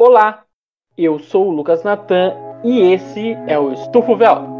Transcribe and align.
Olá, 0.00 0.44
eu 0.96 1.18
sou 1.18 1.48
o 1.48 1.50
Lucas 1.50 1.82
Natan 1.82 2.32
e 2.62 2.92
esse 2.92 3.32
é 3.48 3.58
o 3.58 3.72
Estufo 3.72 4.16
Véu. 4.16 4.57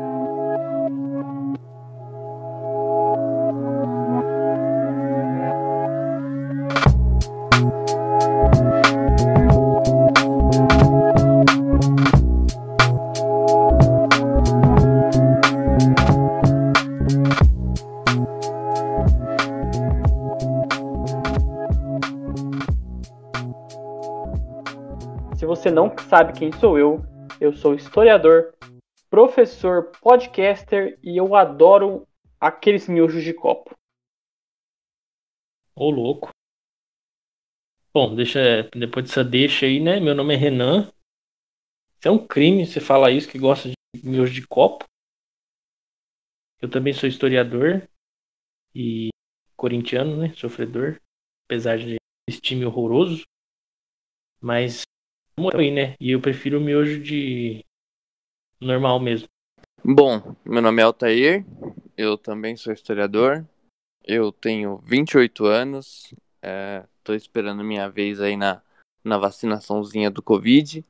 Sabe 26.09 26.38
quem 26.38 26.51
sou 26.51 26.79
eu, 26.79 27.02
eu 27.38 27.55
sou 27.55 27.74
historiador, 27.74 28.55
professor, 29.10 29.92
podcaster 30.01 30.98
e 31.02 31.19
eu 31.19 31.34
adoro 31.34 32.09
aqueles 32.41 32.88
miojos 32.88 33.23
de 33.23 33.34
copo. 33.34 33.77
Ô, 35.74 35.91
louco. 35.91 36.30
Bom, 37.92 38.15
deixa, 38.15 38.68
depois 38.74 39.06
dessa 39.06 39.23
deixa 39.23 39.66
aí, 39.66 39.80
né? 39.80 40.01
Meu 40.01 40.15
nome 40.15 40.34
é 40.34 40.37
Renan. 40.37 40.91
Isso 41.98 42.09
é 42.09 42.10
um 42.10 42.27
crime 42.27 42.66
você 42.66 42.80
falar 42.80 43.10
isso, 43.10 43.29
que 43.29 43.38
gosta 43.38 43.68
de 43.68 43.74
miojo 44.02 44.32
de 44.32 44.46
copo. 44.46 44.84
Eu 46.60 46.70
também 46.70 46.95
sou 46.95 47.09
historiador 47.09 47.87
e 48.74 49.10
corintiano, 49.56 50.16
né? 50.16 50.32
Sofredor. 50.34 50.98
Apesar 51.45 51.77
de 51.79 51.96
esse 52.29 52.40
time 52.40 52.65
horroroso. 52.65 53.24
Mas 54.40 54.82
aí, 55.55 55.70
né? 55.70 55.95
E 56.01 56.10
eu 56.10 56.20
prefiro 56.20 56.59
o 56.59 56.60
miojo 56.60 57.01
de 57.01 57.65
normal 58.60 58.98
mesmo. 59.01 59.29
Bom, 59.85 60.35
meu 60.45 60.60
nome 60.60 60.82
é 60.82 60.85
Altair, 60.85 61.46
eu 61.96 62.18
também 62.18 62.57
sou 62.57 62.73
historiador, 62.73 63.46
eu 64.05 64.33
tenho 64.33 64.79
28 64.79 65.47
anos, 65.47 66.12
estou 66.99 67.15
esperando 67.15 67.62
minha 67.62 67.89
vez 67.89 68.21
aí 68.21 68.37
na, 68.37 68.61
na 69.05 69.17
vacinaçãozinha 69.17 70.11
do 70.11 70.21
Covid, 70.21 70.85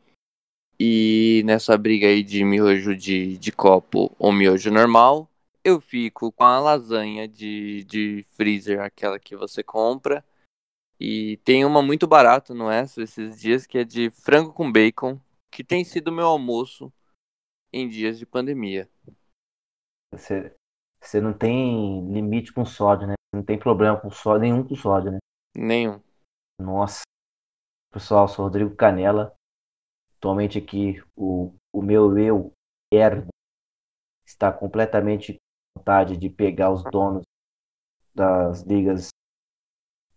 e 0.81 1.43
nessa 1.45 1.77
briga 1.77 2.07
aí 2.07 2.23
de 2.23 2.45
miojo 2.45 2.97
de, 2.97 3.37
de 3.37 3.53
copo 3.53 4.15
ou 4.19 4.33
miojo 4.33 4.71
normal, 4.71 5.29
eu 5.65 5.81
fico 5.81 6.33
com 6.33 6.45
a 6.45 6.59
lasanha 6.59 7.29
de, 7.29 7.85
de 7.85 8.25
freezer, 8.37 8.81
aquela 8.81 9.19
que 9.19 9.37
você 9.37 9.63
compra, 9.63 10.25
e 11.01 11.37
tem 11.39 11.65
uma 11.65 11.83
muito 11.83 12.07
barata 12.07 12.53
no 12.53 12.71
Extra 12.71 13.05
esses 13.05 13.41
dias, 13.41 13.67
que 13.67 13.79
é 13.79 13.85
de 13.85 14.11
frango 14.11 14.53
com 14.53 14.71
bacon, 14.71 15.21
que 15.51 15.63
tem 15.63 15.85
sido 15.85 16.11
meu 16.11 16.27
almoço 16.27 16.93
em 17.73 17.89
dias 17.89 18.19
de 18.19 18.27
pandemia. 18.27 18.89
Você, 20.13 20.55
você 21.01 21.21
não 21.21 21.33
tem 21.33 22.11
limite 22.13 22.53
com 22.53 22.65
sódio, 22.65 23.07
né? 23.07 23.15
Não 23.33 23.43
tem 23.43 23.59
problema 23.59 24.01
com 24.01 24.11
sódio, 24.11 24.43
nenhum 24.43 24.67
com 24.67 24.75
sódio, 24.75 25.13
né? 25.13 25.19
Nenhum. 25.57 26.01
Nossa. 26.61 27.03
Pessoal, 27.93 28.27
sou 28.27 28.47
Rodrigo 28.47 28.75
Canela. 28.75 29.35
Atualmente 30.17 30.59
aqui 30.59 31.03
o, 31.17 31.55
o 31.73 31.81
meu 31.81 32.19
eu 32.19 32.53
ergo 32.93 33.29
está 34.27 34.53
completamente 34.53 35.35
com 35.35 35.81
vontade 35.81 36.17
de 36.17 36.29
pegar 36.29 36.73
os 36.73 36.83
donos 36.85 37.23
das 38.15 38.63
ligas, 38.63 39.11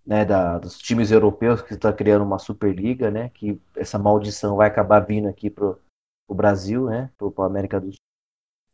né, 0.06 0.26
da, 0.26 0.58
dos 0.58 0.78
times 0.78 1.12
europeus 1.12 1.62
que 1.62 1.74
está 1.74 1.94
criando 1.94 2.24
uma 2.24 2.40
superliga, 2.40 3.12
né? 3.12 3.30
Que 3.30 3.62
essa 3.76 4.00
maldição 4.00 4.56
vai 4.56 4.68
acabar 4.68 5.00
vindo 5.00 5.28
aqui 5.28 5.50
pro, 5.50 5.80
pro 6.28 6.36
Brasil, 6.36 6.86
né? 6.86 7.12
Pro, 7.18 7.32
pro 7.32 7.44
América 7.44 7.80
do 7.80 7.92
Sul 7.92 8.02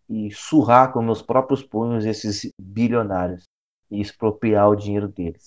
e 0.10 0.32
surrar 0.32 0.94
com 0.94 1.02
meus 1.02 1.22
próprios 1.22 1.62
punhos 1.62 2.06
esses 2.06 2.50
bilionários 2.60 3.44
e 3.92 4.00
expropriar 4.00 4.70
o 4.70 4.76
dinheiro 4.76 5.08
deles. 5.08 5.46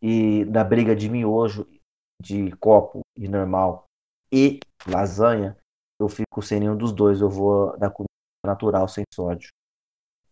E 0.00 0.44
na 0.46 0.64
briga 0.64 0.96
de 0.96 1.08
miojo, 1.08 1.68
de 2.20 2.50
copo 2.56 3.00
e 3.16 3.28
normal 3.28 3.84
e 4.32 4.58
lasanha, 4.86 5.56
eu 6.00 6.08
fico 6.08 6.42
sem 6.42 6.60
nenhum 6.60 6.76
dos 6.76 6.92
dois. 6.92 7.20
Eu 7.20 7.28
vou 7.28 7.76
da 7.78 7.90
comida 7.90 8.08
natural, 8.44 8.88
sem 8.88 9.04
sódio. 9.12 9.50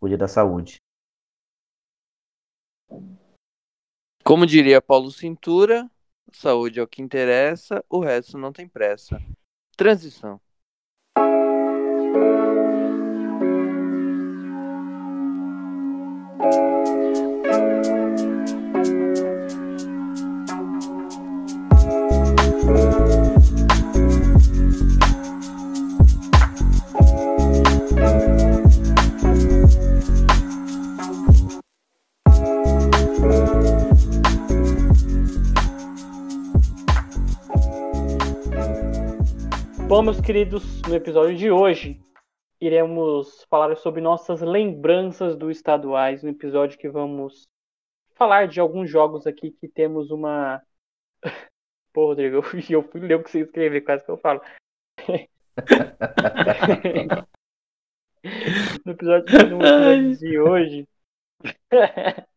Cuide 0.01 0.17
da 0.17 0.27
saúde. 0.27 0.79
Como 4.31 4.47
diria 4.47 4.81
Paulo 4.81 5.11
Cintura, 5.11 5.91
saúde 6.33 6.79
é 6.79 6.83
o 6.85 6.87
que 6.87 7.03
interessa, 7.03 7.85
o 7.91 7.99
resto 7.99 8.39
não 8.39 8.53
tem 8.53 8.69
pressa. 8.69 9.21
Transição. 9.77 10.41
Bom, 39.91 40.03
meus 40.03 40.21
queridos, 40.21 40.81
no 40.83 40.95
episódio 40.95 41.37
de 41.37 41.51
hoje 41.51 42.01
iremos 42.61 43.45
falar 43.51 43.77
sobre 43.77 44.01
nossas 44.01 44.41
lembranças 44.41 45.37
do 45.37 45.51
estaduais, 45.51 46.23
no 46.23 46.29
episódio 46.29 46.79
que 46.79 46.89
vamos 46.89 47.49
falar 48.15 48.47
de 48.47 48.61
alguns 48.61 48.89
jogos 48.89 49.27
aqui 49.27 49.51
que 49.51 49.67
temos 49.67 50.13
uma. 50.13 50.63
Pô, 51.93 52.07
Rodrigo, 52.07 52.37
eu 52.37 52.43
fui, 52.45 52.63
ler 53.01 53.17
o 53.17 53.25
que 53.25 53.33
você 53.33 53.41
escreveu, 53.41 53.85
quase 53.85 54.05
que 54.05 54.13
eu 54.13 54.17
falo. 54.17 54.41
no 58.87 58.93
episódio, 58.93 59.49
no 59.49 59.57
episódio 59.57 60.17
de 60.19 60.39
hoje. 60.39 60.89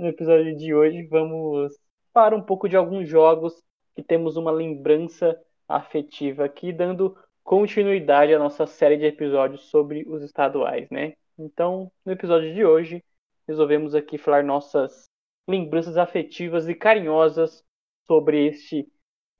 no 0.00 0.06
episódio 0.06 0.56
de 0.56 0.74
hoje 0.74 1.02
vamos 1.08 1.78
falar 2.14 2.32
um 2.32 2.42
pouco 2.42 2.66
de 2.70 2.74
alguns 2.74 3.06
jogos 3.06 3.62
que 3.94 4.02
temos 4.02 4.38
uma 4.38 4.50
lembrança 4.50 5.38
afetiva 5.68 6.44
aqui, 6.44 6.72
dando 6.72 7.16
continuidade 7.44 8.34
à 8.34 8.38
nossa 8.38 8.66
série 8.66 8.96
de 8.96 9.04
episódios 9.04 9.62
sobre 9.70 10.04
os 10.08 10.22
estaduais, 10.22 10.88
né? 10.90 11.14
Então, 11.38 11.90
no 12.04 12.12
episódio 12.12 12.52
de 12.52 12.64
hoje, 12.64 13.04
resolvemos 13.46 13.94
aqui 13.94 14.18
falar 14.18 14.42
nossas 14.42 15.08
lembranças 15.46 15.96
afetivas 15.96 16.68
e 16.68 16.74
carinhosas 16.74 17.64
sobre 18.06 18.46
este 18.46 18.90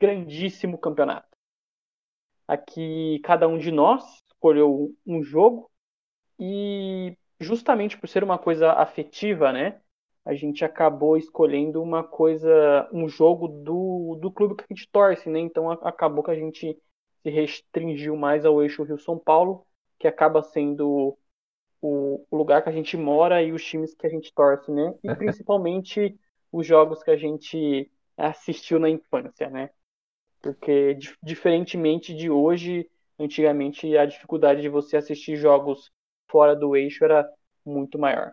grandíssimo 0.00 0.78
campeonato. 0.78 1.28
Aqui, 2.46 3.20
cada 3.24 3.46
um 3.46 3.58
de 3.58 3.70
nós 3.70 4.22
escolheu 4.32 4.94
um 5.06 5.22
jogo 5.22 5.70
e, 6.38 7.16
justamente 7.40 7.98
por 7.98 8.08
ser 8.08 8.22
uma 8.24 8.38
coisa 8.38 8.72
afetiva, 8.72 9.52
né? 9.52 9.80
A 10.28 10.34
gente 10.34 10.64
acabou 10.64 11.18
escolhendo 11.18 11.82
uma 11.82 12.04
coisa, 12.04 12.88
um 12.94 13.08
jogo 13.08 13.48
do, 13.48 14.18
do 14.22 14.32
clube 14.32 14.56
que 14.56 14.64
a 14.70 14.74
gente 14.76 14.88
torce, 14.92 15.30
né? 15.30 15.40
Então 15.40 15.70
a- 15.72 15.74
acabou 15.84 16.24
que 16.24 16.32
a 16.32 16.36
gente 16.36 16.78
se 17.24 17.30
restringiu 17.30 18.16
mais 18.16 18.46
ao 18.46 18.62
eixo 18.62 18.84
Rio-São 18.84 19.18
Paulo, 19.18 19.66
que 19.98 20.08
acaba 20.08 20.42
sendo 20.42 21.18
o, 21.82 22.24
o 22.30 22.36
lugar 22.36 22.62
que 22.62 22.68
a 22.68 22.72
gente 22.72 22.96
mora 22.96 23.42
e 23.42 23.52
os 23.52 23.64
times 23.64 23.94
que 23.94 24.06
a 24.06 24.10
gente 24.10 24.32
torce, 24.34 24.70
né? 24.72 24.94
E 25.02 25.10
principalmente 25.12 26.18
os 26.52 26.66
jogos 26.66 27.02
que 27.02 27.10
a 27.10 27.16
gente 27.16 27.90
assistiu 28.16 28.78
na 28.78 28.90
infância, 28.90 29.50
né? 29.50 29.70
Porque 30.42 30.94
dif- 30.94 31.18
diferentemente 31.22 32.14
de 32.14 32.30
hoje, 32.30 32.90
antigamente 33.18 33.96
a 33.96 34.06
dificuldade 34.06 34.62
de 34.62 34.68
você 34.68 34.96
assistir 34.96 35.36
jogos 35.36 35.90
fora 36.28 36.56
do 36.56 36.76
eixo 36.76 37.04
era 37.04 37.28
muito 37.64 37.98
maior. 37.98 38.32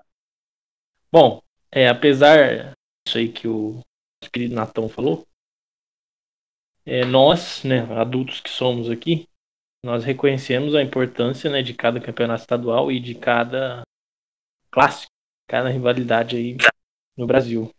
Bom, 1.12 1.42
é, 1.76 1.90
apesar 1.90 2.72
disso 3.06 3.18
aí 3.18 3.30
que 3.30 3.50
o 3.50 3.82
querido 4.32 4.56
Natão 4.56 4.88
falou, 4.88 5.28
é, 6.86 7.04
nós, 7.04 7.64
né, 7.66 7.80
adultos 8.00 8.40
que 8.40 8.50
somos 8.50 8.90
aqui, 8.90 9.28
nós 9.84 10.06
reconhecemos 10.06 10.74
a 10.74 10.82
importância 10.82 11.50
né, 11.52 11.62
de 11.62 11.74
cada 11.74 12.00
campeonato 12.00 12.42
estadual 12.42 12.92
e 12.92 13.00
de 13.00 13.14
cada 13.14 13.84
clássico, 14.72 15.12
cada 15.48 15.70
rivalidade 15.70 16.38
aí 16.38 16.58
no 17.18 17.28
Brasil. 17.28 17.70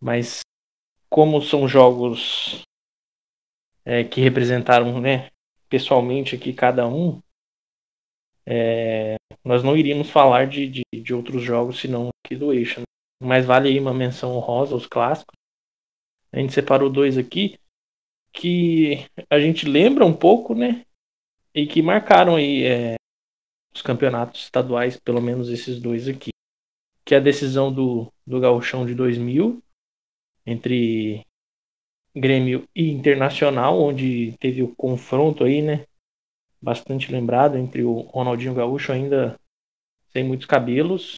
Mas 0.00 0.40
como 1.10 1.42
são 1.42 1.68
jogos 1.68 2.62
é, 3.84 4.02
que 4.02 4.20
representaram 4.20 5.00
né, 5.00 5.28
pessoalmente 5.68 6.34
aqui 6.34 6.52
cada 6.52 6.88
um, 6.88 7.20
é, 8.46 9.16
nós 9.44 9.62
não 9.62 9.76
iríamos 9.76 10.10
falar 10.10 10.46
de, 10.46 10.66
de, 10.66 10.82
de 10.94 11.14
outros 11.14 11.42
jogos 11.42 11.80
senão 11.80 12.10
aqui 12.24 12.36
do 12.36 12.52
eixo. 12.52 12.80
né? 12.80 12.86
Mas 13.22 13.44
vale 13.44 13.68
aí 13.68 13.78
uma 13.78 13.94
menção 13.94 14.32
honrosa 14.36 14.74
aos 14.74 14.86
clássicos. 14.86 15.34
A 16.32 16.38
gente 16.38 16.52
separou 16.52 16.90
dois 16.90 17.16
aqui 17.16 17.58
que 18.32 19.06
a 19.30 19.38
gente 19.38 19.66
lembra 19.66 20.04
um 20.04 20.12
pouco, 20.12 20.54
né? 20.54 20.84
E 21.54 21.66
que 21.66 21.80
marcaram 21.80 22.34
aí 22.34 22.64
é, 22.64 22.96
os 23.72 23.80
campeonatos 23.80 24.42
estaduais, 24.42 24.98
pelo 24.98 25.22
menos 25.22 25.48
esses 25.48 25.80
dois 25.80 26.08
aqui. 26.08 26.30
Que 27.04 27.14
é 27.14 27.18
a 27.18 27.20
decisão 27.20 27.72
do, 27.72 28.12
do 28.26 28.40
Gauchão 28.40 28.84
de 28.84 28.94
2000 28.94 29.62
entre 30.46 31.24
Grêmio 32.14 32.68
e 32.74 32.90
Internacional, 32.90 33.80
onde 33.80 34.36
teve 34.38 34.62
o 34.62 34.74
confronto 34.74 35.44
aí, 35.44 35.62
né? 35.62 35.86
Bastante 36.64 37.12
lembrado 37.12 37.58
entre 37.58 37.84
o 37.84 38.00
Ronaldinho 38.00 38.54
Gaúcho 38.54 38.90
ainda 38.90 39.38
sem 40.08 40.24
muitos 40.24 40.46
cabelos 40.46 41.16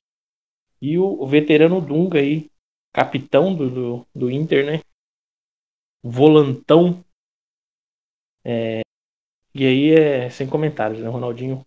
e 0.83 0.99
o, 0.99 1.23
o 1.23 1.25
veterano 1.25 1.81
Dunga 1.81 2.19
aí, 2.19 2.51
capitão 2.93 3.55
do, 3.55 3.71
do, 3.71 4.07
do 4.13 4.29
Inter, 4.29 4.67
né? 4.67 4.81
Volantão. 6.03 7.05
É, 8.45 8.81
e 9.55 9.65
aí 9.65 9.93
é 9.93 10.31
sem 10.31 10.49
comentários, 10.49 10.99
né? 10.99 11.09
Ronaldinho 11.09 11.65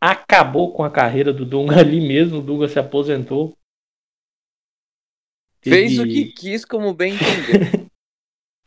acabou 0.00 0.72
com 0.72 0.82
a 0.82 0.90
carreira 0.90 1.32
do 1.32 1.46
Dunga 1.46 1.78
ali 1.80 2.00
mesmo. 2.00 2.38
O 2.38 2.42
Dunga 2.42 2.68
se 2.68 2.80
aposentou. 2.80 3.56
Fez 5.60 6.00
o 6.00 6.04
que 6.04 6.32
quis, 6.32 6.64
como 6.64 6.92
bem 6.92 7.14
entendeu. 7.14 7.88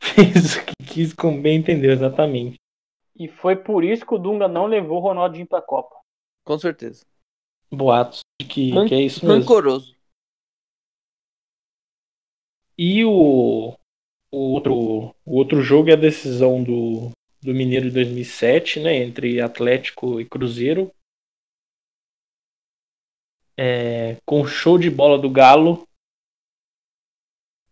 Fez 0.00 0.56
o 0.56 0.64
que 0.64 0.86
quis, 0.86 1.12
como 1.12 1.42
bem 1.42 1.58
entendeu, 1.58 1.92
exatamente. 1.92 2.56
E 3.18 3.28
foi 3.28 3.56
por 3.56 3.82
isso 3.82 4.04
que 4.04 4.14
o 4.14 4.18
Dunga 4.18 4.46
não 4.46 4.66
levou 4.66 4.98
o 4.98 5.00
Ronaldinho 5.00 5.46
pra 5.46 5.62
Copa. 5.62 5.96
Com 6.44 6.58
certeza. 6.58 7.04
Boatos 7.70 8.20
de 8.40 8.46
que, 8.46 8.70
que 8.88 8.94
é 8.94 9.00
isso 9.00 9.24
mesmo. 9.24 9.40
Rancoroso. 9.40 9.96
E 12.78 13.02
o, 13.06 13.74
o, 14.30 14.38
outro, 14.52 15.14
o 15.24 15.36
outro 15.36 15.62
jogo 15.62 15.88
é 15.88 15.94
a 15.94 15.96
decisão 15.96 16.62
do, 16.62 17.10
do 17.40 17.54
Mineiro 17.54 17.86
de 17.86 17.92
2007, 17.92 18.80
né, 18.80 18.96
entre 18.96 19.40
Atlético 19.40 20.20
e 20.20 20.26
Cruzeiro. 20.26 20.92
É, 23.58 24.16
com 24.26 24.46
show 24.46 24.78
de 24.78 24.90
bola 24.90 25.18
do 25.18 25.30
Galo. 25.30 25.88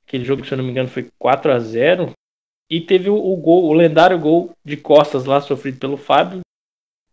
Aquele 0.07 0.25
jogo, 0.25 0.43
se 0.45 0.53
eu 0.53 0.59
não 0.59 0.65
me 0.65 0.71
engano, 0.71 0.89
foi 0.89 1.11
4 1.19 1.53
a 1.53 1.59
0 1.59 2.15
E 2.71 2.81
teve 2.81 3.11
o, 3.11 3.17
o 3.17 3.37
gol, 3.37 3.65
o 3.65 3.73
lendário 3.73 4.19
gol 4.19 4.53
de 4.65 4.77
costas 4.77 5.25
lá, 5.25 5.41
sofrido 5.41 5.79
pelo 5.79 5.97
Fábio. 5.97 6.41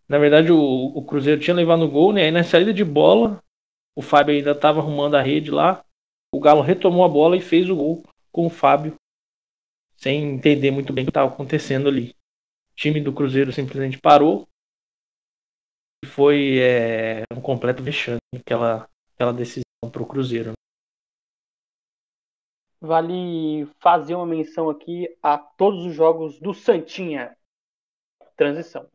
Na 0.08 0.18
verdade, 0.18 0.52
o, 0.52 0.58
o 0.60 1.06
Cruzeiro 1.06 1.40
tinha 1.40 1.56
levado 1.56 1.84
o 1.84 1.90
gol, 1.90 2.14
né? 2.14 2.24
Aí 2.24 2.32
na 2.32 2.44
saída 2.44 2.74
de 2.74 2.84
bola, 2.84 3.42
o 3.96 4.02
Fábio 4.02 4.36
ainda 4.36 4.52
estava 4.52 4.80
arrumando 4.80 5.16
a 5.16 5.22
rede 5.22 5.52
lá. 5.52 5.84
O 6.34 6.40
Galo 6.40 6.62
retomou 6.62 7.04
a 7.04 7.10
bola 7.10 7.36
e 7.36 7.42
fez 7.42 7.70
o 7.70 7.76
gol 7.76 8.04
com 8.32 8.46
o 8.46 8.50
Fábio, 8.50 8.96
sem 9.98 10.24
entender 10.36 10.72
muito 10.72 10.94
bem 10.94 11.04
o 11.04 11.06
que 11.08 11.12
estava 11.12 11.30
acontecendo 11.30 11.90
ali. 11.90 12.12
O 12.72 12.76
time 12.76 13.02
do 13.02 13.14
Cruzeiro 13.14 13.52
simplesmente 13.52 14.00
parou. 14.00 14.48
E 16.04 16.08
foi 16.08 16.60
é, 16.60 17.24
um 17.36 17.42
completo 17.42 17.84
vexame 17.84 18.20
aquela, 18.36 18.90
aquela 19.14 19.34
decisão 19.34 19.64
para 19.92 20.02
o 20.02 20.06
Cruzeiro. 20.06 20.54
Vale 22.82 23.68
fazer 23.80 24.16
uma 24.16 24.26
menção 24.26 24.70
aqui 24.70 25.08
a 25.22 25.38
todos 25.38 25.86
os 25.86 25.94
jogos 25.94 26.40
do 26.40 26.54
Santinha. 26.54 27.38
Transição. 28.36 28.90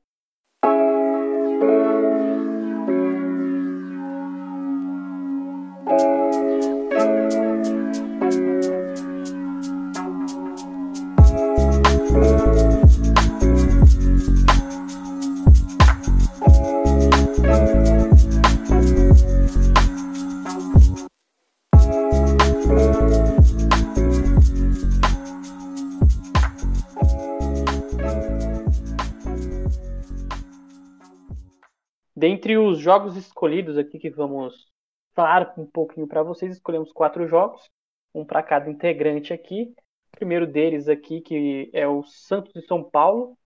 Dentre 32.17 32.57
os 32.57 32.79
jogos 32.79 33.15
escolhidos 33.15 33.77
aqui 33.77 33.99
que 33.99 34.09
vamos 34.09 34.73
falar 35.15 35.53
um 35.59 35.67
pouquinho 35.67 36.09
para 36.09 36.23
vocês, 36.23 36.51
escolhemos 36.51 36.91
quatro 36.91 37.29
jogos, 37.29 37.71
um 38.15 38.25
para 38.25 38.43
cada 38.43 38.71
integrante 38.71 39.35
aqui. 39.35 39.75
O 40.15 40.17
primeiro 40.17 40.47
deles 40.47 40.89
aqui 40.89 41.21
que 41.21 41.69
é 41.75 41.87
o 41.87 42.03
Santos 42.05 42.55
de 42.55 42.63
São 42.63 42.83
Paulo, 42.83 43.37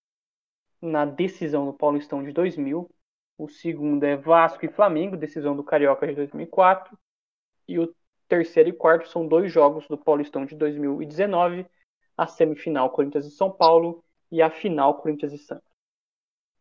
na 0.81 1.03
decisão 1.03 1.65
do 1.65 1.73
Paulistão 1.73 2.23
de 2.23 2.31
2000. 2.31 2.89
O 3.37 3.49
segundo 3.49 4.05
é 4.05 4.15
Vasco 4.15 4.65
e 4.65 4.69
Flamengo, 4.69 5.17
decisão 5.17 5.53
do 5.53 5.65
Carioca 5.65 6.07
de 6.07 6.15
2004. 6.15 6.97
E 7.67 7.77
o 7.77 7.93
terceiro 8.29 8.69
e 8.69 8.73
quarto 8.73 9.09
são 9.09 9.27
dois 9.27 9.51
jogos 9.51 9.85
do 9.89 9.97
Paulistão 9.97 10.45
de 10.45 10.55
2019, 10.55 11.65
a 12.15 12.25
semifinal 12.25 12.89
Corinthians 12.89 13.25
e 13.25 13.31
São 13.31 13.51
Paulo 13.51 14.01
e 14.31 14.41
a 14.41 14.49
final 14.49 15.01
Corinthians 15.01 15.33
e 15.33 15.37
Santos. 15.37 15.67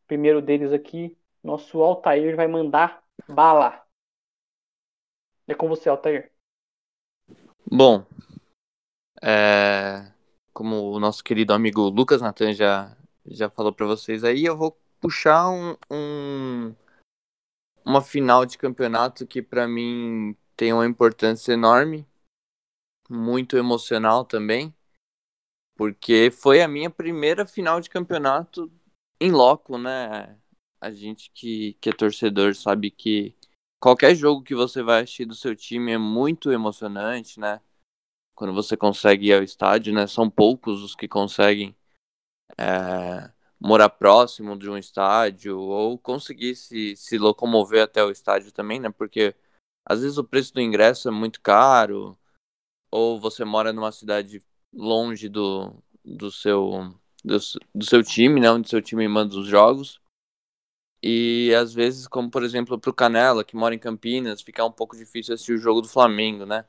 O 0.02 0.06
primeiro 0.08 0.42
deles 0.42 0.72
aqui, 0.72 1.16
nosso 1.42 1.80
Altair 1.82 2.36
vai 2.36 2.46
mandar 2.46 3.02
bala. 3.28 3.84
É 5.46 5.54
com 5.54 5.68
você, 5.68 5.88
Altair. 5.88 6.32
Bom, 7.70 8.04
é, 9.22 10.12
como 10.52 10.90
o 10.90 11.00
nosso 11.00 11.22
querido 11.22 11.52
amigo 11.52 11.82
Lucas 11.88 12.22
Natan 12.22 12.52
já, 12.52 12.96
já 13.26 13.50
falou 13.50 13.72
para 13.72 13.86
vocês 13.86 14.24
aí, 14.24 14.44
eu 14.44 14.56
vou 14.56 14.78
puxar 15.00 15.50
um, 15.50 15.76
um 15.90 16.74
uma 17.84 18.02
final 18.02 18.46
de 18.46 18.58
campeonato 18.58 19.26
que 19.26 19.42
para 19.42 19.66
mim 19.66 20.36
tem 20.56 20.72
uma 20.72 20.86
importância 20.86 21.52
enorme, 21.52 22.06
muito 23.08 23.56
emocional 23.56 24.24
também, 24.24 24.74
porque 25.76 26.30
foi 26.30 26.62
a 26.62 26.68
minha 26.68 26.90
primeira 26.90 27.46
final 27.46 27.80
de 27.80 27.90
campeonato 27.90 28.70
em 29.20 29.30
loco, 29.30 29.76
né? 29.76 30.39
A 30.80 30.90
gente 30.90 31.30
que, 31.34 31.74
que 31.80 31.90
é 31.90 31.92
torcedor 31.92 32.54
sabe 32.54 32.90
que 32.90 33.34
qualquer 33.78 34.14
jogo 34.14 34.42
que 34.42 34.54
você 34.54 34.82
vai 34.82 35.02
assistir 35.02 35.26
do 35.26 35.34
seu 35.34 35.54
time 35.54 35.92
é 35.92 35.98
muito 35.98 36.50
emocionante, 36.50 37.38
né? 37.38 37.60
Quando 38.34 38.54
você 38.54 38.76
consegue 38.76 39.28
ir 39.28 39.34
ao 39.34 39.42
estádio, 39.42 39.92
né? 39.92 40.06
São 40.06 40.30
poucos 40.30 40.82
os 40.82 40.94
que 40.94 41.06
conseguem 41.06 41.76
é, 42.58 43.30
morar 43.60 43.90
próximo 43.90 44.58
de 44.58 44.70
um 44.70 44.78
estádio 44.78 45.58
ou 45.58 45.98
conseguir 45.98 46.54
se, 46.56 46.96
se 46.96 47.18
locomover 47.18 47.82
até 47.84 48.02
o 48.02 48.10
estádio 48.10 48.52
também, 48.52 48.80
né? 48.80 48.90
Porque 48.90 49.34
às 49.84 50.00
vezes 50.02 50.18
o 50.18 50.24
preço 50.24 50.54
do 50.54 50.60
ingresso 50.60 51.08
é 51.08 51.12
muito 51.12 51.40
caro 51.40 52.18
ou 52.90 53.20
você 53.20 53.44
mora 53.44 53.72
numa 53.72 53.92
cidade 53.92 54.42
longe 54.72 55.28
do, 55.28 55.74
do 56.04 56.30
seu 56.30 56.94
do, 57.24 57.38
do 57.74 57.84
seu 57.84 58.02
time, 58.02 58.40
né? 58.40 58.50
Onde 58.50 58.68
seu 58.68 58.80
time 58.82 59.06
manda 59.08 59.36
os 59.36 59.46
jogos. 59.46 60.00
E 61.02 61.54
às 61.54 61.72
vezes, 61.72 62.06
como 62.06 62.30
por 62.30 62.42
exemplo 62.42 62.78
para 62.78 62.90
o 62.90 62.94
Canela, 62.94 63.44
que 63.44 63.56
mora 63.56 63.74
em 63.74 63.78
Campinas, 63.78 64.42
fica 64.42 64.64
um 64.64 64.72
pouco 64.72 64.96
difícil 64.96 65.34
assistir 65.34 65.54
o 65.54 65.58
jogo 65.58 65.80
do 65.80 65.88
Flamengo, 65.88 66.44
né? 66.44 66.66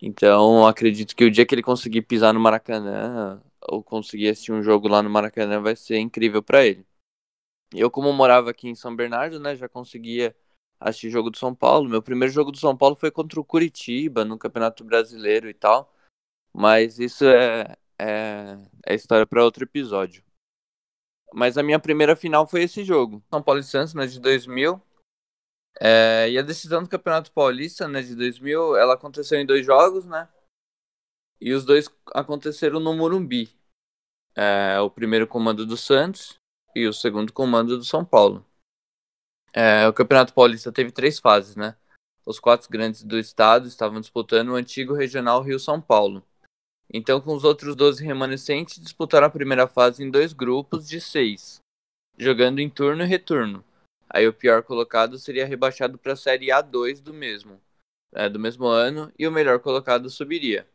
Então, 0.00 0.66
acredito 0.66 1.16
que 1.16 1.24
o 1.24 1.30
dia 1.30 1.46
que 1.46 1.54
ele 1.54 1.62
conseguir 1.62 2.02
pisar 2.02 2.32
no 2.34 2.40
Maracanã, 2.40 3.42
ou 3.62 3.82
conseguir 3.82 4.28
assistir 4.28 4.52
um 4.52 4.62
jogo 4.62 4.88
lá 4.88 5.02
no 5.02 5.10
Maracanã, 5.10 5.60
vai 5.60 5.74
ser 5.76 5.98
incrível 5.98 6.42
para 6.42 6.66
ele. 6.66 6.86
Eu, 7.74 7.90
como 7.90 8.12
morava 8.12 8.50
aqui 8.50 8.68
em 8.68 8.74
São 8.74 8.94
Bernardo, 8.94 9.40
né, 9.40 9.56
já 9.56 9.68
conseguia 9.68 10.36
assistir 10.80 11.10
jogo 11.10 11.30
do 11.30 11.38
São 11.38 11.54
Paulo. 11.54 11.88
Meu 11.88 12.02
primeiro 12.02 12.32
jogo 12.32 12.52
do 12.52 12.58
São 12.58 12.76
Paulo 12.76 12.96
foi 12.96 13.10
contra 13.10 13.40
o 13.40 13.44
Curitiba, 13.44 14.24
no 14.24 14.38
Campeonato 14.38 14.84
Brasileiro 14.84 15.48
e 15.48 15.54
tal. 15.54 15.92
Mas 16.52 16.98
isso 16.98 17.24
é, 17.26 17.76
é, 17.98 18.58
é 18.86 18.94
história 18.94 19.26
para 19.26 19.44
outro 19.44 19.64
episódio. 19.64 20.25
Mas 21.36 21.58
a 21.58 21.62
minha 21.62 21.78
primeira 21.78 22.16
final 22.16 22.46
foi 22.46 22.62
esse 22.62 22.82
jogo. 22.82 23.22
São 23.28 23.42
Paulo 23.42 23.60
e 23.60 23.62
Santos, 23.62 23.92
né, 23.92 24.06
de 24.06 24.18
2000. 24.18 24.80
É, 25.78 26.30
e 26.30 26.38
a 26.38 26.42
decisão 26.42 26.82
do 26.82 26.88
Campeonato 26.88 27.30
Paulista, 27.30 27.86
né, 27.86 28.00
de 28.00 28.16
2000, 28.16 28.74
ela 28.74 28.94
aconteceu 28.94 29.38
em 29.38 29.44
dois 29.44 29.66
jogos, 29.66 30.06
né? 30.06 30.26
E 31.38 31.52
os 31.52 31.66
dois 31.66 31.90
aconteceram 32.14 32.80
no 32.80 32.96
Morumbi. 32.96 33.54
É, 34.34 34.80
o 34.80 34.88
primeiro 34.88 35.26
comando 35.26 35.66
do 35.66 35.76
Santos 35.76 36.38
e 36.74 36.86
o 36.86 36.92
segundo 36.94 37.30
comando 37.34 37.76
do 37.76 37.84
São 37.84 38.02
Paulo. 38.02 38.42
É, 39.52 39.86
o 39.86 39.92
Campeonato 39.92 40.32
Paulista 40.32 40.72
teve 40.72 40.90
três 40.90 41.18
fases, 41.18 41.54
né? 41.54 41.76
Os 42.24 42.40
quatro 42.40 42.70
grandes 42.70 43.02
do 43.02 43.18
estado 43.18 43.68
estavam 43.68 44.00
disputando 44.00 44.48
o 44.48 44.54
antigo 44.54 44.94
regional 44.94 45.42
Rio-São 45.42 45.82
Paulo. 45.82 46.26
Então, 46.92 47.20
com 47.20 47.34
os 47.34 47.44
outros 47.44 47.74
12 47.74 48.04
remanescentes, 48.04 48.78
disputaram 48.80 49.26
a 49.26 49.30
primeira 49.30 49.66
fase 49.66 50.02
em 50.02 50.10
dois 50.10 50.32
grupos 50.32 50.88
de 50.88 51.00
seis, 51.00 51.60
jogando 52.16 52.60
em 52.60 52.70
turno 52.70 53.02
e 53.02 53.06
retorno. 53.06 53.64
Aí 54.08 54.26
o 54.26 54.32
pior 54.32 54.62
colocado 54.62 55.18
seria 55.18 55.46
rebaixado 55.46 55.98
para 55.98 56.12
a 56.12 56.16
Série 56.16 56.46
A2 56.46 57.02
do 57.02 57.12
mesmo, 57.12 57.60
é, 58.12 58.28
do 58.28 58.38
mesmo 58.38 58.66
ano, 58.66 59.12
e 59.18 59.26
o 59.26 59.32
melhor 59.32 59.58
colocado 59.58 60.08
subiria. 60.08 60.66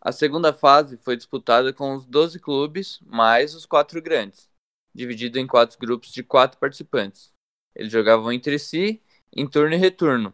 A 0.00 0.12
segunda 0.12 0.52
fase 0.52 0.96
foi 0.96 1.16
disputada 1.16 1.72
com 1.72 1.94
os 1.94 2.06
12 2.06 2.38
clubes 2.38 3.00
mais 3.02 3.54
os 3.54 3.66
quatro 3.66 4.00
grandes, 4.00 4.50
dividido 4.94 5.38
em 5.38 5.46
quatro 5.46 5.78
grupos 5.78 6.12
de 6.12 6.22
quatro 6.22 6.58
participantes. 6.58 7.34
Eles 7.74 7.92
jogavam 7.92 8.32
entre 8.32 8.58
si 8.58 9.02
em 9.34 9.48
turno 9.48 9.74
e 9.74 9.78
retorno. 9.78 10.32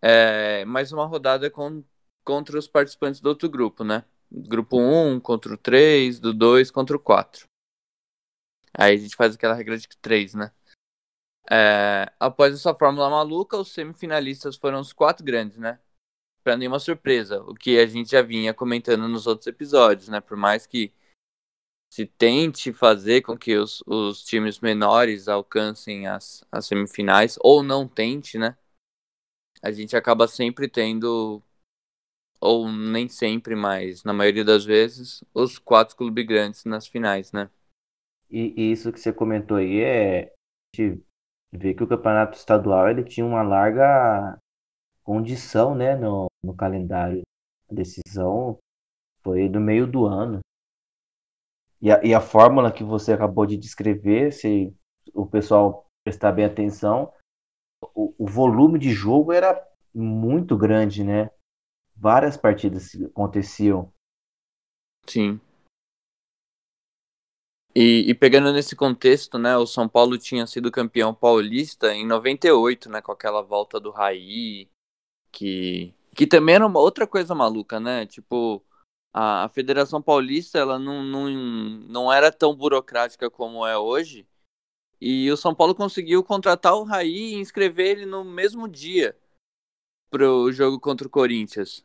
É, 0.00 0.64
mais 0.64 0.92
uma 0.92 1.06
rodada 1.06 1.50
com, 1.50 1.84
contra 2.24 2.58
os 2.58 2.68
participantes 2.68 3.20
do 3.20 3.28
outro 3.28 3.48
grupo, 3.48 3.84
né? 3.84 4.04
Grupo 4.30 4.78
1 4.78 5.20
contra 5.20 5.52
o 5.54 5.58
3, 5.58 6.18
do 6.18 6.32
2 6.32 6.70
contra 6.70 6.96
o 6.96 7.00
4. 7.00 7.46
Aí 8.74 8.94
a 8.94 8.96
gente 8.96 9.14
faz 9.14 9.34
aquela 9.34 9.54
regra 9.54 9.76
de 9.76 9.86
3, 10.00 10.34
né? 10.34 10.52
É, 11.50 12.10
após 12.18 12.54
essa 12.54 12.74
fórmula 12.74 13.10
maluca, 13.10 13.56
os 13.56 13.72
semifinalistas 13.72 14.56
foram 14.56 14.80
os 14.80 14.92
quatro 14.92 15.24
grandes, 15.24 15.58
né? 15.58 15.78
Pra 16.42 16.56
nenhuma 16.56 16.78
surpresa, 16.78 17.42
o 17.42 17.54
que 17.54 17.78
a 17.78 17.86
gente 17.86 18.10
já 18.10 18.22
vinha 18.22 18.54
comentando 18.54 19.06
nos 19.06 19.26
outros 19.26 19.46
episódios, 19.46 20.08
né? 20.08 20.20
Por 20.20 20.36
mais 20.36 20.66
que 20.66 20.92
se 21.92 22.06
tente 22.06 22.72
fazer 22.72 23.20
com 23.20 23.36
que 23.36 23.54
os, 23.56 23.82
os 23.86 24.24
times 24.24 24.60
menores 24.60 25.28
alcancem 25.28 26.06
as, 26.06 26.42
as 26.50 26.66
semifinais, 26.66 27.36
ou 27.40 27.62
não 27.62 27.86
tente, 27.86 28.38
né? 28.38 28.56
A 29.62 29.70
gente 29.70 29.94
acaba 29.94 30.26
sempre 30.26 30.68
tendo, 30.68 31.42
ou 32.42 32.70
nem 32.70 33.08
sempre, 33.08 33.54
mas 33.54 34.02
na 34.02 34.12
maioria 34.12 34.44
das 34.44 34.64
vezes, 34.64 35.22
os 35.32 35.58
quatro 35.58 35.96
clubes 35.96 36.26
grandes 36.26 36.64
nas 36.64 36.88
finais, 36.88 37.30
né? 37.30 37.48
E, 38.28 38.52
e 38.56 38.72
isso 38.72 38.92
que 38.92 38.98
você 38.98 39.12
comentou 39.12 39.58
aí 39.58 39.80
é. 39.80 40.32
Vê 41.54 41.74
que 41.74 41.84
o 41.84 41.86
campeonato 41.86 42.36
estadual 42.36 42.88
ele 42.88 43.04
tinha 43.04 43.26
uma 43.26 43.42
larga 43.42 44.38
condição 45.04 45.74
né, 45.74 45.94
no, 45.94 46.26
no 46.42 46.56
calendário. 46.56 47.22
A 47.70 47.74
decisão 47.74 48.58
foi 49.22 49.48
no 49.48 49.60
meio 49.60 49.86
do 49.86 50.06
ano. 50.06 50.40
E 51.80 51.92
a, 51.92 52.02
e 52.02 52.14
a 52.14 52.20
fórmula 52.20 52.72
que 52.72 52.82
você 52.82 53.12
acabou 53.12 53.44
de 53.44 53.56
descrever, 53.56 54.32
se 54.32 54.74
o 55.12 55.26
pessoal 55.26 55.86
prestar 56.04 56.32
bem 56.32 56.46
atenção, 56.46 57.12
o, 57.94 58.14
o 58.18 58.26
volume 58.26 58.78
de 58.78 58.90
jogo 58.90 59.30
era 59.30 59.62
muito 59.94 60.56
grande, 60.56 61.04
né? 61.04 61.30
Várias 62.02 62.36
partidas 62.36 62.96
aconteciam. 63.00 63.94
Sim. 65.06 65.40
E, 67.72 68.10
e, 68.10 68.14
pegando 68.14 68.52
nesse 68.52 68.74
contexto, 68.74 69.38
né, 69.38 69.56
o 69.56 69.68
São 69.68 69.88
Paulo 69.88 70.18
tinha 70.18 70.44
sido 70.44 70.72
campeão 70.72 71.14
paulista 71.14 71.94
em 71.94 72.04
98, 72.04 72.90
né, 72.90 73.00
com 73.00 73.12
aquela 73.12 73.40
volta 73.40 73.78
do 73.78 73.92
Raí, 73.92 74.68
que, 75.30 75.94
que 76.12 76.26
também 76.26 76.56
era 76.56 76.66
uma 76.66 76.80
outra 76.80 77.06
coisa 77.06 77.36
maluca, 77.36 77.78
né? 77.78 78.04
Tipo, 78.04 78.60
a, 79.12 79.44
a 79.44 79.48
Federação 79.48 80.02
Paulista 80.02 80.58
ela 80.58 80.80
não, 80.80 81.04
não, 81.04 81.30
não 81.30 82.12
era 82.12 82.32
tão 82.32 82.52
burocrática 82.52 83.30
como 83.30 83.64
é 83.64 83.78
hoje. 83.78 84.26
E 85.00 85.30
o 85.30 85.36
São 85.36 85.54
Paulo 85.54 85.72
conseguiu 85.72 86.24
contratar 86.24 86.74
o 86.74 86.82
Raí 86.82 87.34
e 87.34 87.38
inscrever 87.38 87.98
ele 87.98 88.06
no 88.06 88.24
mesmo 88.24 88.66
dia 88.66 89.16
pro 90.10 90.50
jogo 90.50 90.80
contra 90.80 91.06
o 91.06 91.10
Corinthians. 91.10 91.84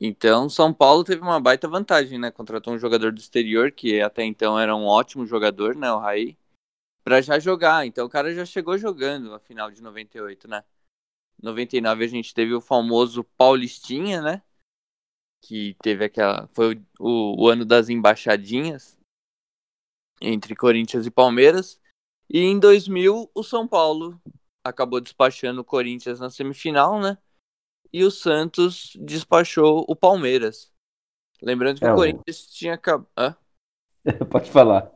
Então, 0.00 0.48
São 0.48 0.72
Paulo 0.72 1.04
teve 1.04 1.22
uma 1.22 1.40
baita 1.40 1.66
vantagem, 1.66 2.18
né? 2.18 2.30
Contratou 2.30 2.74
um 2.74 2.78
jogador 2.78 3.12
do 3.12 3.18
exterior, 3.18 3.72
que 3.72 4.00
até 4.00 4.24
então 4.24 4.58
era 4.58 4.76
um 4.76 4.84
ótimo 4.84 5.26
jogador, 5.26 5.74
né? 5.74 5.90
O 5.90 5.98
Raí, 5.98 6.36
pra 7.02 7.20
já 7.20 7.38
jogar. 7.38 7.86
Então, 7.86 8.06
o 8.06 8.10
cara 8.10 8.34
já 8.34 8.44
chegou 8.44 8.76
jogando 8.76 9.30
na 9.30 9.38
final 9.38 9.70
de 9.70 9.82
98, 9.82 10.48
né? 10.48 10.64
99 11.42 12.04
a 12.04 12.08
gente 12.08 12.34
teve 12.34 12.54
o 12.54 12.60
famoso 12.60 13.24
Paulistinha, 13.24 14.20
né? 14.20 14.42
que 15.46 15.74
teve 15.80 16.04
aquela. 16.04 16.48
Foi 16.48 16.82
o, 16.98 17.44
o 17.44 17.48
ano 17.48 17.64
das 17.64 17.88
embaixadinhas 17.88 18.98
entre 20.20 20.56
Corinthians 20.56 21.06
e 21.06 21.10
Palmeiras. 21.10 21.80
E 22.28 22.40
em 22.40 22.58
2000, 22.58 23.30
o 23.32 23.42
São 23.44 23.68
Paulo 23.68 24.20
acabou 24.64 25.00
despachando 25.00 25.60
o 25.60 25.64
Corinthians 25.64 26.18
na 26.18 26.30
semifinal, 26.30 27.00
né? 27.00 27.16
E 27.96 28.04
o 28.04 28.10
Santos 28.10 28.94
despachou 29.00 29.82
o 29.88 29.96
Palmeiras. 29.96 30.70
Lembrando 31.40 31.78
que 31.78 31.86
é, 31.86 31.90
o 31.90 31.96
Corinthians 31.96 32.46
tinha 32.48 32.74
acabado. 32.74 33.38
Pode 34.30 34.50
falar. 34.50 34.92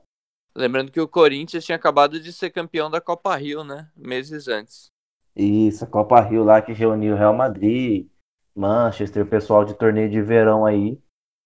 Lembrando 0.55 0.93
que 0.93 1.01
o 1.01 1.09
Corinthians 1.09 1.65
tinha 1.65 1.77
acabado 1.77 2.21
de 2.21 2.31
ser 2.31 2.51
campeão 2.51 2.91
da 2.91 3.01
Copa 3.01 3.35
Rio, 3.37 3.65
né? 3.65 3.91
Meses 3.97 4.49
antes. 4.49 4.89
Isso, 5.35 5.83
a 5.83 5.87
Copa 5.87 6.21
Rio 6.21 6.45
lá 6.45 6.61
que 6.61 6.75
reuniu 6.75 7.15
o 7.15 7.17
Real 7.17 7.33
Madrid, 7.33 8.07
Manchester, 8.55 9.25
pessoal 9.25 9.65
de 9.65 9.73
torneio 9.73 10.11
de 10.11 10.21
verão 10.21 10.67
aí, 10.67 10.97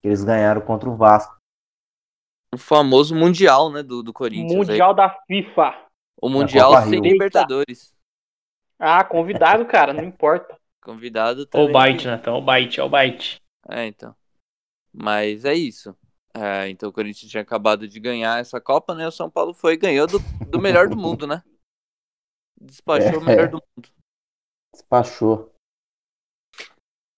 que 0.01 0.09
eles 0.09 0.25
ganharam 0.25 0.59
contra 0.59 0.89
o 0.89 0.97
Vasco. 0.97 1.37
O 2.53 2.57
famoso 2.57 3.15
Mundial, 3.15 3.71
né, 3.71 3.81
do, 3.81 4.03
do 4.03 4.11
Corinthians. 4.11 4.67
Mundial 4.67 4.89
aí. 4.89 4.95
da 4.97 5.09
FIFA. 5.25 5.87
O 6.21 6.27
Mundial 6.27 6.81
sem 6.81 6.99
Libertadores. 6.99 7.95
Ah, 8.77 9.05
convidado, 9.05 9.65
cara, 9.65 9.93
não 9.93 10.03
importa. 10.03 10.59
Convidado 10.85 11.47
também. 11.47 11.67
O 11.67 11.73
byte, 11.73 12.05
né? 12.05 12.13
Então, 12.13 12.37
o 12.37 12.41
byte, 12.43 12.79
é 12.79 12.83
o 12.83 12.89
byte. 12.89 13.41
É, 13.67 13.87
então. 13.87 14.15
Mas 14.93 15.43
é 15.43 15.55
isso. 15.55 15.97
É, 16.31 16.69
então 16.69 16.89
o 16.89 16.93
Corinthians 16.93 17.31
tinha 17.31 17.41
acabado 17.41 17.87
de 17.87 17.99
ganhar 17.99 18.39
essa 18.39 18.61
Copa, 18.61 18.93
né? 18.93 19.07
O 19.07 19.11
São 19.11 19.27
Paulo 19.27 19.51
foi 19.51 19.73
e 19.73 19.77
ganhou 19.77 20.05
do, 20.05 20.19
do 20.47 20.61
melhor 20.61 20.87
do 20.87 20.95
mundo, 20.95 21.25
né? 21.25 21.41
Despachou 22.61 23.15
é. 23.15 23.17
o 23.17 23.25
melhor 23.25 23.49
do 23.49 23.53
mundo. 23.55 23.89
Despachou. 24.71 25.51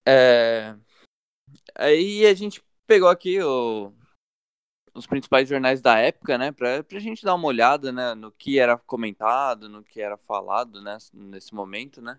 É... 0.08 0.74
Aí 1.76 2.26
a 2.26 2.34
gente 2.34 2.64
pegou 2.86 3.10
aqui 3.10 3.42
o... 3.42 3.92
os 4.94 5.06
principais 5.06 5.50
jornais 5.50 5.82
da 5.82 5.98
época, 6.00 6.38
né, 6.38 6.54
pra, 6.54 6.86
pra 6.86 7.00
gente 7.00 7.26
dar 7.26 7.36
uma 7.36 7.48
olhada, 7.48 7.92
né, 7.92 8.16
no 8.16 8.32
que 8.32 8.60
era 8.60 8.78
comentado, 8.78 9.68
no 9.68 9.84
que 9.84 10.00
era 10.00 10.16
falado, 10.16 10.82
né, 10.82 10.98
nesse 11.14 11.54
momento, 11.54 12.02
né. 12.02 12.18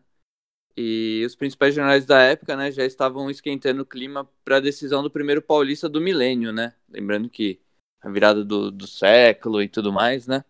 E 0.81 1.25
os 1.27 1.35
principais 1.35 1.75
jornais 1.75 2.07
da 2.07 2.23
época, 2.23 2.55
né, 2.55 2.71
já 2.71 2.85
estavam 2.85 3.29
esquentando 3.29 3.83
o 3.83 3.87
clima 3.87 4.31
para 4.45 4.59
a 4.59 4.61
decisão 4.61 5.03
do 5.03 5.11
primeiro 5.11 5.43
paulista 5.43 5.89
do 5.89 6.01
milênio, 6.01 6.53
né. 6.53 6.73
Lembrando 6.89 7.29
que 7.29 7.61
a 8.01 8.09
virada 8.09 8.45
do, 8.45 8.71
do 8.71 8.87
século 8.87 9.61
e 9.61 9.69
tudo 9.69 9.93
mais, 9.93 10.29
né, 10.29 10.45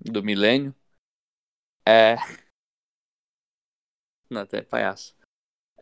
do 0.00 0.20
milênio. 0.20 0.74
É... 1.86 2.16
Não, 4.28 4.40
até 4.40 4.62
palhaço. 4.62 5.16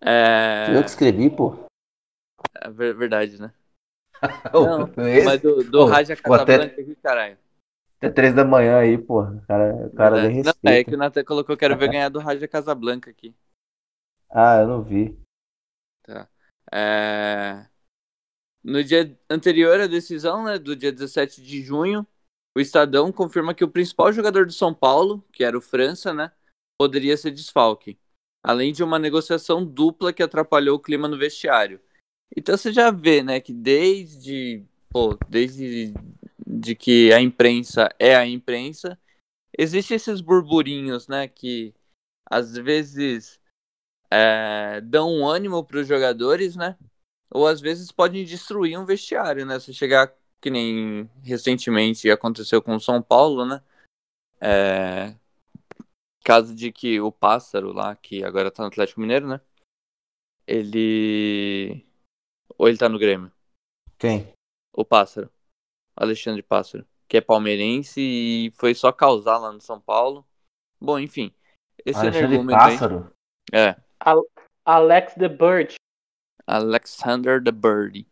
É... 0.02 0.76
Eu 0.76 0.82
que 0.82 0.90
escrevi, 0.90 1.30
pô. 1.30 1.56
É 2.54 2.68
verdade, 2.68 3.40
né? 3.40 3.50
Não, 4.52 4.92
mas 5.24 5.40
do, 5.40 5.64
do 5.64 5.80
oh, 5.80 5.86
Raja 5.86 6.14
Casablanca 6.14 6.66
até... 6.66 6.82
aqui, 6.82 6.94
caralho. 6.96 7.38
Até 7.96 8.10
três 8.10 8.34
da 8.34 8.44
manhã 8.44 8.76
aí, 8.76 8.98
pô. 8.98 9.22
O 9.22 9.40
cara, 9.46 9.86
o 9.86 9.96
cara 9.96 10.28
Não, 10.28 10.70
é 10.70 10.84
que 10.84 10.94
o 10.94 10.98
Nathan 10.98 11.24
colocou, 11.24 11.56
quero 11.56 11.78
ver 11.78 11.88
ganhar 11.88 12.10
do 12.10 12.18
Raja 12.18 12.46
Casablanca 12.46 13.08
aqui. 13.08 13.34
Ah, 14.38 14.58
eu 14.60 14.66
não 14.68 14.82
vi. 14.82 15.18
Tá. 16.02 16.28
É... 16.70 17.66
No 18.62 18.84
dia 18.84 19.18
anterior 19.30 19.80
à 19.80 19.86
decisão, 19.86 20.44
né, 20.44 20.58
do 20.58 20.76
dia 20.76 20.92
17 20.92 21.40
de 21.40 21.62
junho, 21.62 22.06
o 22.54 22.60
Estadão 22.60 23.10
confirma 23.10 23.54
que 23.54 23.64
o 23.64 23.70
principal 23.70 24.12
jogador 24.12 24.44
do 24.44 24.52
São 24.52 24.74
Paulo, 24.74 25.24
que 25.32 25.42
era 25.42 25.56
o 25.56 25.60
França, 25.60 26.12
né, 26.12 26.32
poderia 26.78 27.16
ser 27.16 27.30
desfalque 27.30 27.98
além 28.46 28.72
de 28.72 28.84
uma 28.84 28.96
negociação 28.96 29.64
dupla 29.64 30.12
que 30.12 30.22
atrapalhou 30.22 30.76
o 30.76 30.80
clima 30.80 31.08
no 31.08 31.18
vestiário. 31.18 31.80
Então 32.36 32.56
você 32.56 32.72
já 32.72 32.92
vê, 32.92 33.20
né, 33.20 33.40
que 33.40 33.52
desde, 33.52 34.64
pô, 34.88 35.18
desde 35.28 35.92
de 36.46 36.76
que 36.76 37.12
a 37.12 37.20
imprensa 37.20 37.88
é 37.98 38.14
a 38.14 38.24
imprensa, 38.24 38.96
existem 39.58 39.96
esses 39.96 40.20
burburinhos, 40.20 41.08
né, 41.08 41.26
que 41.26 41.74
às 42.24 42.54
vezes 42.54 43.40
é, 44.10 44.80
dão 44.80 45.10
um 45.12 45.26
ânimo 45.26 45.64
para 45.64 45.78
os 45.78 45.86
jogadores, 45.86 46.56
né, 46.56 46.76
ou 47.30 47.46
às 47.46 47.60
vezes 47.60 47.90
podem 47.92 48.24
destruir 48.24 48.78
um 48.78 48.84
vestiário, 48.84 49.44
né, 49.44 49.58
se 49.58 49.72
chegar 49.74 50.12
que 50.40 50.50
nem 50.50 51.10
recentemente 51.22 52.10
aconteceu 52.10 52.62
com 52.62 52.76
o 52.76 52.80
São 52.80 53.02
Paulo, 53.02 53.44
né, 53.44 53.62
é, 54.40 55.14
caso 56.26 56.52
de 56.54 56.72
que 56.72 57.00
o 57.00 57.12
pássaro 57.12 57.72
lá, 57.72 57.94
que 57.94 58.24
agora 58.24 58.50
tá 58.50 58.64
no 58.64 58.68
Atlético 58.68 59.00
Mineiro, 59.00 59.28
né? 59.28 59.40
Ele. 60.44 61.86
Ou 62.58 62.68
ele 62.68 62.76
tá 62.76 62.88
no 62.88 62.98
Grêmio? 62.98 63.30
Quem? 63.96 64.32
O 64.72 64.84
pássaro. 64.84 65.30
Alexandre 65.96 66.42
Pássaro. 66.42 66.84
Que 67.08 67.18
é 67.18 67.20
palmeirense 67.20 68.00
e 68.00 68.50
foi 68.56 68.74
só 68.74 68.90
causar 68.90 69.38
lá 69.38 69.52
no 69.52 69.60
São 69.60 69.80
Paulo. 69.80 70.26
Bom, 70.80 70.98
enfim. 70.98 71.32
Esse 71.84 72.00
Alexandre 72.00 72.44
Pássaro? 72.46 73.12
Aí, 73.52 73.60
é. 73.60 73.76
Alex 74.64 75.14
the 75.14 75.28
Bird. 75.28 75.74
Alexander 76.46 77.42
the 77.42 77.52
Bird. 77.52 78.06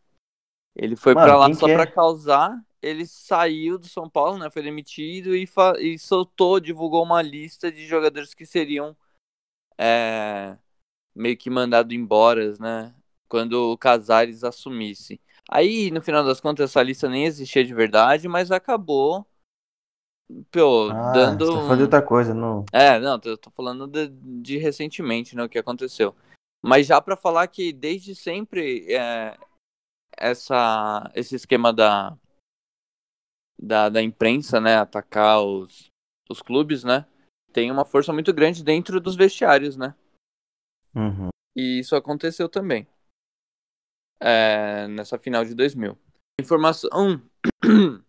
Ele 0.76 0.96
foi 0.96 1.14
pra 1.14 1.36
lá 1.36 1.52
só 1.54 1.68
é? 1.68 1.74
pra 1.74 1.86
causar 1.86 2.64
ele 2.84 3.06
saiu 3.06 3.78
do 3.78 3.88
São 3.88 4.10
Paulo, 4.10 4.36
né? 4.36 4.50
Foi 4.50 4.62
demitido 4.62 5.34
e, 5.34 5.48
e 5.80 5.98
soltou, 5.98 6.60
divulgou 6.60 7.02
uma 7.02 7.22
lista 7.22 7.72
de 7.72 7.86
jogadores 7.86 8.34
que 8.34 8.44
seriam 8.44 8.94
é, 9.78 10.58
meio 11.14 11.34
que 11.34 11.48
mandados 11.48 11.94
embora, 11.94 12.54
né? 12.60 12.94
quando 13.34 13.72
o 13.72 13.78
Casares 13.78 14.44
assumisse. 14.44 15.20
Aí, 15.50 15.90
no 15.90 16.00
final 16.00 16.24
das 16.24 16.40
contas, 16.40 16.70
essa 16.70 16.82
lista 16.82 17.08
nem 17.08 17.24
existia 17.24 17.64
de 17.64 17.74
verdade, 17.74 18.28
mas 18.28 18.52
acabou 18.52 19.26
pô, 20.50 20.90
Ah, 20.90 21.12
dando. 21.12 21.46
você 21.46 21.52
tá 21.52 21.66
falando 21.66 21.80
outra 21.82 22.02
coisa, 22.02 22.34
não. 22.34 22.64
É, 22.72 22.98
não, 22.98 23.20
eu 23.24 23.36
tô 23.38 23.50
falando 23.50 23.86
de, 23.86 24.08
de 24.08 24.56
recentemente, 24.58 25.36
né, 25.36 25.44
o 25.44 25.48
que 25.48 25.58
aconteceu. 25.58 26.14
Mas 26.62 26.86
já 26.86 27.00
pra 27.00 27.16
falar 27.16 27.46
que 27.48 27.72
desde 27.72 28.14
sempre 28.14 28.90
é, 28.92 29.36
essa, 30.16 31.10
esse 31.14 31.34
esquema 31.34 31.72
da, 31.72 32.16
da, 33.58 33.88
da 33.88 34.02
imprensa, 34.02 34.60
né, 34.60 34.76
atacar 34.76 35.42
os, 35.42 35.86
os 36.30 36.40
clubes, 36.40 36.84
né, 36.84 37.06
tem 37.52 37.70
uma 37.70 37.84
força 37.84 38.12
muito 38.12 38.32
grande 38.32 38.64
dentro 38.64 39.00
dos 39.00 39.14
vestiários, 39.14 39.76
né? 39.76 39.94
Uhum. 40.94 41.28
E 41.56 41.78
isso 41.78 41.94
aconteceu 41.94 42.48
também. 42.48 42.86
É, 44.20 44.88
nessa 44.88 45.18
final 45.18 45.44
de 45.44 45.54
2000. 45.54 45.98
Informação 46.40 47.22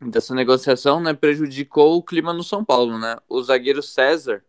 dessa 0.00 0.34
negociação 0.34 1.00
né, 1.00 1.12
prejudicou 1.12 1.96
o 1.96 2.02
clima 2.02 2.32
no 2.32 2.42
São 2.42 2.64
Paulo. 2.64 2.98
Né? 2.98 3.16
O 3.28 3.42
zagueiro 3.42 3.82
César 3.82 4.44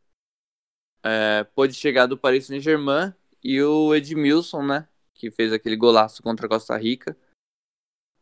é, 1.04 1.44
pôde 1.56 1.74
chegar 1.74 2.06
do 2.06 2.18
Paris 2.18 2.46
Saint-Germain 2.48 3.14
e 3.44 3.62
o 3.62 3.94
Edmilson, 3.94 4.64
né, 4.64 4.88
que 5.14 5.32
fez 5.32 5.52
aquele 5.52 5.76
golaço 5.76 6.22
contra 6.22 6.46
a 6.46 6.50
Costa 6.50 6.78
Rica, 6.78 7.18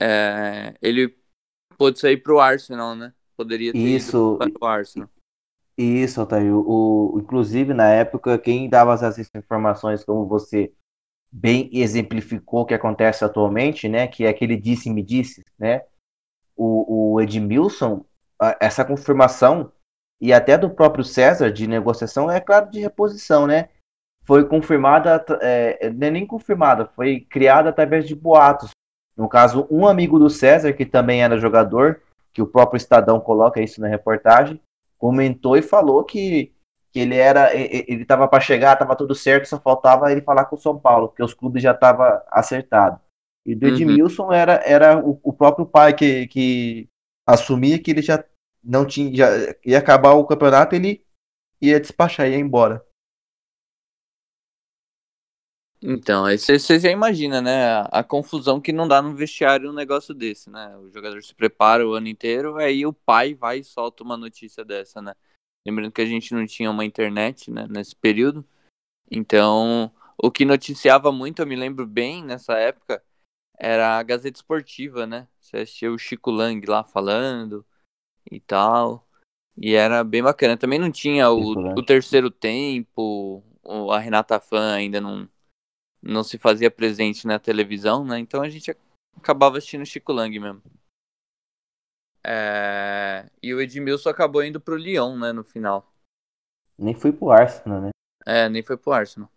é, 0.01 0.75
ele 0.81 1.17
pôde 1.77 1.99
sair 1.99 2.17
para 2.17 2.33
o 2.33 2.39
Arsenal, 2.39 2.95
né? 2.95 3.13
Poderia 3.35 3.71
ter 3.71 3.79
Isso, 3.79 4.37
para 4.37 4.51
o 4.61 4.65
Arsenal. 4.65 5.09
Isso, 5.77 6.19
Altair. 6.19 6.53
O, 6.53 7.15
o- 7.15 7.19
inclusive, 7.19 7.73
na 7.73 7.89
época, 7.89 8.37
quem 8.37 8.69
dava 8.69 8.93
essas 8.93 9.17
informações, 9.33 10.03
como 10.03 10.25
você 10.27 10.73
bem 11.31 11.69
exemplificou 11.71 12.61
o 12.61 12.65
que 12.65 12.73
acontece 12.73 13.23
atualmente, 13.23 13.87
né? 13.87 14.07
Que 14.07 14.25
é 14.25 14.29
aquele 14.29 14.57
disse-me 14.57 15.01
disse, 15.01 15.45
né? 15.57 15.83
O, 16.59 17.13
o 17.13 17.21
Edmilson, 17.21 18.03
a- 18.39 18.57
essa 18.59 18.83
confirmação, 18.83 19.71
e 20.19 20.33
até 20.33 20.57
do 20.57 20.69
próprio 20.69 21.03
César 21.03 21.49
de 21.51 21.65
negociação, 21.67 22.29
é 22.29 22.41
claro, 22.41 22.69
de 22.69 22.79
reposição, 22.81 23.47
né? 23.47 23.69
Foi 24.25 24.45
confirmada, 24.45 25.25
é, 25.41 25.87
é 25.87 25.89
nem 25.89 26.25
confirmada, 26.25 26.85
foi 26.85 27.21
criada 27.21 27.69
através 27.69 28.07
de 28.07 28.13
boatos. 28.15 28.71
No 29.15 29.27
caso, 29.29 29.67
um 29.71 29.87
amigo 29.87 30.19
do 30.19 30.29
César, 30.29 30.73
que 30.73 30.85
também 30.85 31.23
era 31.23 31.37
jogador, 31.37 32.01
que 32.33 32.41
o 32.41 32.47
próprio 32.47 32.77
Estadão 32.77 33.19
coloca 33.19 33.61
isso 33.61 33.81
na 33.81 33.87
reportagem, 33.87 34.61
comentou 34.97 35.57
e 35.57 35.61
falou 35.61 36.03
que, 36.03 36.53
que 36.91 36.99
ele 36.99 37.15
era 37.15 37.53
ele 37.55 38.03
estava 38.03 38.27
para 38.27 38.39
chegar, 38.41 38.73
estava 38.73 38.95
tudo 38.95 39.15
certo, 39.15 39.47
só 39.47 39.59
faltava 39.59 40.11
ele 40.11 40.21
falar 40.21 40.45
com 40.45 40.55
o 40.55 40.59
São 40.59 40.77
Paulo, 40.77 41.07
porque 41.07 41.23
os 41.23 41.33
clubes 41.33 41.63
já 41.63 41.71
estavam 41.71 42.05
acertados. 42.29 42.99
E 43.49 43.55
do 43.55 43.65
Uhum. 43.65 43.73
Edmilson 43.73 44.31
era, 44.31 44.61
era 44.63 45.03
o, 45.03 45.19
o 45.23 45.33
próprio 45.33 45.65
pai 45.65 45.95
que, 45.95 46.27
que 46.27 46.87
assumia 47.27 47.81
que 47.81 47.89
ele 47.89 48.01
já 48.03 48.23
não 48.63 48.85
tinha, 48.85 49.15
já 49.15 49.55
ia 49.65 49.79
acabar 49.79 50.13
o 50.13 50.25
campeonato, 50.27 50.75
ele 50.75 51.03
ia 51.59 51.79
despachar, 51.79 52.29
ia 52.29 52.37
embora. 52.37 52.85
Então, 55.81 56.25
aí 56.25 56.37
você 56.37 56.77
já 56.77 56.91
imagina, 56.91 57.41
né? 57.41 57.69
A, 57.69 57.81
a 57.99 58.03
confusão 58.03 58.61
que 58.61 58.71
não 58.71 58.87
dá 58.87 59.01
no 59.01 59.15
vestiário 59.15 59.71
um 59.71 59.73
negócio 59.73 60.13
desse, 60.13 60.47
né? 60.47 60.77
O 60.77 60.91
jogador 60.91 61.23
se 61.23 61.33
prepara 61.33 61.87
o 61.87 61.93
ano 61.93 62.07
inteiro, 62.07 62.55
aí 62.57 62.85
o 62.85 62.93
pai 62.93 63.33
vai 63.33 63.59
e 63.59 63.63
solta 63.63 64.03
uma 64.03 64.15
notícia 64.15 64.63
dessa, 64.63 65.01
né? 65.01 65.15
Lembrando 65.65 65.91
que 65.91 66.01
a 66.01 66.05
gente 66.05 66.35
não 66.35 66.45
tinha 66.45 66.69
uma 66.69 66.85
internet, 66.85 67.49
né, 67.49 67.65
nesse 67.67 67.95
período. 67.95 68.45
Então, 69.09 69.91
o 70.21 70.29
que 70.29 70.45
noticiava 70.45 71.11
muito, 71.11 71.41
eu 71.41 71.47
me 71.47 71.55
lembro 71.55 71.87
bem 71.87 72.23
nessa 72.23 72.53
época, 72.53 73.01
era 73.59 73.97
a 73.99 74.03
Gazeta 74.03 74.37
Esportiva, 74.39 75.05
né? 75.07 75.27
Você 75.39 75.57
assistia 75.57 75.91
o 75.91 75.97
Chico 75.99 76.31
Lang 76.31 76.65
lá 76.67 76.83
falando 76.83 77.65
e 78.31 78.39
tal. 78.39 79.07
E 79.57 79.75
era 79.75 80.03
bem 80.03 80.23
bacana. 80.23 80.57
Também 80.57 80.79
não 80.79 80.91
tinha 80.91 81.29
o, 81.31 81.51
o 81.75 81.83
terceiro 81.83 82.31
tempo, 82.31 83.43
o- 83.63 83.91
a 83.91 83.99
Renata 83.99 84.39
Fã 84.39 84.73
ainda 84.75 85.01
não, 85.01 85.29
não 86.01 86.23
se 86.23 86.37
fazia 86.37 86.71
presente 86.71 87.27
na 87.27 87.39
televisão, 87.39 88.05
né? 88.05 88.19
Então 88.19 88.41
a 88.41 88.49
gente 88.49 88.75
acabava 89.17 89.57
assistindo 89.57 89.85
Chico 89.85 90.13
Lang 90.13 90.37
mesmo. 90.39 90.61
É, 92.23 93.29
E 93.41 93.53
o 93.53 93.61
Edmilson 93.61 94.09
acabou 94.09 94.43
indo 94.43 94.59
pro 94.59 94.75
Lyon, 94.75 95.17
né, 95.17 95.31
no 95.31 95.43
final. 95.43 95.93
Nem 96.77 96.93
fui 96.95 97.11
pro 97.11 97.31
Arsenal, 97.31 97.81
né? 97.81 97.89
É, 98.25 98.49
nem 98.49 98.63
foi 98.63 98.77
pro 98.77 98.91
Arsenal. 98.91 99.29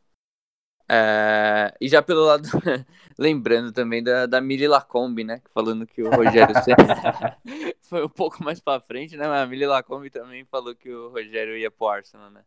É, 0.94 1.74
E 1.80 1.88
já 1.88 2.02
pelo 2.02 2.24
lado. 2.24 2.46
Lembrando 3.18 3.72
também 3.72 4.02
da, 4.02 4.26
da 4.26 4.40
Mili 4.40 4.68
Lacombe, 4.68 5.24
né? 5.24 5.40
Falando 5.54 5.86
que 5.86 6.02
o 6.02 6.10
Rogério 6.10 6.54
foi 7.80 8.04
um 8.04 8.08
pouco 8.08 8.42
mais 8.42 8.60
pra 8.60 8.80
frente, 8.80 9.16
né? 9.16 9.26
Mas 9.26 9.42
a 9.42 9.46
Mili 9.46 9.66
Lacombe 9.66 10.10
também 10.10 10.44
falou 10.44 10.74
que 10.74 10.90
o 10.90 11.08
Rogério 11.08 11.56
ia 11.56 11.70
pro 11.70 11.88
Arsenal, 11.88 12.30
né? 12.30 12.44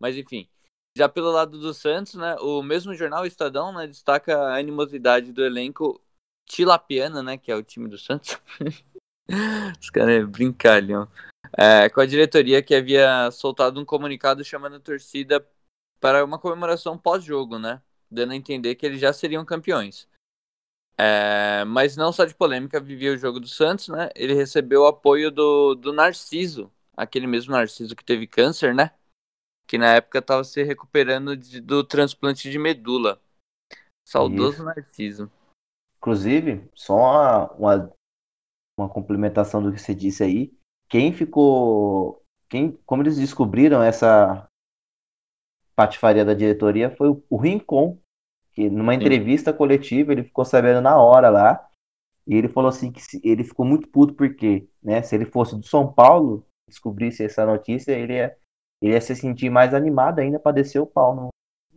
Mas 0.00 0.16
enfim. 0.16 0.48
Já 0.96 1.08
pelo 1.08 1.30
lado 1.30 1.58
do 1.58 1.74
Santos, 1.74 2.14
né? 2.14 2.36
O 2.40 2.62
mesmo 2.62 2.94
jornal 2.94 3.26
Estadão, 3.26 3.72
né? 3.72 3.86
Destaca 3.86 4.38
a 4.38 4.56
animosidade 4.56 5.32
do 5.32 5.44
elenco 5.44 6.00
tilapiana, 6.46 7.22
né? 7.22 7.36
Que 7.36 7.50
é 7.52 7.56
o 7.56 7.62
time 7.62 7.88
do 7.88 7.98
Santos. 7.98 8.38
Os 9.80 9.90
caras 9.90 10.14
é 10.14 10.24
brincalhão. 10.24 11.08
É, 11.56 11.88
com 11.90 12.00
a 12.00 12.06
diretoria 12.06 12.62
que 12.62 12.74
havia 12.74 13.30
soltado 13.30 13.80
um 13.80 13.84
comunicado 13.84 14.44
chamando 14.44 14.76
a 14.76 14.80
torcida 14.80 15.46
para 16.02 16.24
uma 16.24 16.36
comemoração 16.36 16.98
pós-jogo, 16.98 17.60
né? 17.60 17.80
Dando 18.10 18.32
a 18.32 18.36
entender 18.36 18.74
que 18.74 18.84
eles 18.84 19.00
já 19.00 19.12
seriam 19.12 19.44
campeões. 19.44 20.08
É, 20.98 21.64
mas 21.64 21.96
não 21.96 22.12
só 22.12 22.24
de 22.24 22.34
polêmica 22.34 22.80
vivia 22.80 23.12
o 23.12 23.16
jogo 23.16 23.38
do 23.38 23.46
Santos, 23.46 23.88
né? 23.88 24.10
Ele 24.16 24.34
recebeu 24.34 24.82
o 24.82 24.86
apoio 24.86 25.30
do, 25.30 25.76
do 25.76 25.92
Narciso, 25.92 26.70
aquele 26.96 27.28
mesmo 27.28 27.52
Narciso 27.52 27.94
que 27.94 28.04
teve 28.04 28.26
câncer, 28.26 28.74
né? 28.74 28.90
Que 29.64 29.78
na 29.78 29.94
época 29.94 30.18
estava 30.18 30.42
se 30.42 30.60
recuperando 30.64 31.36
de- 31.36 31.60
do 31.60 31.84
transplante 31.84 32.50
de 32.50 32.58
medula. 32.58 33.22
Saudoso 34.04 34.56
Isso. 34.56 34.64
Narciso. 34.64 35.30
Inclusive, 35.98 36.68
só 36.74 36.96
uma, 36.96 37.52
uma, 37.52 37.92
uma 38.76 38.88
complementação 38.88 39.62
do 39.62 39.72
que 39.72 39.80
você 39.80 39.94
disse 39.94 40.24
aí. 40.24 40.52
Quem 40.88 41.12
ficou. 41.12 42.20
Quem, 42.48 42.72
como 42.84 43.04
eles 43.04 43.16
descobriram 43.16 43.80
essa 43.80 44.46
patifaria 45.74 46.24
da 46.24 46.34
diretoria 46.34 46.90
foi 46.96 47.08
o, 47.08 47.22
o 47.28 47.36
Rincon, 47.36 47.98
que 48.52 48.68
numa 48.68 48.94
entrevista 48.94 49.52
coletiva 49.52 50.12
ele 50.12 50.24
ficou 50.24 50.44
sabendo 50.44 50.80
na 50.80 50.96
hora 51.00 51.30
lá. 51.30 51.66
E 52.26 52.34
ele 52.36 52.48
falou 52.48 52.68
assim 52.68 52.92
que 52.92 53.00
se- 53.02 53.20
ele 53.24 53.42
ficou 53.44 53.66
muito 53.66 53.88
puto 53.88 54.14
porque, 54.14 54.68
né, 54.82 55.02
se 55.02 55.14
ele 55.14 55.24
fosse 55.26 55.56
do 55.56 55.66
São 55.66 55.92
Paulo, 55.92 56.46
descobrisse 56.68 57.24
essa 57.24 57.44
notícia, 57.44 57.92
ele 57.92 58.14
ia, 58.14 58.36
ele 58.80 58.92
ia 58.92 59.00
se 59.00 59.16
sentir 59.16 59.50
mais 59.50 59.74
animado 59.74 60.20
ainda 60.20 60.38
para 60.38 60.52
descer 60.52 60.78
o 60.80 60.86
pau 60.86 61.14
no, 61.16 61.28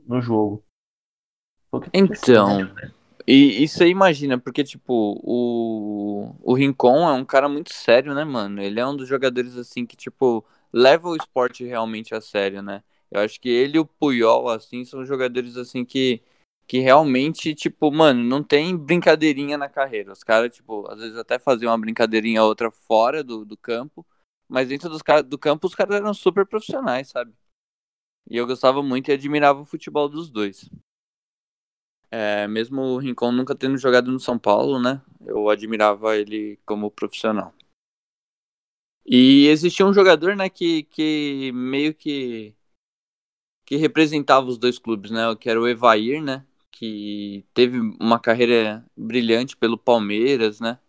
no 0.06 0.22
jogo. 0.22 0.64
Né? 1.82 1.88
Então, 1.94 2.70
e, 3.28 3.64
e 3.64 3.68
você 3.68 3.88
imagina, 3.88 4.38
porque, 4.40 4.64
tipo, 4.64 5.20
o, 5.24 6.36
o 6.44 6.54
Rincon 6.54 7.08
é 7.10 7.14
um 7.14 7.26
cara 7.26 7.50
muito 7.50 7.74
sério, 7.74 8.14
né, 8.14 8.24
mano? 8.24 8.62
Ele 8.62 8.80
é 8.80 8.86
um 8.86 8.96
dos 8.96 9.08
jogadores, 9.08 9.58
assim, 9.58 9.86
que, 9.86 9.96
tipo, 9.96 10.46
leva 10.72 11.10
o 11.10 11.16
esporte 11.16 11.64
realmente 11.66 12.14
a 12.14 12.22
sério, 12.22 12.62
né? 12.62 12.84
Eu 13.16 13.22
acho 13.22 13.40
que 13.40 13.48
ele 13.48 13.78
e 13.78 13.80
o 13.80 13.86
Puyol, 13.86 14.50
assim, 14.50 14.84
são 14.84 15.06
jogadores, 15.06 15.56
assim, 15.56 15.86
que, 15.86 16.22
que 16.68 16.80
realmente, 16.80 17.56
tipo, 17.56 17.90
mano, 17.90 18.22
não 18.22 18.44
tem 18.44 18.76
brincadeirinha 18.76 19.58
na 19.58 19.70
carreira. 19.70 20.12
Os 20.12 20.22
caras, 20.22 20.54
tipo, 20.54 20.86
às 20.92 21.00
vezes 21.00 21.18
até 21.18 21.40
faziam 21.40 21.72
uma 21.72 21.78
brincadeirinha 21.78 22.44
ou 22.44 22.50
outra 22.50 22.70
fora 22.70 23.24
do, 23.24 23.46
do 23.46 23.56
campo, 23.56 24.06
mas 24.50 24.68
dentro 24.68 24.90
dos, 24.90 25.02
do 25.26 25.38
campo 25.38 25.66
os 25.66 25.74
caras 25.74 25.96
eram 25.96 26.14
super 26.14 26.46
profissionais, 26.46 27.08
sabe? 27.08 27.34
E 28.30 28.36
eu 28.36 28.46
gostava 28.46 28.84
muito 28.84 29.08
e 29.10 29.14
admirava 29.14 29.62
o 29.62 29.66
futebol 29.66 30.10
dos 30.10 30.30
dois. 30.30 30.70
É, 32.12 32.50
mesmo 32.50 32.82
o 32.82 32.98
Rincon 32.98 33.32
nunca 33.32 33.56
tendo 33.56 33.78
jogado 33.78 34.12
no 34.12 34.20
São 34.20 34.38
Paulo, 34.38 34.78
né? 34.78 35.02
Eu 35.26 35.50
admirava 35.50 36.18
ele 36.18 36.60
como 36.66 36.92
profissional. 36.92 37.54
E 39.06 39.48
existia 39.48 39.86
um 39.86 39.94
jogador, 39.94 40.36
né, 40.36 40.50
que, 40.50 40.84
que 40.84 41.52
meio 41.54 41.94
que 41.94 42.56
que 43.66 43.76
representava 43.76 44.46
os 44.48 44.58
dois 44.58 44.78
clubes, 44.78 45.12
né? 45.12 45.36
Que 45.40 45.50
era 45.50 45.60
o 45.60 45.68
Evair, 45.68 46.22
né? 46.22 46.46
Que 46.72 47.46
teve 47.54 47.80
uma 48.00 48.20
carreira 48.20 48.86
brilhante 48.96 49.58
pelo 49.58 49.78
Palmeiras, 49.78 50.60
né? 50.60 50.80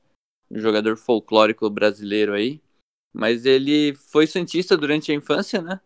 Um 0.51 0.59
jogador 0.59 0.97
folclórico 0.97 1.69
brasileiro 1.71 2.35
aí. 2.35 2.61
Mas 3.13 3.47
ele 3.47 3.95
foi 3.95 4.27
santista 4.27 4.77
durante 4.77 5.11
a 5.11 5.15
infância, 5.15 5.63
né? 5.63 5.81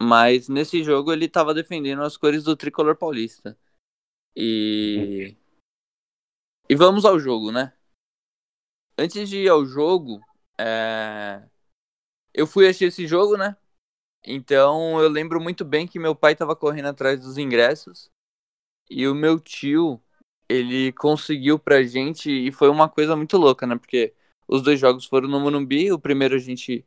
Mas 0.00 0.48
nesse 0.48 0.82
jogo 0.82 1.12
ele 1.12 1.26
estava 1.26 1.54
defendendo 1.54 2.02
as 2.02 2.16
cores 2.16 2.42
do 2.42 2.56
tricolor 2.56 2.96
paulista. 2.96 3.56
E. 4.34 5.36
E 6.68 6.74
vamos 6.74 7.04
ao 7.04 7.20
jogo, 7.20 7.52
né? 7.52 7.72
Antes 8.98 9.28
de 9.28 9.44
ir 9.44 9.48
ao 9.48 9.64
jogo, 9.64 10.20
é, 10.58 11.42
eu 12.34 12.46
fui 12.46 12.66
assistir 12.66 12.86
esse 12.86 13.06
jogo, 13.06 13.36
né? 13.36 13.56
Então 14.24 15.00
eu 15.00 15.08
lembro 15.08 15.40
muito 15.40 15.64
bem 15.64 15.86
que 15.86 15.98
meu 15.98 16.14
pai 16.14 16.32
estava 16.32 16.54
correndo 16.54 16.86
atrás 16.86 17.20
dos 17.20 17.38
ingressos 17.38 18.10
e 18.88 19.06
o 19.08 19.14
meu 19.14 19.40
tio 19.40 20.00
ele 20.48 20.92
conseguiu 20.92 21.58
pra 21.58 21.82
gente 21.82 22.30
e 22.30 22.52
foi 22.52 22.68
uma 22.68 22.88
coisa 22.88 23.16
muito 23.16 23.36
louca, 23.36 23.66
né? 23.66 23.76
Porque 23.76 24.14
os 24.46 24.62
dois 24.62 24.78
jogos 24.78 25.06
foram 25.06 25.28
no 25.28 25.40
Morumbi, 25.40 25.90
o 25.90 25.98
primeiro 25.98 26.34
a 26.34 26.38
gente 26.38 26.84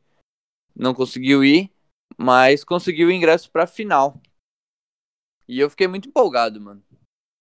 não 0.76 0.94
conseguiu 0.94 1.44
ir, 1.44 1.72
mas 2.18 2.64
conseguiu 2.64 3.08
o 3.08 3.12
ingresso 3.12 3.52
pra 3.52 3.66
final. 3.66 4.22
E 5.48 5.60
eu 5.60 5.70
fiquei 5.70 5.88
muito 5.88 6.10
empolgado, 6.10 6.60
mano. 6.60 6.84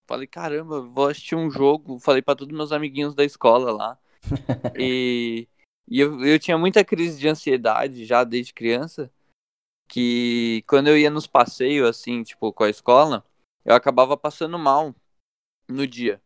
Falei, 0.07 0.27
caramba, 0.27 0.81
vou 0.83 1.09
assistir 1.09 1.35
um 1.35 1.51
jogo. 1.51 1.99
Falei 1.99 2.21
para 2.21 2.37
todos 2.37 2.55
meus 2.55 2.73
amiguinhos 2.73 3.15
da 3.15 3.25
escola 3.25 3.73
lá. 3.73 3.99
e 4.79 5.49
e 5.87 6.01
eu, 6.01 6.25
eu 6.25 6.39
tinha 6.39 6.57
muita 6.57 6.85
crise 6.85 7.19
de 7.19 7.29
ansiedade 7.29 8.05
já 8.05 8.25
desde 8.25 8.55
criança. 8.55 9.13
Que 9.95 10.65
quando 10.67 10.89
eu 10.89 10.99
ia 10.99 11.09
nos 11.09 11.29
passeios, 11.29 11.89
assim, 11.89 12.25
tipo, 12.25 12.53
com 12.53 12.65
a 12.65 12.69
escola, 12.69 13.25
eu 13.65 13.77
acabava 13.77 14.17
passando 14.17 14.59
mal 14.59 14.93
no 15.69 15.87
dia. 15.87 16.21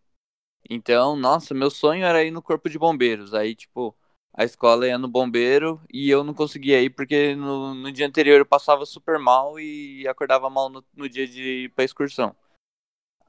Então, 0.71 1.15
nossa, 1.15 1.53
meu 1.53 1.71
sonho 1.71 2.07
era 2.07 2.25
ir 2.25 2.31
no 2.31 2.41
corpo 2.41 2.71
de 2.71 2.79
bombeiros. 2.79 3.35
Aí, 3.35 3.55
tipo, 3.55 3.95
a 4.33 4.43
escola 4.43 4.87
ia 4.87 4.97
no 4.97 5.07
bombeiro 5.07 5.83
e 5.93 6.09
eu 6.09 6.25
não 6.25 6.33
conseguia 6.33 6.81
ir 6.83 6.89
porque 6.91 7.35
no, 7.37 7.75
no 7.75 7.93
dia 7.93 8.07
anterior 8.07 8.39
eu 8.39 8.47
passava 8.47 8.87
super 8.87 9.19
mal 9.19 9.61
e 9.61 10.09
acordava 10.09 10.49
mal 10.49 10.71
no, 10.71 10.83
no 10.95 11.07
dia 11.07 11.29
de 11.29 11.65
ir 11.65 11.69
pra 11.75 11.85
excursão. 11.85 12.35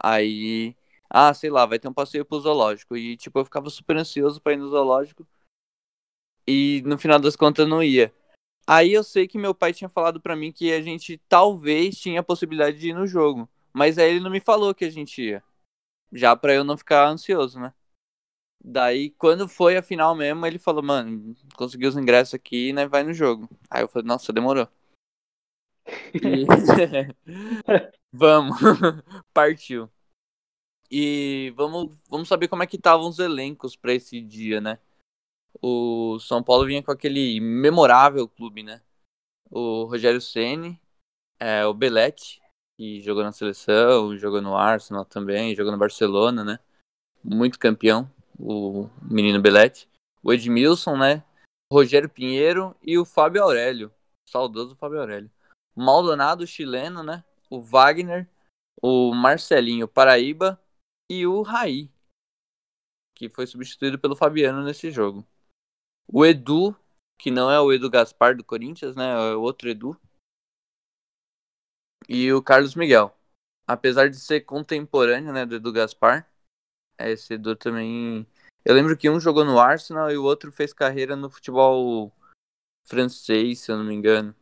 Aí, 0.01 0.73
ah, 1.09 1.33
sei 1.33 1.49
lá, 1.49 1.65
vai 1.65 1.79
ter 1.79 1.89
um 1.89 1.93
passeio 1.93 2.23
pro 2.23 2.39
zoológico. 2.39 2.95
E, 2.95 3.17
tipo, 3.17 3.39
eu 3.39 3.45
ficava 3.45 3.69
super 3.69 3.97
ansioso 3.97 4.41
pra 4.41 4.53
ir 4.53 4.57
no 4.57 4.69
zoológico. 4.69 5.27
E 6.47 6.81
no 6.85 6.97
final 6.97 7.19
das 7.19 7.35
contas 7.35 7.67
não 7.67 7.83
ia. 7.83 8.13
Aí 8.71 8.93
eu 8.93 9.03
sei 9.03 9.27
que 9.27 9.39
meu 9.39 9.55
pai 9.55 9.73
tinha 9.73 9.89
falado 9.89 10.21
para 10.21 10.35
mim 10.35 10.51
que 10.51 10.71
a 10.71 10.79
gente 10.79 11.17
talvez 11.27 11.97
tinha 11.97 12.19
a 12.19 12.23
possibilidade 12.23 12.77
de 12.77 12.89
ir 12.89 12.93
no 12.93 13.07
jogo. 13.07 13.49
Mas 13.73 13.97
aí 13.97 14.11
ele 14.11 14.19
não 14.19 14.29
me 14.29 14.39
falou 14.39 14.75
que 14.75 14.85
a 14.85 14.91
gente 14.91 15.23
ia. 15.23 15.43
Já 16.13 16.35
pra 16.35 16.53
eu 16.53 16.63
não 16.63 16.77
ficar 16.77 17.07
ansioso, 17.07 17.59
né? 17.59 17.73
Daí, 18.63 19.09
quando 19.11 19.47
foi 19.47 19.75
a 19.75 19.81
final 19.81 20.13
mesmo, 20.13 20.45
ele 20.45 20.59
falou, 20.59 20.83
mano, 20.83 21.35
consegui 21.55 21.87
os 21.87 21.97
ingressos 21.97 22.35
aqui, 22.35 22.71
né? 22.71 22.87
Vai 22.87 23.03
no 23.03 23.11
jogo. 23.11 23.49
Aí 23.71 23.81
eu 23.81 23.87
falei, 23.87 24.07
nossa, 24.07 24.31
demorou. 24.31 24.67
E... 26.13 26.45
vamos, 28.13 28.55
partiu. 29.33 29.89
E 30.91 31.51
vamos, 31.55 31.97
vamos 32.07 32.27
saber 32.27 32.47
como 32.47 32.61
é 32.61 32.67
que 32.67 32.75
estavam 32.75 33.09
os 33.09 33.17
elencos 33.17 33.75
para 33.75 33.95
esse 33.95 34.21
dia, 34.21 34.61
né? 34.61 34.77
O 35.61 36.19
São 36.19 36.43
Paulo 36.43 36.65
vinha 36.65 36.83
com 36.83 36.91
aquele 36.91 37.39
memorável 37.39 38.27
clube, 38.27 38.63
né? 38.63 38.81
O 39.49 39.83
Rogério 39.85 40.21
Ceni, 40.21 40.79
é, 41.39 41.65
o 41.65 41.73
Belete, 41.73 42.41
que 42.77 43.01
jogou 43.01 43.23
na 43.23 43.31
seleção, 43.31 44.17
jogou 44.17 44.41
no 44.41 44.55
Arsenal 44.55 45.03
também, 45.03 45.55
jogou 45.55 45.71
no 45.71 45.77
Barcelona, 45.77 46.43
né? 46.43 46.59
Muito 47.23 47.59
campeão, 47.59 48.09
o 48.39 48.89
menino 49.01 49.41
Belete. 49.41 49.89
O 50.23 50.31
Edmilson, 50.31 50.97
né? 50.97 51.23
O 51.71 51.75
Rogério 51.75 52.09
Pinheiro 52.09 52.75
e 52.81 52.97
o 52.97 53.05
Fábio 53.05 53.43
Aurélio, 53.43 53.91
saudoso 54.27 54.75
Fábio 54.75 54.99
Aurélio. 54.99 55.31
Maldonado, 55.75 56.45
chileno, 56.45 57.03
né? 57.03 57.23
O 57.49 57.61
Wagner, 57.61 58.29
o 58.81 59.13
Marcelinho 59.13 59.87
Paraíba 59.87 60.61
e 61.09 61.25
o 61.25 61.41
Raí, 61.41 61.89
que 63.15 63.29
foi 63.29 63.45
substituído 63.45 63.99
pelo 63.99 64.15
Fabiano 64.15 64.63
nesse 64.63 64.91
jogo. 64.91 65.25
O 66.11 66.25
Edu, 66.25 66.75
que 67.19 67.29
não 67.29 67.51
é 67.51 67.61
o 67.61 67.71
Edu 67.71 67.89
Gaspar 67.89 68.35
do 68.35 68.43
Corinthians, 68.43 68.95
né? 68.95 69.31
É 69.31 69.35
o 69.35 69.41
outro 69.41 69.69
Edu. 69.69 69.95
E 72.07 72.33
o 72.33 72.41
Carlos 72.41 72.73
Miguel. 72.73 73.15
Apesar 73.67 74.09
de 74.09 74.19
ser 74.19 74.41
contemporâneo, 74.41 75.31
né, 75.31 75.45
do 75.45 75.55
Edu 75.55 75.71
Gaspar, 75.71 76.27
esse 76.97 77.35
Edu 77.35 77.55
também. 77.55 78.25
Eu 78.65 78.73
lembro 78.73 78.97
que 78.97 79.07
um 79.07 79.19
jogou 79.19 79.45
no 79.45 79.59
Arsenal 79.59 80.09
e 80.09 80.17
o 80.17 80.23
outro 80.23 80.51
fez 80.51 80.73
carreira 80.73 81.15
no 81.15 81.29
futebol 81.29 82.11
francês, 82.87 83.59
se 83.59 83.71
eu 83.71 83.77
não 83.77 83.85
me 83.85 83.93
engano. 83.93 84.35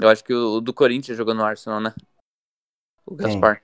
Eu 0.00 0.08
acho 0.08 0.24
que 0.24 0.32
o, 0.32 0.60
do 0.60 0.72
Corinthians 0.72 1.18
jogou 1.18 1.34
no 1.34 1.44
Arsenal, 1.44 1.80
né? 1.80 1.94
O 3.04 3.14
Gaspar. 3.14 3.62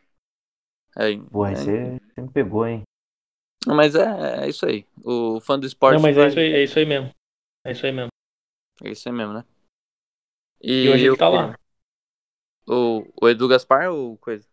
É, 0.96 1.16
Porra, 1.16 1.52
é... 1.52 1.54
você 1.54 2.00
me 2.20 2.30
pegou, 2.30 2.66
hein? 2.66 2.82
Mas 3.66 3.94
é, 3.94 4.44
é, 4.44 4.48
isso 4.48 4.64
aí. 4.66 4.86
O 5.04 5.40
fã 5.40 5.58
do 5.58 5.66
esporte. 5.66 5.96
Não, 5.96 6.02
mas 6.02 6.16
é 6.16 6.20
vai... 6.20 6.26
é, 6.26 6.30
isso 6.30 6.38
aí, 6.38 6.52
é 6.52 6.64
isso 6.64 6.78
aí 6.78 6.86
mesmo. 6.86 7.10
É 7.64 7.72
isso 7.72 7.86
aí 7.86 7.92
mesmo. 7.92 8.08
É 8.82 8.90
isso 8.90 9.08
aí 9.08 9.14
mesmo, 9.14 9.34
né? 9.34 9.44
E, 10.62 10.84
e 10.84 10.88
hoje 10.88 11.06
ele 11.06 11.16
tá 11.16 11.28
lá. 11.28 11.58
O, 12.66 13.06
o 13.20 13.28
Edu 13.28 13.48
Gaspar 13.48 13.90
ou 13.90 14.16
coisa? 14.18 14.48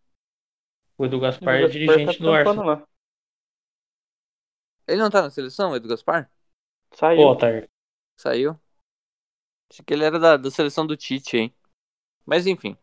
O 0.97 1.05
Edu 1.05 1.19
Gaspar 1.19 1.61
é 1.61 1.67
dirigente 1.67 2.17
tá 2.17 2.23
do 2.23 2.31
Arsenal. 2.31 2.65
Lá. 2.65 2.87
Ele 4.87 5.01
não 5.01 5.09
tá 5.09 5.21
na 5.21 5.29
seleção, 5.29 5.71
o 5.71 5.75
Edu 5.75 5.87
Gaspar? 5.87 6.31
Saiu. 6.93 7.21
Pô, 7.21 7.35
tá. 7.35 7.47
Saiu? 8.17 8.59
Acho 9.69 9.83
que 9.83 9.93
ele 9.93 10.03
era 10.03 10.17
da, 10.17 10.37
da 10.37 10.49
seleção 10.49 10.87
do 10.87 10.97
Tite, 10.97 11.37
hein? 11.37 11.55
Mas 12.25 12.47
enfim. 12.47 12.77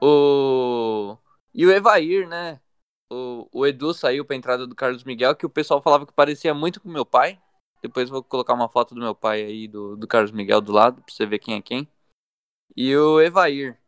O. 0.00 1.16
E 1.52 1.66
o 1.66 1.72
Evair, 1.72 2.28
né? 2.28 2.60
O, 3.10 3.48
o 3.52 3.66
Edu 3.66 3.92
saiu 3.92 4.24
pra 4.24 4.36
entrada 4.36 4.66
do 4.66 4.74
Carlos 4.74 5.02
Miguel, 5.02 5.34
que 5.34 5.44
o 5.44 5.50
pessoal 5.50 5.82
falava 5.82 6.06
que 6.06 6.12
parecia 6.12 6.54
muito 6.54 6.80
com 6.80 6.88
meu 6.88 7.04
pai. 7.04 7.40
Depois 7.82 8.08
vou 8.08 8.22
colocar 8.22 8.54
uma 8.54 8.68
foto 8.68 8.94
do 8.94 9.00
meu 9.00 9.14
pai 9.14 9.42
aí, 9.42 9.66
do, 9.66 9.96
do 9.96 10.06
Carlos 10.06 10.30
Miguel 10.30 10.60
do 10.60 10.70
lado, 10.70 11.02
pra 11.02 11.12
você 11.12 11.26
ver 11.26 11.38
quem 11.38 11.56
é 11.56 11.62
quem. 11.62 11.88
E 12.76 12.94
o 12.96 13.20
Evair, 13.20 13.78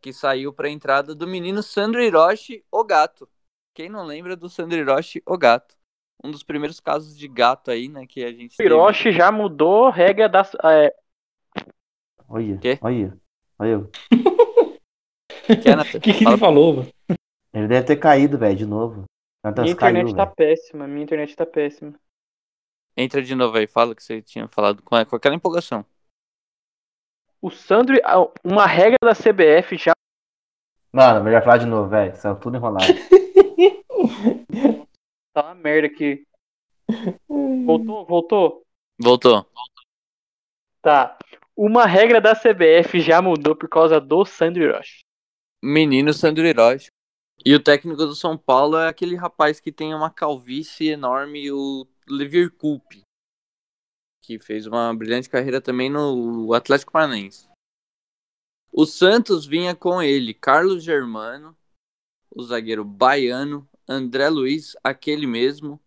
que 0.00 0.12
saiu 0.12 0.52
pra 0.52 0.70
entrada 0.70 1.14
do 1.14 1.26
menino 1.26 1.62
Sandro 1.62 2.00
Hiroshi, 2.00 2.64
o 2.70 2.84
gato. 2.84 3.28
Quem 3.74 3.88
não 3.88 4.04
lembra 4.04 4.36
do 4.36 4.48
Sandro 4.48 4.78
Hiroshi, 4.78 5.22
o 5.26 5.36
gato? 5.36 5.74
Um 6.22 6.30
dos 6.30 6.42
primeiros 6.42 6.78
casos 6.78 7.16
de 7.16 7.26
gato 7.26 7.70
aí, 7.70 7.88
né, 7.88 8.06
que 8.06 8.22
a 8.22 8.32
gente 8.32 8.56
O 8.60 8.62
Hiroshi 8.62 9.04
teve. 9.04 9.18
já 9.18 9.32
mudou 9.32 9.90
regra 9.90 10.28
das... 10.28 10.54
É... 10.62 10.94
Olha, 12.28 12.58
Quê? 12.58 12.78
olha, 12.82 13.18
olha. 13.58 13.90
O 15.48 16.00
que, 16.00 16.00
que, 16.00 16.12
que 16.18 16.24
ele 16.24 16.36
falou, 16.38 16.76
mano? 16.76 16.95
Ele 17.56 17.68
deve 17.68 17.86
ter 17.86 17.96
caído, 17.96 18.36
velho, 18.36 18.54
de 18.54 18.66
novo. 18.66 19.06
minha 19.42 19.70
internet 19.70 19.76
caiu, 19.76 20.14
tá 20.14 20.26
véio. 20.26 20.36
péssima, 20.36 20.86
minha 20.86 21.04
internet 21.04 21.34
tá 21.34 21.46
péssima. 21.46 21.98
Entra 22.94 23.22
de 23.22 23.34
novo 23.34 23.56
aí, 23.56 23.66
fala 23.66 23.94
que 23.94 24.02
você 24.02 24.20
tinha 24.20 24.46
falado 24.46 24.82
com, 24.82 24.94
com 25.06 25.16
aquela 25.16 25.34
empolgação. 25.34 25.82
O 27.40 27.50
Sandro, 27.50 27.96
uma 28.44 28.66
regra 28.66 28.98
da 29.02 29.14
CBF 29.14 29.78
já. 29.78 29.92
Mano, 30.92 31.24
melhor 31.24 31.42
falar 31.42 31.56
de 31.56 31.64
novo, 31.64 31.88
velho. 31.88 32.14
São 32.16 32.38
tudo 32.38 32.58
enrolado. 32.58 32.84
tá 35.32 35.44
uma 35.44 35.54
merda 35.54 35.86
aqui. 35.86 36.26
Voltou? 37.26 38.04
Voltou? 38.04 38.66
Voltou. 39.00 39.46
Tá. 40.82 41.16
Uma 41.56 41.86
regra 41.86 42.20
da 42.20 42.34
CBF 42.34 43.00
já 43.00 43.22
mudou 43.22 43.56
por 43.56 43.66
causa 43.66 43.98
do 43.98 44.26
Sandro 44.26 44.62
Hiroshi. 44.62 45.06
Menino 45.62 46.12
Sandro 46.12 46.46
Hiroshi. 46.46 46.90
E 47.46 47.54
o 47.54 47.62
técnico 47.62 48.04
do 48.04 48.16
São 48.16 48.36
Paulo 48.36 48.76
é 48.76 48.88
aquele 48.88 49.14
rapaz 49.14 49.60
que 49.60 49.70
tem 49.70 49.94
uma 49.94 50.10
calvície 50.10 50.88
enorme, 50.88 51.52
o 51.52 51.86
Levir 52.08 52.50
Coupe, 52.50 53.02
que 54.20 54.40
fez 54.40 54.66
uma 54.66 54.92
brilhante 54.92 55.30
carreira 55.30 55.60
também 55.60 55.88
no 55.88 56.52
Atlético 56.52 56.90
Paranaense. 56.90 57.48
O 58.72 58.84
Santos 58.84 59.46
vinha 59.46 59.76
com 59.76 60.02
ele, 60.02 60.34
Carlos 60.34 60.82
Germano, 60.82 61.56
o 62.34 62.42
zagueiro 62.42 62.84
baiano, 62.84 63.64
André 63.88 64.28
Luiz, 64.28 64.76
aquele 64.82 65.24
mesmo, 65.24 65.80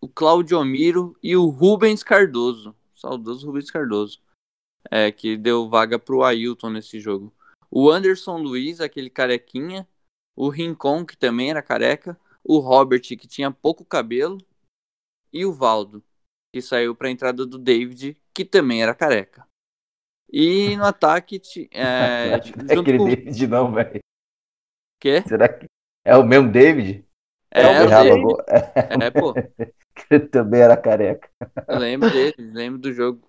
o 0.00 0.08
Claudio 0.08 0.64
Miro 0.64 1.18
e 1.20 1.34
o 1.34 1.46
Rubens 1.46 2.04
Cardoso, 2.04 2.72
saudoso 2.94 3.44
Rubens 3.48 3.68
Cardoso, 3.68 4.22
é, 4.88 5.10
que 5.10 5.36
deu 5.36 5.68
vaga 5.68 5.98
para 5.98 6.14
o 6.14 6.22
Ailton 6.22 6.70
nesse 6.70 7.00
jogo. 7.00 7.34
O 7.68 7.90
Anderson 7.90 8.36
Luiz, 8.36 8.80
aquele 8.80 9.10
carequinha, 9.10 9.88
o 10.36 10.48
Rincon, 10.48 11.04
que 11.04 11.16
também 11.16 11.50
era 11.50 11.62
careca, 11.62 12.18
o 12.42 12.58
Robert, 12.58 13.00
que 13.00 13.28
tinha 13.28 13.50
pouco 13.50 13.84
cabelo, 13.84 14.38
e 15.32 15.44
o 15.44 15.52
Valdo, 15.52 16.02
que 16.52 16.60
saiu 16.60 16.94
para 16.94 17.08
a 17.08 17.10
entrada 17.10 17.46
do 17.46 17.58
David, 17.58 18.16
que 18.32 18.44
também 18.44 18.82
era 18.82 18.94
careca. 18.94 19.46
E 20.30 20.76
no 20.76 20.84
ataque. 20.84 21.40
É, 21.70 22.28
é 22.70 22.78
aquele 22.78 22.98
com... 22.98 23.08
David, 23.08 23.46
não, 23.46 23.72
velho. 23.72 24.00
Quê? 25.00 25.22
Será 25.26 25.48
que 25.48 25.66
é 26.04 26.16
o 26.16 26.24
mesmo 26.24 26.50
David? 26.50 27.04
É, 27.50 27.62
é, 27.62 27.82
o 27.82 27.88
David. 27.88 28.24
é 29.04 29.10
pô. 29.10 29.34
Ele 30.10 30.26
também 30.28 30.60
era 30.60 30.76
careca. 30.76 31.28
Eu 31.68 31.78
lembro 31.78 32.10
dele, 32.10 32.34
lembro 32.38 32.78
do 32.78 32.92
jogo. 32.92 33.28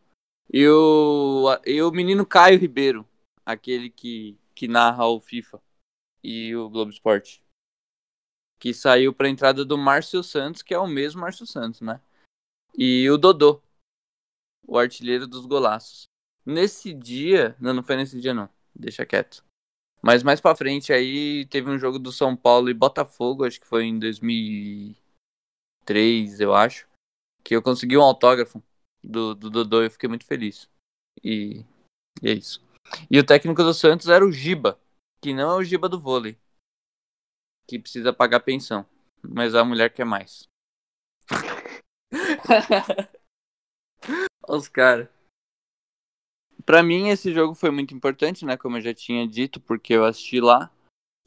E 0.51 0.67
o, 0.67 1.59
e 1.65 1.81
o 1.81 1.91
menino 1.91 2.25
Caio 2.25 2.59
Ribeiro, 2.59 3.05
aquele 3.45 3.89
que, 3.89 4.37
que 4.53 4.67
narra 4.67 5.07
o 5.07 5.19
FIFA 5.19 5.59
e 6.25 6.55
o 6.55 6.67
Globo 6.69 6.89
Esporte. 6.89 7.43
Que 8.59 8.73
saiu 8.73 9.13
para 9.13 9.27
a 9.27 9.29
entrada 9.29 9.63
do 9.63 9.77
Márcio 9.77 10.23
Santos, 10.23 10.63
que 10.63 10.73
é 10.73 10.79
o 10.79 10.87
mesmo 10.87 11.21
Márcio 11.21 11.45
Santos, 11.45 11.81
né? 11.81 12.01
E 12.75 13.07
o 13.09 13.17
Dodô, 13.17 13.61
o 14.65 14.79
artilheiro 14.79 15.27
dos 15.27 15.45
golaços. 15.45 16.07
Nesse 16.43 16.91
dia, 16.93 17.55
não, 17.59 17.73
não 17.73 17.83
foi 17.83 17.95
nesse 17.95 18.19
dia 18.19 18.33
não, 18.33 18.49
deixa 18.73 19.05
quieto. 19.05 19.45
Mas 20.01 20.23
mais 20.23 20.41
pra 20.41 20.55
frente 20.55 20.91
aí 20.91 21.45
teve 21.45 21.69
um 21.69 21.77
jogo 21.77 21.99
do 21.99 22.11
São 22.11 22.35
Paulo 22.35 22.69
e 22.69 22.73
Botafogo, 22.73 23.45
acho 23.45 23.59
que 23.59 23.67
foi 23.67 23.85
em 23.85 23.99
2003, 23.99 26.39
eu 26.39 26.53
acho, 26.53 26.87
que 27.43 27.55
eu 27.55 27.61
consegui 27.61 27.97
um 27.97 28.03
autógrafo 28.03 28.63
do, 29.03 29.35
do 29.35 29.49
Dodô 29.49 29.83
eu 29.83 29.91
fiquei 29.91 30.09
muito 30.09 30.25
feliz. 30.25 30.69
E, 31.23 31.63
e 32.21 32.29
é 32.29 32.33
isso. 32.33 32.61
E 33.09 33.17
o 33.17 33.25
técnico 33.25 33.63
do 33.63 33.73
Santos 33.73 34.09
era 34.09 34.25
o 34.25 34.31
Giba, 34.31 34.79
que 35.21 35.33
não 35.33 35.51
é 35.51 35.55
o 35.55 35.63
Giba 35.63 35.89
do 35.89 35.99
vôlei, 35.99 36.37
que 37.67 37.79
precisa 37.79 38.13
pagar 38.13 38.41
pensão, 38.41 38.85
mas 39.21 39.55
a 39.55 39.63
mulher 39.63 39.91
quer 39.93 40.05
mais. 40.05 40.47
Os 44.47 44.67
caras. 44.67 45.09
Pra 46.65 46.81
mim, 46.81 47.09
esse 47.09 47.33
jogo 47.33 47.53
foi 47.53 47.69
muito 47.69 47.93
importante, 47.93 48.45
né? 48.45 48.57
Como 48.57 48.77
eu 48.77 48.81
já 48.81 48.93
tinha 48.93 49.27
dito, 49.27 49.59
porque 49.59 49.93
eu 49.93 50.05
assisti 50.05 50.39
lá. 50.39 50.71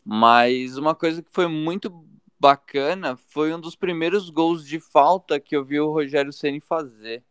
Mas 0.05 0.77
uma 0.77 0.95
coisa 0.95 1.23
que 1.23 1.31
foi 1.31 1.47
muito 1.47 1.91
bacana 2.39 3.17
foi 3.17 3.53
um 3.53 3.61
dos 3.61 3.77
primeiros 3.77 4.31
gols 4.31 4.67
de 4.67 4.81
falta 4.81 5.41
que 5.41 5.57
eu 5.57 5.65
vi 5.65 5.81
o 5.81 5.93
Rogério 5.93 6.33
Ceni 6.33 6.61
fazer. 6.61 7.25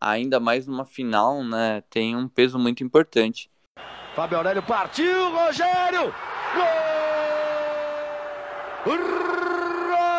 Ainda 0.00 0.40
mais 0.40 0.66
numa 0.66 0.84
final, 0.84 1.44
né? 1.44 1.80
Tem 1.82 2.16
um 2.16 2.28
peso 2.28 2.58
muito 2.58 2.82
importante. 2.84 3.51
Fábio 4.14 4.36
Aurélio 4.36 4.62
partiu, 4.62 5.30
Rogério! 5.30 6.12
Gol! 6.54 6.92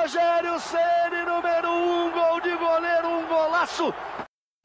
Rogério 0.01 0.59
Ceni 0.59 1.25
número 1.25 1.69
um, 1.69 2.11
gol 2.11 2.41
de 2.41 2.55
goleiro, 2.57 3.07
um 3.07 3.27
golaço! 3.27 3.93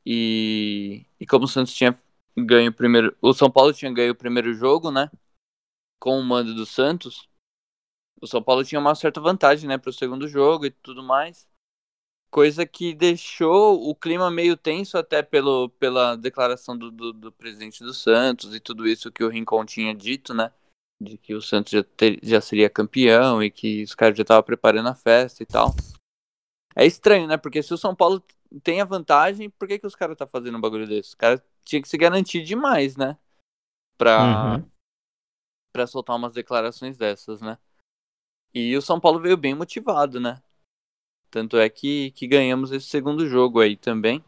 E, 0.05 1.05
e 1.21 1.27
como 1.27 1.45
o 1.45 1.49
Santos 1.49 1.75
tinha 1.75 1.99
ganho 2.37 2.71
o 2.71 2.75
primeiro. 2.75 3.15
O 3.21 3.35
São 3.35 3.51
Paulo 3.51 3.75
tinha 3.75 3.93
ganho 3.93 4.13
o 4.13 4.17
primeiro 4.17 4.55
jogo, 4.55 4.91
né? 4.91 5.11
Com 6.01 6.19
o 6.19 6.25
mando 6.25 6.55
do 6.55 6.65
Santos. 6.65 7.29
O 8.23 8.27
São 8.27 8.43
Paulo 8.43 8.65
tinha 8.65 8.81
uma 8.81 8.95
certa 8.95 9.21
vantagem, 9.21 9.69
né? 9.69 9.77
Para 9.77 9.91
o 9.91 9.93
segundo 9.93 10.27
jogo 10.27 10.65
e 10.65 10.71
tudo 10.71 11.03
mais. 11.03 11.48
Coisa 12.31 12.67
que 12.67 12.95
deixou 12.95 13.89
o 13.89 13.95
clima 13.95 14.31
meio 14.31 14.57
tenso, 14.57 14.99
até 14.99 15.23
pelo, 15.23 15.71
pela 15.71 16.15
declaração 16.15 16.77
do, 16.77 16.91
do, 16.91 17.13
do 17.13 17.33
presidente 17.33 17.83
do 17.83 17.95
Santos 17.95 18.55
e 18.55 18.61
tudo 18.61 18.87
isso 18.87 19.11
que 19.11 19.25
o 19.25 19.29
Rincon 19.29 19.65
tinha 19.65 19.95
dito, 19.95 20.35
né? 20.35 20.53
De 21.01 21.17
que 21.17 21.35
o 21.35 21.41
Santos 21.41 21.73
já, 21.73 21.83
ter, 21.83 22.19
já 22.23 22.41
seria 22.41 22.69
campeão 22.69 23.43
e 23.43 23.51
que 23.51 23.83
os 23.83 23.95
caras 23.95 24.17
já 24.17 24.23
estavam 24.23 24.43
preparando 24.43 24.89
a 24.89 24.95
festa 24.95 25.43
e 25.43 25.47
tal. 25.47 25.75
É 26.77 26.85
estranho, 26.85 27.27
né? 27.27 27.37
Porque 27.37 27.63
se 27.63 27.73
o 27.73 27.79
São 27.79 27.95
Paulo 27.95 28.23
tem 28.63 28.81
a 28.81 28.85
vantagem, 28.85 29.49
por 29.51 29.67
que, 29.67 29.79
que 29.79 29.87
os 29.87 29.95
caras 29.95 30.17
tá 30.17 30.27
fazendo 30.27 30.59
um 30.59 30.61
bagulho 30.61 30.87
desse? 30.87 31.11
Os 31.11 31.15
caras 31.15 31.43
tinha 31.65 31.81
que 31.81 31.89
se 31.89 31.97
garantir 31.97 32.43
demais, 32.43 32.97
né? 32.97 33.19
Pra, 33.97 34.55
uhum. 34.55 34.71
pra 35.73 35.87
soltar 35.87 36.17
umas 36.17 36.33
declarações 36.33 36.97
dessas, 36.97 37.41
né? 37.41 37.59
E 38.55 38.77
o 38.77 38.83
São 38.83 39.01
Paulo 39.01 39.21
veio 39.21 39.37
bem 39.37 39.55
motivado, 39.55 40.21
né? 40.21 40.43
Tanto 41.31 41.57
é 41.57 41.69
que, 41.69 42.11
que 42.13 42.27
ganhamos 42.27 42.73
esse 42.73 42.87
segundo 42.87 43.27
jogo 43.29 43.61
aí 43.61 43.77
também. 43.77 44.25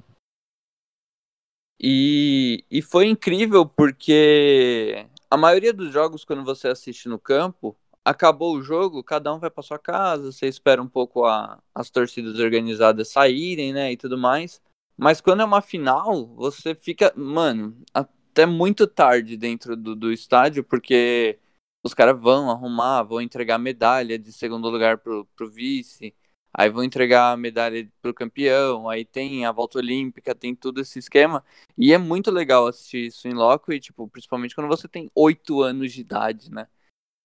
E, 1.83 2.65
e 2.71 2.83
foi 2.83 3.07
incrível 3.07 3.65
porque 3.65 5.07
a 5.31 5.37
maioria 5.37 5.73
dos 5.73 5.93
jogos, 5.93 6.25
quando 6.25 6.45
você 6.45 6.69
assiste 6.69 7.09
no 7.09 7.19
campo, 7.19 7.75
acabou 8.05 8.57
o 8.57 8.63
jogo, 8.63 9.03
cada 9.03 9.33
um 9.33 9.39
vai 9.39 9.51
para 9.51 9.63
sua 9.63 9.79
casa, 9.79 10.31
você 10.31 10.47
espera 10.47 10.83
um 10.83 10.89
pouco 10.89 11.25
a, 11.25 11.59
as 11.75 11.89
torcidas 11.91 12.39
organizadas 12.39 13.09
saírem, 13.09 13.73
né, 13.73 13.93
e 13.93 13.97
tudo 13.97 14.19
mais. 14.19 14.61
Mas 14.97 15.21
quando 15.21 15.41
é 15.41 15.45
uma 15.45 15.63
final, 15.63 16.27
você 16.37 16.75
fica, 16.75 17.13
mano, 17.17 17.77
até 17.95 18.45
muito 18.45 18.87
tarde 18.87 19.37
dentro 19.37 19.75
do, 19.77 19.97
do 19.97 20.13
estádio, 20.13 20.63
porque 20.63 21.39
os 21.83 21.95
caras 21.95 22.21
vão 22.21 22.51
arrumar, 22.51 23.03
vão 23.05 23.21
entregar 23.21 23.59
medalha 23.59 24.19
de 24.19 24.33
segundo 24.33 24.69
lugar 24.69 24.99
pro, 24.99 25.27
pro 25.35 25.51
vice, 25.51 26.15
aí 26.53 26.69
vão 26.71 26.85
entregar 26.85 27.33
a 27.33 27.37
medalha 27.37 27.91
pro 28.03 28.15
campeão, 28.15 28.89
aí 28.89 29.05
tem 29.05 29.47
a 29.47 29.53
volta 29.53 29.79
olímpica, 29.79 30.35
tem 30.35 30.55
todo 30.55 30.81
esse 30.81 30.99
esquema. 30.99 31.45
E 31.79 31.93
é 31.93 31.99
muito 31.99 32.31
legal 32.31 32.67
assistir 32.67 33.07
isso 33.07 33.29
em 33.29 33.33
loco, 33.35 33.73
e, 33.73 33.81
tipo, 33.81 34.09
principalmente 34.09 34.55
quando 34.55 34.69
você 34.69 34.89
tem 34.89 35.11
oito 35.15 35.63
anos 35.63 35.93
de 35.93 36.01
idade, 36.01 36.51
né? 36.51 36.67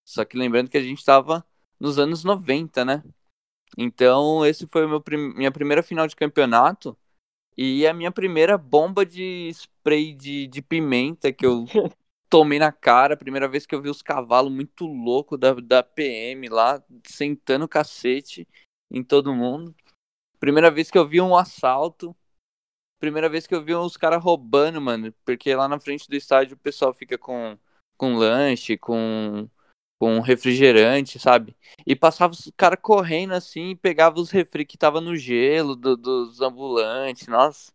Só 0.06 0.26
que 0.26 0.38
lembrando 0.38 0.70
que 0.70 0.78
a 0.78 0.84
gente 0.84 1.04
tava 1.04 1.46
nos 1.80 2.00
anos 2.00 2.24
90, 2.24 2.86
né? 2.86 3.04
Então, 3.78 4.46
esse 4.46 4.68
foi 4.68 4.88
meu 4.88 5.02
prim 5.02 5.34
minha 5.36 5.52
primeira 5.52 5.84
final 5.84 6.08
de 6.08 6.16
campeonato. 6.16 6.98
E 7.58 7.88
a 7.88 7.94
minha 7.94 8.12
primeira 8.12 8.58
bomba 8.58 9.06
de 9.06 9.50
spray 9.54 10.14
de, 10.14 10.48
de 10.48 10.62
pimenta 10.62 11.32
que 11.32 11.46
eu 11.46 11.66
tomei 12.30 12.60
na 12.60 12.72
cara, 12.72 13.18
primeira 13.18 13.48
vez 13.48 13.66
que 13.66 13.74
eu 13.74 13.82
vi 13.82 13.90
os 13.90 14.02
cavalos 14.02 14.52
muito 14.52 14.86
loucos 14.86 15.40
da, 15.40 15.54
da 15.54 15.84
PM 15.84 16.50
lá, 16.50 16.84
sentando 17.06 17.68
cacete 17.68 18.48
em 18.90 19.04
todo 19.04 19.34
mundo. 19.34 19.76
Primeira 20.40 20.70
vez 20.72 20.92
que 20.92 20.98
eu 20.98 21.08
vi 21.08 21.22
um 21.22 21.36
assalto. 21.36 22.16
Primeira 23.00 23.30
vez 23.30 23.46
que 23.46 23.54
eu 23.56 23.64
vi 23.64 23.76
uns 23.76 23.98
caras 23.98 24.24
roubando, 24.24 24.82
mano. 24.82 25.14
Porque 25.26 25.54
lá 25.56 25.68
na 25.68 25.80
frente 25.80 26.08
do 26.08 26.16
estádio 26.16 26.56
o 26.56 26.60
pessoal 26.60 26.94
fica 26.94 27.18
com, 27.18 27.58
com 27.98 28.16
lanche, 28.16 28.78
com 28.78 29.50
com 29.98 30.20
refrigerante, 30.20 31.18
sabe? 31.18 31.56
E 31.86 31.96
passava 31.96 32.34
os 32.34 32.52
caras 32.58 32.80
correndo 32.82 33.34
assim 33.34 33.72
e 33.72 33.76
pegava 33.76 34.20
os 34.20 34.30
refri 34.30 34.66
que 34.66 34.78
tava 34.78 35.00
no 35.00 35.16
gelo 35.16 35.76
do, 35.76 35.96
dos 35.96 36.42
ambulantes. 36.42 37.28
Nossa, 37.28 37.72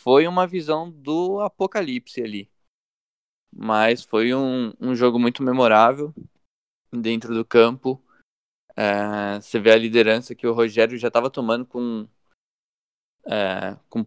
foi 0.00 0.26
uma 0.26 0.46
visão 0.46 0.90
do 0.90 1.40
apocalipse 1.40 2.22
ali. 2.22 2.50
Mas 3.52 4.04
foi 4.04 4.34
um, 4.34 4.72
um 4.80 4.94
jogo 4.94 5.18
muito 5.18 5.42
memorável 5.42 6.14
dentro 6.92 7.34
do 7.34 7.44
campo. 7.44 8.02
É, 8.76 9.40
você 9.40 9.58
vê 9.58 9.72
a 9.72 9.78
liderança 9.78 10.34
que 10.34 10.46
o 10.46 10.52
Rogério 10.52 10.98
já 10.98 11.08
estava 11.08 11.30
tomando 11.30 11.64
com, 11.64 12.06
é, 13.26 13.76
com, 13.88 14.04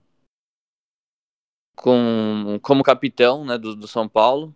com 1.75 2.59
como 2.61 2.83
capitão 2.83 3.43
né, 3.43 3.57
do, 3.57 3.75
do 3.75 3.87
São 3.87 4.07
Paulo. 4.07 4.55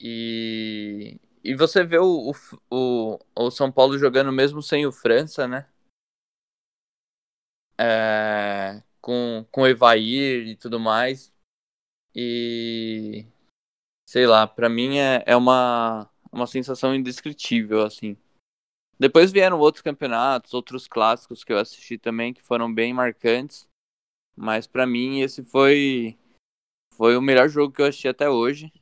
E, 0.00 1.18
e 1.42 1.54
você 1.56 1.84
vê 1.84 1.98
o, 1.98 2.32
o, 2.70 3.18
o 3.34 3.50
São 3.50 3.72
Paulo 3.72 3.98
jogando 3.98 4.30
mesmo 4.32 4.62
sem 4.62 4.86
o 4.86 4.92
França, 4.92 5.48
né? 5.48 5.68
É, 7.78 8.82
com, 9.00 9.44
com 9.50 9.62
o 9.62 9.66
Evair 9.66 10.46
e 10.46 10.56
tudo 10.56 10.78
mais. 10.78 11.32
E 12.14 13.26
sei 14.08 14.26
lá, 14.26 14.46
para 14.46 14.68
mim 14.68 14.98
é, 14.98 15.22
é 15.26 15.36
uma, 15.36 16.08
uma 16.32 16.46
sensação 16.46 16.94
indescritível, 16.94 17.82
assim. 17.84 18.16
Depois 18.98 19.30
vieram 19.30 19.58
outros 19.58 19.82
campeonatos, 19.82 20.54
outros 20.54 20.88
clássicos 20.88 21.44
que 21.44 21.52
eu 21.52 21.58
assisti 21.58 21.98
também, 21.98 22.32
que 22.32 22.42
foram 22.42 22.72
bem 22.72 22.94
marcantes. 22.94 23.68
Mas 24.34 24.66
para 24.66 24.86
mim 24.86 25.20
esse 25.20 25.42
foi 25.44 26.18
foi 26.94 27.16
o 27.16 27.22
melhor 27.22 27.48
jogo 27.48 27.74
que 27.74 27.82
eu 27.82 27.86
assisti 27.86 28.08
até 28.08 28.28
hoje 28.28 28.72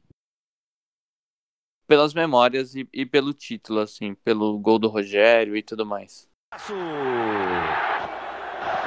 pelas 1.87 2.15
memórias 2.15 2.75
e, 2.75 2.89
e, 2.93 3.05
pelo 3.05 3.33
título, 3.35 3.81
assim, 3.81 4.15
pelo 4.15 4.59
gol 4.59 4.79
do 4.79 4.89
Rogério 4.89 5.57
e 5.57 5.63
tudo 5.63 5.85
mais. 5.85 6.29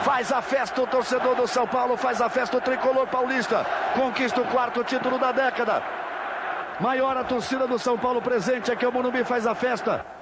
Faz 0.03 0.31
a 0.31 0.41
festa 0.41 0.81
o 0.81 0.87
torcedor 0.87 1.35
do 1.35 1.47
São 1.47 1.67
Paulo, 1.67 1.97
faz 1.97 2.21
a 2.21 2.29
festa 2.29 2.57
o 2.57 2.61
tricolor 2.61 3.07
paulista, 3.07 3.65
conquista 3.93 4.41
o 4.41 4.47
quarto 4.47 4.83
título 4.83 5.19
da 5.19 5.31
década. 5.31 5.83
Maior 6.79 7.17
a 7.17 7.23
torcida 7.23 7.67
do 7.67 7.77
São 7.77 7.97
Paulo 7.97 8.21
presente 8.21 8.71
aqui, 8.71 8.85
o 8.85 8.91
Morumbi 8.91 9.23
faz 9.23 9.45
a 9.45 9.53
festa. 9.53 10.16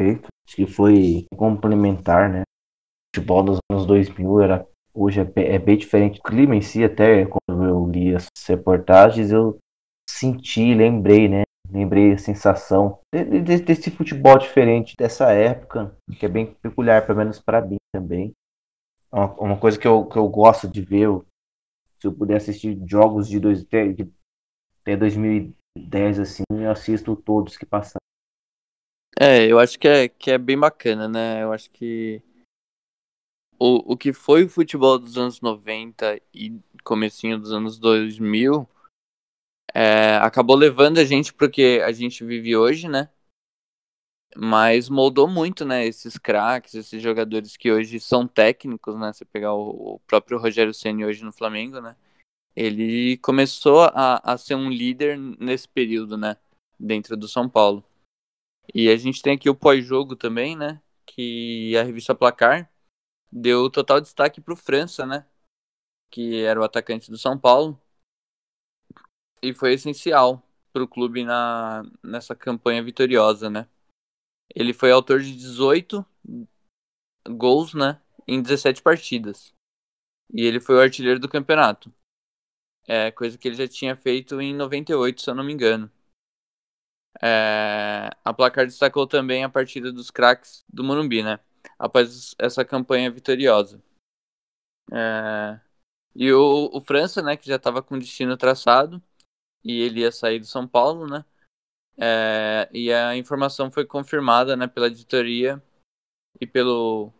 Feito. 0.00 0.28
Acho 0.46 0.56
que 0.56 0.66
foi 0.66 1.26
complementar, 1.36 2.30
né? 2.30 2.40
O 2.42 3.16
futebol 3.16 3.42
dos 3.42 3.58
anos 3.70 3.86
2000 3.86 4.40
era 4.40 4.66
hoje 4.94 5.20
é, 5.20 5.54
é 5.54 5.58
bem 5.58 5.76
diferente. 5.76 6.18
O 6.18 6.22
clima 6.22 6.56
em 6.56 6.62
si, 6.62 6.82
até 6.82 7.26
quando 7.26 7.64
eu 7.64 7.86
li 7.86 8.14
as 8.14 8.26
reportagens, 8.48 9.30
eu 9.30 9.58
senti, 10.08 10.74
lembrei, 10.74 11.28
né? 11.28 11.42
Lembrei 11.72 12.12
a 12.12 12.18
sensação 12.18 12.98
desse, 13.12 13.62
desse 13.62 13.90
futebol 13.90 14.36
diferente 14.38 14.96
dessa 14.96 15.30
época, 15.32 15.96
que 16.18 16.26
é 16.26 16.28
bem 16.28 16.52
peculiar, 16.54 17.06
pelo 17.06 17.18
menos 17.18 17.38
para 17.38 17.60
mim 17.60 17.76
também. 17.92 18.32
Uma, 19.12 19.32
uma, 19.34 19.58
coisa 19.58 19.78
que 19.78 19.86
eu, 19.86 20.04
que 20.06 20.16
eu 20.16 20.28
gosto 20.28 20.66
de 20.66 20.82
ver, 20.82 21.08
se 21.98 22.06
eu 22.06 22.12
puder 22.12 22.36
assistir 22.36 22.76
jogos 22.88 23.28
de, 23.28 23.38
dois, 23.38 23.64
de 23.64 24.10
até 24.80 24.96
2010, 24.96 26.18
assim, 26.18 26.42
eu 26.50 26.70
assisto 26.70 27.14
todos 27.14 27.56
que 27.56 27.66
passaram. 27.66 28.00
É, 29.18 29.46
eu 29.46 29.58
acho 29.58 29.78
que 29.78 29.86
é, 29.86 30.08
que 30.08 30.30
é 30.30 30.38
bem 30.38 30.58
bacana, 30.58 31.08
né? 31.08 31.42
Eu 31.42 31.52
acho 31.52 31.70
que 31.70 32.22
o, 33.58 33.92
o 33.92 33.96
que 33.96 34.12
foi 34.12 34.44
o 34.44 34.48
futebol 34.48 34.98
dos 34.98 35.18
anos 35.18 35.40
90 35.40 36.20
e 36.34 36.58
comecinho 36.82 37.38
dos 37.38 37.52
anos 37.52 37.78
2000 37.78 38.66
é, 39.74 40.16
acabou 40.16 40.56
levando 40.56 40.98
a 40.98 41.04
gente 41.04 41.32
porque 41.32 41.82
a 41.84 41.92
gente 41.92 42.24
vive 42.24 42.56
hoje, 42.56 42.88
né? 42.88 43.10
Mas 44.36 44.88
moldou 44.88 45.26
muito, 45.28 45.64
né? 45.64 45.84
Esses 45.84 46.16
craques, 46.16 46.74
esses 46.74 47.02
jogadores 47.02 47.56
que 47.56 47.70
hoje 47.70 47.98
são 47.98 48.26
técnicos, 48.28 48.96
né? 48.96 49.12
Você 49.12 49.24
pegar 49.24 49.54
o, 49.54 49.94
o 49.94 50.00
próprio 50.00 50.38
Rogério 50.38 50.72
Ceni 50.72 51.04
hoje 51.04 51.24
no 51.24 51.32
Flamengo, 51.32 51.80
né? 51.80 51.96
Ele 52.54 53.16
começou 53.18 53.82
a, 53.82 54.20
a 54.22 54.38
ser 54.38 54.54
um 54.54 54.70
líder 54.70 55.18
nesse 55.18 55.68
período, 55.68 56.16
né? 56.16 56.36
Dentro 56.78 57.16
do 57.16 57.28
São 57.28 57.48
Paulo. 57.48 57.84
E 58.74 58.88
a 58.88 58.96
gente 58.96 59.22
tem 59.22 59.34
aqui 59.34 59.50
o 59.50 59.54
pós-jogo 59.54 60.14
também, 60.14 60.56
né? 60.56 60.80
Que 61.06 61.76
a 61.76 61.82
revista 61.82 62.14
Placar 62.14 62.70
deu 63.30 63.70
total 63.70 64.00
destaque 64.00 64.40
para 64.40 64.54
o 64.54 64.56
França, 64.56 65.06
né? 65.06 65.26
Que 66.10 66.42
era 66.42 66.60
o 66.60 66.64
atacante 66.64 67.10
do 67.10 67.18
São 67.18 67.38
Paulo. 67.38 67.80
E 69.42 69.54
foi 69.54 69.74
essencial 69.74 70.42
para 70.72 70.82
o 70.82 70.88
clube 70.88 71.24
na, 71.24 71.82
nessa 72.02 72.34
campanha 72.34 72.82
vitoriosa, 72.82 73.48
né? 73.48 73.68
Ele 74.54 74.72
foi 74.72 74.90
autor 74.90 75.20
de 75.20 75.34
18 75.36 76.04
gols, 77.28 77.74
né? 77.74 78.00
Em 78.26 78.42
17 78.42 78.82
partidas. 78.82 79.54
E 80.32 80.44
ele 80.44 80.60
foi 80.60 80.76
o 80.76 80.80
artilheiro 80.80 81.18
do 81.18 81.28
campeonato. 81.28 81.92
É 82.86 83.10
coisa 83.10 83.38
que 83.38 83.48
ele 83.48 83.56
já 83.56 83.68
tinha 83.68 83.96
feito 83.96 84.40
em 84.40 84.54
98, 84.54 85.20
se 85.20 85.30
eu 85.30 85.34
não 85.34 85.44
me 85.44 85.52
engano. 85.52 85.90
É, 87.22 88.10
a 88.24 88.32
placar 88.32 88.66
destacou 88.66 89.06
também 89.06 89.44
a 89.44 89.48
partida 89.48 89.92
dos 89.92 90.10
craques 90.10 90.64
do 90.68 90.84
Morumbi, 90.84 91.22
né? 91.22 91.40
Após 91.78 92.34
essa 92.38 92.64
campanha 92.64 93.10
vitoriosa. 93.10 93.82
É, 94.92 95.60
e 96.14 96.32
o, 96.32 96.70
o, 96.72 96.80
França, 96.80 97.22
né, 97.22 97.36
que 97.36 97.46
já 97.46 97.56
estava 97.56 97.82
com 97.82 97.98
destino 97.98 98.36
traçado, 98.36 99.02
e 99.64 99.80
ele 99.80 100.00
ia 100.00 100.12
sair 100.12 100.38
do 100.38 100.46
São 100.46 100.66
Paulo, 100.66 101.06
né? 101.06 101.24
É, 101.98 102.68
e 102.72 102.92
a 102.92 103.16
informação 103.16 103.70
foi 103.70 103.84
confirmada, 103.84 104.56
né, 104.56 104.66
pela 104.66 104.86
editoria 104.86 105.62
e 106.40 106.46
pelo 106.46 107.12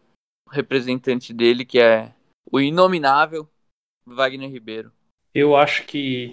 representante 0.51 1.35
dele, 1.35 1.67
que 1.67 1.79
é 1.79 2.15
o 2.51 2.61
inominável 2.61 3.49
Wagner 4.07 4.51
Ribeiro. 4.51 4.93
Eu 5.35 5.55
acho 5.55 5.87
que 5.87 6.33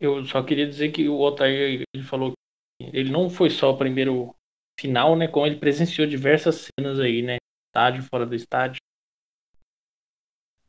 eu 0.00 0.24
só 0.24 0.42
queria 0.42 0.66
dizer 0.66 0.92
que 0.92 1.08
o 1.08 1.18
Otair 1.20 1.84
ele 1.94 2.04
falou 2.04 2.32
ele 2.80 3.10
não 3.10 3.30
foi 3.30 3.50
só 3.50 3.70
o 3.70 3.78
primeiro 3.78 4.34
final, 4.78 5.16
né? 5.16 5.28
Como 5.28 5.46
ele 5.46 5.58
presenciou 5.58 6.06
diversas 6.06 6.68
cenas 6.78 6.98
aí, 6.98 7.22
né? 7.22 7.36
Estádio, 7.68 8.02
fora 8.02 8.26
do 8.26 8.34
estádio. 8.34 8.80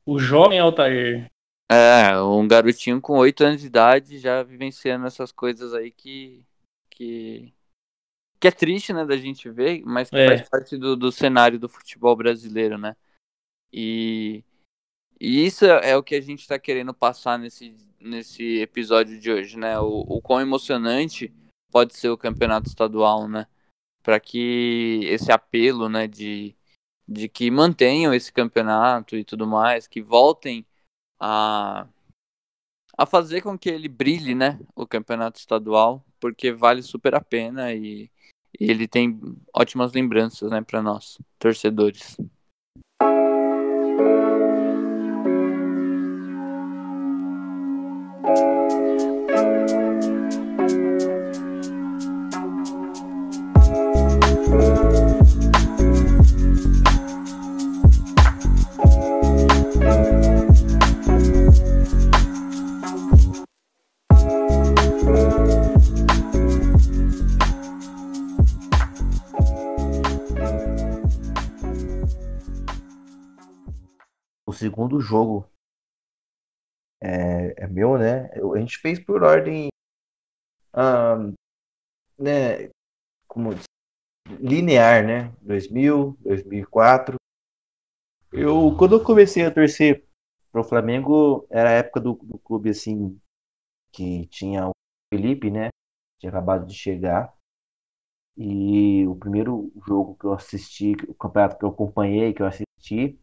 O 0.05 0.19
jovem 0.19 0.59
Altair. 0.59 1.29
É, 1.71 2.21
um 2.21 2.47
garotinho 2.47 3.01
com 3.01 3.17
8 3.17 3.43
anos 3.43 3.61
de 3.61 3.67
idade 3.67 4.19
já 4.19 4.43
vivenciando 4.43 5.07
essas 5.07 5.31
coisas 5.31 5.73
aí 5.73 5.91
que. 5.91 6.45
que, 6.89 7.53
que 8.39 8.47
é 8.47 8.51
triste, 8.51 8.93
né, 8.93 9.03
da 9.03 9.17
gente 9.17 9.49
ver, 9.49 9.81
mas 9.83 10.09
que 10.09 10.17
é. 10.17 10.27
faz 10.27 10.49
parte 10.49 10.77
do, 10.77 10.95
do 10.95 11.11
cenário 11.11 11.57
do 11.57 11.67
futebol 11.67 12.15
brasileiro, 12.15 12.77
né? 12.77 12.95
E, 13.73 14.43
e 15.19 15.45
isso 15.45 15.65
é 15.65 15.97
o 15.97 16.03
que 16.03 16.15
a 16.15 16.21
gente 16.21 16.41
está 16.41 16.59
querendo 16.59 16.93
passar 16.93 17.39
nesse, 17.39 17.75
nesse 17.99 18.59
episódio 18.59 19.19
de 19.19 19.31
hoje, 19.31 19.57
né? 19.57 19.79
O, 19.79 20.01
o 20.07 20.21
quão 20.21 20.39
emocionante 20.39 21.33
pode 21.71 21.95
ser 21.95 22.09
o 22.09 22.17
campeonato 22.17 22.69
estadual, 22.69 23.27
né? 23.27 23.47
Para 24.03 24.19
que 24.19 25.01
esse 25.05 25.31
apelo, 25.31 25.89
né, 25.89 26.07
de, 26.07 26.55
de 27.07 27.27
que 27.27 27.49
mantenham 27.49 28.13
esse 28.13 28.31
campeonato 28.31 29.15
e 29.17 29.23
tudo 29.23 29.47
mais, 29.47 29.87
que 29.87 29.99
voltem 29.99 30.63
a, 31.25 31.87
a 32.95 33.05
fazer 33.05 33.41
com 33.41 33.57
que 33.57 33.69
ele 33.69 33.89
brilhe, 33.89 34.35
né, 34.35 34.59
o 34.75 34.85
campeonato 34.85 35.39
estadual, 35.39 36.05
porque 36.19 36.51
vale 36.51 36.83
super 36.83 37.15
a 37.15 37.21
pena 37.21 37.73
e, 37.73 38.11
e 38.59 38.69
ele 38.69 38.87
tem 38.87 39.19
ótimas 39.53 39.91
lembranças, 39.91 40.51
né, 40.51 40.61
para 40.61 40.83
nós, 40.83 41.17
torcedores. 41.39 42.15
Segundo 74.55 74.99
jogo 74.99 75.47
é, 77.01 77.63
é 77.63 77.67
meu, 77.67 77.97
né? 77.97 78.29
a 78.33 78.59
gente 78.59 78.77
fez 78.79 78.99
por 78.99 79.23
ordem, 79.23 79.69
um, 80.73 81.33
né? 82.17 82.69
Como 83.27 83.51
linear, 84.39 85.05
né? 85.05 85.33
2000, 85.41 86.17
2004. 86.21 87.15
Eu 88.31 88.75
quando 88.77 88.95
eu 88.95 89.03
comecei 89.03 89.45
a 89.45 89.51
torcer 89.51 90.05
pro 90.51 90.63
Flamengo 90.63 91.45
era 91.49 91.69
a 91.69 91.73
época 91.73 91.99
do, 91.99 92.13
do 92.13 92.37
clube 92.39 92.69
assim 92.69 93.19
que 93.91 94.27
tinha 94.27 94.67
o 94.67 94.71
Felipe, 95.13 95.49
né? 95.49 95.69
Tinha 96.19 96.29
acabado 96.29 96.65
de 96.65 96.73
chegar. 96.73 97.33
E 98.37 99.07
o 99.07 99.15
primeiro 99.15 99.71
jogo 99.87 100.15
que 100.15 100.25
eu 100.25 100.33
assisti, 100.33 100.93
o 101.07 101.13
campeonato 101.13 101.57
que 101.57 101.63
eu 101.63 101.69
acompanhei, 101.69 102.33
que 102.33 102.41
eu 102.41 102.47
assisti, 102.47 103.17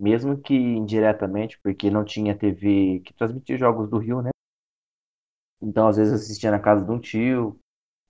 mesmo 0.00 0.40
que 0.40 0.54
indiretamente, 0.54 1.60
porque 1.60 1.90
não 1.90 2.04
tinha 2.04 2.36
TV 2.36 3.00
que 3.04 3.12
transmitia 3.12 3.58
jogos 3.58 3.90
do 3.90 3.98
Rio, 3.98 4.22
né? 4.22 4.30
Então, 5.60 5.88
às 5.88 5.98
vezes, 5.98 6.14
assistia 6.14 6.50
na 6.50 6.58
casa 6.58 6.82
de 6.82 6.90
um 6.90 6.98
tio, 6.98 7.60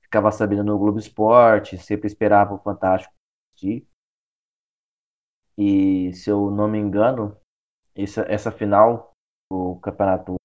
ficava 0.01 0.31
sabendo 0.31 0.63
no 0.63 0.79
Globo 0.79 1.01
Esporte, 1.01 1.77
sempre 1.79 2.07
esperava 2.07 2.55
o 2.55 2.63
Fantástico 2.63 3.13
assistir. 3.53 3.85
E, 5.59 6.13
se 6.15 6.31
eu 6.31 6.49
não 6.49 6.69
me 6.69 6.79
engano, 6.79 7.37
essa, 7.95 8.23
essa 8.29 8.53
final 8.53 9.11
do 9.51 9.77
Campeonato 9.81 10.37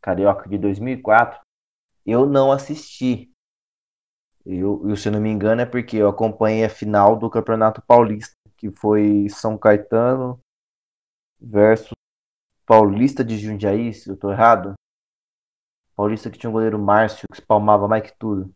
Carioca 0.00 0.48
de 0.48 0.56
2004, 0.56 1.40
eu 2.06 2.26
não 2.26 2.52
assisti. 2.52 3.32
Eu, 4.46 4.88
eu, 4.88 4.96
se 4.96 5.10
não 5.10 5.20
me 5.20 5.30
engano, 5.30 5.62
é 5.62 5.66
porque 5.66 5.96
eu 5.96 6.08
acompanhei 6.08 6.64
a 6.64 6.70
final 6.70 7.18
do 7.18 7.28
Campeonato 7.28 7.82
Paulista, 7.82 8.36
que 8.56 8.70
foi 8.70 9.28
São 9.28 9.58
Caetano 9.58 10.40
versus 11.40 11.92
Paulista 12.66 13.24
de 13.24 13.38
Jundiaí, 13.38 13.92
se 13.92 14.08
eu 14.08 14.16
tô 14.16 14.30
errado. 14.30 14.74
Paulista 15.96 16.30
que 16.30 16.38
tinha 16.38 16.50
um 16.50 16.52
goleiro 16.52 16.78
Márcio, 16.78 17.26
que 17.30 17.40
espalmava 17.40 17.88
mais 17.88 18.02
que 18.02 18.16
tudo. 18.16 18.54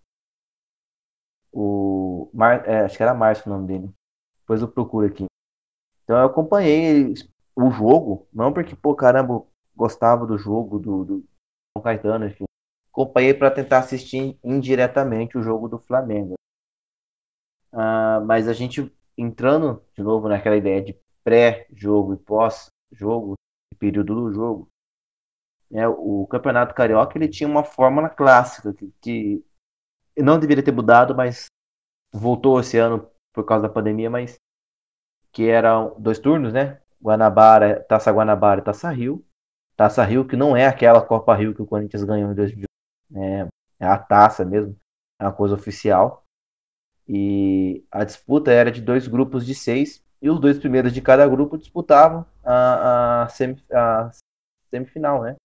O 1.53 2.31
Mar... 2.33 2.69
É, 2.69 2.85
acho 2.85 2.97
que 2.97 3.03
era 3.03 3.15
Márcio 3.15 3.51
o 3.51 3.55
nome 3.55 3.67
dele. 3.67 3.95
Depois 4.41 4.61
eu 4.61 4.69
procuro 4.69 5.07
aqui. 5.07 5.27
Então 6.05 6.19
eu 6.19 6.27
acompanhei 6.27 7.15
o 7.57 7.71
jogo, 7.71 8.29
não 8.33 8.53
porque, 8.53 8.77
pô, 8.77 8.95
caramba, 8.95 9.45
gostava 9.75 10.27
do 10.27 10.37
jogo 10.37 10.79
do, 10.79 11.05
do 11.05 11.25
Caetano, 11.83 12.27
enfim. 12.27 12.45
Acompanhei 12.93 13.35
para 13.35 13.51
tentar 13.51 13.79
assistir 13.79 14.39
indiretamente 14.45 15.37
o 15.37 15.43
jogo 15.43 15.69
do 15.69 15.79
Flamengo. 15.79 16.35
Ah, 17.73 18.21
mas 18.25 18.47
a 18.47 18.53
gente 18.53 18.95
entrando 19.19 19.83
de 19.97 20.03
novo 20.03 20.29
naquela 20.29 20.57
ideia 20.57 20.81
de 20.81 20.97
pré-jogo 21.25 22.15
e 22.15 22.17
pós 22.17 22.69
jogo, 22.93 23.35
período 23.79 24.15
do 24.15 24.33
jogo. 24.33 24.69
É, 25.73 25.89
o 25.89 26.27
Campeonato 26.29 26.75
Carioca 26.75 27.19
ele 27.19 27.29
tinha 27.29 27.49
uma 27.49 27.65
fórmula 27.65 28.09
clássica 28.09 28.73
que, 28.73 28.93
que 29.01 29.45
não 30.17 30.39
deveria 30.39 30.63
ter 30.63 30.73
mudado, 30.73 31.15
mas 31.15 31.47
voltou 32.13 32.61
esse 32.61 32.79
ano 32.79 33.11
por 33.33 33.45
causa 33.45 33.67
da 33.67 33.75
pandemia, 33.75 34.09
mas 34.09 34.39
que 35.33 35.49
eram 35.49 35.97
dois 35.99 36.19
turnos, 36.19 36.53
né? 36.53 36.81
Guanabara, 37.03 37.85
Taça 37.89 38.13
Guanabara 38.13 38.61
e 38.61 38.65
Taça 38.65 38.91
Rio. 38.91 39.25
Taça 39.77 40.05
Rio 40.05 40.27
que 40.27 40.37
não 40.37 40.57
é 40.57 40.67
aquela 40.67 41.05
Copa 41.05 41.35
Rio 41.35 41.55
que 41.55 41.63
o 41.63 41.67
Corinthians 41.67 42.05
ganhou 42.05 42.31
em 42.31 42.35
2000, 42.35 42.67
é, 43.17 43.49
é 43.81 43.87
a 43.87 43.99
taça 43.99 44.45
mesmo, 44.45 44.77
é 45.21 45.25
uma 45.25 45.33
coisa 45.33 45.55
oficial. 45.55 46.25
E 47.09 47.85
a 47.91 48.05
disputa 48.05 48.53
era 48.53 48.71
de 48.71 48.81
dois 48.81 49.09
grupos 49.09 49.45
de 49.45 49.55
seis 49.55 50.04
e 50.25 50.31
os 50.31 50.41
dois 50.41 50.59
primeiros 50.59 50.91
de 50.95 51.03
cada 51.03 51.29
grupo 51.29 51.59
disputavam 51.59 52.25
a, 52.43 53.25
a, 53.25 53.29
a 53.75 54.11
semifinal, 54.71 55.23
né? 55.23 55.37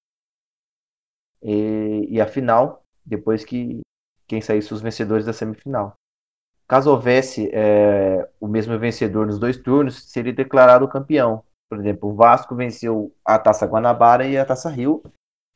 E, 1.43 2.07
e, 2.09 2.21
a 2.21 2.25
final, 2.25 2.81
depois 3.05 3.43
que 3.43 3.81
quem 4.25 4.41
saísse 4.41 4.73
os 4.73 4.81
vencedores 4.81 5.25
da 5.25 5.33
semifinal. 5.33 5.95
Caso 6.65 6.91
houvesse 6.91 7.49
é, 7.53 8.29
o 8.39 8.47
mesmo 8.47 8.79
vencedor 8.79 9.27
nos 9.27 9.37
dois 9.37 9.57
turnos, 9.57 10.03
seria 10.09 10.31
declarado 10.31 10.87
campeão. 10.87 11.43
Por 11.69 11.77
exemplo, 11.77 12.09
o 12.09 12.15
Vasco 12.15 12.55
venceu 12.55 13.13
a 13.25 13.37
Taça 13.37 13.65
Guanabara 13.65 14.25
e 14.25 14.37
a 14.37 14.45
Taça 14.45 14.69
Rio, 14.69 15.03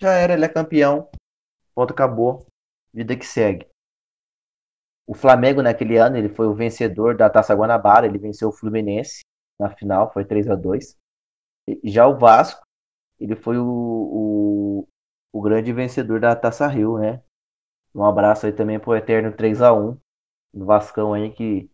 já 0.02 0.12
era 0.12 0.34
ele 0.34 0.44
é 0.44 0.50
campeão 0.50 1.10
ponto 1.74 1.92
acabou, 1.92 2.46
vida 2.94 3.16
que 3.16 3.26
segue. 3.26 3.68
O 5.08 5.14
Flamengo 5.14 5.62
naquele 5.62 5.98
ano 5.98 6.18
ele 6.18 6.30
foi 6.30 6.48
o 6.48 6.54
vencedor 6.54 7.16
da 7.16 7.30
Taça 7.30 7.54
Guanabara, 7.54 8.06
ele 8.06 8.18
venceu 8.18 8.50
o 8.50 8.54
Fluminense 8.54 9.22
na 9.60 9.70
final, 9.70 10.12
foi 10.12 10.26
3 10.26 10.50
a 10.50 10.56
2 10.56 10.98
e 11.68 11.90
Já 11.90 12.08
o 12.08 12.18
Vasco, 12.18 12.62
ele 13.20 13.36
foi 13.36 13.58
o, 13.58 13.66
o, 13.66 14.88
o 15.32 15.42
grande 15.42 15.72
vencedor 15.72 16.20
da 16.20 16.36
Taça 16.36 16.68
Rio, 16.68 16.98
né? 16.98 17.22
Um 17.94 18.04
abraço 18.04 18.46
aí 18.46 18.52
também 18.52 18.80
pro 18.80 18.96
Eterno 18.96 19.32
3 19.36 19.62
a 19.62 19.74
1 19.74 19.98
do 20.54 20.66
Vascão 20.66 21.14
aí 21.14 21.32
que 21.32 21.70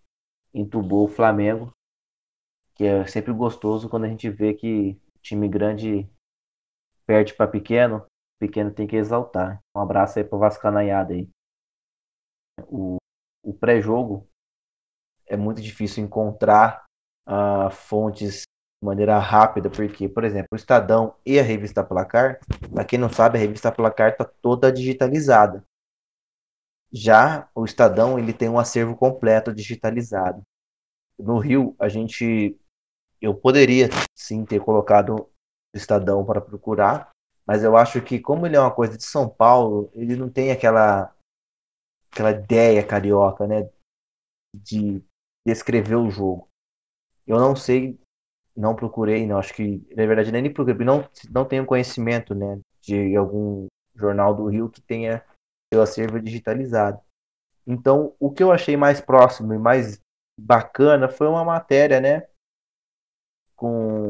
entubou 0.54 1.06
o 1.06 1.10
Flamengo, 1.10 1.72
que 2.76 2.84
é 2.84 3.06
sempre 3.08 3.34
gostoso 3.34 3.90
quando 3.90 4.06
a 4.06 4.10
gente 4.10 4.30
vê 4.30 4.54
que 4.54 5.00
time 5.22 5.48
grande 5.48 6.10
perde 7.06 7.34
para 7.34 7.50
pequeno, 7.50 8.06
pequeno 8.40 8.72
tem 8.72 8.88
que 8.88 8.96
exaltar. 8.96 9.60
Um 9.76 9.82
abraço 9.82 10.20
aí 10.20 10.26
pro 10.26 10.38
Vascanaiada 10.38 11.14
aí. 11.14 11.28
O, 12.68 12.99
o 13.44 13.54
pré-jogo 13.54 14.28
é 15.28 15.38
muito 15.38 15.62
difícil 15.62 16.04
encontrar 16.04 16.86
uh, 17.28 17.70
fontes 17.72 18.42
de 18.42 18.86
maneira 18.86 19.20
rápida, 19.20 19.70
porque, 19.70 20.10
por 20.10 20.24
exemplo, 20.24 20.50
o 20.54 20.56
Estadão 20.56 21.16
e 21.26 21.40
a 21.40 21.44
revista 21.44 21.84
Placar, 21.84 22.40
para 22.74 22.86
quem 22.86 22.98
não 22.98 23.10
sabe, 23.10 23.38
a 23.38 23.42
revista 23.42 23.72
Placar 23.72 24.12
está 24.12 24.26
toda 24.26 24.72
digitalizada. 24.72 25.64
Já 26.92 27.48
o 27.54 27.66
Estadão 27.66 28.18
ele 28.18 28.34
tem 28.34 28.50
um 28.50 28.58
acervo 28.58 28.96
completo 28.96 29.54
digitalizado. 29.54 30.42
No 31.20 31.38
Rio, 31.38 31.76
a 31.78 31.88
gente 31.88 32.58
eu 33.22 33.36
poderia 33.36 33.90
sim 34.16 34.46
ter 34.46 34.60
colocado 34.62 35.16
o 35.76 35.78
Estadão 35.78 36.26
para 36.26 36.42
procurar, 36.42 37.10
mas 37.46 37.64
eu 37.64 37.76
acho 37.76 38.02
que 38.02 38.20
como 38.20 38.46
ele 38.46 38.56
é 38.56 38.60
uma 38.60 38.74
coisa 38.74 38.98
de 38.98 39.04
São 39.04 39.30
Paulo, 39.30 39.92
ele 39.94 40.16
não 40.16 40.30
tem 40.30 40.52
aquela 40.52 41.14
aquela 42.12 42.32
ideia 42.32 42.86
carioca, 42.86 43.48
né, 43.48 43.70
de 44.54 45.04
descrever 45.48 45.96
o 45.96 46.10
jogo. 46.10 46.48
Eu 47.26 47.40
não 47.40 47.56
sei, 47.56 48.00
não 48.56 48.76
procurei, 48.76 49.26
não 49.26 49.38
acho 49.38 49.54
que 49.54 49.86
na 49.96 50.06
verdade 50.06 50.32
nem 50.32 50.52
procurei, 50.52 50.86
não 50.86 51.08
não 51.30 51.46
tenho 51.46 51.66
conhecimento, 51.66 52.34
né, 52.34 52.60
de 52.82 53.16
algum 53.16 53.68
jornal 53.96 54.34
do 54.36 54.48
Rio 54.48 54.70
que 54.70 54.82
tenha 54.82 55.24
seu 55.74 55.82
acervo 55.82 56.20
digitalizado. 56.20 57.00
Então, 57.66 58.16
o 58.20 58.32
que 58.32 58.42
eu 58.42 58.52
achei 58.52 58.76
mais 58.76 59.00
próximo 59.00 59.54
e 59.54 59.58
mais 59.58 60.02
bacana 60.40 61.08
foi 61.08 61.28
uma 61.28 61.46
matéria, 61.46 62.00
né, 62.00 62.28
com 63.56 64.10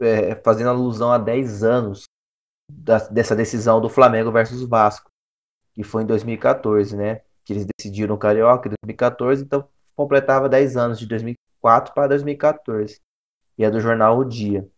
é, 0.00 0.34
fazendo 0.42 0.70
alusão 0.70 1.12
a 1.12 1.18
10 1.18 1.62
anos 1.62 2.04
da, 2.70 2.98
dessa 3.08 3.36
decisão 3.36 3.80
do 3.80 3.88
Flamengo 3.88 4.32
versus 4.32 4.62
Vasco, 4.66 5.09
que 5.82 5.88
foi 5.88 6.02
em 6.02 6.06
2014, 6.06 6.96
né? 6.96 7.22
Que 7.44 7.52
eles 7.52 7.66
decidiram 7.66 8.14
o 8.14 8.18
Carioca 8.18 8.68
em 8.68 8.74
2014, 8.82 9.44
então 9.44 9.68
completava 9.96 10.48
10 10.48 10.76
anos 10.76 10.98
de 10.98 11.06
2004 11.06 11.94
para 11.94 12.08
2014. 12.08 13.00
E 13.58 13.64
é 13.64 13.70
do 13.70 13.80
jornal 13.80 14.18
O 14.18 14.24
Dia. 14.24 14.68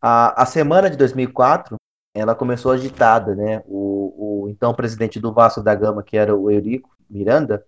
A, 0.00 0.42
a 0.42 0.46
semana 0.46 0.90
de 0.90 0.96
2004 0.96 1.76
ela 2.14 2.34
começou 2.34 2.70
agitada, 2.70 3.34
né? 3.34 3.62
O, 3.66 4.44
o 4.44 4.48
então 4.48 4.74
presidente 4.74 5.18
do 5.18 5.32
Vasco 5.32 5.62
da 5.62 5.74
Gama, 5.74 6.02
que 6.02 6.16
era 6.16 6.34
o 6.34 6.50
Eurico 6.50 6.94
Miranda, 7.10 7.66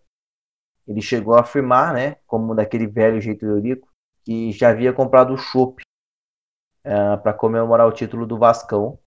ele 0.87 1.03
chegou 1.03 1.35
a 1.35 1.41
afirmar, 1.41 1.93
né, 1.93 2.17
como 2.27 2.55
daquele 2.55 2.87
velho 2.87 3.21
jeito 3.21 3.45
Eurico, 3.45 3.89
que 4.25 4.53
já 4.53 4.71
havia 4.71 4.93
comprado 4.93 5.35
o 5.35 5.37
chopp 5.37 5.83
uh, 5.83 6.89
é, 6.89 7.17
para 7.17 7.33
comemorar 7.33 7.89
o 7.89 7.93
título 7.93 8.27
do 8.27 8.39
Vascão. 8.39 8.99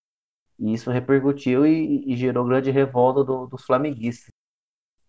E 0.60 0.74
isso 0.74 0.92
repercutiu 0.92 1.66
e, 1.66 2.04
e 2.12 2.16
gerou 2.18 2.46
grande 2.46 2.70
revolta 2.70 3.24
do, 3.24 3.48
dos 3.48 3.64
flamenguistas. 3.64 4.30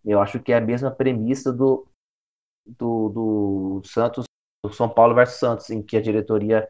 Eu 0.03 0.21
acho 0.21 0.39
que 0.39 0.51
é 0.51 0.57
a 0.57 0.61
mesma 0.61 0.89
premissa 0.89 1.51
do, 1.51 1.85
do, 2.65 3.09
do 3.09 3.81
Santos, 3.85 4.25
do 4.63 4.73
São 4.73 4.89
Paulo 4.89 5.13
versus 5.13 5.39
Santos, 5.39 5.69
em 5.69 5.81
que 5.83 5.97
a 5.97 6.01
diretoria 6.01 6.67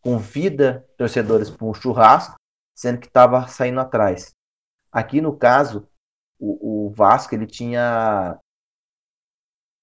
convida 0.00 0.86
torcedores 0.96 1.50
para 1.50 1.66
um 1.66 1.74
churrasco 1.74 2.36
sendo 2.78 3.00
que 3.00 3.08
estava 3.08 3.48
saindo 3.48 3.80
atrás. 3.80 4.30
Aqui 4.92 5.20
no 5.20 5.36
caso, 5.36 5.88
o, 6.38 6.86
o, 6.86 6.90
Vasco 6.90 7.34
ele 7.34 7.46
tinha 7.46 8.38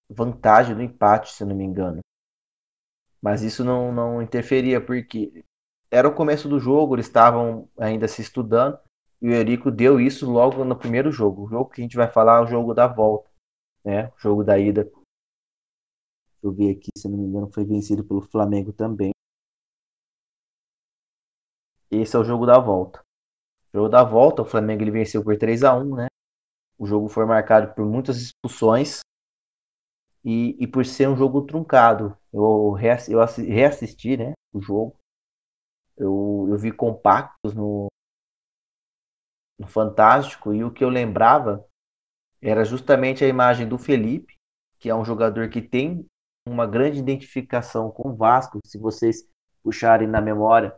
vantagem 0.09 0.73
do 0.73 0.81
empate, 0.81 1.33
se 1.33 1.43
não 1.43 1.53
me 1.53 1.65
engano. 1.65 1.99
Mas 3.21 3.41
isso 3.41 3.65
não, 3.65 3.91
não 3.91 4.21
interferia, 4.21 4.79
porque 4.79 5.43
era 5.91 6.07
o 6.07 6.13
começo 6.13 6.47
do 6.49 6.59
jogo, 6.59 6.95
eles 6.95 7.05
estavam 7.07 7.69
ainda 7.77 8.07
se 8.07 8.21
estudando, 8.21 8.77
e 9.21 9.29
o 9.29 9.33
Eurico 9.33 9.71
deu 9.71 9.99
isso 9.99 10.29
logo 10.29 10.63
no 10.63 10.75
primeiro 10.77 11.11
jogo. 11.11 11.45
O 11.45 11.47
jogo 11.47 11.69
que 11.69 11.81
a 11.81 11.83
gente 11.83 11.95
vai 11.95 12.07
falar 12.07 12.39
é 12.39 12.43
o 12.43 12.47
jogo 12.47 12.73
da 12.73 12.87
volta, 12.87 13.29
né? 13.83 14.07
O 14.09 14.19
jogo 14.19 14.43
da 14.43 14.57
ida. 14.59 14.83
Deixa 14.83 15.03
eu 16.43 16.51
ver 16.51 16.71
aqui, 16.71 16.89
se 16.97 17.07
não 17.07 17.17
me 17.17 17.25
engano, 17.25 17.49
foi 17.51 17.65
vencido 17.65 18.03
pelo 18.03 18.21
Flamengo 18.21 18.71
também. 18.73 19.11
Esse 21.89 22.15
é 22.15 22.19
o 22.19 22.23
jogo 22.23 22.45
da 22.45 22.59
volta. 22.59 22.99
O 23.73 23.77
jogo 23.77 23.89
da 23.89 24.03
volta, 24.03 24.41
o 24.41 24.45
Flamengo 24.45 24.83
ele 24.83 24.91
venceu 24.91 25.23
por 25.23 25.37
3 25.37 25.63
a 25.63 25.73
1 25.75 25.95
né? 25.95 26.07
O 26.77 26.85
jogo 26.85 27.07
foi 27.07 27.25
marcado 27.25 27.73
por 27.73 27.85
muitas 27.85 28.17
expulsões 28.17 28.99
e, 30.23 30.55
e 30.59 30.67
por 30.67 30.85
ser 30.85 31.07
um 31.07 31.15
jogo 31.15 31.41
truncado. 31.43 32.17
Eu, 32.33 32.75
eu 33.09 33.21
reassisti 33.21 34.17
né, 34.17 34.33
o 34.53 34.61
jogo. 34.61 34.95
Eu, 35.97 36.47
eu 36.49 36.57
vi 36.57 36.71
compactos 36.71 37.53
no, 37.53 37.87
no 39.57 39.67
Fantástico 39.67 40.53
e 40.53 40.63
o 40.63 40.71
que 40.71 40.83
eu 40.83 40.89
lembrava 40.89 41.65
era 42.41 42.63
justamente 42.63 43.23
a 43.23 43.27
imagem 43.27 43.67
do 43.67 43.77
Felipe, 43.77 44.35
que 44.79 44.89
é 44.89 44.95
um 44.95 45.05
jogador 45.05 45.49
que 45.49 45.61
tem 45.61 46.05
uma 46.47 46.67
grande 46.67 46.99
identificação 46.99 47.89
com 47.89 48.09
o 48.09 48.15
Vasco. 48.15 48.59
Se 48.65 48.77
vocês 48.77 49.27
puxarem 49.63 50.07
na 50.07 50.21
memória, 50.21 50.77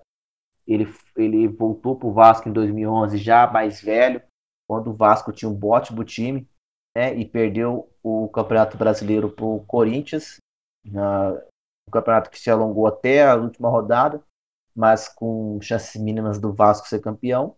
ele, 0.65 0.87
ele 1.15 1.47
voltou 1.47 1.97
para 1.97 2.07
o 2.07 2.13
Vasco 2.13 2.47
em 2.47 2.53
2011 2.53 3.17
já 3.17 3.47
mais 3.47 3.81
velho, 3.81 4.21
quando 4.67 4.91
o 4.91 4.95
Vasco 4.95 5.31
tinha 5.31 5.49
um 5.49 5.59
ótimo 5.65 6.03
time, 6.03 6.47
né, 6.95 7.15
e 7.15 7.25
perdeu 7.25 7.89
o 8.03 8.27
Campeonato 8.29 8.77
Brasileiro 8.77 9.29
para 9.29 9.45
o 9.45 9.63
Corinthians, 9.65 10.37
na, 10.85 11.33
um 11.87 11.91
campeonato 11.91 12.29
que 12.29 12.39
se 12.39 12.49
alongou 12.49 12.87
até 12.87 13.25
a 13.25 13.35
última 13.35 13.69
rodada, 13.69 14.21
mas 14.77 15.09
com 15.09 15.59
chances 15.59 15.99
mínimas 15.99 16.39
do 16.39 16.53
Vasco 16.53 16.87
ser 16.87 16.99
campeão. 16.99 17.55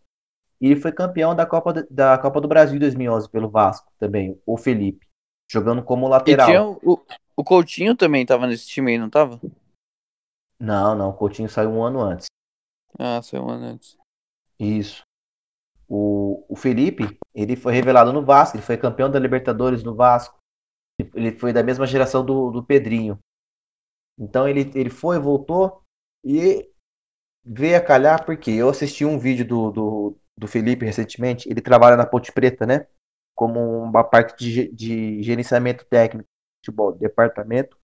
E 0.61 0.67
ele 0.67 0.79
foi 0.79 0.93
campeão 0.93 1.35
da 1.35 1.45
Copa, 1.45 1.85
da 1.89 2.17
Copa 2.17 2.39
do 2.39 2.47
Brasil 2.47 2.79
2011 2.79 3.29
pelo 3.29 3.49
Vasco 3.49 3.91
também, 3.99 4.41
o 4.45 4.57
Felipe, 4.57 5.05
jogando 5.51 5.83
como 5.83 6.07
lateral. 6.07 6.79
o, 6.81 6.97
o 7.35 7.43
Coutinho 7.43 7.95
também 7.95 8.21
estava 8.21 8.47
nesse 8.47 8.67
time 8.67 8.91
aí, 8.91 8.97
não 8.97 9.07
estava? 9.07 9.39
Não, 10.57 10.95
não, 10.95 11.09
o 11.09 11.13
Coutinho 11.13 11.49
saiu 11.49 11.69
um 11.71 11.83
ano 11.83 12.01
antes. 12.01 12.27
Ah, 12.97 13.21
saiu 13.21 13.43
um 13.43 13.49
ano 13.49 13.65
antes. 13.65 13.97
Isso. 14.57 15.03
O, 15.87 16.45
o 16.47 16.55
Felipe, 16.55 17.17
ele 17.33 17.55
foi 17.55 17.73
revelado 17.73 18.13
no 18.13 18.23
Vasco, 18.23 18.55
ele 18.55 18.63
foi 18.63 18.77
campeão 18.77 19.09
da 19.09 19.19
Libertadores 19.19 19.83
no 19.83 19.95
Vasco. 19.95 20.37
Ele 21.15 21.31
foi 21.31 21.51
da 21.51 21.63
mesma 21.63 21.85
geração 21.85 22.25
do, 22.25 22.51
do 22.51 22.63
Pedrinho. 22.63 23.17
Então 24.17 24.47
ele, 24.47 24.69
ele 24.75 24.89
foi, 24.89 25.17
voltou 25.17 25.81
e 26.23 26.69
veio 27.49 27.77
a 27.77 27.81
calhar 27.81 28.23
porque 28.23 28.51
eu 28.51 28.69
assisti 28.69 29.03
um 29.03 29.17
vídeo 29.17 29.45
do, 29.45 29.71
do, 29.71 30.17
do 30.37 30.47
Felipe 30.47 30.85
recentemente. 30.85 31.49
Ele 31.49 31.61
trabalha 31.61 31.97
na 31.97 32.05
Ponte 32.05 32.31
Preta, 32.31 32.65
né? 32.65 32.85
Como 33.35 33.59
uma 33.81 34.03
parte 34.03 34.37
de, 34.37 34.71
de 34.71 35.23
gerenciamento 35.23 35.83
técnico 35.85 36.27
de 36.29 36.67
futebol, 36.67 36.91
departamento 36.91 37.75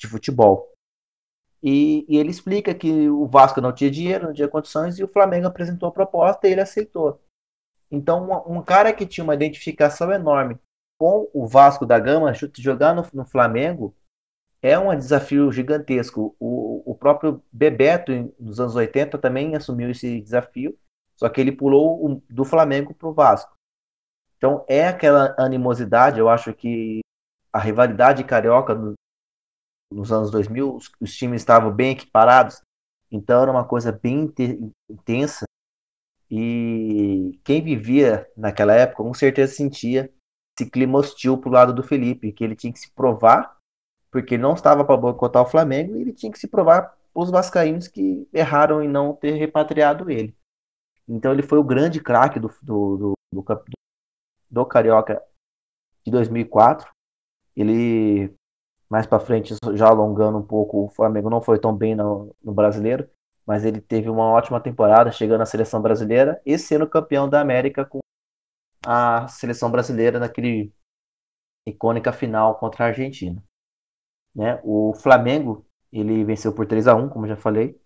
de 0.00 0.06
futebol. 0.06 0.72
E, 1.62 2.06
e, 2.08 2.16
ele 2.16 2.30
explica 2.30 2.74
que 2.74 3.08
o 3.08 3.26
Vasco 3.26 3.60
não 3.60 3.72
tinha 3.72 3.90
dinheiro, 3.90 4.26
não 4.26 4.32
tinha 4.32 4.48
condições, 4.48 4.98
e 4.98 5.04
o 5.04 5.08
Flamengo 5.08 5.46
apresentou 5.46 5.88
a 5.88 5.92
proposta 5.92 6.48
e 6.48 6.52
ele 6.52 6.60
aceitou. 6.60 7.20
Então, 7.90 8.28
um, 8.48 8.58
um 8.58 8.62
cara 8.62 8.92
que 8.92 9.06
tinha 9.06 9.22
uma 9.22 9.34
identificação 9.34 10.10
enorme 10.10 10.58
com 10.98 11.28
o 11.32 11.46
Vasco 11.46 11.84
da 11.84 11.98
Gama, 11.98 12.32
jogar 12.58 12.94
no, 12.94 13.06
no 13.12 13.24
Flamengo 13.24 13.94
é 14.62 14.78
um 14.78 14.96
desafio 14.96 15.50
gigantesco. 15.50 16.36
O, 16.38 16.92
o 16.92 16.94
próprio 16.94 17.42
Bebeto, 17.52 18.12
nos 18.38 18.60
anos 18.60 18.76
80, 18.76 19.18
também 19.18 19.56
assumiu 19.56 19.90
esse 19.90 20.20
desafio, 20.20 20.78
só 21.16 21.28
que 21.28 21.40
ele 21.40 21.52
pulou 21.52 22.22
do 22.30 22.44
Flamengo 22.44 22.94
para 22.94 23.08
o 23.08 23.12
Vasco. 23.12 23.52
Então, 24.36 24.64
é 24.68 24.86
aquela 24.86 25.34
animosidade, 25.38 26.18
eu 26.18 26.28
acho 26.28 26.54
que 26.54 27.00
a 27.52 27.58
rivalidade 27.58 28.24
carioca 28.24 28.74
nos 29.92 30.10
anos 30.10 30.30
2000, 30.30 30.76
os, 30.76 30.90
os 31.00 31.14
times 31.14 31.42
estavam 31.42 31.70
bem 31.70 31.92
equiparados, 31.92 32.62
então 33.10 33.42
era 33.42 33.50
uma 33.50 33.66
coisa 33.66 33.92
bem 33.92 34.32
intensa. 34.88 35.44
E 36.30 37.38
quem 37.44 37.62
vivia 37.62 38.26
naquela 38.34 38.74
época, 38.74 39.02
com 39.02 39.12
certeza 39.12 39.54
sentia 39.54 40.10
esse 40.58 40.70
clima 40.70 40.98
hostil 40.98 41.36
pro 41.36 41.50
lado 41.50 41.74
do 41.74 41.82
Felipe, 41.82 42.32
que 42.32 42.42
ele 42.42 42.56
tinha 42.56 42.72
que 42.72 42.78
se 42.78 42.90
provar, 42.92 43.58
porque 44.12 44.36
não 44.36 44.52
estava 44.52 44.84
para 44.84 44.96
boicotar 44.96 45.42
o 45.42 45.48
Flamengo, 45.48 45.96
e 45.96 46.02
ele 46.02 46.12
tinha 46.12 46.30
que 46.30 46.38
se 46.38 46.46
provar 46.46 46.94
os 47.14 47.30
vascaínos 47.30 47.88
que 47.88 48.28
erraram 48.32 48.82
em 48.82 48.88
não 48.88 49.16
ter 49.16 49.32
repatriado 49.32 50.10
ele. 50.10 50.36
Então 51.08 51.32
ele 51.32 51.42
foi 51.42 51.58
o 51.58 51.64
grande 51.64 52.00
craque 52.00 52.38
do, 52.38 52.48
do, 52.62 52.96
do, 52.96 53.14
do, 53.32 53.64
do 54.50 54.66
Carioca 54.66 55.20
de 56.04 56.12
2004. 56.12 56.90
Ele, 57.56 58.32
mais 58.88 59.06
para 59.06 59.18
frente, 59.18 59.54
já 59.74 59.88
alongando 59.88 60.38
um 60.38 60.46
pouco, 60.46 60.84
o 60.84 60.88
Flamengo 60.90 61.30
não 61.30 61.40
foi 61.40 61.58
tão 61.58 61.74
bem 61.74 61.94
no, 61.94 62.34
no 62.42 62.52
brasileiro, 62.52 63.08
mas 63.46 63.64
ele 63.64 63.80
teve 63.80 64.10
uma 64.10 64.26
ótima 64.26 64.60
temporada, 64.60 65.10
chegando 65.10 65.40
à 65.40 65.46
seleção 65.46 65.80
brasileira 65.80 66.40
e 66.44 66.58
sendo 66.58 66.88
campeão 66.88 67.28
da 67.28 67.40
América 67.40 67.84
com 67.84 68.00
a 68.84 69.26
seleção 69.28 69.70
brasileira 69.70 70.18
naquele 70.18 70.72
icônica 71.66 72.12
final 72.12 72.58
contra 72.58 72.84
a 72.84 72.88
Argentina. 72.88 73.42
Né? 74.34 74.60
O 74.64 74.94
Flamengo 74.94 75.64
ele 75.92 76.24
venceu 76.24 76.52
por 76.52 76.66
3 76.66 76.88
a 76.88 76.94
1 76.94 77.08
como 77.08 77.26
já 77.26 77.36
falei. 77.36 77.78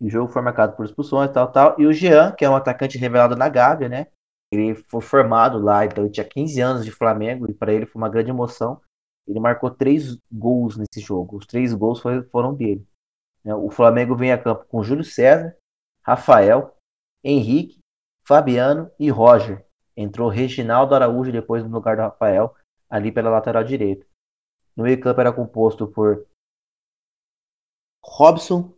O 0.00 0.08
jogo 0.08 0.30
foi 0.30 0.42
marcado 0.42 0.76
por 0.76 0.84
expulsões, 0.84 1.30
tal, 1.32 1.50
tal. 1.50 1.74
E 1.80 1.86
o 1.86 1.92
Jean, 1.92 2.32
que 2.32 2.44
é 2.44 2.50
um 2.50 2.54
atacante 2.54 2.98
revelado 2.98 3.34
na 3.34 3.48
Gávea, 3.48 3.88
né? 3.88 4.06
Ele 4.50 4.74
foi 4.74 5.00
formado 5.00 5.58
lá, 5.58 5.84
então 5.84 6.04
ele 6.04 6.12
tinha 6.12 6.26
15 6.26 6.60
anos 6.60 6.84
de 6.84 6.90
Flamengo 6.90 7.50
e 7.50 7.54
para 7.54 7.72
ele 7.72 7.86
foi 7.86 8.00
uma 8.00 8.08
grande 8.08 8.30
emoção. 8.30 8.80
Ele 9.26 9.40
marcou 9.40 9.70
três 9.70 10.16
gols 10.30 10.76
nesse 10.76 11.04
jogo. 11.04 11.36
Os 11.36 11.46
três 11.46 11.74
gols 11.74 12.00
foi, 12.00 12.22
foram 12.24 12.54
dele. 12.54 12.86
Né? 13.44 13.54
O 13.54 13.70
Flamengo 13.70 14.16
vem 14.16 14.32
a 14.32 14.38
campo 14.38 14.64
com 14.66 14.82
Júlio 14.82 15.04
César, 15.04 15.54
Rafael, 16.02 16.74
Henrique, 17.22 17.78
Fabiano 18.24 18.90
e 18.98 19.10
Roger. 19.10 19.64
Entrou 19.96 20.28
Reginaldo 20.28 20.94
Araújo 20.94 21.32
depois 21.32 21.62
no 21.64 21.70
lugar 21.70 21.96
do 21.96 22.02
Rafael, 22.02 22.54
ali 22.88 23.12
pela 23.12 23.30
lateral 23.30 23.64
direita. 23.64 24.06
No 24.78 24.84
meio 24.84 25.00
campo 25.00 25.20
era 25.20 25.32
composto 25.32 25.88
por 25.88 26.24
Robson, 28.00 28.72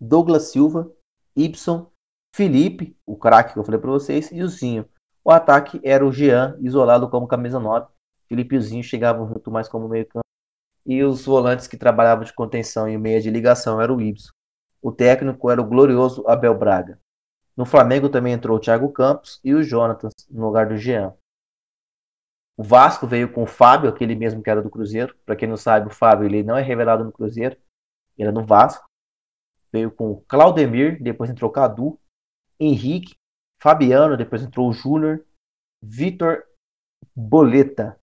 Douglas 0.00 0.50
Silva, 0.50 0.92
Ibson, 1.36 1.92
Felipe, 2.34 2.98
o 3.06 3.16
craque 3.16 3.52
que 3.52 3.60
eu 3.60 3.62
falei 3.62 3.80
para 3.80 3.92
vocês, 3.92 4.32
e 4.32 4.42
o 4.42 4.48
Zinho. 4.48 4.84
O 5.24 5.30
ataque 5.30 5.80
era 5.84 6.04
o 6.04 6.10
Jean, 6.10 6.58
isolado 6.60 7.08
como 7.08 7.28
camisa 7.28 7.60
9. 7.60 7.86
Felipe 8.26 8.56
e 8.56 8.58
o 8.58 8.62
Zinho 8.62 8.82
chegavam 8.82 9.28
junto 9.28 9.48
mais 9.48 9.68
como 9.68 9.88
meio 9.88 10.08
campo. 10.08 10.26
E 10.84 11.04
os 11.04 11.24
volantes 11.24 11.68
que 11.68 11.76
trabalhavam 11.76 12.24
de 12.24 12.32
contenção 12.32 12.88
e 12.88 12.98
meia 12.98 13.20
de 13.20 13.30
ligação 13.30 13.80
era 13.80 13.94
o 13.94 14.02
Ibson. 14.02 14.32
O 14.82 14.90
técnico 14.90 15.48
era 15.48 15.62
o 15.62 15.68
glorioso 15.68 16.26
Abel 16.26 16.58
Braga. 16.58 17.00
No 17.56 17.64
Flamengo 17.64 18.08
também 18.08 18.32
entrou 18.32 18.56
o 18.56 18.60
Thiago 18.60 18.92
Campos 18.92 19.38
e 19.44 19.54
o 19.54 19.62
Jonathan 19.62 20.08
no 20.28 20.46
lugar 20.46 20.66
do 20.66 20.76
Jean. 20.76 21.14
O 22.56 22.62
Vasco 22.62 23.06
veio 23.06 23.32
com 23.32 23.42
o 23.42 23.46
Fábio, 23.46 23.88
aquele 23.88 24.14
mesmo 24.14 24.42
que 24.42 24.48
era 24.48 24.62
do 24.62 24.70
Cruzeiro. 24.70 25.14
Para 25.26 25.34
quem 25.34 25.48
não 25.48 25.56
sabe, 25.56 25.88
o 25.88 25.94
Fábio 25.94 26.26
ele 26.26 26.42
não 26.42 26.56
é 26.56 26.62
revelado 26.62 27.04
no 27.04 27.12
Cruzeiro, 27.12 27.56
ele 28.16 28.28
é 28.28 28.32
no 28.32 28.44
Vasco. 28.44 28.84
Veio 29.72 29.90
com 29.90 30.22
Claudemir, 30.28 31.02
depois 31.02 31.28
entrou 31.28 31.50
Cadu, 31.50 31.98
Henrique, 32.60 33.16
Fabiano, 33.60 34.16
depois 34.16 34.42
entrou 34.42 34.68
o 34.68 34.72
Júnior, 34.72 35.24
Vitor 35.82 36.44
Boleta. 37.14 37.98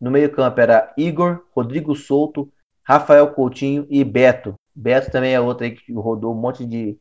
No 0.00 0.10
meio-campo 0.10 0.60
era 0.60 0.92
Igor, 0.96 1.44
Rodrigo 1.54 1.94
Souto, 1.96 2.52
Rafael 2.84 3.32
Coutinho 3.34 3.86
e 3.90 4.04
Beto. 4.04 4.54
Beto 4.74 5.10
também 5.10 5.34
é 5.34 5.40
outro 5.40 5.64
aí 5.64 5.74
que 5.74 5.92
rodou 5.92 6.32
um 6.32 6.40
monte 6.40 6.64
de 6.64 6.98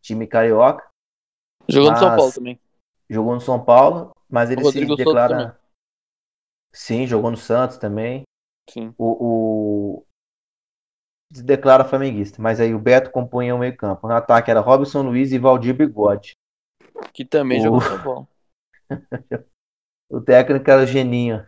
time 0.00 0.26
carioca. 0.26 0.86
Jogou 1.68 1.90
no 1.90 1.98
São 1.98 2.16
Paulo 2.16 2.32
também. 2.32 2.60
Jogou 3.08 3.34
no 3.34 3.40
São 3.40 3.64
Paulo, 3.64 4.16
mas 4.28 4.50
ele 4.50 4.64
se 4.64 4.84
declara. 4.84 5.58
Sim, 6.76 7.06
jogou 7.06 7.30
no 7.30 7.38
Santos 7.38 7.78
também. 7.78 8.24
Sim. 8.68 8.94
O, 8.98 9.06
o... 9.98 10.06
Se 11.32 11.42
declara 11.42 11.86
flamenguista, 11.86 12.40
mas 12.40 12.60
aí 12.60 12.74
o 12.74 12.78
Beto 12.78 13.10
compunha 13.10 13.54
o 13.54 13.58
meio-campo. 13.58 14.06
No 14.06 14.12
ataque 14.12 14.50
era 14.50 14.60
Robson 14.60 15.00
Luiz 15.00 15.32
e 15.32 15.38
Valdir 15.38 15.74
Bigode. 15.74 16.36
Que 17.14 17.24
também 17.24 17.60
O- 17.60 17.62
jogou 17.62 17.80
São 17.80 18.02
Paulo. 18.02 18.28
O 20.10 20.20
técnico 20.20 20.70
era 20.70 20.82
o 20.82 20.86
Geninho. 20.86 21.46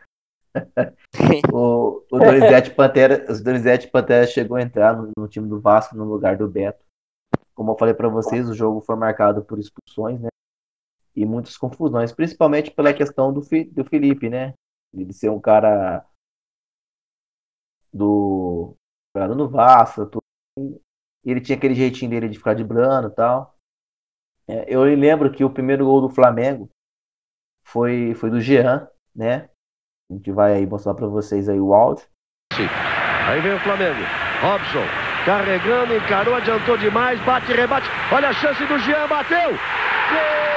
o, 1.52 2.02
o 2.10 2.18
Donizete 2.18 2.70
Pantera, 2.70 3.30
os 3.30 3.42
Donizete 3.42 3.86
Pantera 3.86 4.26
chegou 4.26 4.56
a 4.56 4.62
entrar 4.62 4.96
no, 4.96 5.12
no 5.16 5.28
time 5.28 5.46
do 5.46 5.60
Vasco 5.60 5.94
no 5.94 6.04
lugar 6.04 6.38
do 6.38 6.48
Beto. 6.48 6.84
Como 7.54 7.72
eu 7.72 7.78
falei 7.78 7.92
para 7.92 8.08
vocês, 8.08 8.48
o 8.48 8.54
jogo 8.54 8.80
foi 8.80 8.96
marcado 8.96 9.44
por 9.44 9.58
expulsões, 9.58 10.18
né? 10.20 10.28
E 11.14 11.26
muitas 11.26 11.56
confusões, 11.56 12.12
principalmente 12.12 12.70
pela 12.70 12.94
questão 12.94 13.32
do, 13.32 13.40
do 13.40 13.84
Felipe, 13.84 14.30
né? 14.30 14.54
Ele 14.94 15.12
ser 15.12 15.30
um 15.30 15.40
cara 15.40 16.04
do 17.92 18.74
jogado 19.14 19.34
no 19.34 19.48
Vasco, 19.48 20.06
tudo. 20.06 20.22
E 21.24 21.30
ele 21.30 21.40
tinha 21.40 21.56
aquele 21.56 21.74
jeitinho 21.74 22.10
dele 22.10 22.28
de 22.28 22.38
ficar 22.38 22.54
driblando 22.54 23.08
e 23.08 23.14
tal. 23.14 23.54
É, 24.48 24.64
eu 24.72 24.82
lembro 24.82 25.30
que 25.30 25.44
o 25.44 25.52
primeiro 25.52 25.84
gol 25.84 26.00
do 26.00 26.08
Flamengo 26.08 26.70
foi, 27.64 28.14
foi 28.14 28.30
do 28.30 28.40
Jean, 28.40 28.88
né? 29.14 29.50
A 30.10 30.14
gente 30.14 30.32
vai 30.32 30.54
aí 30.54 30.66
mostrar 30.66 30.94
para 30.94 31.06
vocês 31.06 31.48
aí 31.48 31.60
o 31.60 31.74
áudio. 31.74 32.06
Aí 33.28 33.40
vem 33.42 33.54
o 33.54 33.60
Flamengo. 33.60 34.00
Robson 34.40 35.08
carregando, 35.28 35.94
encarou, 35.94 36.34
adiantou 36.34 36.78
demais, 36.78 37.20
bate, 37.20 37.52
rebate. 37.52 37.86
Olha 38.10 38.30
a 38.30 38.32
chance 38.32 38.64
do 38.64 38.78
Jean, 38.78 39.06
bateu! 39.06 39.50
Gol! 39.50 40.47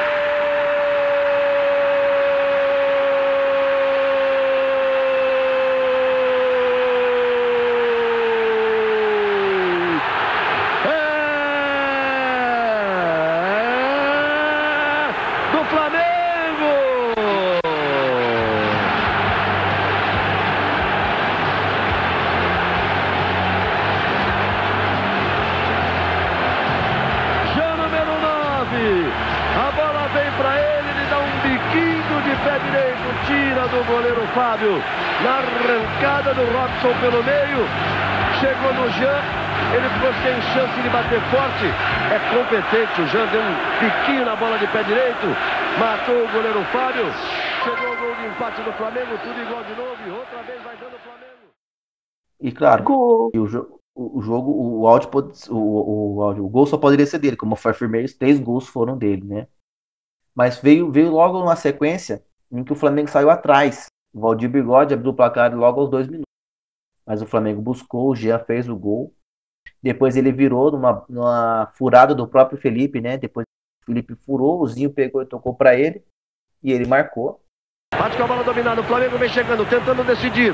Chance 40.53 40.81
de 40.81 40.89
bater 40.89 41.21
forte. 41.31 41.65
É 42.11 42.19
competente, 42.31 43.01
o 43.01 43.07
Jean 43.07 43.25
deu 43.31 43.41
um 43.41 43.55
biquinho 43.79 44.25
na 44.25 44.35
bola 44.35 44.57
de 44.59 44.67
pé 44.67 44.83
direito, 44.83 45.25
matou 45.79 46.25
o 46.25 46.31
goleiro 46.31 46.63
Fábio. 46.71 47.05
Chegou 47.63 47.93
o 47.93 47.97
gol 47.99 48.15
de 48.15 48.25
empate 48.27 48.61
do 48.63 48.71
Flamengo, 48.73 49.17
tudo 49.23 49.39
igual 49.41 49.63
de 49.63 49.75
novo, 49.75 50.07
e 50.07 50.11
outra 50.11 50.41
vez 50.43 50.61
vai 50.63 50.75
dando 50.77 50.95
o 50.95 50.99
Flamengo. 50.99 51.51
E 52.39 52.51
claro, 52.51 52.83
Gol. 52.83 53.31
e 53.33 53.39
o, 53.39 53.45
jo 53.47 53.79
o 53.95 54.21
jogo, 54.21 54.51
o 54.51 54.87
áudio, 54.87 55.09
pode- 55.09 55.37
o, 55.49 56.15
o, 56.17 56.23
áudio- 56.23 56.45
o 56.45 56.49
gol 56.49 56.65
só 56.65 56.77
poderia 56.77 57.05
ser 57.05 57.19
dele, 57.19 57.35
como 57.37 57.55
foi 57.55 57.73
firmeza, 57.73 58.15
três 58.17 58.39
gols 58.39 58.67
foram 58.67 58.97
dele, 58.97 59.25
né? 59.25 59.47
Mas 60.33 60.57
veio, 60.59 60.91
veio 60.91 61.11
logo 61.11 61.39
uma 61.41 61.55
sequência 61.57 62.23
em 62.51 62.63
que 62.63 62.71
o 62.71 62.75
Flamengo 62.75 63.09
saiu 63.09 63.29
atrás. 63.29 63.87
O 64.13 64.21
Valdir 64.21 64.49
Bigode 64.49 64.93
abriu 64.93 65.11
o 65.11 65.15
placar 65.15 65.53
logo 65.53 65.81
aos 65.81 65.89
dois 65.89 66.07
minutos. 66.07 66.25
Mas 67.05 67.21
o 67.21 67.25
Flamengo 67.27 67.61
buscou, 67.61 68.09
o 68.09 68.15
Jean 68.15 68.39
fez 68.39 68.67
o 68.69 68.75
gol. 68.75 69.13
Depois 69.81 70.15
ele 70.15 70.31
virou 70.31 70.71
numa, 70.71 71.03
numa 71.09 71.71
furada 71.75 72.13
do 72.13 72.27
próprio 72.27 72.59
Felipe, 72.59 73.01
né? 73.01 73.17
Depois 73.17 73.45
o 73.81 73.85
Felipe 73.85 74.15
furou, 74.15 74.61
o 74.61 74.67
Zinho 74.67 74.91
pegou 74.91 75.21
e 75.21 75.25
tocou 75.25 75.55
para 75.55 75.75
ele. 75.75 76.03
E 76.63 76.71
ele 76.71 76.85
marcou. 76.85 77.41
Bate 77.97 78.15
com 78.15 78.23
a 78.23 78.27
bola 78.27 78.43
dominada, 78.43 78.81
o 78.81 78.83
Flamengo 78.83 79.17
vem 79.17 79.29
chegando, 79.29 79.67
tentando 79.67 80.03
decidir. 80.03 80.53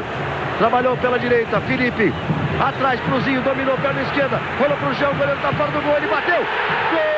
Trabalhou 0.57 0.97
pela 0.97 1.19
direita, 1.19 1.61
Felipe. 1.61 2.11
Atrás 2.59 2.99
pro 3.01 3.21
Zinho, 3.21 3.43
dominou 3.43 3.77
perna 3.77 4.01
esquerda. 4.01 4.37
Rolou 4.59 4.77
pro 4.77 4.93
Jean, 4.93 5.11
o 5.11 5.15
goleiro 5.15 5.41
tá 5.41 5.53
fora 5.53 5.71
do 5.71 5.81
gol, 5.81 5.97
ele 5.97 6.07
bateu. 6.07 6.39
Gol! 6.39 7.16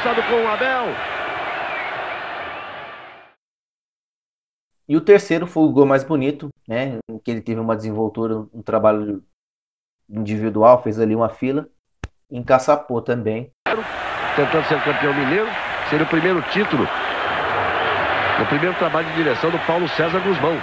Abraçado 0.00 0.22
com 0.22 0.42
o 0.42 0.48
Abel. 0.48 0.86
E 4.88 4.96
o 4.96 5.00
terceiro 5.00 5.46
foi 5.46 5.62
o 5.64 5.72
gol 5.72 5.86
mais 5.86 6.02
bonito, 6.02 6.48
né? 6.66 6.98
Em 7.08 7.18
que 7.18 7.30
ele 7.30 7.40
teve 7.40 7.60
uma 7.60 7.76
desenvoltura, 7.76 8.38
um 8.52 8.62
trabalho 8.62 9.22
individual, 10.08 10.82
fez 10.82 10.98
ali 10.98 11.14
uma 11.14 11.28
fila. 11.28 11.68
Encaçapou 12.30 13.00
também. 13.00 13.52
Tentando 14.34 14.64
ser 14.66 14.82
campeão 14.82 15.14
mineiro, 15.14 15.48
seria 15.88 16.06
o 16.06 16.08
primeiro 16.08 16.42
título. 16.50 16.88
O 18.40 18.46
primeiro 18.46 18.74
trabalho 18.78 19.06
de 19.08 19.14
direção 19.14 19.50
do 19.50 19.58
Paulo 19.66 19.86
César 19.90 20.18
Guzmão. 20.20 20.56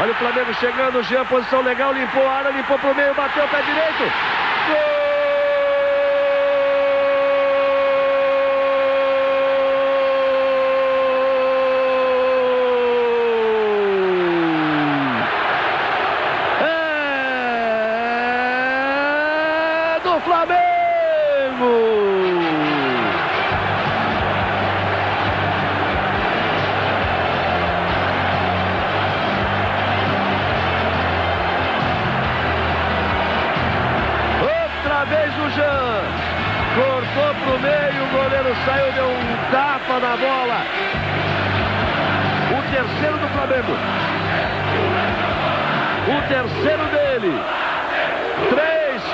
Olha 0.00 0.10
o 0.10 0.16
Flamengo 0.16 0.52
chegando, 0.54 1.02
Jean, 1.04 1.24
posição 1.26 1.62
legal, 1.62 1.92
limpou 1.92 2.26
a 2.26 2.32
área, 2.32 2.50
limpou 2.50 2.78
pro 2.78 2.94
meio, 2.94 3.14
bateu 3.14 3.44
o 3.44 3.48
pé 3.48 3.62
direito. 3.62 4.43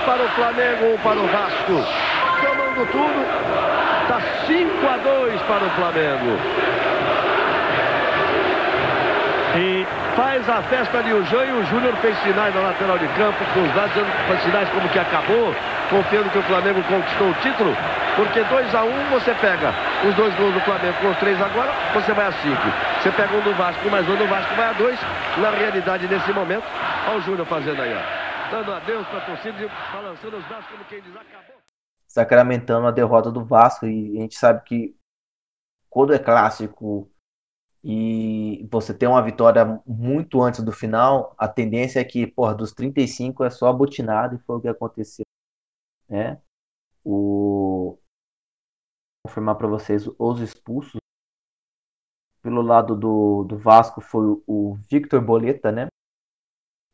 Para 0.05 0.23
o 0.23 0.29
Flamengo, 0.31 0.95
um 0.95 0.99
para 0.99 1.19
o 1.19 1.27
Vasco. 1.27 1.85
Tomando 2.41 2.87
tudo. 2.91 3.27
Tá 4.09 4.21
5 4.47 4.89
a 4.89 4.97
2 4.97 5.43
para 5.43 5.65
o 5.65 5.71
Flamengo. 5.71 6.39
E 9.57 9.87
faz 10.17 10.49
a 10.49 10.63
festa 10.63 10.99
o 10.99 11.25
Jean 11.27 11.45
e 11.45 11.53
o 11.53 11.67
Júnior 11.67 11.95
fez 11.97 12.17
sinais 12.23 12.55
na 12.55 12.61
lateral 12.61 12.99
de 12.99 13.07
campo, 13.09 13.45
com 13.53 13.63
os 13.63 13.75
dados 13.75 13.95
dando 13.95 14.29
faz 14.29 14.43
sinais 14.43 14.69
como 14.71 14.89
que 14.89 14.99
acabou, 14.99 15.55
confiando 15.91 16.31
que 16.31 16.39
o 16.39 16.43
Flamengo 16.43 16.83
conquistou 16.85 17.31
o 17.31 17.35
título, 17.35 17.77
porque 18.17 18.43
2 18.45 18.75
a 18.75 18.83
1 18.85 18.87
um, 18.87 19.05
você 19.11 19.35
pega 19.41 19.73
os 20.05 20.15
dois 20.15 20.35
gols 20.35 20.55
do 20.55 20.61
Flamengo 20.61 20.95
com 21.01 21.11
os 21.11 21.17
três 21.19 21.41
agora, 21.41 21.73
você 21.93 22.13
vai 22.13 22.27
a 22.27 22.33
5. 22.33 22.57
Você 23.03 23.11
pega 23.11 23.37
um 23.37 23.41
do 23.41 23.55
Vasco, 23.55 23.91
mais 23.91 24.09
um 24.09 24.17
do 24.17 24.27
Vasco 24.29 24.55
vai 24.55 24.69
a 24.69 24.73
2. 24.73 24.99
Na 25.39 25.51
realidade, 25.51 26.07
nesse 26.07 26.33
momento, 26.33 26.65
olha 27.09 27.19
o 27.19 27.23
Júnior 27.23 27.47
fazendo 27.47 27.83
aí, 27.83 27.97
ó. 27.97 28.20
Dando 28.51 28.73
adeus 28.73 29.07
para 29.07 29.19
a 29.19 29.27
torcida 29.27 29.63
e 29.63 29.69
balançando 29.93 30.37
os 30.37 30.45
braços 30.47 30.71
como 30.71 30.85
quem 30.87 31.01
diz, 31.03 31.15
acabou. 31.15 31.57
Sacramentando 32.07 32.87
a 32.87 32.91
derrota 32.91 33.31
do 33.31 33.45
Vasco. 33.45 33.87
E 33.87 34.19
a 34.19 34.23
gente 34.23 34.37
sabe 34.37 34.63
que 34.65 34.97
quando 35.89 36.13
é 36.13 36.19
clássico 36.19 37.11
e 37.85 38.67
você 38.71 38.95
tem 38.95 39.09
uma 39.09 39.23
vitória 39.23 39.81
muito 39.87 40.43
antes 40.43 40.63
do 40.63 40.73
final, 40.73 41.35
a 41.39 41.49
tendência 41.49 42.01
é 42.01 42.05
que, 42.05 42.27
porra, 42.27 42.55
dos 42.55 42.73
35 42.73 43.45
é 43.45 43.51
só 43.51 43.69
abotinado 43.69 44.37
e 44.37 44.41
foi 44.41 44.57
o 44.57 44.61
que 44.61 44.69
aconteceu, 44.69 45.25
né? 46.09 46.41
O 47.05 47.99
Vou 49.25 49.31
confirmar 49.31 49.57
para 49.57 49.67
vocês 49.67 50.07
os 50.19 50.41
expulsos. 50.41 51.01
Pelo 52.43 52.61
lado 52.61 52.95
do, 52.95 53.45
do 53.45 53.57
Vasco 53.57 54.03
foi 54.03 54.27
o- 54.47 54.75
Victor 54.91 55.23
Boleta, 55.25 55.73
né? 55.73 55.89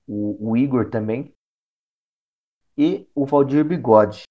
O, 0.09 0.51
o 0.51 0.57
Igor 0.57 0.91
também. 0.91 1.33
E 2.77 3.09
o 3.15 3.25
Valdir 3.25 3.65
Bigode. 3.65 4.23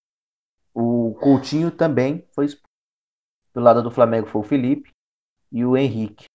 O 0.73 1.15
Coutinho 1.21 1.71
também 1.71 2.27
foi 2.31 2.45
expulso. 2.45 2.65
Pelo 3.53 3.65
lado 3.65 3.81
do 3.81 3.89
Flamengo 3.89 4.27
foi 4.27 4.41
o 4.41 4.43
Felipe 4.43 4.91
e 5.51 5.65
o 5.65 5.77
Henrique. 5.77 6.25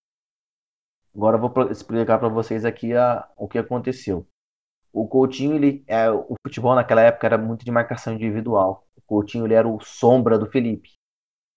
Agora 1.14 1.36
eu 1.36 1.40
vou 1.40 1.70
explicar 1.70 2.18
para 2.18 2.28
vocês 2.28 2.64
aqui 2.64 2.94
a, 2.94 3.28
o 3.36 3.46
que 3.46 3.58
aconteceu. 3.58 4.26
O 4.92 5.06
Coutinho, 5.06 5.54
ele, 5.54 5.84
é, 5.86 6.10
o 6.10 6.34
futebol 6.42 6.74
naquela 6.74 7.02
época 7.02 7.26
era 7.26 7.38
muito 7.38 7.64
de 7.64 7.70
marcação 7.70 8.14
individual. 8.14 8.86
O 8.96 9.02
Coutinho 9.02 9.46
ele 9.46 9.54
era 9.54 9.68
o 9.68 9.80
sombra 9.80 10.38
do 10.38 10.46
Felipe. 10.46 10.94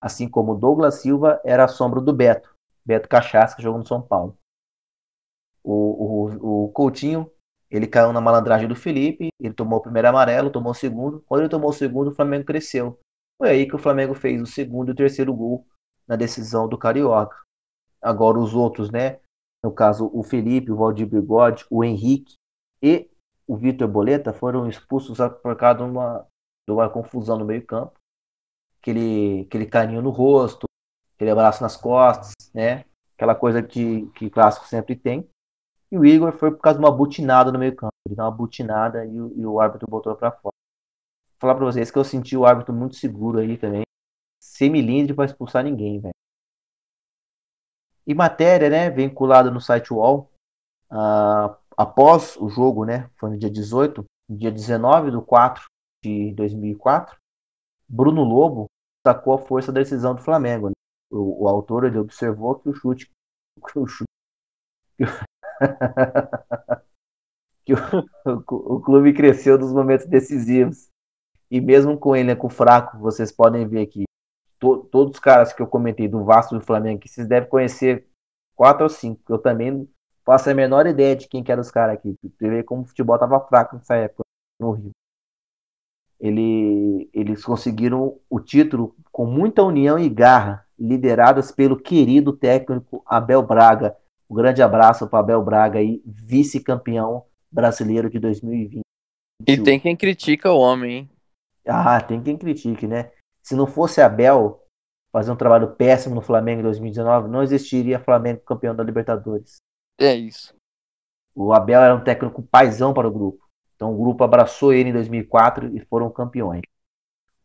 Assim 0.02 0.30
como 0.30 0.52
o 0.52 0.58
Douglas 0.58 0.96
Silva 0.96 1.42
era 1.46 1.64
a 1.64 1.68
sombra 1.68 2.02
do 2.02 2.14
Beto. 2.14 2.54
Beto 2.86 3.08
Cachaça, 3.08 3.56
que 3.56 3.64
jogou 3.64 3.80
no 3.80 3.88
São 3.88 4.02
Paulo. 4.02 4.38
O, 5.64 5.72
o, 5.72 6.66
o 6.66 6.72
Coutinho, 6.74 7.32
ele 7.74 7.88
caiu 7.88 8.14
na 8.14 8.22
malandragem 8.22 8.68
do 8.68 8.76
Felipe, 8.76 9.30
ele 9.40 9.54
tomou 9.54 9.80
o 9.80 9.82
primeiro 9.82 10.08
amarelo, 10.08 10.52
tomou 10.52 10.74
o 10.74 10.76
segundo. 10.76 11.24
Quando 11.28 11.42
ele 11.42 11.50
tomou 11.50 11.72
o 11.72 11.74
segundo, 11.74 12.12
o 12.12 12.16
Flamengo 12.16 12.46
cresceu. 12.46 13.00
Foi 13.36 13.50
aí 13.50 13.68
que 13.68 13.76
o 13.76 13.80
Flamengo 13.80 14.14
fez 14.14 14.40
o 14.40 14.46
segundo 14.46 14.90
e 14.90 14.92
o 14.92 14.96
terceiro 14.96 15.34
gol 15.34 15.66
na 16.08 16.16
decisão 16.16 16.70
do 16.70 16.78
Carioca. 16.78 17.36
Agora 18.00 18.38
os 18.38 18.54
outros, 18.54 18.92
né? 18.92 19.20
No 19.64 19.72
caso, 19.72 20.12
o 20.14 20.22
Felipe, 20.22 20.72
o 20.72 20.76
Valdir 20.76 21.08
Bigode, 21.08 21.66
o 21.68 21.84
Henrique 21.84 22.36
e 22.80 23.10
o 23.48 23.58
Vitor 23.58 23.88
Boleta 23.88 24.32
foram 24.32 24.70
expulsos 24.70 25.18
por 25.42 25.56
causa 25.56 25.80
de 25.80 25.84
uma, 25.84 26.28
de 26.68 26.74
uma 26.74 26.88
confusão 26.88 27.40
no 27.40 27.46
meio-campo. 27.46 28.00
Aquele, 28.80 29.46
aquele 29.48 29.66
carinho 29.66 30.02
no 30.04 30.12
rosto, 30.12 30.68
aquele 31.16 31.32
abraço 31.32 31.64
nas 31.64 31.76
costas, 31.76 32.34
né? 32.54 32.86
Aquela 33.16 33.34
coisa 33.34 33.64
que, 33.64 34.06
que 34.12 34.30
clássico 34.30 34.68
sempre 34.68 34.96
tem. 34.96 35.28
E 35.94 35.98
o 35.98 36.04
Igor 36.04 36.32
foi 36.32 36.50
por 36.50 36.60
causa 36.60 36.80
de 36.80 36.84
uma 36.84 36.92
butinada 36.92 37.52
no 37.52 37.60
meio-campo. 37.60 37.94
Ele 38.08 38.16
deu 38.16 38.26
uma 38.26 38.32
butinada 38.32 39.06
e 39.06 39.22
o, 39.22 39.32
e 39.38 39.46
o 39.46 39.60
árbitro 39.60 39.88
botou 39.88 40.16
para 40.16 40.32
fora. 40.32 40.56
Vou 40.56 41.40
falar 41.40 41.54
para 41.54 41.66
vocês 41.66 41.92
que 41.92 42.00
eu 42.00 42.04
senti 42.04 42.36
o 42.36 42.48
árbitro 42.48 42.74
muito 42.74 42.96
seguro 42.96 43.38
aí 43.38 43.60
também. 43.60 43.84
Semilindre 44.42 45.14
para 45.14 45.26
expulsar 45.26 45.64
ninguém, 45.64 46.00
velho. 46.00 46.16
E 48.08 48.16
matéria, 48.16 48.72
né, 48.72 48.90
vinculada 48.90 49.52
no 49.52 49.62
site 49.62 49.94
UOL, 49.94 50.32
ah, 50.90 51.56
após 51.78 52.38
o 52.38 52.50
jogo, 52.50 52.86
né, 52.86 53.08
foi 53.16 53.30
no 53.30 53.38
dia 53.38 53.52
18, 53.52 54.04
no 54.28 54.36
dia 54.36 54.52
19 54.52 55.12
de 55.12 55.22
4 55.24 55.68
de 56.04 56.34
2004, 56.34 57.16
Bruno 57.88 58.24
Lobo 58.24 58.66
sacou 59.06 59.36
a 59.36 59.38
força 59.38 59.72
da 59.72 59.80
decisão 59.80 60.16
do 60.16 60.24
Flamengo. 60.24 60.70
né? 60.70 60.74
O, 61.12 61.44
o 61.44 61.48
autor 61.48 61.84
ele 61.84 62.00
observou 62.00 62.56
que 62.56 62.68
o 62.68 62.74
chute, 62.74 63.06
que 63.72 63.78
o 63.78 63.86
chute 63.86 64.10
que 67.66 67.74
o, 67.74 67.78
o, 68.26 68.76
o 68.76 68.82
clube 68.82 69.14
cresceu 69.14 69.58
nos 69.58 69.74
momentos 69.74 70.06
decisivos. 70.06 70.90
E 71.50 71.62
mesmo 71.62 71.98
com 71.98 72.16
ele 72.16 72.36
com 72.36 72.50
fraco, 72.50 72.98
vocês 72.98 73.32
podem 73.32 73.68
ver 73.68 73.82
aqui 73.82 74.06
to, 74.60 74.88
todos 74.92 75.16
os 75.16 75.20
caras 75.20 75.54
que 75.54 75.62
eu 75.62 75.68
comentei 75.68 76.08
do 76.08 76.24
Vasco 76.24 76.56
do 76.56 76.62
Flamengo, 76.62 77.02
que 77.02 77.10
vocês 77.10 77.28
devem 77.28 77.50
conhecer 77.50 78.08
quatro 78.56 78.84
ou 78.84 78.90
cinco. 78.90 79.22
Eu 79.30 79.38
também 79.38 79.88
faço 80.26 80.50
a 80.50 80.54
menor 80.54 80.88
ideia 80.88 81.16
de 81.16 81.28
quem 81.28 81.44
que 81.44 81.52
eram 81.52 81.62
os 81.62 81.70
caras 81.70 81.96
aqui. 81.96 82.16
Você 82.24 82.50
vê 82.50 82.64
como 82.64 82.84
o 82.84 82.86
futebol 82.86 83.20
tava 83.20 83.40
fraco 83.42 83.76
nessa 83.76 83.96
época 83.96 84.24
no 84.60 84.72
Rio. 84.72 84.92
Ele, 86.20 87.10
eles 87.14 87.44
conseguiram 87.44 88.18
o 88.30 88.40
título 88.40 88.96
com 89.12 89.26
muita 89.26 89.62
união 89.62 90.00
e 90.00 90.08
garra, 90.08 90.66
lideradas 90.80 91.52
pelo 91.52 91.78
querido 91.78 92.32
técnico 92.32 93.04
Abel 93.06 93.44
Braga. 93.44 93.98
Um 94.34 94.36
grande 94.36 94.64
abraço 94.64 95.08
para 95.08 95.20
Abel 95.20 95.44
Braga 95.44 95.78
aí, 95.78 96.02
vice-campeão 96.04 97.24
brasileiro 97.52 98.10
de 98.10 98.18
2020. 98.18 98.82
E 99.46 99.58
tem 99.62 99.80
quem 99.80 99.96
critica 99.96 100.52
o 100.52 100.58
homem, 100.58 100.92
hein? 100.92 101.10
Ah, 101.68 102.02
tem 102.02 102.20
quem 102.20 102.36
critique, 102.36 102.88
né? 102.88 103.12
Se 103.44 103.56
não 103.56 103.68
fosse 103.68 104.02
Abel 104.02 104.66
fazer 105.12 105.30
um 105.30 105.36
trabalho 105.36 105.76
péssimo 105.76 106.16
no 106.16 106.22
Flamengo 106.22 106.62
em 106.62 106.64
2019, 106.64 107.30
não 107.30 107.44
existiria 107.44 108.00
Flamengo 108.00 108.42
campeão 108.44 108.76
da 108.76 108.84
Libertadores. 108.84 109.58
É 110.00 110.16
isso. 110.16 110.56
O 111.36 111.54
Abel 111.54 111.80
era 111.80 111.94
um 111.94 112.04
técnico 112.04 112.42
paizão 112.42 112.92
para 112.92 113.08
o 113.08 113.12
grupo. 113.12 113.48
Então 113.76 113.94
o 113.94 113.98
grupo 114.00 114.24
abraçou 114.24 114.74
ele 114.74 114.90
em 114.90 114.94
2004 114.94 115.78
e 115.78 115.80
foram 115.82 116.10
campeões. 116.10 116.64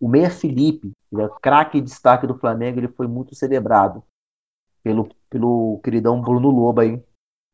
O 0.01 0.09
Meia 0.09 0.30
Felipe, 0.30 0.93
ele 1.12 1.20
é 1.20 1.28
craque 1.43 1.76
e 1.76 1.82
destaque 1.82 2.26
do 2.26 2.39
Flamengo, 2.39 2.80
ele 2.80 2.89
foi 2.89 3.07
muito 3.07 3.34
celebrado 3.34 4.03
pelo, 4.89 5.14
pelo 5.28 5.80
queridão 5.84 6.18
Bruno 6.18 6.49
Lobo 6.49 6.80
aí, 6.80 6.97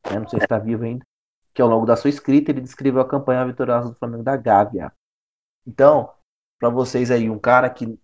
né? 0.09 0.19
não 0.19 0.27
sei 0.27 0.39
se 0.39 0.45
está 0.45 0.57
vivo 0.57 0.85
ainda, 0.85 1.05
que 1.53 1.61
ao 1.61 1.67
longo 1.67 1.85
da 1.85 1.97
sua 1.97 2.09
escrita 2.09 2.51
ele 2.51 2.61
descreveu 2.61 3.01
a 3.01 3.07
campanha 3.07 3.45
vitoriosa 3.45 3.89
do 3.89 3.95
Flamengo 3.95 4.23
da 4.23 4.37
Gávea. 4.37 4.93
Então, 5.67 6.13
para 6.57 6.69
vocês 6.69 7.11
aí, 7.11 7.29
um 7.29 7.37
cara 7.37 7.69
que, 7.69 7.99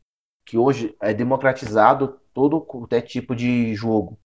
que 0.45 0.57
hoje 0.57 0.93
é 0.99 1.13
democratizado 1.13 2.19
todo 2.33 2.59
qualquer 2.59 3.03
tipo 3.03 3.33
de 3.33 3.73
jogo. 3.73 4.19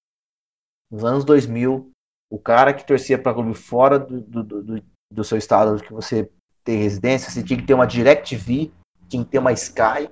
Nos 0.91 1.05
anos 1.05 1.25
2000, 1.25 1.93
o 2.29 2.39
cara 2.39 2.75
que 2.75 2.85
torcia 2.85 3.17
para 3.17 3.35
clube 3.35 3.55
fora 3.55 4.01
do, 4.01 4.21
do, 4.21 4.43
do, 4.43 4.83
do 5.13 5.25
seu 5.25 5.39
estado 5.39 5.81
que 5.81 5.93
você 5.93 6.33
tem 6.65 6.79
residência, 6.79 7.31
você 7.31 7.45
tinha 7.45 7.61
que 7.61 7.67
ter 7.67 7.75
uma 7.75 7.87
DirecTV, 7.87 8.73
tinha 9.09 9.25
que 9.25 9.31
ter 9.31 9.39
uma 9.39 9.53
Sky 9.53 10.11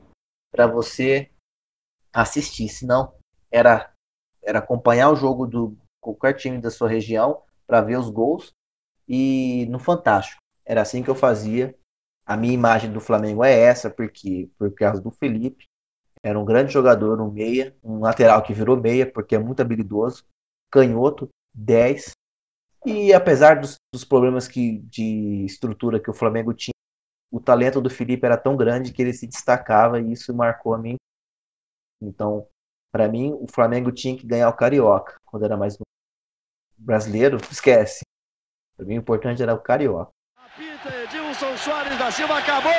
para 0.53 0.69
você 0.69 1.33
assistir, 2.13 2.69
senão 2.69 3.13
era 3.51 3.94
era 4.45 4.59
acompanhar 4.59 5.11
o 5.11 5.17
jogo 5.17 5.47
do 5.47 5.77
qualquer 6.01 6.35
time 6.35 6.59
da 6.59 6.71
sua 6.71 6.89
região 6.89 7.43
para 7.67 7.81
ver 7.81 7.99
os 7.99 8.11
gols 8.11 8.53
e 9.09 9.67
no 9.71 9.79
Fantástico. 9.79 10.41
Era 10.65 10.83
assim 10.83 11.03
que 11.03 11.11
eu 11.11 11.15
fazia. 11.15 11.75
A 12.27 12.37
minha 12.37 12.55
imagem 12.55 12.91
do 12.91 13.01
Flamengo 13.01 13.45
é 13.45 13.53
essa, 13.59 13.91
porque 13.91 14.51
por 14.59 14.73
causa 14.75 15.01
do 15.01 15.11
Felipe. 15.11 15.67
Era 16.23 16.39
um 16.39 16.45
grande 16.45 16.73
jogador, 16.73 17.21
um 17.21 17.31
meia, 17.31 17.77
um 17.83 18.01
lateral 18.01 18.43
que 18.43 18.55
virou 18.55 18.81
meia, 18.81 19.11
porque 19.11 19.35
é 19.35 19.39
muito 19.39 19.61
habilidoso, 19.61 20.25
canhoto, 20.71 21.29
10. 21.55 22.13
E 22.87 23.13
apesar 23.13 23.61
dos, 23.61 23.77
dos 23.93 24.05
problemas 24.05 24.49
que, 24.49 24.79
de 24.79 25.45
estrutura 25.45 26.01
que 26.01 26.11
o 26.11 26.15
Flamengo 26.15 26.55
tinha, 26.55 26.73
o 27.31 27.41
talento 27.41 27.81
do 27.81 27.91
Felipe 27.91 28.25
era 28.25 28.39
tão 28.39 28.57
grande 28.57 28.93
que 28.93 29.03
ele 29.03 29.13
se 29.13 29.27
destacava 29.27 30.01
e 30.01 30.13
isso 30.13 30.35
marcou 30.35 30.73
a 30.73 30.79
mim. 30.79 30.97
Então, 32.01 32.47
para 32.95 33.09
mim, 33.09 33.37
o 33.41 33.47
Flamengo 33.53 33.91
tinha 33.91 34.17
que 34.17 34.25
ganhar 34.25 34.49
o 34.49 34.53
Carioca 34.53 35.17
quando 35.25 35.45
era 35.45 35.57
mais 35.57 35.77
brasileiro. 36.79 37.39
Esquece. 37.51 38.05
Para 38.77 38.87
mim, 38.87 38.95
o 38.95 38.99
importante 38.99 39.43
era 39.43 39.53
o 39.53 39.59
Carioca. 39.59 40.13
Apita 40.39 40.95
Edilson 41.03 41.57
Soares 41.57 41.99
da 41.99 42.13
Silva 42.13 42.39
acabou! 42.39 42.71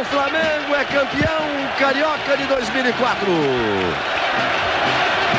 O 0.00 0.04
Flamengo 0.06 0.74
é 0.74 0.84
campeão 0.86 1.76
carioca 1.78 2.34
de 2.34 2.46
2004. 2.46 3.26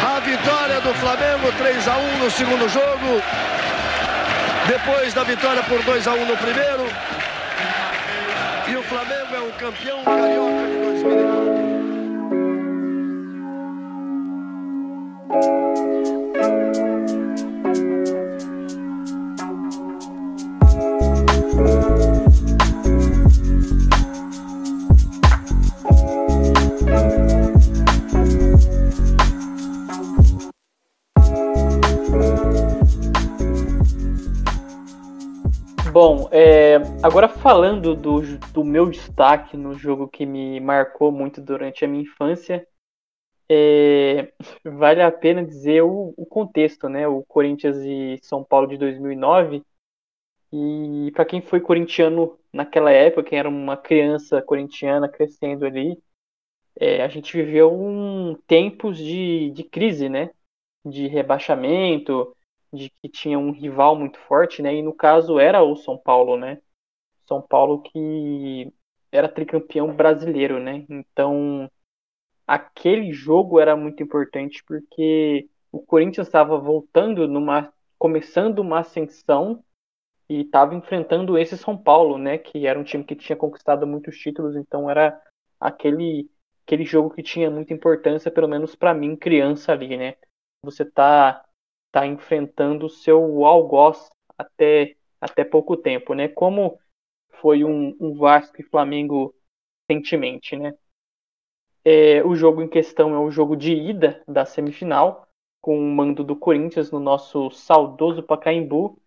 A 0.06 0.20
vitória 0.20 0.80
do 0.80 0.94
Flamengo 0.94 1.52
3 1.58 1.88
a 1.88 1.98
1 1.98 2.18
no 2.20 2.30
segundo 2.30 2.70
jogo. 2.70 3.20
Depois 4.68 5.12
da 5.16 5.24
vitória 5.24 5.64
por 5.64 5.82
2 5.82 6.08
a 6.08 6.14
1 6.14 6.26
no 6.28 6.38
primeiro. 6.38 6.86
E 8.68 8.76
o 8.76 8.84
Flamengo 8.84 9.36
é 9.36 9.40
o 9.40 9.52
campeão 9.54 10.04
carioca 10.04 10.68
de 10.70 10.78
2004. 11.02 11.43
Bom, 35.94 36.28
é, 36.32 36.82
agora 37.04 37.28
falando 37.28 37.96
do, 37.96 38.22
do 38.52 38.64
meu 38.64 38.90
destaque 38.90 39.56
no 39.56 39.74
jogo 39.74 40.08
que 40.08 40.26
me 40.26 40.60
marcou 40.60 41.12
muito 41.12 41.40
durante 41.40 41.86
a 41.86 41.88
minha 41.88 42.04
infância, 42.04 42.68
é, 43.54 44.34
vale 44.66 45.02
a 45.02 45.12
pena 45.12 45.46
dizer 45.46 45.84
o, 45.84 46.14
o, 46.18 46.26
contexto, 46.26 46.90
né? 46.90 47.08
O 47.08 47.24
Corinthians 47.24 47.78
e 47.78 48.20
São 48.24 48.44
Paulo 48.44 48.68
de 48.68 48.78
2009. 48.78 49.64
E 50.52 51.12
para 51.14 51.26
quem 51.26 51.42
foi 51.42 51.60
corintiano 51.62 52.38
naquela 52.52 52.92
época, 52.92 53.30
quem 53.30 53.40
era 53.40 53.50
uma 53.50 53.78
criança 53.78 54.42
corintiana 54.42 55.10
crescendo 55.10 55.66
ali, 55.66 55.98
é, 56.80 57.04
a 57.04 57.08
gente 57.08 57.36
viveu 57.36 57.74
um, 57.74 58.36
tempos 58.48 58.98
de, 58.98 59.52
de 59.52 59.64
crise, 59.64 60.10
né? 60.10 60.32
De 60.86 61.08
rebaixamento, 61.08 62.36
de 62.74 62.92
que 63.02 63.10
tinha 63.10 63.38
um 63.40 63.52
rival 63.52 63.96
muito 63.96 64.20
forte, 64.20 64.62
né? 64.62 64.74
E 64.76 64.82
no 64.82 64.94
caso 64.94 65.40
era 65.40 65.64
o 65.64 65.76
São 65.76 65.98
Paulo, 65.98 66.38
né? 66.38 66.60
São 67.26 67.42
Paulo 67.42 67.82
que 67.82 68.72
era 69.12 69.30
tricampeão 69.30 69.96
brasileiro, 69.96 70.60
né? 70.60 70.86
Então 70.90 71.70
aquele 72.48 73.12
jogo 73.14 73.60
era 73.60 73.76
muito 73.76 74.04
importante 74.04 74.64
porque 74.66 75.50
o 75.72 75.80
Corinthians 75.82 76.28
estava 76.28 76.58
voltando 76.58 77.28
numa 77.28 77.74
começando 77.98 78.60
uma 78.60 78.80
ascensão 78.80 79.64
e 80.30 80.42
estava 80.42 80.76
enfrentando 80.76 81.38
esse 81.38 81.58
São 81.58 81.78
Paulo, 81.78 82.18
né? 82.18 82.38
Que 82.38 82.68
era 82.68 82.80
um 82.80 82.84
time 82.84 83.04
que 83.04 83.16
tinha 83.16 83.36
conquistado 83.36 83.88
muitos 83.88 84.18
títulos, 84.18 84.56
então 84.56 84.90
era 84.90 85.20
aquele 85.60 86.30
aquele 86.66 86.86
jogo 86.86 87.10
que 87.10 87.22
tinha 87.22 87.52
muita 87.52 87.74
importância, 87.74 88.32
pelo 88.32 88.48
menos 88.48 88.76
para 88.76 88.94
mim, 88.94 89.16
criança 89.16 89.74
ali, 89.74 89.98
né? 89.98 90.16
Você 90.64 90.86
tá 90.86 91.44
está 91.88 92.08
enfrentando 92.08 92.88
o 92.88 92.90
seu 92.90 93.46
algoz 93.46 94.10
até, 94.36 94.96
até 95.22 95.44
pouco 95.44 95.78
tempo, 95.78 96.16
né? 96.16 96.28
Como 96.28 96.80
foi 97.40 97.64
um, 97.64 97.96
um 98.00 98.16
Vasco 98.16 98.60
e 98.60 98.64
Flamengo 98.64 99.34
recentemente, 99.88 100.56
né? 100.56 100.74
É, 101.86 102.24
o 102.24 102.36
jogo 102.36 102.62
em 102.62 102.68
questão 102.68 103.14
é 103.14 103.20
o 103.20 103.30
jogo 103.30 103.56
de 103.56 103.74
ida 103.74 104.24
da 104.28 104.46
semifinal, 104.46 105.28
com 105.62 105.78
o 105.78 105.96
mando 105.96 106.24
do 106.24 106.36
Corinthians 106.36 106.92
no 106.92 107.00
nosso 107.00 107.52
saudoso 107.52 108.24
Pacaembu, 108.24 109.00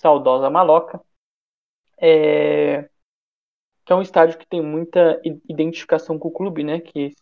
saudosa 0.00 0.50
Maloca, 0.50 1.00
é, 1.98 2.88
que 3.84 3.92
é 3.92 3.96
um 3.96 4.02
estádio 4.02 4.38
que 4.38 4.46
tem 4.46 4.62
muita 4.62 5.20
identificação 5.48 6.18
com 6.18 6.28
o 6.28 6.32
clube, 6.32 6.64
né? 6.64 6.80
Que 6.80 7.14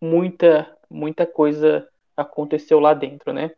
muita, 0.00 0.76
muita 0.88 1.26
coisa 1.26 1.88
aconteceu 2.16 2.80
lá 2.80 2.94
dentro, 2.94 3.32
né? 3.32 3.50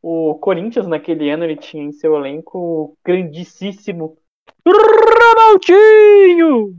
O 0.00 0.34
Corinthians, 0.36 0.86
naquele 0.86 1.30
ano, 1.30 1.44
ele 1.44 1.56
tinha 1.56 1.84
em 1.84 1.92
seu 1.92 2.16
elenco 2.16 2.58
o 2.58 2.96
grandíssimo 3.04 4.18
Ronaldinho, 4.66 6.76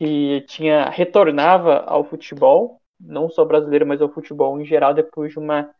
que 0.00 0.40
tinha 0.46 0.88
retornava 0.88 1.80
ao 1.80 2.02
futebol, 2.02 2.80
não 2.98 3.28
só 3.28 3.44
brasileiro, 3.44 3.86
mas 3.86 4.00
ao 4.00 4.08
futebol 4.08 4.58
em 4.58 4.64
geral, 4.64 4.94
depois 4.94 5.30
de 5.30 5.38
uma 5.38 5.70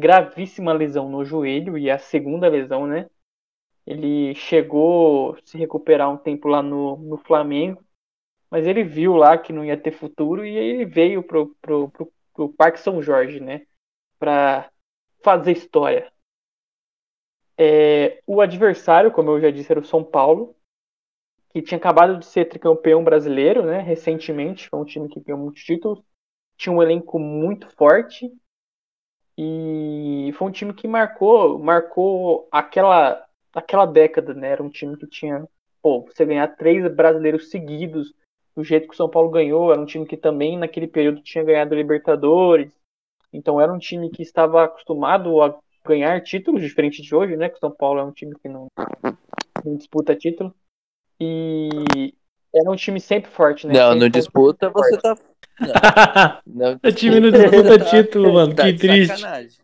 gravíssima 0.00 0.72
lesão 0.72 1.10
no 1.10 1.26
joelho, 1.26 1.76
e 1.76 1.90
a 1.90 1.98
segunda 1.98 2.48
lesão, 2.48 2.86
né? 2.86 3.06
Ele 3.86 4.34
chegou 4.34 5.34
a 5.34 5.38
se 5.44 5.58
recuperar 5.58 6.10
um 6.10 6.16
tempo 6.16 6.48
lá 6.48 6.62
no, 6.62 6.96
no 6.96 7.18
Flamengo, 7.18 7.84
mas 8.50 8.66
ele 8.66 8.82
viu 8.82 9.14
lá 9.14 9.36
que 9.36 9.52
não 9.52 9.62
ia 9.62 9.76
ter 9.76 9.92
futuro 9.92 10.46
e 10.46 10.56
aí 10.56 10.66
ele 10.68 10.86
veio 10.86 11.22
pro, 11.22 11.54
pro, 11.60 11.90
pro, 11.90 12.12
pro 12.32 12.48
Parque 12.54 12.80
São 12.80 13.02
Jorge, 13.02 13.40
né? 13.40 13.66
Para 14.18 14.70
fazer 15.22 15.52
história. 15.52 16.10
É, 17.58 18.22
o 18.26 18.40
adversário, 18.40 19.12
como 19.12 19.32
eu 19.32 19.40
já 19.40 19.50
disse, 19.50 19.70
era 19.70 19.80
o 19.80 19.84
São 19.84 20.02
Paulo, 20.02 20.55
que 21.56 21.62
tinha 21.62 21.78
acabado 21.78 22.18
de 22.18 22.26
ser 22.26 22.44
tricampeão 22.44 23.02
brasileiro, 23.02 23.64
né? 23.64 23.80
Recentemente, 23.80 24.68
foi 24.68 24.78
um 24.78 24.84
time 24.84 25.08
que 25.08 25.20
ganhou 25.20 25.40
muitos 25.40 25.62
títulos, 25.64 26.04
tinha 26.54 26.70
um 26.70 26.82
elenco 26.82 27.18
muito 27.18 27.66
forte 27.76 28.30
e 29.38 30.30
foi 30.36 30.48
um 30.48 30.50
time 30.50 30.74
que 30.74 30.86
marcou, 30.86 31.58
marcou 31.58 32.46
aquela 32.52 33.24
aquela 33.54 33.86
década, 33.86 34.34
né? 34.34 34.50
Era 34.50 34.62
um 34.62 34.68
time 34.68 34.98
que 34.98 35.06
tinha, 35.06 35.48
pô, 35.80 36.02
você 36.02 36.26
ganhar 36.26 36.46
três 36.58 36.94
brasileiros 36.94 37.48
seguidos 37.48 38.12
do 38.54 38.62
jeito 38.62 38.86
que 38.86 38.92
o 38.92 38.96
São 38.96 39.08
Paulo 39.08 39.30
ganhou, 39.30 39.72
era 39.72 39.80
um 39.80 39.86
time 39.86 40.04
que 40.04 40.16
também 40.18 40.58
naquele 40.58 40.86
período 40.86 41.22
tinha 41.22 41.42
ganhado 41.42 41.74
Libertadores, 41.74 42.70
então 43.32 43.58
era 43.58 43.72
um 43.72 43.78
time 43.78 44.10
que 44.10 44.20
estava 44.20 44.64
acostumado 44.64 45.40
a 45.40 45.58
ganhar 45.86 46.22
títulos, 46.22 46.60
diferente 46.60 47.00
de 47.00 47.14
hoje, 47.14 47.34
né? 47.34 47.48
Que 47.48 47.56
o 47.56 47.60
São 47.60 47.70
Paulo 47.70 48.00
é 48.00 48.04
um 48.04 48.12
time 48.12 48.34
que 48.42 48.46
não, 48.46 48.66
não 49.64 49.74
disputa 49.74 50.14
título. 50.14 50.54
E 51.20 52.14
era 52.54 52.70
um 52.70 52.76
time 52.76 53.00
sempre 53.00 53.30
forte, 53.30 53.66
né? 53.66 53.74
Não, 53.74 53.88
sempre 53.92 54.00
não 54.00 54.08
disputa, 54.08 54.70
você 54.70 54.96
tá. 54.98 55.16
Não, 56.46 56.72
não 56.72 56.80
o 56.84 56.92
time 56.92 57.18
não 57.18 57.30
disputa 57.30 57.78
título, 57.78 58.32
mano. 58.34 58.54
tá 58.54 58.64
que 58.64 58.74
triste. 58.74 59.16
sacanagem. 59.16 59.58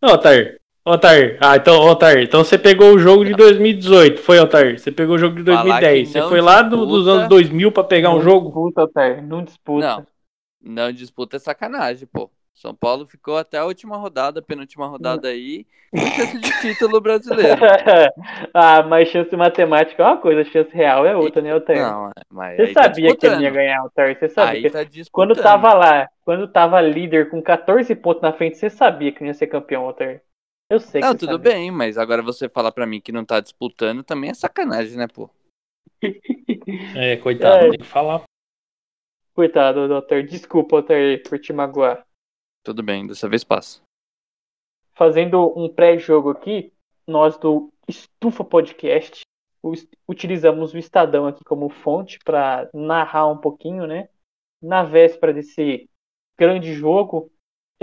Ô, 0.00 0.06
Otar. 0.12 0.56
Otar. 0.86 1.36
Ah, 1.40 1.56
então, 1.56 1.80
Otar. 1.80 2.18
Então 2.18 2.44
você 2.44 2.56
pegou 2.56 2.94
o 2.94 2.98
jogo 2.98 3.24
de 3.24 3.34
2018. 3.34 4.20
Foi, 4.20 4.38
Otar. 4.38 4.78
Você 4.78 4.92
pegou 4.92 5.16
o 5.16 5.18
jogo 5.18 5.34
de 5.36 5.44
Falar 5.44 5.62
2010. 5.80 6.06
que 6.08 6.12
Você 6.12 6.22
foi 6.28 6.40
lá 6.40 6.62
do- 6.62 6.86
dos 6.86 7.08
anos 7.08 7.28
2000 7.28 7.72
pra 7.72 7.82
pegar 7.82 8.10
um 8.10 8.14
não 8.18 8.22
jogo? 8.22 8.46
disputa, 8.46 8.82
Otário, 8.84 9.22
não 9.22 9.42
disputa. 9.42 9.86
Não, 9.86 10.06
não 10.62 10.92
disputa 10.92 11.36
é 11.36 11.40
sacanagem, 11.40 12.06
pô. 12.06 12.30
São 12.60 12.74
Paulo 12.74 13.06
ficou 13.06 13.38
até 13.38 13.56
a 13.56 13.64
última 13.64 13.96
rodada, 13.96 14.42
penúltima 14.42 14.86
rodada 14.86 15.28
aí, 15.28 15.64
com 15.90 15.96
chance 16.12 16.38
de 16.38 16.60
título 16.60 17.00
brasileiro. 17.00 17.58
ah, 18.52 18.82
mas 18.82 19.08
chance 19.08 19.34
matemática 19.34 20.02
é 20.02 20.06
uma 20.06 20.18
coisa, 20.18 20.44
chance 20.44 20.70
real 20.70 21.06
é 21.06 21.16
outra, 21.16 21.40
né, 21.40 21.54
Otário? 21.54 21.80
Não, 21.80 22.10
mas 22.30 22.56
Você 22.56 22.62
aí 22.64 22.74
tá 22.74 22.82
sabia 22.82 23.16
que 23.16 23.26
ele 23.26 23.42
ia 23.44 23.50
ganhar, 23.50 23.82
Otário. 23.82 24.14
Você 24.14 24.28
sabia. 24.28 24.60
Aí 24.60 24.70
tá 24.70 24.84
disputando. 24.84 25.10
Quando 25.10 25.42
tava 25.42 25.72
lá, 25.72 26.06
quando 26.22 26.46
tava 26.48 26.78
líder 26.82 27.30
com 27.30 27.40
14 27.40 27.94
pontos 27.94 28.20
na 28.20 28.34
frente, 28.34 28.58
você 28.58 28.68
sabia 28.68 29.10
que 29.10 29.20
não 29.22 29.28
ia 29.28 29.34
ser 29.34 29.46
campeão, 29.46 29.86
Otário. 29.86 30.20
Eu 30.68 30.78
sei 30.80 31.00
que 31.00 31.06
Não, 31.06 31.14
você 31.14 31.20
tudo 31.20 31.32
sabia. 31.32 31.52
bem, 31.52 31.70
mas 31.70 31.96
agora 31.96 32.20
você 32.20 32.46
falar 32.46 32.72
pra 32.72 32.86
mim 32.86 33.00
que 33.00 33.10
não 33.10 33.24
tá 33.24 33.40
disputando 33.40 34.02
também 34.04 34.28
é 34.28 34.34
sacanagem, 34.34 34.98
né, 34.98 35.06
pô? 35.08 35.30
É, 36.94 37.16
coitado, 37.16 37.64
É. 37.64 37.70
tem 37.70 37.78
que 37.78 37.86
falar. 37.86 38.22
Coitado 39.34 39.88
do 39.88 39.94
Otário. 39.94 40.26
Desculpa, 40.26 40.76
Otário, 40.76 41.22
por 41.22 41.38
te 41.38 41.54
magoar. 41.54 42.04
Tudo 42.62 42.82
bem, 42.82 43.06
dessa 43.06 43.28
vez 43.28 43.44
passa. 43.44 43.80
fazendo 44.94 45.52
um 45.58 45.68
pré-jogo 45.68 46.30
aqui, 46.30 46.72
nós 47.06 47.38
do 47.38 47.72
Estufa 47.88 48.44
Podcast 48.44 49.22
utilizamos 50.06 50.72
o 50.72 50.78
Estadão 50.78 51.26
aqui 51.26 51.44
como 51.44 51.68
fonte 51.68 52.18
para 52.24 52.68
narrar 52.72 53.28
um 53.28 53.38
pouquinho, 53.38 53.86
né? 53.86 54.08
Na 54.62 54.82
véspera 54.82 55.32
desse 55.32 55.88
grande 56.38 56.72
jogo 56.74 57.30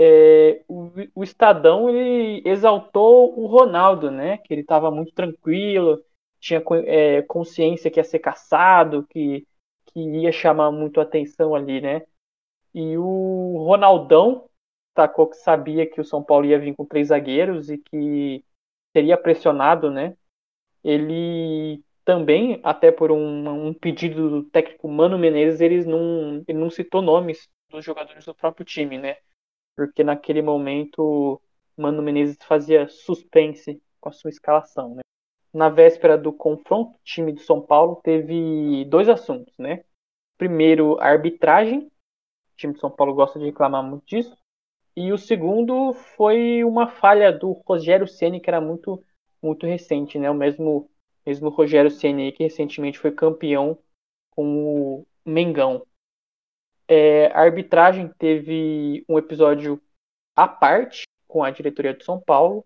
é, 0.00 0.62
o, 0.68 0.92
o, 1.12 1.24
Estadão 1.24 1.90
ele 1.90 2.40
exaltou 2.48 3.36
o 3.36 3.46
Ronaldo, 3.46 4.10
né? 4.10 4.38
Que 4.38 4.54
ele 4.54 4.60
estava 4.60 4.90
muito 4.92 5.12
tranquilo, 5.12 6.00
tinha 6.38 6.62
é, 6.86 7.22
consciência 7.22 7.90
que 7.90 7.98
ia 7.98 8.04
ser 8.04 8.20
caçado, 8.20 9.04
que, 9.10 9.44
que 9.86 10.00
ia 10.00 10.30
chamar 10.30 10.70
muito 10.70 11.00
atenção 11.00 11.54
ali, 11.54 11.80
né? 11.80 12.02
E 12.72 12.96
o 12.96 13.64
Ronaldão 13.66 14.48
destacou 14.98 15.28
que 15.28 15.36
sabia 15.36 15.88
que 15.88 16.00
o 16.00 16.04
São 16.04 16.22
Paulo 16.22 16.46
ia 16.46 16.58
vir 16.58 16.74
com 16.74 16.84
três 16.84 17.08
zagueiros 17.08 17.70
e 17.70 17.78
que 17.78 18.44
seria 18.92 19.16
pressionado, 19.16 19.90
né? 19.90 20.16
Ele 20.82 21.82
também, 22.04 22.60
até 22.64 22.90
por 22.90 23.12
um, 23.12 23.68
um 23.68 23.72
pedido 23.74 24.28
do 24.28 24.42
técnico 24.44 24.88
Mano 24.88 25.16
Menezes, 25.16 25.60
eles 25.60 25.86
não, 25.86 26.42
ele 26.48 26.58
não 26.58 26.70
citou 26.70 27.00
nomes 27.00 27.48
dos 27.70 27.84
jogadores 27.84 28.24
do 28.24 28.34
próprio 28.34 28.64
time, 28.66 28.98
né? 28.98 29.16
Porque 29.76 30.02
naquele 30.02 30.42
momento 30.42 31.40
Mano 31.76 32.02
Menezes 32.02 32.38
fazia 32.42 32.88
suspense 32.88 33.80
com 34.00 34.08
a 34.08 34.12
sua 34.12 34.30
escalação, 34.30 34.96
né? 34.96 35.02
Na 35.52 35.68
véspera 35.68 36.18
do 36.18 36.32
confronto, 36.32 36.96
o 36.96 37.00
time 37.04 37.32
do 37.32 37.40
São 37.40 37.60
Paulo 37.60 38.00
teve 38.02 38.84
dois 38.86 39.08
assuntos, 39.08 39.54
né? 39.56 39.84
Primeiro, 40.36 40.98
a 41.00 41.06
arbitragem. 41.06 41.80
O 41.80 42.56
time 42.56 42.72
do 42.72 42.80
São 42.80 42.90
Paulo 42.90 43.14
gosta 43.14 43.38
de 43.38 43.44
reclamar 43.46 43.82
muito 43.82 44.04
disso. 44.04 44.36
E 45.00 45.12
o 45.12 45.16
segundo 45.16 45.92
foi 45.92 46.64
uma 46.64 46.88
falha 46.88 47.30
do 47.30 47.52
Rogério 47.52 48.08
Ceni 48.08 48.40
que 48.40 48.50
era 48.50 48.60
muito 48.60 49.00
muito 49.40 49.64
recente, 49.64 50.18
né? 50.18 50.28
O 50.28 50.34
mesmo 50.34 50.90
mesmo 51.24 51.50
Rogério 51.50 51.88
Ceni 51.88 52.32
que 52.32 52.42
recentemente 52.42 52.98
foi 52.98 53.12
campeão 53.12 53.78
com 54.32 54.64
o 54.64 55.06
Mengão. 55.24 55.86
É, 56.88 57.26
a 57.26 57.42
arbitragem 57.42 58.08
teve 58.18 59.04
um 59.08 59.16
episódio 59.16 59.80
à 60.34 60.48
parte 60.48 61.04
com 61.28 61.44
a 61.44 61.50
diretoria 61.52 61.94
de 61.94 62.04
São 62.04 62.20
Paulo, 62.20 62.64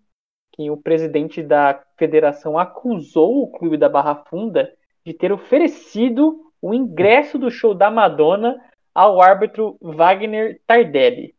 que 0.53 0.71
o 0.71 0.77
presidente 0.79 1.43
da 1.43 1.85
federação 1.99 2.59
acusou 2.59 3.43
o 3.43 3.53
clube 3.53 3.77
da 3.77 3.91
Barra 3.91 4.25
Funda 4.25 4.75
de 5.05 5.13
ter 5.13 5.33
oferecido 5.33 6.51
o 6.63 6.73
ingresso 6.73 7.39
do 7.39 7.51
show 7.51 7.75
da 7.75 7.91
Madonna 7.91 8.59
ao 8.95 9.21
árbitro 9.21 9.77
Wagner 9.83 10.63
Tardelli. 10.67 11.35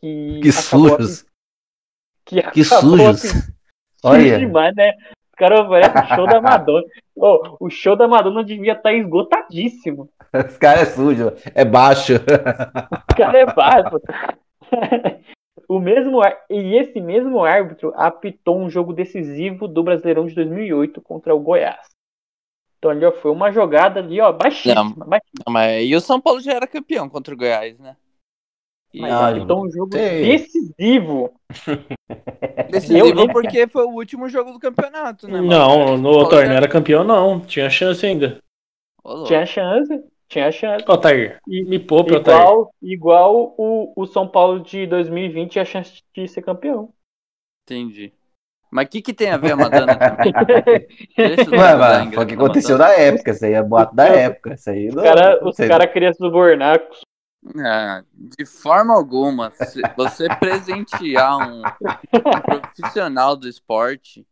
Que, 0.00 0.40
que 0.40 0.52
sujos! 0.52 1.26
Que, 2.24 2.42
que 2.50 2.64
sujos! 2.64 3.24
Assim, 3.24 3.52
Olha! 4.04 4.38
Demais, 4.38 4.74
né? 4.76 4.92
O 5.32 5.36
cara 5.36 5.62
oferece 5.62 5.98
o 5.98 6.16
show 6.16 6.26
da 6.26 6.40
Madonna. 6.40 6.84
Oh, 7.16 7.56
o 7.60 7.70
show 7.70 7.96
da 7.96 8.08
Madonna 8.08 8.44
devia 8.44 8.72
estar 8.72 8.90
tá 8.90 8.92
esgotadíssimo. 8.92 10.08
Esse 10.32 10.58
cara 10.58 10.80
é 10.80 10.84
sujo, 10.84 11.32
é 11.54 11.64
baixo. 11.64 12.14
O 13.10 13.16
cara 13.18 13.38
é 13.38 13.46
baixo. 13.46 14.00
o 15.68 15.80
mesmo 15.80 16.20
e 16.48 16.76
esse 16.76 17.00
mesmo 17.00 17.44
árbitro 17.44 17.92
apitou 17.96 18.56
um 18.60 18.70
jogo 18.70 18.92
decisivo 18.92 19.66
do 19.66 19.82
Brasileirão 19.82 20.26
de 20.26 20.34
2008 20.36 21.00
contra 21.00 21.34
o 21.34 21.40
Goiás. 21.40 21.88
Então 22.78 22.92
ali 22.92 23.04
ó, 23.04 23.10
foi 23.10 23.32
uma 23.32 23.50
jogada 23.50 23.98
ali, 23.98 24.20
ó, 24.20 24.32
baixíssima. 24.32 24.74
Não, 24.74 24.92
baixíssima. 24.92 25.44
Não, 25.46 25.52
mas 25.52 25.84
e 25.84 25.96
o 25.96 26.00
São 26.00 26.20
Paulo 26.20 26.40
já 26.40 26.52
era 26.52 26.66
campeão 26.66 27.08
contra 27.08 27.34
o 27.34 27.36
Goiás, 27.36 27.76
né? 27.80 27.96
Mas 28.94 29.12
ah, 29.12 29.28
apitou 29.28 29.66
um 29.66 29.70
jogo 29.70 29.90
decisivo. 29.90 31.32
Decisivo 32.70 33.30
porque 33.32 33.66
foi 33.66 33.84
o 33.84 33.94
último 33.94 34.28
jogo 34.28 34.52
do 34.52 34.58
campeonato, 34.58 35.28
né? 35.28 35.40
Não, 35.40 35.96
no 35.96 36.28
torneio 36.28 36.56
era 36.56 36.68
campeão 36.68 37.04
não, 37.04 37.40
tinha 37.40 37.68
chance 37.68 38.04
ainda. 38.04 38.38
Tinha 39.26 39.46
chance. 39.46 40.02
Tinha 40.28 40.52
chance. 40.52 40.84
Otair, 40.86 41.38
me 41.46 41.78
poupe, 41.78 42.14
igual, 42.14 42.60
Otair. 42.60 42.74
Igual 42.82 43.54
o, 43.56 43.92
o 43.96 44.06
São 44.06 44.28
Paulo 44.28 44.60
de 44.60 44.86
2020 44.86 45.52
tinha 45.52 45.64
chance 45.64 46.02
de 46.14 46.28
ser 46.28 46.42
campeão. 46.42 46.92
Entendi. 47.64 48.12
Mas 48.70 48.86
o 48.86 48.88
que, 48.90 49.00
que 49.00 49.14
tem 49.14 49.30
a 49.30 49.38
ver 49.38 49.52
a 49.52 49.56
Madonna 49.56 49.96
também? 49.96 50.34
Ué, 51.18 52.12
foi 52.12 52.24
o 52.24 52.26
que 52.26 52.34
aconteceu 52.34 52.76
na 52.76 52.90
época, 52.92 53.30
isso 53.30 53.44
aí 53.46 53.54
é 53.54 53.62
boato 53.62 53.96
da 53.96 54.06
época. 54.06 54.54
Isso 54.54 54.68
aí 54.68 54.88
não, 54.88 55.02
cara, 55.02 55.42
os 55.42 55.56
caras 55.56 55.90
queriam 55.90 56.12
subornar. 56.12 56.78
Ah, 57.56 58.04
de 58.12 58.44
forma 58.44 58.94
alguma. 58.94 59.50
Se 59.50 59.80
você 59.96 60.28
presentear 60.38 61.38
um, 61.38 61.62
um 61.62 62.40
profissional 62.42 63.36
do 63.36 63.48
esporte 63.48 64.26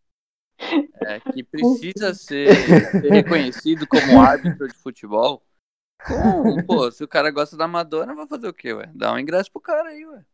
é, 1.02 1.20
que 1.20 1.42
precisa 1.42 2.14
ser, 2.14 2.54
ser 2.90 3.10
reconhecido 3.10 3.86
como 3.86 4.20
árbitro 4.20 4.68
de 4.68 4.74
futebol, 4.74 5.42
como? 6.04 6.64
Pô, 6.64 6.90
se 6.90 7.02
o 7.02 7.08
cara 7.08 7.30
gosta 7.30 7.56
da 7.56 7.66
Madonna, 7.66 8.14
vai 8.14 8.26
fazer 8.26 8.48
o 8.48 8.54
quê, 8.54 8.72
ué? 8.72 8.90
Dá 8.94 9.12
um 9.12 9.18
ingresso 9.18 9.50
pro 9.50 9.60
cara 9.60 9.88
aí, 9.88 10.06
ué. 10.06 10.24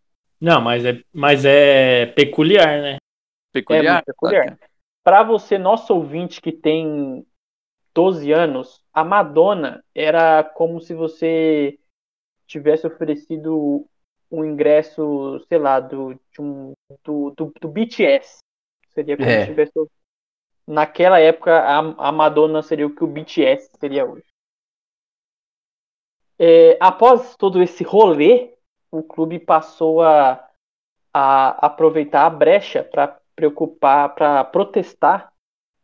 Não, 0.40 0.60
mas 0.60 0.84
é, 0.84 1.02
mas 1.12 1.44
é 1.44 2.06
peculiar, 2.06 2.80
né? 2.80 2.96
Peculiar? 3.52 4.00
É 4.00 4.02
peculiar. 4.02 4.58
Pra 5.04 5.22
você, 5.22 5.58
nosso 5.58 5.94
ouvinte 5.94 6.40
que 6.40 6.52
tem 6.52 7.26
12 7.94 8.32
anos, 8.32 8.84
a 8.92 9.04
Madonna 9.04 9.84
era 9.94 10.42
como 10.42 10.80
se 10.80 10.94
você 10.94 11.78
tivesse 12.52 12.86
oferecido 12.86 13.86
um 14.30 14.44
ingresso, 14.44 15.44
sei 15.48 15.58
lá, 15.58 15.80
do, 15.80 16.18
um, 16.38 16.72
do, 17.04 17.30
do, 17.30 17.52
do, 17.60 17.68
BTS. 17.68 18.38
Seria 18.90 19.16
como 19.16 19.28
é. 19.28 19.40
se 19.40 19.46
tivesse. 19.46 19.72
Naquela 20.66 21.18
época, 21.18 21.58
a, 21.58 21.78
a 22.08 22.12
Madonna 22.12 22.62
seria 22.62 22.86
o 22.86 22.94
que 22.94 23.02
o 23.02 23.06
BTS 23.06 23.70
seria 23.78 24.04
hoje. 24.06 24.24
É, 26.38 26.78
após 26.80 27.36
todo 27.36 27.62
esse 27.62 27.82
rolê, 27.84 28.54
o 28.90 29.02
clube 29.02 29.38
passou 29.38 30.02
a, 30.02 30.48
a 31.12 31.66
aproveitar 31.66 32.26
a 32.26 32.30
brecha 32.30 32.82
para 32.82 33.20
preocupar, 33.34 34.14
para 34.14 34.44
protestar 34.44 35.32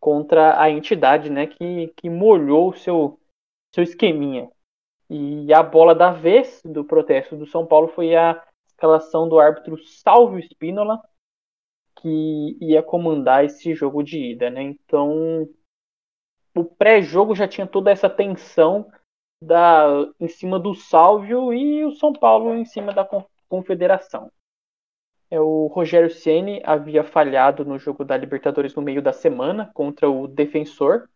contra 0.01 0.61
a 0.61 0.71
entidade, 0.71 1.29
né, 1.29 1.47
que, 1.47 1.89
que 1.97 2.09
molhou 2.09 2.71
o 2.71 2.77
seu, 2.77 3.19
seu 3.75 3.83
esqueminha. 3.83 4.51
E 5.11 5.53
a 5.53 5.63
bola 5.63 5.95
da 5.95 6.13
vez 6.13 6.61
do 6.65 6.85
protesto 6.85 7.37
do 7.37 7.47
São 7.47 7.67
Paulo 7.67 7.89
foi 7.89 8.15
a 8.15 8.43
escalação 8.67 9.29
do 9.29 9.39
árbitro 9.39 9.79
Salvio 9.85 10.41
Spínola, 10.41 11.01
que 11.97 12.57
ia 12.61 12.83
comandar 12.83 13.45
esse 13.45 13.75
jogo 13.75 14.03
de 14.03 14.33
ida, 14.33 14.51
né? 14.51 14.63
Então, 14.63 15.49
o 16.55 16.65
pré-jogo 16.65 17.35
já 17.35 17.49
tinha 17.49 17.67
toda 17.67 17.91
essa 17.91 18.09
tensão 18.09 18.91
da, 19.43 19.87
em 20.21 20.29
cima 20.29 20.59
do 20.59 20.75
Sálvio 20.75 21.53
e 21.53 21.85
o 21.85 21.93
São 21.93 22.13
Paulo 22.13 22.55
em 22.55 22.65
cima 22.65 22.93
da 22.93 23.09
Confederação. 23.49 24.31
É, 25.31 25.41
o 25.41 25.67
Rogério 25.67 26.11
Ceni 26.11 26.61
havia 26.65 27.05
falhado 27.05 27.65
no 27.65 27.79
jogo 27.79 28.05
da 28.05 28.17
Libertadores 28.17 28.75
no 28.75 28.83
meio 28.83 29.03
da 29.03 29.13
semana 29.13 29.71
contra 29.75 30.09
o 30.09 30.27
Defensor. 30.27 31.09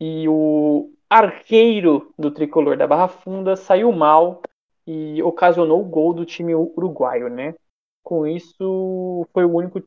E 0.00 0.28
o 0.28 0.92
arqueiro 1.14 2.12
do 2.18 2.28
tricolor 2.28 2.76
da 2.76 2.88
Barra 2.88 3.06
Funda 3.06 3.54
saiu 3.54 3.92
mal 3.92 4.42
e 4.84 5.22
ocasionou 5.22 5.80
o 5.80 5.84
gol 5.84 6.12
do 6.12 6.24
time 6.24 6.56
uruguaio, 6.56 7.28
né? 7.28 7.54
Com 8.02 8.26
isso, 8.26 9.24
foi 9.32 9.44
o 9.44 9.54
único, 9.54 9.80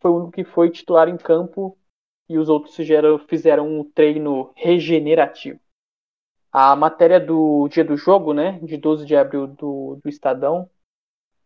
foi 0.00 0.10
o 0.10 0.14
único 0.16 0.32
que 0.32 0.42
foi 0.42 0.70
titular 0.70 1.06
em 1.10 1.18
campo 1.18 1.76
e 2.30 2.38
os 2.38 2.48
outros 2.48 2.74
fizeram, 2.74 3.18
fizeram 3.18 3.68
um 3.68 3.84
treino 3.84 4.52
regenerativo. 4.56 5.60
A 6.50 6.74
matéria 6.74 7.20
do 7.20 7.68
dia 7.68 7.84
do 7.84 7.96
jogo, 7.96 8.32
né, 8.32 8.58
de 8.62 8.78
12 8.78 9.04
de 9.04 9.14
abril 9.14 9.46
do, 9.48 10.00
do 10.02 10.08
Estadão, 10.08 10.68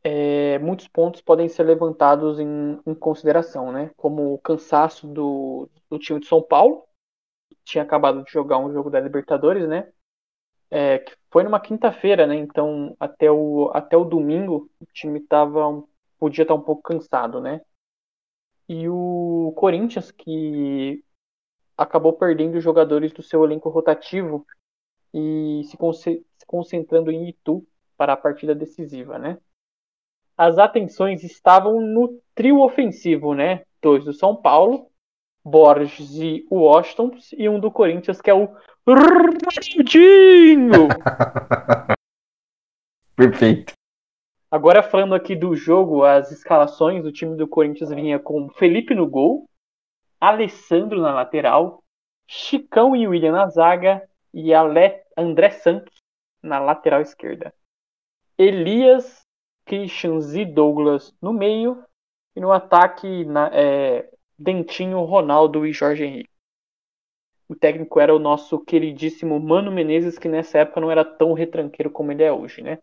é, 0.04 0.58
muitos 0.60 0.86
pontos 0.86 1.20
podem 1.20 1.48
ser 1.48 1.64
levantados 1.64 2.38
em, 2.38 2.78
em, 2.86 2.94
consideração, 2.94 3.72
né, 3.72 3.90
como 3.96 4.32
o 4.32 4.38
cansaço 4.38 5.08
do, 5.08 5.68
do 5.90 5.98
time 5.98 6.20
de 6.20 6.26
São 6.26 6.40
Paulo, 6.40 6.84
tinha 7.64 7.84
acabado 7.84 8.24
de 8.24 8.30
jogar 8.30 8.58
um 8.58 8.72
jogo 8.72 8.90
da 8.90 9.00
Libertadores, 9.00 9.68
né, 9.68 9.92
é, 10.70 10.98
que 10.98 11.14
foi 11.30 11.42
numa 11.44 11.60
quinta-feira, 11.60 12.26
né, 12.26 12.34
então 12.36 12.96
até 12.98 13.30
o, 13.30 13.70
até 13.74 13.96
o 13.96 14.04
domingo 14.04 14.70
o 14.80 14.86
time 14.92 15.20
tava, 15.20 15.82
podia 16.18 16.42
estar 16.42 16.54
um 16.54 16.60
pouco 16.60 16.82
cansado, 16.82 17.40
né, 17.40 17.60
e 18.68 18.88
o 18.88 19.52
Corinthians, 19.56 20.10
que 20.10 21.04
acabou 21.76 22.12
perdendo 22.14 22.60
jogadores 22.60 23.12
do 23.12 23.22
seu 23.22 23.44
elenco 23.44 23.68
rotativo 23.68 24.46
e 25.12 25.62
se, 25.64 25.76
se 25.94 26.46
concentrando 26.46 27.10
em 27.10 27.28
Itu 27.28 27.66
para 27.96 28.14
a 28.14 28.16
partida 28.16 28.54
decisiva, 28.54 29.18
né? 29.18 29.38
As 30.36 30.58
atenções 30.58 31.22
estavam 31.22 31.80
no 31.80 32.20
trio 32.34 32.60
ofensivo, 32.60 33.34
né? 33.34 33.64
Dois 33.80 34.04
do 34.04 34.12
São 34.12 34.34
Paulo, 34.34 34.90
Borges 35.44 36.14
e 36.14 36.46
Washington, 36.50 37.10
e 37.36 37.48
um 37.48 37.60
do 37.60 37.70
Corinthians, 37.70 38.20
que 38.20 38.30
é 38.30 38.34
o 38.34 38.48
Ronaldinho! 38.86 40.88
Perfeito. 43.14 43.74
Agora 44.50 44.82
falando 44.82 45.14
aqui 45.14 45.36
do 45.36 45.54
jogo, 45.54 46.04
as 46.04 46.30
escalações 46.30 47.02
do 47.02 47.12
time 47.12 47.36
do 47.36 47.46
Corinthians 47.46 47.90
vinha 47.90 48.18
com 48.18 48.48
Felipe 48.50 48.94
no 48.94 49.06
gol, 49.06 49.48
Alessandro 50.20 51.00
na 51.00 51.12
lateral, 51.12 51.82
Chicão 52.26 52.96
e 52.96 53.06
William 53.06 53.32
na 53.32 53.48
zaga, 53.48 54.02
e 54.32 54.54
Ale... 54.54 55.04
André 55.16 55.50
Santos 55.50 56.02
na 56.42 56.58
lateral 56.58 57.00
esquerda. 57.00 57.54
Elias 58.36 59.24
Christian 59.64 60.20
Z. 60.20 60.46
Douglas 60.46 61.14
no 61.20 61.32
meio. 61.32 61.82
E 62.36 62.40
no 62.40 62.50
ataque, 62.50 63.24
na, 63.24 63.48
é, 63.52 64.10
Dentinho, 64.38 65.02
Ronaldo 65.04 65.66
e 65.66 65.72
Jorge 65.72 66.04
Henrique. 66.04 66.30
O 67.48 67.54
técnico 67.54 68.00
era 68.00 68.14
o 68.14 68.18
nosso 68.18 68.58
queridíssimo 68.58 69.38
Mano 69.38 69.70
Menezes, 69.70 70.18
que 70.18 70.28
nessa 70.28 70.58
época 70.58 70.80
não 70.80 70.90
era 70.90 71.04
tão 71.04 71.34
retranqueiro 71.34 71.90
como 71.90 72.10
ele 72.10 72.22
é 72.22 72.32
hoje, 72.32 72.62
né? 72.62 72.78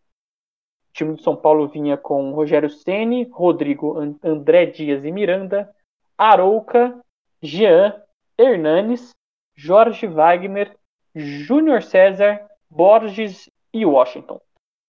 O 0.90 0.94
time 0.94 1.16
do 1.16 1.22
São 1.22 1.36
Paulo 1.36 1.68
vinha 1.68 1.98
com 1.98 2.32
Rogério 2.32 2.70
Ceni, 2.70 3.24
Rodrigo 3.32 3.98
André 4.24 4.68
Dias 4.68 5.04
e 5.04 5.12
Miranda, 5.12 5.74
Arouca, 6.18 7.04
Jean, 7.42 8.02
Hernanes, 8.38 9.12
Jorge 9.56 10.06
Wagner, 10.06 10.78
Júnior 11.16 11.82
César, 11.82 12.48
Borges 12.70 13.50
e 13.74 13.86
Washington. 13.86 14.40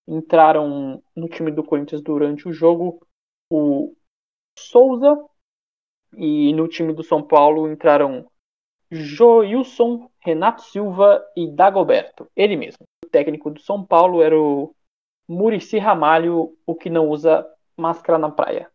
Entraram 0.07 1.01
no 1.15 1.27
time 1.27 1.51
do 1.51 1.63
Corinthians 1.63 2.01
durante 2.01 2.47
o 2.47 2.53
jogo 2.53 3.05
o 3.49 3.95
Souza 4.57 5.17
e 6.17 6.53
no 6.53 6.67
time 6.67 6.93
do 6.93 7.03
São 7.03 7.21
Paulo 7.21 7.71
entraram 7.71 8.25
Joilson, 8.91 10.09
Renato 10.19 10.61
Silva 10.63 11.23
e 11.35 11.47
Dagoberto, 11.47 12.27
ele 12.35 12.55
mesmo. 12.55 12.85
O 13.05 13.09
técnico 13.09 13.49
do 13.49 13.59
São 13.59 13.83
Paulo 13.83 14.21
era 14.21 14.39
o 14.39 14.75
Murici 15.27 15.77
Ramalho, 15.77 16.55
o 16.65 16.75
que 16.75 16.89
não 16.89 17.09
usa 17.09 17.45
máscara 17.75 18.17
na 18.17 18.29
praia. 18.29 18.69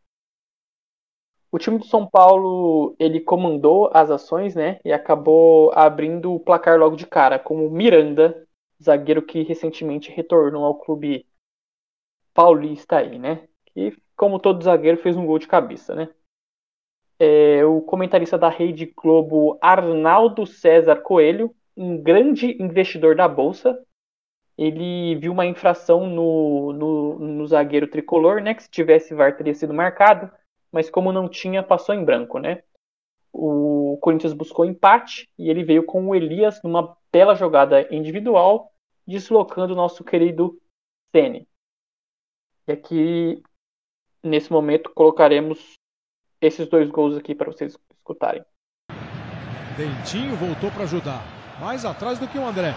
O 1.50 1.58
time 1.58 1.78
do 1.78 1.86
São 1.86 2.06
Paulo, 2.06 2.94
ele 2.98 3.20
comandou 3.20 3.90
as 3.94 4.10
ações, 4.10 4.54
né, 4.54 4.80
e 4.84 4.92
acabou 4.92 5.72
abrindo 5.74 6.34
o 6.34 6.40
placar 6.40 6.78
logo 6.78 6.94
de 6.94 7.06
cara, 7.06 7.38
com 7.38 7.66
o 7.66 7.70
Miranda, 7.70 8.46
zagueiro 8.82 9.22
que 9.22 9.42
recentemente 9.42 10.10
retornou 10.10 10.64
ao 10.64 10.78
clube 10.78 11.26
paulista 12.34 12.98
aí, 12.98 13.18
né, 13.18 13.48
que, 13.66 13.96
como 14.14 14.38
todo 14.38 14.62
zagueiro, 14.62 14.98
fez 14.98 15.16
um 15.16 15.24
gol 15.24 15.38
de 15.38 15.48
cabeça, 15.48 15.94
né. 15.94 16.10
É, 17.18 17.64
o 17.64 17.80
comentarista 17.80 18.38
da 18.38 18.48
Rede 18.48 18.92
Globo, 18.96 19.58
Arnaldo 19.60 20.46
César 20.46 20.96
Coelho, 20.96 21.54
um 21.76 22.00
grande 22.00 22.60
investidor 22.62 23.16
da 23.16 23.26
Bolsa, 23.26 23.80
ele 24.58 25.14
viu 25.14 25.32
uma 25.32 25.46
infração 25.46 26.06
no, 26.06 26.72
no, 26.72 27.18
no 27.18 27.46
zagueiro 27.46 27.86
tricolor, 27.86 28.42
né, 28.42 28.54
que 28.54 28.64
se 28.64 28.70
tivesse 28.70 29.14
VAR 29.14 29.36
teria 29.36 29.54
sido 29.54 29.72
marcado, 29.72 30.30
mas 30.72 30.90
como 30.90 31.12
não 31.12 31.28
tinha, 31.28 31.62
passou 31.62 31.94
em 31.94 32.04
branco, 32.04 32.40
né? 32.40 32.62
O 33.32 33.98
Corinthians 34.00 34.32
buscou 34.32 34.64
empate 34.64 35.28
e 35.38 35.48
ele 35.48 35.62
veio 35.62 35.84
com 35.84 36.08
o 36.08 36.14
Elias 36.14 36.60
numa 36.62 36.96
bela 37.12 37.36
jogada 37.36 37.86
individual, 37.94 38.72
deslocando 39.06 39.72
o 39.72 39.76
nosso 39.76 40.02
querido 40.02 40.60
Sene. 41.14 41.46
E 42.66 42.72
aqui, 42.72 43.42
nesse 44.22 44.50
momento, 44.50 44.90
colocaremos 44.92 45.77
esses 46.40 46.68
dois 46.68 46.88
gols 46.90 47.16
aqui 47.16 47.34
para 47.34 47.50
vocês 47.50 47.76
escutarem. 47.96 48.42
Dentinho 49.76 50.36
voltou 50.36 50.70
para 50.70 50.84
ajudar, 50.84 51.22
mais 51.60 51.84
atrás 51.84 52.18
do 52.18 52.26
que 52.26 52.38
o 52.38 52.46
André. 52.46 52.74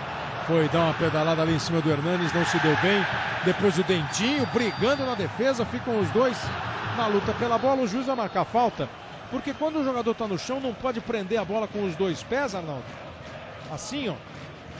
Foi 0.48 0.68
dar 0.70 0.86
uma 0.86 0.94
pedalada 0.94 1.42
ali 1.42 1.54
em 1.54 1.60
cima 1.60 1.82
do 1.82 1.90
Hernanes, 1.90 2.34
não 2.34 2.46
se 2.46 2.60
deu 2.60 2.76
bem. 2.82 3.04
Depois 3.46 3.78
o 3.78 3.84
Dentinho 3.84 4.46
brigando 4.48 5.06
na 5.06 5.16
defesa, 5.16 5.66
ficam 5.66 6.00
os 6.00 6.10
dois 6.12 6.38
na 6.98 7.08
luta 7.08 7.34
pela 7.34 7.58
bola. 7.58 7.82
O 7.84 7.88
juiz 7.88 8.06
vai 8.06 8.16
marcar 8.16 8.46
falta, 8.46 8.90
porque 9.30 9.54
quando 9.54 9.80
o 9.80 9.84
jogador 9.84 10.12
está 10.12 10.28
no 10.28 10.38
chão, 10.38 10.60
não 10.60 10.74
pode 10.74 11.00
prender 11.00 11.40
a 11.40 11.46
bola 11.46 11.68
com 11.68 11.84
os 11.84 11.96
dois 11.96 12.22
pés, 12.24 12.54
Arnaldo. 12.56 12.84
Assim, 13.72 14.10
ó. 14.10 14.16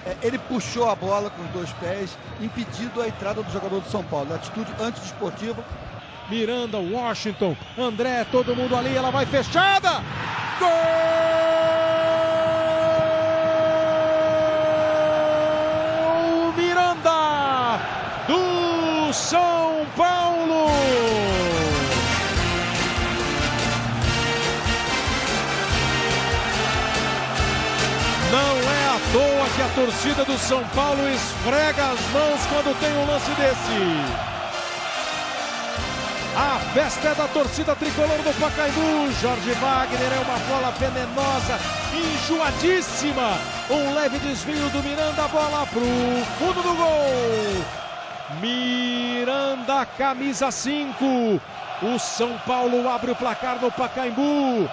É, 0.04 0.18
ele 0.24 0.40
puxou 0.40 0.90
a 0.90 0.96
bola 0.96 1.30
com 1.30 1.44
os 1.44 1.50
dois 1.50 1.72
pés, 1.74 2.18
impedindo 2.40 3.02
a 3.02 3.08
entrada 3.08 3.44
do 3.44 3.52
jogador 3.52 3.82
do 3.82 3.90
São 3.90 4.04
Paulo. 4.04 4.34
Atitude 4.34 4.72
antidesportiva. 4.82 5.64
Miranda, 6.30 6.78
Washington, 6.80 7.56
André, 7.78 8.26
todo 8.32 8.56
mundo 8.56 8.76
ali, 8.76 8.96
ela 8.96 9.12
vai 9.12 9.26
fechada. 9.26 10.02
Gol! 10.60 10.70
Miranda 16.56 17.80
do 18.28 19.14
São 19.14 19.86
Paulo. 19.98 20.72
Não 28.32 28.58
é 28.72 28.86
à 28.88 29.00
toa 29.12 29.50
que 29.56 29.62
a 29.62 29.68
torcida 29.76 30.24
do 30.24 30.38
São 30.38 30.64
Paulo 30.70 31.10
esfrega 31.10 31.92
as 31.92 32.00
mãos 32.12 32.46
quando 32.48 32.80
tem 32.80 32.94
um 32.94 33.06
lance 33.08 33.32
desse. 33.32 34.31
A 36.36 36.60
festa 36.74 37.10
é 37.10 37.16
da 37.16 37.28
torcida 37.28 37.76
tricolor 37.76 38.18
do 38.20 38.40
Pacaembu. 38.40 39.12
Jorge 39.22 39.52
Wagner 39.52 40.14
é 40.14 40.20
uma 40.20 40.40
bola 40.48 40.72
venenosa, 40.72 41.60
enjoadíssima. 41.94 43.38
Um 43.70 43.94
leve 43.94 44.18
desvio 44.20 44.70
do 44.70 44.82
Miranda, 44.82 45.28
bola 45.28 45.68
pro 45.68 45.82
fundo 46.40 46.64
do 46.64 46.74
gol. 46.76 47.66
Miranda, 48.40 49.86
camisa 49.86 50.50
5. 50.52 51.42
O 51.84 52.00
São 52.00 52.38
Paulo 52.46 52.88
abre 52.90 53.12
o 53.12 53.16
placar 53.16 53.60
no 53.62 53.70
Pacaembu. 53.70 54.70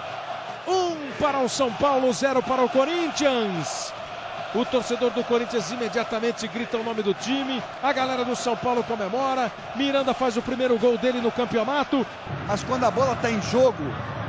Um 0.69 1.11
para 1.19 1.41
o 1.41 1.49
São 1.49 1.73
Paulo, 1.73 2.13
zero 2.13 2.41
para 2.41 2.63
o 2.63 2.69
Corinthians. 2.69 3.93
O 4.55 4.65
torcedor 4.65 5.11
do 5.11 5.23
Corinthians 5.25 5.71
imediatamente 5.71 6.49
grita 6.49 6.79
o 6.79 6.83
nome 6.83 7.03
do 7.03 7.13
time. 7.13 7.63
A 7.83 7.93
galera 7.93 8.25
do 8.25 8.35
São 8.35 8.57
Paulo 8.57 8.83
comemora. 8.83 9.53
Miranda 9.77 10.15
faz 10.15 10.39
o 10.39 10.43
primeiro 10.43 10.79
gol 10.79 10.97
dele 10.97 11.21
no 11.21 11.31
campeonato. 11.31 12.07
Mas 12.47 12.63
quando 12.65 12.85
a 12.85 12.91
bola 12.91 13.13
está 13.13 13.31
em 13.31 13.43
jogo, 13.43 13.85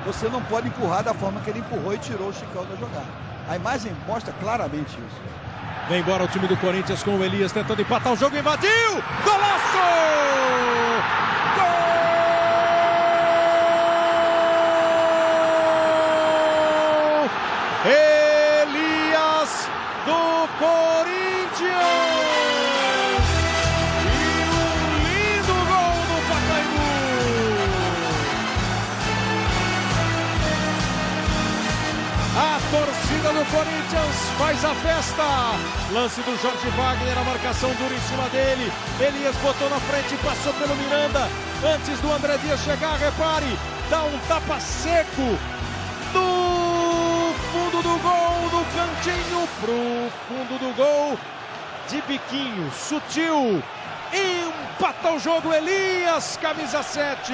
você 0.06 0.28
não 0.28 0.42
pode 0.44 0.68
empurrar 0.68 1.04
da 1.04 1.14
forma 1.14 1.40
que 1.40 1.50
ele 1.50 1.60
empurrou 1.60 1.94
e 1.94 1.98
tirou 2.00 2.30
o 2.30 2.34
Chicão 2.34 2.66
da 2.66 2.76
jogada. 2.76 3.08
A 3.48 3.56
imagem 3.56 3.96
mostra 4.06 4.34
claramente 4.42 4.92
isso. 4.92 5.22
Vem 5.88 6.02
embora 6.02 6.26
o 6.26 6.28
time 6.28 6.48
do 6.48 6.58
Corinthians 6.58 7.02
com 7.02 7.18
o 7.18 7.24
Elias 7.24 7.54
tentando 7.54 7.82
empatar 7.82 8.14
o 8.14 8.18
jogo. 8.18 8.38
Invadiu! 8.38 8.70
Golaço! 9.24 9.78
Gol! 11.56 11.79
Corinthians 33.46 34.30
faz 34.38 34.64
a 34.66 34.74
festa. 34.76 35.24
Lance 35.94 36.22
do 36.22 36.36
Jorge 36.38 36.70
Wagner, 36.70 37.18
a 37.18 37.24
marcação 37.24 37.70
dura 37.76 37.94
em 37.94 38.00
cima 38.00 38.30
dele. 38.30 38.72
Elias 39.00 39.36
botou 39.38 39.70
na 39.70 39.80
frente, 39.80 40.18
passou 40.24 40.54
pelo 40.54 40.76
Miranda. 40.76 41.28
Antes 41.64 42.00
do 42.02 42.12
André 42.12 42.38
Dias 42.38 42.60
chegar, 42.62 42.98
repare, 42.98 43.58
dá 43.90 44.04
um 44.04 44.18
tapa 44.28 44.60
seco 44.60 45.38
do 46.14 47.34
fundo 47.52 47.82
do 47.84 47.98
gol, 48.02 48.50
do 48.50 48.64
cantinho 48.76 49.48
pro 49.60 50.10
fundo 50.28 50.60
do 50.60 50.76
gol. 50.76 51.18
De 51.88 52.02
biquinho, 52.02 52.72
sutil. 52.72 53.62
Empata 54.12 55.12
o 55.12 55.20
jogo, 55.20 55.54
Elias, 55.54 56.38
camisa 56.38 56.82
7. 56.82 57.34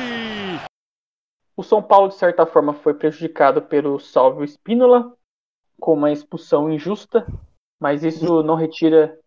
O 1.58 1.64
São 1.64 1.82
Paulo, 1.82 2.10
de 2.10 2.16
certa 2.16 2.46
forma, 2.46 2.74
foi 2.74 2.94
prejudicado 2.94 3.62
pelo 3.62 3.98
Salvio 4.00 4.44
Espínola, 4.44 5.14
com 5.80 5.94
uma 5.94 6.12
expulsão 6.12 6.70
injusta, 6.70 7.26
mas 7.80 8.04
isso 8.04 8.42
não 8.44 8.56
retira. 8.56 9.20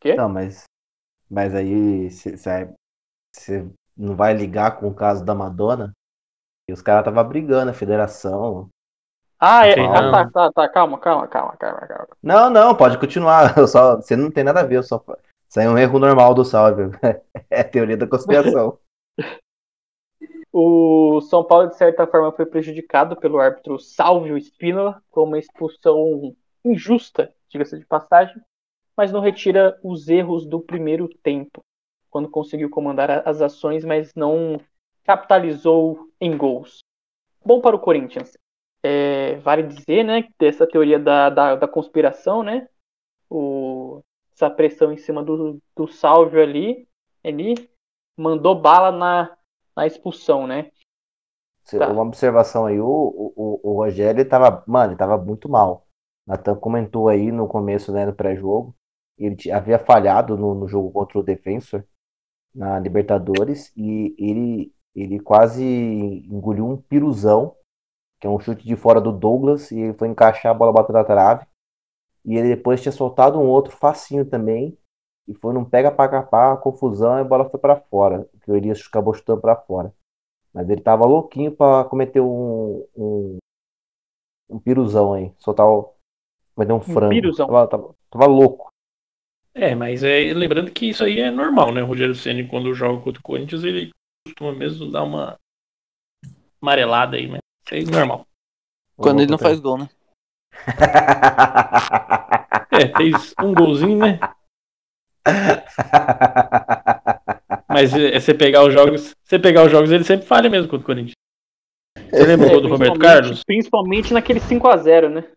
Quê? 0.00 0.14
Não, 0.14 0.28
mas, 0.28 0.64
mas 1.30 1.54
aí 1.54 2.10
você 2.10 3.70
não 3.96 4.16
vai 4.16 4.34
ligar 4.34 4.78
com 4.78 4.88
o 4.88 4.94
caso 4.94 5.24
da 5.24 5.34
Madonna? 5.34 5.92
E 6.68 6.72
os 6.72 6.80
caras 6.80 7.00
estavam 7.00 7.28
brigando, 7.28 7.70
a 7.70 7.74
federação. 7.74 8.68
Ah, 9.38 9.66
é. 9.66 9.72
Ah, 9.72 10.10
tá, 10.10 10.30
tá, 10.30 10.52
tá, 10.52 10.68
calma, 10.68 10.98
calma, 10.98 11.26
calma, 11.26 11.56
calma, 11.56 11.80
calma. 11.80 12.08
Não, 12.22 12.50
não, 12.50 12.74
pode 12.74 12.98
continuar. 12.98 13.56
Eu 13.58 13.66
só, 13.66 13.96
você 13.96 14.14
não 14.14 14.30
tem 14.30 14.44
nada 14.44 14.60
a 14.60 14.64
ver, 14.64 14.82
só. 14.84 15.02
Isso 15.48 15.58
aí 15.58 15.66
é 15.66 15.70
um 15.70 15.78
erro 15.78 15.98
normal 15.98 16.34
do 16.34 16.44
salve. 16.44 16.90
É 17.50 17.64
teoria 17.64 17.96
da 17.96 18.06
conspiração. 18.06 18.78
O 20.52 21.20
São 21.20 21.44
Paulo, 21.44 21.68
de 21.68 21.76
certa 21.76 22.06
forma, 22.06 22.32
foi 22.32 22.44
prejudicado 22.44 23.16
pelo 23.16 23.38
árbitro 23.38 23.78
Salvio 23.78 24.36
Spínola 24.36 25.02
com 25.10 25.22
uma 25.22 25.38
expulsão 25.38 26.34
injusta, 26.64 27.32
diga-se 27.48 27.78
de 27.78 27.86
passagem, 27.86 28.34
mas 28.96 29.12
não 29.12 29.20
retira 29.20 29.78
os 29.82 30.08
erros 30.08 30.44
do 30.46 30.60
primeiro 30.60 31.08
tempo, 31.22 31.62
quando 32.10 32.28
conseguiu 32.28 32.68
comandar 32.68 33.26
as 33.26 33.40
ações, 33.40 33.84
mas 33.84 34.12
não 34.14 34.60
capitalizou 35.04 36.10
em 36.20 36.36
gols. 36.36 36.80
Bom 37.44 37.60
para 37.60 37.76
o 37.76 37.80
Corinthians. 37.80 38.36
É, 38.82 39.36
vale 39.36 39.62
dizer, 39.62 40.04
né, 40.04 40.28
dessa 40.38 40.66
teoria 40.66 40.98
da, 40.98 41.30
da, 41.30 41.54
da 41.54 41.68
conspiração, 41.68 42.42
né, 42.42 42.68
o, 43.28 44.02
essa 44.34 44.50
pressão 44.50 44.92
em 44.92 44.96
cima 44.96 45.22
do, 45.22 45.60
do 45.76 45.86
Salvio 45.86 46.42
ali, 46.42 46.88
ali 47.22 47.54
mandou 48.16 48.54
bala 48.54 48.90
na, 48.90 49.36
na 49.76 49.86
expulsão, 49.86 50.46
né? 50.46 50.70
Tá. 51.70 51.88
Uma 51.88 52.02
observação 52.02 52.66
aí, 52.66 52.80
o, 52.80 52.86
o, 52.86 53.60
o 53.62 53.76
Rogério 53.76 54.28
tava, 54.28 54.64
mano, 54.66 54.92
ele 54.92 54.98
tava 54.98 55.16
muito 55.16 55.48
mal. 55.48 55.86
Natan 56.26 56.56
comentou 56.56 57.08
aí 57.08 57.30
no 57.30 57.46
começo, 57.46 57.92
né, 57.92 58.06
no 58.06 58.14
pré-jogo, 58.14 58.74
ele 59.18 59.50
havia 59.50 59.78
falhado 59.78 60.36
no, 60.36 60.54
no, 60.54 60.66
jogo 60.66 60.90
contra 60.90 61.18
o 61.18 61.22
Defensor 61.22 61.84
na 62.54 62.78
Libertadores 62.78 63.72
e 63.76 64.14
ele, 64.18 64.74
ele 64.94 65.20
quase 65.20 65.62
engoliu 65.64 66.66
um 66.66 66.76
piruzão, 66.76 67.54
que 68.18 68.26
é 68.26 68.30
um 68.30 68.40
chute 68.40 68.64
de 68.64 68.76
fora 68.76 69.00
do 69.00 69.12
Douglas, 69.12 69.70
e 69.70 69.92
foi 69.94 70.08
encaixar 70.08 70.52
a 70.52 70.54
bola 70.54 70.72
bateu 70.72 70.92
na 70.94 71.04
trave. 71.04 71.46
E 72.24 72.36
ele 72.36 72.54
depois 72.54 72.82
tinha 72.82 72.92
soltado 72.92 73.38
um 73.38 73.46
outro 73.46 73.76
facinho 73.76 74.24
também, 74.24 74.76
e 75.30 75.34
foi 75.34 75.54
num 75.54 75.64
pega 75.64 75.92
para 75.92 76.10
capar, 76.10 76.58
confusão, 76.58 77.16
e 77.16 77.20
a 77.20 77.24
bola 77.24 77.48
foi 77.48 77.60
para 77.60 77.76
fora, 77.76 78.28
que 78.42 78.50
o 78.50 78.56
Elias 78.56 78.84
acabou 78.84 79.14
chutando 79.14 79.40
para 79.40 79.54
fora. 79.54 79.94
Mas 80.52 80.68
ele 80.68 80.80
tava 80.80 81.06
louquinho 81.06 81.52
para 81.52 81.84
cometer 81.84 82.20
um, 82.20 82.84
um, 82.96 83.38
um 84.50 84.58
piruzão 84.58 85.12
aí, 85.12 85.32
soltar 85.38 85.66
o. 85.66 85.94
Cometer 86.52 86.72
um 86.72 86.80
frango. 86.80 87.10
piruzão. 87.10 87.46
Tava, 87.46 87.68
tava, 87.68 87.94
tava 88.10 88.26
louco. 88.26 88.70
É, 89.54 89.72
mas 89.76 90.02
é, 90.02 90.34
lembrando 90.34 90.72
que 90.72 90.88
isso 90.88 91.04
aí 91.04 91.20
é 91.20 91.30
normal, 91.30 91.72
né? 91.72 91.80
O 91.80 91.86
Rogério 91.86 92.16
Senna, 92.16 92.44
quando 92.48 92.74
joga 92.74 93.00
contra 93.00 93.20
o 93.20 93.22
Corinthians, 93.22 93.62
ele 93.62 93.92
costuma 94.26 94.52
mesmo 94.52 94.90
dar 94.90 95.04
uma 95.04 95.38
amarelada 96.60 97.16
aí, 97.16 97.28
né? 97.28 97.38
Isso 97.64 97.74
aí 97.74 97.84
é 97.84 97.98
normal. 97.98 98.26
Quando 98.96 99.20
ele 99.20 99.30
não 99.30 99.38
faz 99.38 99.60
gol, 99.60 99.78
né? 99.78 99.88
é, 102.72 102.88
fez 102.96 103.32
um 103.40 103.54
golzinho, 103.54 103.98
né? 103.98 104.18
Mas 107.68 107.94
é, 107.94 108.18
você 108.18 108.34
pegar 108.34 108.64
os 108.64 108.72
jogos, 108.72 109.14
você 109.22 109.38
pegar 109.38 109.64
os 109.64 109.70
jogos, 109.70 109.90
ele 109.90 110.04
sempre 110.04 110.26
falha 110.26 110.50
mesmo 110.50 110.68
contra 110.68 110.82
o 110.82 110.86
Corinthians. 110.86 111.14
Você 112.10 112.26
lembra 112.26 112.46
o 112.46 112.50
gol 112.50 112.60
do 112.60 112.68
Roberto 112.68 112.98
Carlos? 112.98 113.44
Principalmente 113.44 114.12
naquele 114.12 114.40
5x0, 114.40 115.08
né? 115.08 115.30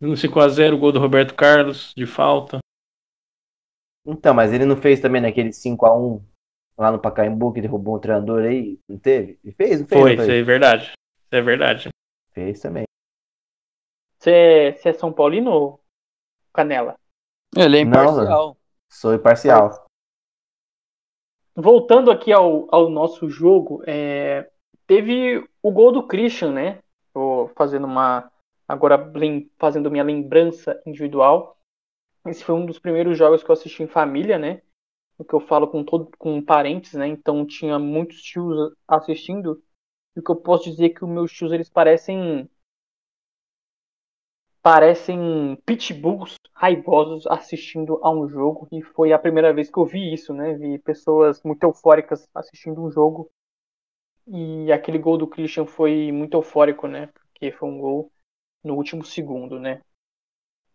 No 0.00 0.12
5x0, 0.12 0.74
o 0.74 0.78
gol 0.78 0.92
do 0.92 1.00
Roberto 1.00 1.34
Carlos, 1.34 1.92
de 1.96 2.06
falta. 2.06 2.58
Então, 4.06 4.34
mas 4.34 4.52
ele 4.52 4.64
não 4.64 4.76
fez 4.76 5.00
também 5.00 5.20
naquele 5.20 5.50
5x1 5.50 6.22
lá 6.76 6.90
no 6.90 6.98
Pacaembu, 6.98 7.52
que 7.52 7.60
derrubou 7.60 7.96
um 7.96 8.00
treinador 8.00 8.42
aí? 8.42 8.78
Não 8.88 8.98
teve? 8.98 9.38
Ele 9.44 9.54
fez? 9.54 9.80
Não 9.80 9.86
fez 9.86 10.00
Foi, 10.00 10.14
isso 10.14 10.30
é 10.30 10.42
verdade. 10.42 10.84
Isso 10.84 11.34
é 11.34 11.40
verdade. 11.40 11.88
Fez 12.32 12.60
também. 12.60 12.84
Você, 14.18 14.76
você 14.76 14.88
é 14.88 14.92
São 14.92 15.12
Paulino 15.12 15.50
ou 15.50 15.80
Canela? 16.52 16.96
Ele 17.56 17.78
é 17.78 17.80
imparcial. 17.80 18.56
Sou 18.92 19.14
imparcial 19.14 19.86
voltando 21.54 22.10
aqui 22.10 22.32
ao, 22.32 22.66
ao 22.74 22.90
nosso 22.90 23.28
jogo, 23.28 23.82
é, 23.86 24.50
teve 24.86 25.46
o 25.62 25.70
gol 25.70 25.92
do 25.92 26.06
Christian, 26.06 26.52
né? 26.52 26.82
Tô 27.12 27.50
fazendo 27.56 27.86
uma. 27.86 28.30
Agora 28.66 29.12
fazendo 29.58 29.90
minha 29.90 30.04
lembrança 30.04 30.80
individual. 30.86 31.58
Esse 32.26 32.44
foi 32.44 32.54
um 32.54 32.64
dos 32.64 32.78
primeiros 32.78 33.18
jogos 33.18 33.42
que 33.42 33.50
eu 33.50 33.52
assisti 33.52 33.82
em 33.82 33.88
família, 33.88 34.38
né? 34.38 34.62
O 35.18 35.24
que 35.24 35.34
eu 35.34 35.40
falo 35.40 35.68
com 35.68 35.84
todo, 35.84 36.10
com 36.18 36.40
parentes, 36.42 36.94
né? 36.94 37.06
Então 37.06 37.44
tinha 37.44 37.78
muitos 37.78 38.22
tios 38.22 38.74
assistindo. 38.88 39.62
E 40.16 40.20
o 40.20 40.22
que 40.22 40.30
eu 40.30 40.36
posso 40.36 40.64
dizer 40.64 40.86
é 40.86 40.88
que 40.88 41.04
os 41.04 41.10
meus 41.10 41.32
tios 41.32 41.52
eles 41.52 41.68
parecem 41.68 42.48
parecem 44.62 45.56
pitbulls 45.66 46.36
raivosos 46.54 47.26
assistindo 47.26 47.98
a 48.02 48.10
um 48.10 48.28
jogo 48.28 48.68
e 48.70 48.80
foi 48.80 49.12
a 49.12 49.18
primeira 49.18 49.52
vez 49.52 49.68
que 49.68 49.78
eu 49.78 49.84
vi 49.84 50.14
isso, 50.14 50.32
né? 50.32 50.54
Vi 50.54 50.78
pessoas 50.78 51.42
muito 51.42 51.64
eufóricas 51.64 52.28
assistindo 52.32 52.82
um 52.82 52.90
jogo 52.90 53.30
e 54.26 54.70
aquele 54.70 54.98
gol 54.98 55.18
do 55.18 55.26
Christian 55.26 55.66
foi 55.66 56.12
muito 56.12 56.36
eufórico, 56.36 56.86
né? 56.86 57.08
Porque 57.08 57.50
foi 57.50 57.68
um 57.68 57.78
gol 57.78 58.12
no 58.62 58.74
último 58.74 59.04
segundo, 59.04 59.58
né? 59.58 59.82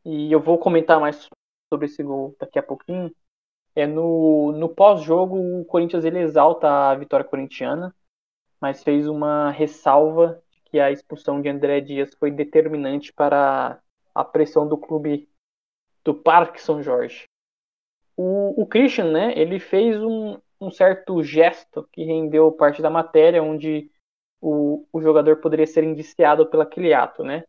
E 0.03 0.31
eu 0.31 0.41
vou 0.41 0.57
comentar 0.57 0.99
mais 0.99 1.29
sobre 1.71 1.85
esse 1.85 2.03
gol 2.03 2.35
daqui 2.39 2.59
a 2.59 2.63
pouquinho. 2.63 3.13
É 3.73 3.87
no, 3.87 4.51
no 4.53 4.67
pós-jogo 4.67 5.37
o 5.61 5.65
Corinthians 5.65 6.03
ele 6.03 6.19
exalta 6.19 6.67
a 6.67 6.95
vitória 6.95 7.25
corintiana, 7.25 7.95
mas 8.59 8.83
fez 8.83 9.07
uma 9.07 9.51
ressalva 9.51 10.41
que 10.69 10.79
a 10.79 10.91
expulsão 10.91 11.41
de 11.41 11.49
André 11.49 11.81
Dias 11.81 12.13
foi 12.19 12.31
determinante 12.31 13.13
para 13.13 13.79
a 14.13 14.23
pressão 14.23 14.67
do 14.67 14.77
clube 14.77 15.29
do 16.03 16.13
Parque 16.13 16.61
São 16.61 16.81
Jorge. 16.81 17.25
O, 18.15 18.61
o 18.61 18.65
Christian, 18.65 19.11
né, 19.11 19.33
ele 19.37 19.59
fez 19.59 20.01
um, 20.01 20.39
um 20.59 20.71
certo 20.71 21.21
gesto 21.23 21.87
que 21.91 22.03
rendeu 22.03 22.51
parte 22.51 22.81
da 22.81 22.89
matéria, 22.89 23.43
onde 23.43 23.91
o, 24.41 24.85
o 24.91 25.01
jogador 25.01 25.37
poderia 25.37 25.67
ser 25.67 25.83
indiciado 25.83 26.47
pelo 26.47 26.63
aquele 26.63 26.93
ato, 26.93 27.23
né? 27.23 27.43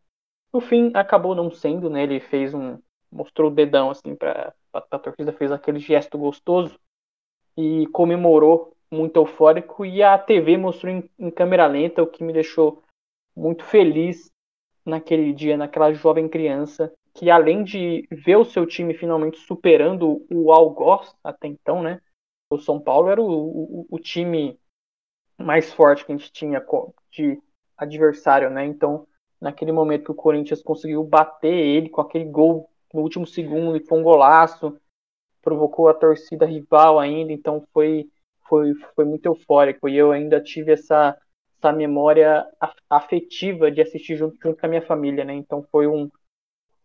No 0.52 0.60
fim, 0.60 0.90
acabou 0.94 1.34
não 1.34 1.50
sendo, 1.50 1.90
né? 1.90 2.02
Ele 2.02 2.20
fez 2.20 2.54
um. 2.54 2.78
mostrou 3.10 3.50
o 3.50 3.54
dedão 3.54 3.90
assim 3.90 4.14
para 4.14 4.54
a 4.72 4.98
torcida, 4.98 5.32
fez 5.32 5.52
aquele 5.52 5.78
gesto 5.78 6.16
gostoso 6.16 6.78
e 7.56 7.86
comemorou 7.88 8.74
muito 8.90 9.16
eufórico. 9.16 9.84
E 9.84 10.02
a 10.02 10.18
TV 10.18 10.56
mostrou 10.56 10.92
em, 10.92 11.10
em 11.18 11.30
câmera 11.30 11.66
lenta, 11.66 12.02
o 12.02 12.06
que 12.06 12.24
me 12.24 12.32
deixou 12.32 12.82
muito 13.38 13.64
feliz 13.64 14.30
naquele 14.84 15.32
dia, 15.32 15.56
naquela 15.56 15.92
jovem 15.92 16.28
criança, 16.28 16.92
que 17.14 17.30
além 17.30 17.62
de 17.62 18.06
ver 18.10 18.36
o 18.36 18.44
seu 18.44 18.66
time 18.66 18.94
finalmente 18.94 19.38
superando 19.38 20.26
o 20.30 20.52
Algoz 20.52 21.14
até 21.22 21.46
então, 21.46 21.82
né? 21.82 22.00
O 22.50 22.58
São 22.58 22.80
Paulo 22.80 23.08
era 23.08 23.20
o, 23.20 23.26
o, 23.26 23.86
o 23.90 23.98
time 23.98 24.58
mais 25.38 25.72
forte 25.72 26.04
que 26.04 26.12
a 26.12 26.16
gente 26.16 26.32
tinha 26.32 26.64
de 27.10 27.40
adversário, 27.76 28.50
né? 28.50 28.64
Então, 28.64 29.06
naquele 29.40 29.70
momento 29.70 30.04
que 30.04 30.10
o 30.10 30.14
Corinthians 30.14 30.62
conseguiu 30.62 31.04
bater 31.04 31.54
ele 31.54 31.88
com 31.88 32.00
aquele 32.00 32.24
gol 32.24 32.68
no 32.92 33.02
último 33.02 33.26
segundo 33.26 33.76
e 33.76 33.84
foi 33.84 33.98
um 33.98 34.02
golaço, 34.02 34.76
provocou 35.42 35.88
a 35.88 35.94
torcida 35.94 36.46
rival 36.46 36.98
ainda, 36.98 37.32
então 37.32 37.64
foi 37.72 38.10
foi, 38.48 38.74
foi 38.94 39.04
muito 39.04 39.26
eufórico 39.26 39.88
e 39.88 39.96
eu 39.96 40.10
ainda 40.10 40.40
tive 40.40 40.72
essa 40.72 41.14
essa 41.58 41.72
memória 41.72 42.46
afetiva 42.88 43.70
de 43.70 43.80
assistir 43.80 44.16
junto, 44.16 44.36
junto 44.42 44.58
com 44.60 44.66
a 44.66 44.68
minha 44.68 44.82
família, 44.82 45.24
né? 45.24 45.34
Então 45.34 45.64
foi 45.70 45.86
um 45.86 46.10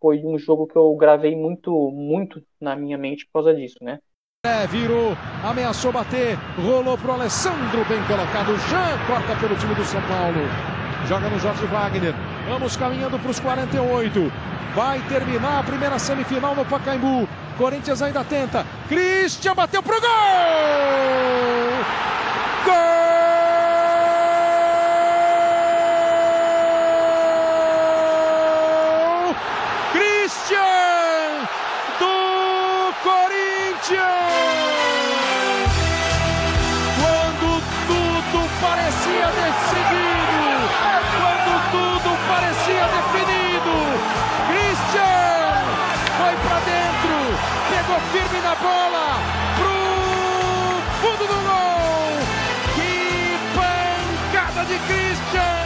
foi 0.01 0.21
um 0.25 0.37
jogo 0.37 0.67
que 0.67 0.75
eu 0.75 0.93
gravei 0.95 1.35
muito 1.35 1.71
muito 1.91 2.43
na 2.59 2.75
minha 2.75 2.97
mente 2.97 3.25
por 3.27 3.43
causa 3.43 3.55
disso, 3.55 3.77
né? 3.81 3.99
É, 4.45 4.67
virou, 4.67 5.13
ameaçou 5.41 5.93
bater, 5.93 6.35
rolou 6.61 6.97
pro 6.97 7.13
Alessandro, 7.13 7.85
bem 7.87 8.03
colocado, 8.07 8.57
já 8.69 8.97
corta 9.07 9.39
pelo 9.39 9.57
time 9.57 9.73
do 9.73 9.85
São 9.85 10.01
Paulo. 10.01 10.41
Joga 11.07 11.29
no 11.29 11.39
Jorge 11.39 11.65
Wagner. 11.67 12.13
Vamos 12.47 12.75
caminhando 12.75 13.17
para 13.19 13.31
os 13.31 13.39
48. 13.39 14.19
Vai 14.75 14.99
terminar 15.07 15.59
a 15.59 15.63
primeira 15.63 15.99
semifinal 15.99 16.55
no 16.55 16.65
Pacaembu. 16.65 17.27
Corinthians 17.57 18.01
ainda 18.01 18.23
tenta. 18.23 18.65
Christian 18.87 19.53
bateu 19.53 19.83
pro! 19.83 19.99
Gol! 19.99 20.09
Bola, 48.63 49.19
pro 49.59 49.77
fundo 51.01 51.27
do 51.27 51.39
gol. 51.47 52.13
Que 52.75 53.37
pancada 53.53 54.65
de 54.65 54.77
Christian! 54.87 55.63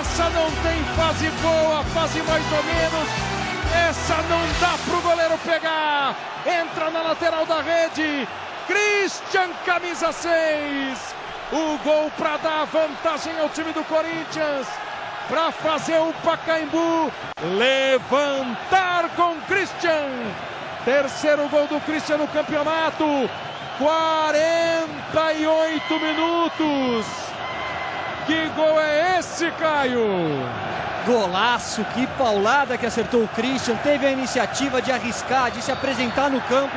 Essa 0.00 0.28
não 0.30 0.50
tem 0.62 0.84
fase 0.96 1.30
boa, 1.40 1.82
fase 1.94 2.20
mais 2.22 2.44
ou 2.52 2.62
menos. 2.64 3.08
Essa 3.88 4.16
não 4.28 4.40
dá 4.60 4.78
pro 4.84 5.00
goleiro 5.00 5.38
pegar. 5.38 6.14
Entra 6.46 6.90
na 6.90 7.02
lateral 7.02 7.46
da 7.46 7.60
rede. 7.62 8.28
Christian, 8.66 9.50
camisa 9.64 10.12
6. 10.12 11.14
O 11.52 11.78
gol 11.84 12.10
para 12.16 12.36
dar 12.38 12.64
vantagem 12.66 13.38
ao 13.40 13.48
time 13.48 13.72
do 13.72 13.84
Corinthians. 13.84 14.66
Para 15.28 15.50
fazer 15.52 15.98
o 15.98 16.12
Pacaembu 16.24 17.10
levantar 17.56 19.08
com 19.16 19.40
Christian. 19.42 20.08
Terceiro 20.84 21.48
gol 21.48 21.66
do 21.66 21.80
Christian 21.80 22.18
no 22.18 22.28
campeonato. 22.28 23.28
48 23.78 25.98
minutos. 25.98 27.06
Que 28.26 28.48
gol 28.50 28.78
é 28.80 29.18
esse, 29.18 29.50
Caio? 29.52 30.06
Golaço, 31.06 31.84
que 31.94 32.06
paulada 32.18 32.76
que 32.78 32.86
acertou 32.86 33.24
o 33.24 33.28
Christian. 33.28 33.76
Teve 33.76 34.06
a 34.06 34.10
iniciativa 34.10 34.80
de 34.80 34.92
arriscar, 34.92 35.50
de 35.50 35.60
se 35.62 35.72
apresentar 35.72 36.30
no 36.30 36.40
campo. 36.42 36.76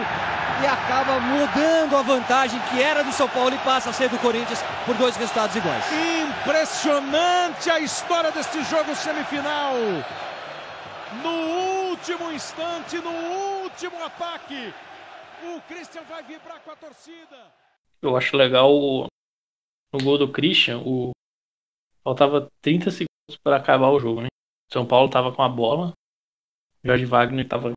e 0.59 0.65
acaba 0.65 1.19
mudando 1.19 1.95
a 1.95 2.01
vantagem 2.01 2.59
que 2.71 2.81
era 2.81 3.03
do 3.03 3.11
São 3.11 3.29
Paulo 3.29 3.53
e 3.53 3.59
passa 3.59 3.91
a 3.91 3.93
ser 3.93 4.09
do 4.09 4.17
Corinthians 4.17 4.59
por 4.87 4.95
dois 4.95 5.15
resultados 5.15 5.55
iguais. 5.55 5.85
Impressionante 6.41 7.69
a 7.69 7.79
história 7.79 8.31
deste 8.31 8.63
jogo 8.63 8.95
semifinal. 8.95 9.75
No 11.23 11.76
último 11.89 12.31
instante, 12.31 12.97
no 12.97 13.11
último 13.63 14.03
ataque, 14.03 14.73
o 15.43 15.61
Christian 15.61 16.03
vai 16.03 16.23
vibrar 16.23 16.61
com 16.63 16.71
a 16.71 16.75
torcida. 16.75 17.53
Eu 18.01 18.15
acho 18.15 18.35
legal 18.35 18.71
o, 18.71 19.07
no 19.93 20.03
gol 20.03 20.17
do 20.17 20.31
Christian, 20.31 20.79
o 20.79 21.11
faltava 22.03 22.49
30 22.61 22.91
segundos 22.91 23.37
para 23.43 23.57
acabar 23.57 23.89
o 23.89 23.99
jogo, 23.99 24.21
né? 24.21 24.27
São 24.71 24.85
Paulo 24.85 25.09
tava 25.09 25.33
com 25.33 25.41
a 25.41 25.49
bola, 25.49 25.93
Jorge 26.83 27.05
Wagner 27.05 27.47
tava 27.47 27.69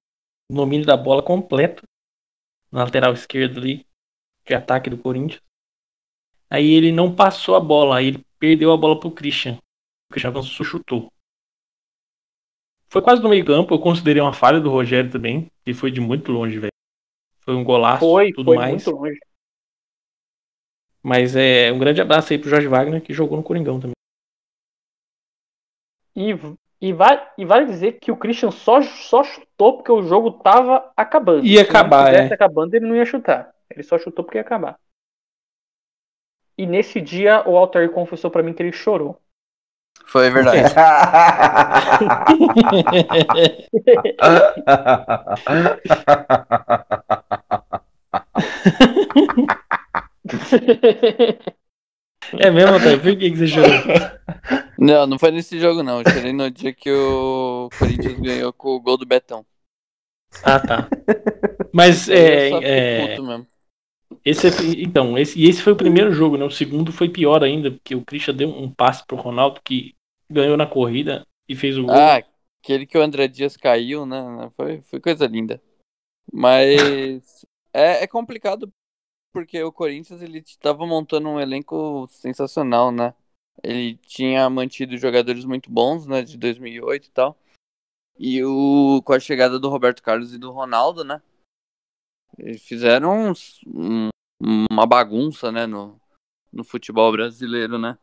no 0.50 0.56
domínio 0.56 0.86
da 0.86 0.96
bola 0.96 1.22
completo 1.22 1.82
na 2.70 2.84
lateral 2.84 3.12
esquerda 3.12 3.58
ali 3.58 3.86
de 4.44 4.54
ataque 4.54 4.90
do 4.90 4.98
Corinthians. 4.98 5.42
Aí 6.48 6.70
ele 6.70 6.90
não 6.90 7.14
passou 7.14 7.54
a 7.54 7.60
bola, 7.60 7.98
aí 7.98 8.08
ele 8.08 8.24
perdeu 8.38 8.72
a 8.72 8.76
bola 8.76 8.98
pro 8.98 9.10
Christian. 9.10 9.54
O 9.54 10.12
Christian 10.12 10.30
avançou, 10.30 10.66
chutou. 10.66 11.12
Foi 12.90 13.00
quase 13.00 13.22
no 13.22 13.28
meio 13.28 13.46
campo, 13.46 13.72
eu 13.72 13.78
considerei 13.78 14.20
uma 14.20 14.32
falha 14.32 14.60
do 14.60 14.68
Rogério 14.68 15.08
também, 15.10 15.48
que 15.64 15.72
foi 15.72 15.92
de 15.92 16.00
muito 16.00 16.32
longe, 16.32 16.58
velho. 16.58 16.72
Foi 17.38 17.54
um 17.54 17.62
golaço 17.62 18.00
Foi, 18.00 18.32
tudo 18.32 18.46
foi 18.46 18.56
mais. 18.56 18.84
muito 18.84 18.90
longe. 18.90 19.18
Mas 21.00 21.36
é 21.36 21.70
um 21.72 21.78
grande 21.78 22.00
abraço 22.00 22.32
aí 22.32 22.38
pro 22.38 22.50
Jorge 22.50 22.66
Wagner, 22.66 23.00
que 23.00 23.14
jogou 23.14 23.36
no 23.36 23.44
Coringão 23.44 23.78
também. 23.78 23.94
E, 26.16 26.34
e, 26.80 26.92
vai, 26.92 27.30
e 27.38 27.44
vale 27.44 27.66
dizer 27.66 27.92
que 27.92 28.10
o 28.10 28.16
Christian 28.16 28.50
só, 28.50 28.82
só 28.82 29.22
chutou 29.22 29.76
porque 29.76 29.92
o 29.92 30.02
jogo 30.02 30.32
tava 30.32 30.92
acabando. 30.96 31.46
Ia 31.46 31.64
Se 31.64 31.70
acabar, 31.70 32.12
é. 32.12 32.34
acabando, 32.34 32.74
ele 32.74 32.86
não 32.86 32.96
ia 32.96 33.06
chutar. 33.06 33.54
Ele 33.70 33.84
só 33.84 33.98
chutou 33.98 34.24
porque 34.24 34.36
ia 34.38 34.42
acabar. 34.42 34.78
E 36.58 36.66
nesse 36.66 37.00
dia, 37.00 37.48
o 37.48 37.56
Altair 37.56 37.90
confessou 37.92 38.32
pra 38.32 38.42
mim 38.42 38.52
que 38.52 38.62
ele 38.62 38.72
chorou. 38.72 39.16
Foi 40.06 40.30
verdade. 40.30 40.74
É 52.38 52.50
mesmo, 52.50 52.76
Otávio? 52.76 53.00
Por 53.00 53.16
que, 53.16 53.30
que 53.30 53.36
você 53.36 53.46
chorou? 53.48 53.70
não, 54.78 55.06
não 55.06 55.18
foi 55.18 55.30
nesse 55.30 55.58
jogo, 55.58 55.82
não. 55.82 56.00
Eu 56.00 56.10
chorei 56.10 56.32
no 56.32 56.50
dia 56.50 56.72
que 56.72 56.90
o 56.90 57.68
Corinthians 57.78 58.20
ganhou 58.20 58.52
com 58.52 58.68
o 58.70 58.80
gol 58.80 58.96
do 58.96 59.06
Betão. 59.06 59.44
Ah, 60.44 60.60
tá. 60.60 60.88
Mas 61.72 62.08
é, 62.08 62.50
é, 62.62 63.08
puto 63.08 63.24
mesmo. 63.24 63.46
Esse 64.24 64.48
é- 64.48 64.82
então, 64.82 65.16
esse, 65.16 65.38
e 65.38 65.48
esse 65.48 65.62
foi 65.62 65.72
o 65.72 65.76
primeiro 65.76 66.12
jogo, 66.12 66.36
né? 66.36 66.44
O 66.44 66.50
segundo 66.50 66.92
foi 66.92 67.08
pior 67.08 67.42
ainda, 67.42 67.70
porque 67.70 67.94
o 67.94 68.04
Christian 68.04 68.34
deu 68.34 68.48
um 68.48 68.70
passe 68.72 69.04
pro 69.06 69.16
Ronaldo 69.16 69.60
que 69.64 69.94
ganhou 70.30 70.56
na 70.56 70.66
corrida 70.66 71.26
e 71.48 71.56
fez 71.56 71.76
o 71.78 71.84
gol. 71.84 71.94
Ah, 71.94 72.22
aquele 72.62 72.86
que 72.86 72.98
o 72.98 73.02
André 73.02 73.28
Dias 73.28 73.56
caiu, 73.56 74.04
né? 74.04 74.50
Foi, 74.56 74.80
foi 74.82 75.00
coisa 75.00 75.26
linda. 75.26 75.60
Mas 76.32 77.44
é, 77.72 78.04
é 78.04 78.06
complicado 78.06 78.72
porque 79.32 79.62
o 79.62 79.72
Corinthians 79.72 80.22
ele 80.22 80.38
estava 80.38 80.86
montando 80.86 81.28
um 81.28 81.40
elenco 81.40 82.06
sensacional, 82.10 82.92
né? 82.92 83.14
Ele 83.62 83.96
tinha 83.96 84.48
mantido 84.50 84.96
jogadores 84.96 85.44
muito 85.44 85.70
bons, 85.70 86.06
né? 86.06 86.22
De 86.22 86.36
2008 86.36 87.06
e 87.06 87.10
tal. 87.10 87.36
E 88.18 88.44
o, 88.44 89.00
com 89.02 89.12
a 89.14 89.20
chegada 89.20 89.58
do 89.58 89.68
Roberto 89.68 90.02
Carlos 90.02 90.34
e 90.34 90.38
do 90.38 90.50
Ronaldo, 90.50 91.04
né? 91.04 91.22
Eles 92.38 92.62
fizeram 92.62 93.30
uns- 93.30 93.60
um- 93.66 94.08
uma 94.70 94.86
bagunça, 94.86 95.50
né? 95.52 95.66
No, 95.66 96.00
no 96.52 96.64
futebol 96.64 97.10
brasileiro, 97.12 97.78
né? 97.78 97.98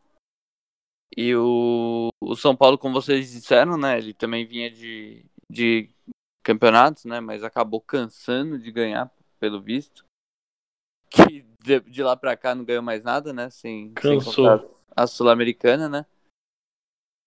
E 1.16 1.36
o, 1.36 2.10
o 2.22 2.36
São 2.36 2.56
Paulo, 2.56 2.78
como 2.78 2.94
vocês 2.94 3.32
disseram, 3.32 3.78
né? 3.78 3.98
Ele 3.98 4.14
também 4.14 4.45
vinha 4.45 4.70
de, 4.70 5.26
de 5.49 5.90
campeonatos, 6.44 7.06
né? 7.06 7.20
Mas 7.20 7.44
acabou 7.44 7.82
cansando 7.82 8.60
de 8.60 8.72
ganhar, 8.72 9.12
pelo 9.40 9.62
visto. 9.62 10.06
Que 11.10 11.45
de, 11.64 11.80
de 11.80 12.04
lá 12.04 12.16
pra 12.16 12.38
cá 12.38 12.54
não 12.54 12.64
ganhou 12.66 12.84
mais 12.84 13.04
nada, 13.04 13.34
né? 13.34 13.49
Sem, 13.49 13.94
sem 14.02 14.20
Cansou. 14.20 14.60
contar 14.60 14.66
a 14.95 15.08
Sul-Americana, 15.08 15.90
né? 15.90 16.06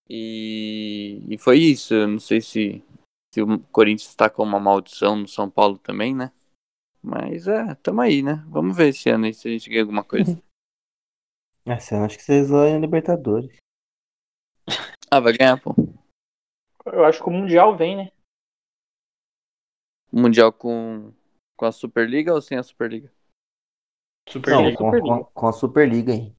E, 0.09 1.23
e 1.29 1.39
foi 1.39 1.59
isso. 1.59 1.95
Eu 1.95 2.09
não 2.09 2.19
sei 2.19 2.41
se, 2.41 2.85
se 3.33 3.43
o 3.43 3.61
Corinthians 3.73 4.15
tá 4.15 4.29
com 4.29 4.43
uma 4.43 4.61
maldição 4.61 5.17
no 5.17 5.29
São 5.29 5.49
Paulo 5.49 5.79
também, 5.79 6.15
né? 6.15 6.33
Mas 7.03 7.49
é, 7.49 7.75
tamo 7.77 8.01
aí, 8.01 8.23
né? 8.23 8.45
Vamos 8.49 8.77
ver 8.77 8.89
esse 8.89 9.09
ano 9.09 9.25
aí 9.25 9.35
se 9.35 9.49
a 9.49 9.51
gente 9.51 9.69
ganha 9.71 9.83
alguma 9.83 10.05
coisa. 10.05 10.41
Essa 11.65 11.97
eu 11.97 12.05
acho 12.05 12.17
que 12.17 12.23
vocês 12.23 12.51
ganham 12.51 12.77
a 12.77 12.81
Libertadores. 12.81 13.57
Ah, 15.11 15.21
vai 15.21 15.37
ganhar, 15.37 15.61
pô. 15.61 15.75
Eu 16.87 17.05
acho 17.05 17.23
que 17.23 17.29
o 17.29 17.33
Mundial 17.33 17.77
vem, 17.77 17.97
né? 17.97 18.13
Mundial 20.13 20.53
com, 20.53 21.13
com 21.57 21.67
a 21.67 21.73
Superliga 21.73 22.35
ou 22.35 22.41
sem 22.41 22.59
a 22.59 22.63
Superliga? 22.63 23.13
Super 24.29 24.51
Não, 24.53 24.65
Liga. 24.65 24.79
com, 24.79 24.85
Superliga. 24.87 25.17
com, 25.17 25.25
com 25.25 25.47
a 25.47 25.53
Superliga, 25.53 26.13
hein? 26.13 26.37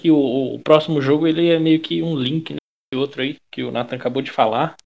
Que 0.00 0.10
o, 0.10 0.54
o 0.54 0.58
próximo 0.60 1.00
jogo 1.00 1.26
ele 1.26 1.48
é 1.48 1.58
meio 1.58 1.80
que 1.80 2.02
um 2.02 2.16
link, 2.16 2.52
né? 2.52 2.58
Outro 2.94 3.22
aí, 3.22 3.38
que 3.50 3.62
o 3.62 3.70
Nathan 3.70 3.96
acabou 3.96 4.22
de 4.22 4.30
falar. 4.30 4.76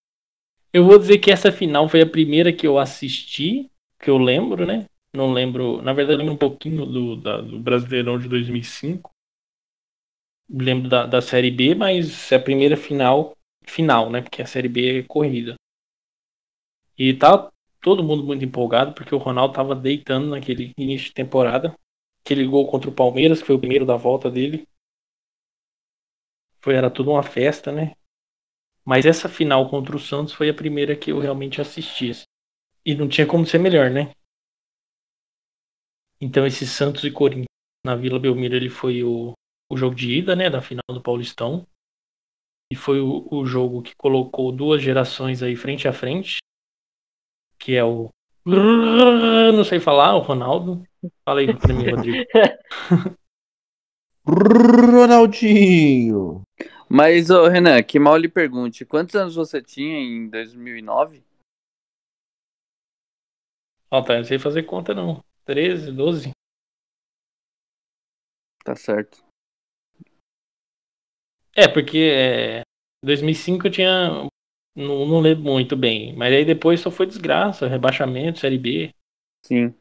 Eu 0.73 0.85
vou 0.85 0.99
dizer 0.99 1.19
que 1.19 1.31
essa 1.31 1.53
final 1.53 1.89
foi 1.89 2.03
a 2.03 2.07
primeira 2.11 2.53
que 2.53 2.67
eu 2.67 2.79
assisti, 2.79 3.71
que 4.01 4.11
eu 4.11 4.19
lembro, 4.19 4.67
né? 4.67 4.87
Não 5.15 5.33
lembro, 5.33 5.83
na 5.83 5.93
verdade, 5.93 6.19
lembro 6.19 6.35
um 6.35 6.39
pouquinho 6.39 6.87
do, 6.87 7.17
da- 7.17 7.41
do 7.41 7.59
Brasileirão 7.61 8.19
de 8.19 8.29
2005. 8.29 9.11
Lembro 10.49 10.89
da, 10.89 11.05
da 11.07 11.21
Série 11.21 11.51
B, 11.51 11.75
mas 11.75 12.33
é 12.33 12.37
a 12.37 12.41
primeira 12.41 12.79
final, 12.79 13.37
final, 13.67 14.09
né? 14.11 14.23
Porque 14.23 14.41
a 14.41 14.47
Série 14.47 14.69
B 14.69 15.01
é 15.01 15.03
corrida. 15.03 15.55
E 16.99 17.15
tá 17.15 17.51
todo 17.81 18.03
mundo 18.03 18.25
muito 18.25 18.45
empolgado, 18.45 18.95
porque 18.95 19.15
o 19.15 19.19
Ronaldo 19.19 19.55
tava 19.55 19.75
deitando 19.75 20.29
naquele 20.29 20.73
início 20.77 21.09
de 21.09 21.15
temporada 21.15 21.75
aquele 22.25 22.47
gol 22.47 22.67
contra 22.69 22.89
o 22.89 22.95
Palmeiras, 22.95 23.41
que 23.41 23.47
foi 23.47 23.55
o 23.57 23.59
primeiro 23.61 23.85
da 23.85 23.97
volta 23.97 24.31
dele. 24.31 24.67
Foi, 26.65 26.75
era 26.75 26.91
tudo 26.91 27.11
uma 27.11 27.23
festa, 27.23 27.71
né? 27.71 27.95
Mas 28.87 29.05
essa 29.05 29.29
final 29.29 29.69
contra 29.69 29.95
o 29.95 30.01
Santos 30.01 30.33
foi 30.33 30.49
a 30.49 30.55
primeira 30.55 30.97
que 30.97 31.13
eu 31.13 31.19
realmente 31.19 31.61
assisti. 31.61 32.09
assim. 32.09 32.25
E 32.87 32.95
não 32.95 33.07
tinha 33.07 33.27
como 33.27 33.45
ser 33.45 33.59
melhor, 33.59 33.91
né? 33.91 34.15
Então 36.19 36.47
esse 36.47 36.67
Santos 36.67 37.05
e 37.05 37.11
Corinthians 37.11 37.45
na 37.85 37.95
Vila 37.95 38.19
Belmiro, 38.19 38.57
ele 38.57 38.71
foi 38.71 39.05
o, 39.05 39.35
o 39.71 39.77
jogo 39.77 39.95
de 39.95 40.11
ida, 40.11 40.35
né? 40.35 40.49
Da 40.49 40.63
final 40.63 40.85
do 40.89 41.03
Paulistão. 41.03 41.67
E 42.73 42.77
foi 42.77 42.99
o, 42.99 43.29
o 43.31 43.45
jogo 43.45 43.83
que 43.83 43.95
colocou 43.95 44.51
duas 44.51 44.81
gerações 44.81 45.43
aí 45.43 45.55
frente 45.57 45.87
a 45.87 45.93
frente. 45.93 46.39
Que 47.59 47.77
é 47.77 47.85
o... 47.85 48.09
Não 48.47 49.65
sei 49.65 49.81
falar, 49.81 50.17
o 50.17 50.21
Ronaldo. 50.21 50.83
Fala 51.27 51.41
aí 51.41 51.55
pra 51.55 51.75
mim, 51.75 51.91
Rodrigo. 51.91 52.25
Ronaldinho! 54.27 56.44
Mas, 56.97 57.29
ô, 57.29 57.49
Renan, 57.49 57.83
que 57.83 57.99
mal 57.99 58.17
lhe 58.17 58.29
pergunte, 58.29 58.85
quantos 58.85 59.17
anos 59.17 59.35
você 59.35 59.61
tinha 59.61 59.99
em 59.99 60.29
2009? 60.29 61.25
Ó, 63.91 64.01
tá, 64.01 64.19
não 64.19 64.23
sei 64.23 64.39
fazer 64.39 64.63
conta 64.63 64.95
não. 64.95 65.21
13, 65.45 65.91
12? 65.91 66.31
Tá 68.65 68.77
certo. 68.77 69.25
É, 71.57 71.67
porque 71.67 71.99
é, 71.99 72.63
2005 73.05 73.67
eu 73.67 73.71
tinha. 73.73 74.29
Não, 74.77 75.05
não 75.05 75.21
lembro 75.21 75.43
muito 75.43 75.77
bem. 75.77 76.15
Mas 76.15 76.33
aí 76.33 76.45
depois 76.45 76.79
só 76.79 76.93
foi 76.93 77.07
desgraça, 77.07 77.67
rebaixamento, 77.67 78.39
Série 78.39 78.57
B. 78.59 78.95
Sim. 79.45 79.75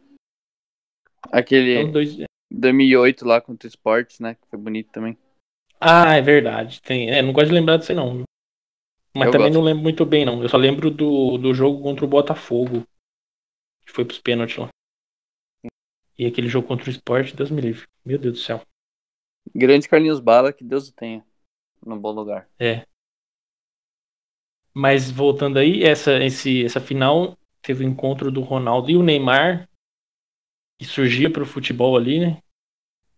Aquele 1.31 1.77
Então, 1.77 1.91
dois... 1.91 2.17
2008 2.51 3.23
lá 3.23 3.39
contra 3.39 3.67
o 3.67 3.69
Sport, 3.69 4.19
né? 4.19 4.33
Que 4.33 4.47
foi 4.47 4.57
bonito 4.57 4.91
também. 4.91 5.15
Ah, 5.85 6.15
é 6.15 6.21
verdade. 6.21 6.81
Tem... 6.81 7.09
É, 7.11 7.21
não 7.21 7.33
gosto 7.33 7.47
de 7.47 7.53
lembrar 7.53 7.77
disso 7.77 7.91
aí 7.91 7.95
não. 7.95 8.23
Mas 9.15 9.27
Eu 9.27 9.31
também 9.31 9.47
gosto. 9.47 9.59
não 9.59 9.61
lembro 9.61 9.83
muito 9.83 10.05
bem 10.05 10.25
não. 10.25 10.41
Eu 10.41 10.49
só 10.49 10.57
lembro 10.57 10.89
do, 10.89 11.37
do 11.37 11.53
jogo 11.53 11.81
contra 11.81 12.05
o 12.05 12.07
Botafogo. 12.07 12.83
que 13.85 13.91
foi 13.91 14.05
pros 14.05 14.19
pênaltis 14.19 14.57
lá. 14.57 14.69
E 16.17 16.25
aquele 16.25 16.47
jogo 16.47 16.67
contra 16.67 16.87
o 16.87 16.91
esporte, 16.91 17.35
Deus 17.35 17.49
me 17.51 17.61
livre. 17.61 17.87
Meu 18.05 18.17
Deus 18.17 18.33
do 18.35 18.39
céu. 18.39 18.61
Grande 19.53 19.89
Carlinhos 19.89 20.19
Bala, 20.19 20.53
que 20.53 20.63
Deus 20.63 20.87
o 20.87 20.93
tenha. 20.93 21.25
No 21.85 21.99
bom 21.99 22.11
lugar. 22.11 22.47
É. 22.59 22.85
Mas 24.73 25.11
voltando 25.11 25.59
aí, 25.59 25.83
essa, 25.83 26.23
esse, 26.23 26.65
essa 26.65 26.79
final 26.79 27.37
teve 27.61 27.83
o 27.83 27.87
encontro 27.87 28.31
do 28.31 28.41
Ronaldo 28.41 28.89
e 28.89 28.97
o 28.97 29.03
Neymar, 29.03 29.69
que 30.79 30.85
surgia 30.85 31.31
para 31.31 31.43
o 31.43 31.47
futebol 31.47 31.95
ali, 31.97 32.19
né? 32.19 32.42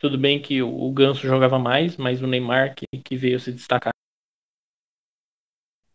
Tudo 0.05 0.19
bem 0.19 0.39
que 0.39 0.61
o, 0.61 0.91
Ganso 0.91 1.25
jogava 1.25 1.57
mais, 1.57 1.97
mas 1.97 2.21
o 2.21 2.27
Neymar 2.27 2.75
que, 2.75 2.85
que 3.03 3.17
veio 3.17 3.39
se 3.39 3.51
destacar. 3.51 3.91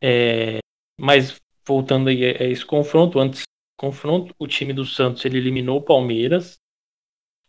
É, 0.03 0.59
mas 0.99 1.41
voltando 1.65 2.09
aí 2.09 2.25
a 2.25 2.43
esse 2.43 2.67
confronto, 2.67 3.21
antes 3.21 3.43
do 3.43 3.47
confronto, 3.79 4.35
o 4.37 4.49
time 4.49 4.73
do 4.73 4.85
Santos 4.85 5.25
ele 5.25 5.39
eliminou 5.39 5.79
o 5.79 5.85
Palmeiras 5.85 6.57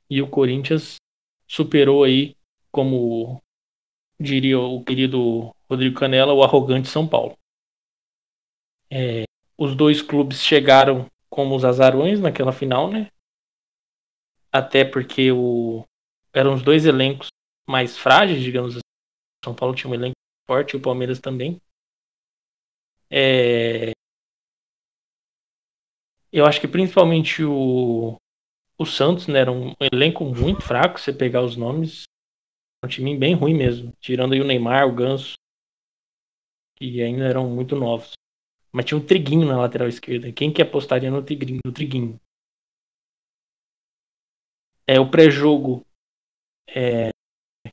e 0.08 0.22
o 0.22 0.30
Corinthians 0.30 0.98
superou 1.48 2.04
aí, 2.04 2.36
como 2.72 3.42
diria 4.20 4.60
o 4.60 4.84
querido 4.84 5.52
Rodrigo 5.68 5.98
Canela, 5.98 6.32
o 6.32 6.44
arrogante 6.44 6.88
São 6.88 7.08
Paulo. 7.08 7.36
É, 8.88 9.24
os 9.58 9.76
dois 9.76 10.00
clubes 10.00 10.44
chegaram 10.44 11.08
como 11.28 11.56
os 11.56 11.66
azarões 11.66 12.22
naquela 12.22 12.54
final, 12.54 12.88
né? 12.88 13.10
Até 14.52 14.86
porque 14.86 15.32
o, 15.32 15.84
eram 16.34 16.54
os 16.54 16.62
dois 16.62 16.86
elencos 16.86 17.28
mais 17.68 17.98
frágeis, 17.98 18.42
digamos 18.42 18.76
assim. 18.76 18.82
São 19.44 19.56
Paulo 19.56 19.76
tinha 19.76 19.90
um 19.90 19.96
elenco 19.96 20.16
forte 20.48 20.74
e 20.74 20.78
o 20.78 20.82
Palmeiras 20.82 21.20
também. 21.20 21.60
É, 23.10 23.92
eu 26.32 26.46
acho 26.46 26.62
que 26.62 26.68
principalmente 26.68 27.44
o, 27.44 28.16
o 28.78 28.86
Santos 28.86 29.28
né, 29.28 29.40
era 29.40 29.52
um 29.52 29.74
elenco 29.94 30.24
muito 30.24 30.62
fraco, 30.62 31.00
você 31.00 31.12
pegar 31.12 31.44
os 31.44 31.58
nomes. 31.58 32.04
Um 32.84 32.88
time 32.88 33.18
bem 33.18 33.36
ruim 33.36 33.54
mesmo. 33.54 33.94
Tirando 34.00 34.34
aí 34.34 34.42
o 34.42 34.46
Neymar, 34.46 34.88
o 34.88 34.96
Ganso. 34.96 35.34
Que 36.78 37.02
ainda 37.02 37.26
eram 37.26 37.50
muito 37.50 37.76
novos. 37.76 38.14
Mas 38.72 38.86
tinha 38.86 38.98
um 38.98 39.06
Triguinho 39.06 39.46
na 39.46 39.58
lateral 39.58 39.90
esquerda. 39.90 40.32
Quem 40.32 40.52
que 40.52 40.62
apostaria 40.62 41.12
no 41.12 41.22
Triguinho? 41.22 41.60
No 41.66 41.74
Triguinho? 41.74 42.20
É, 44.88 45.00
o 45.00 45.12
pré-jogo 45.12 45.86
é, 46.68 47.10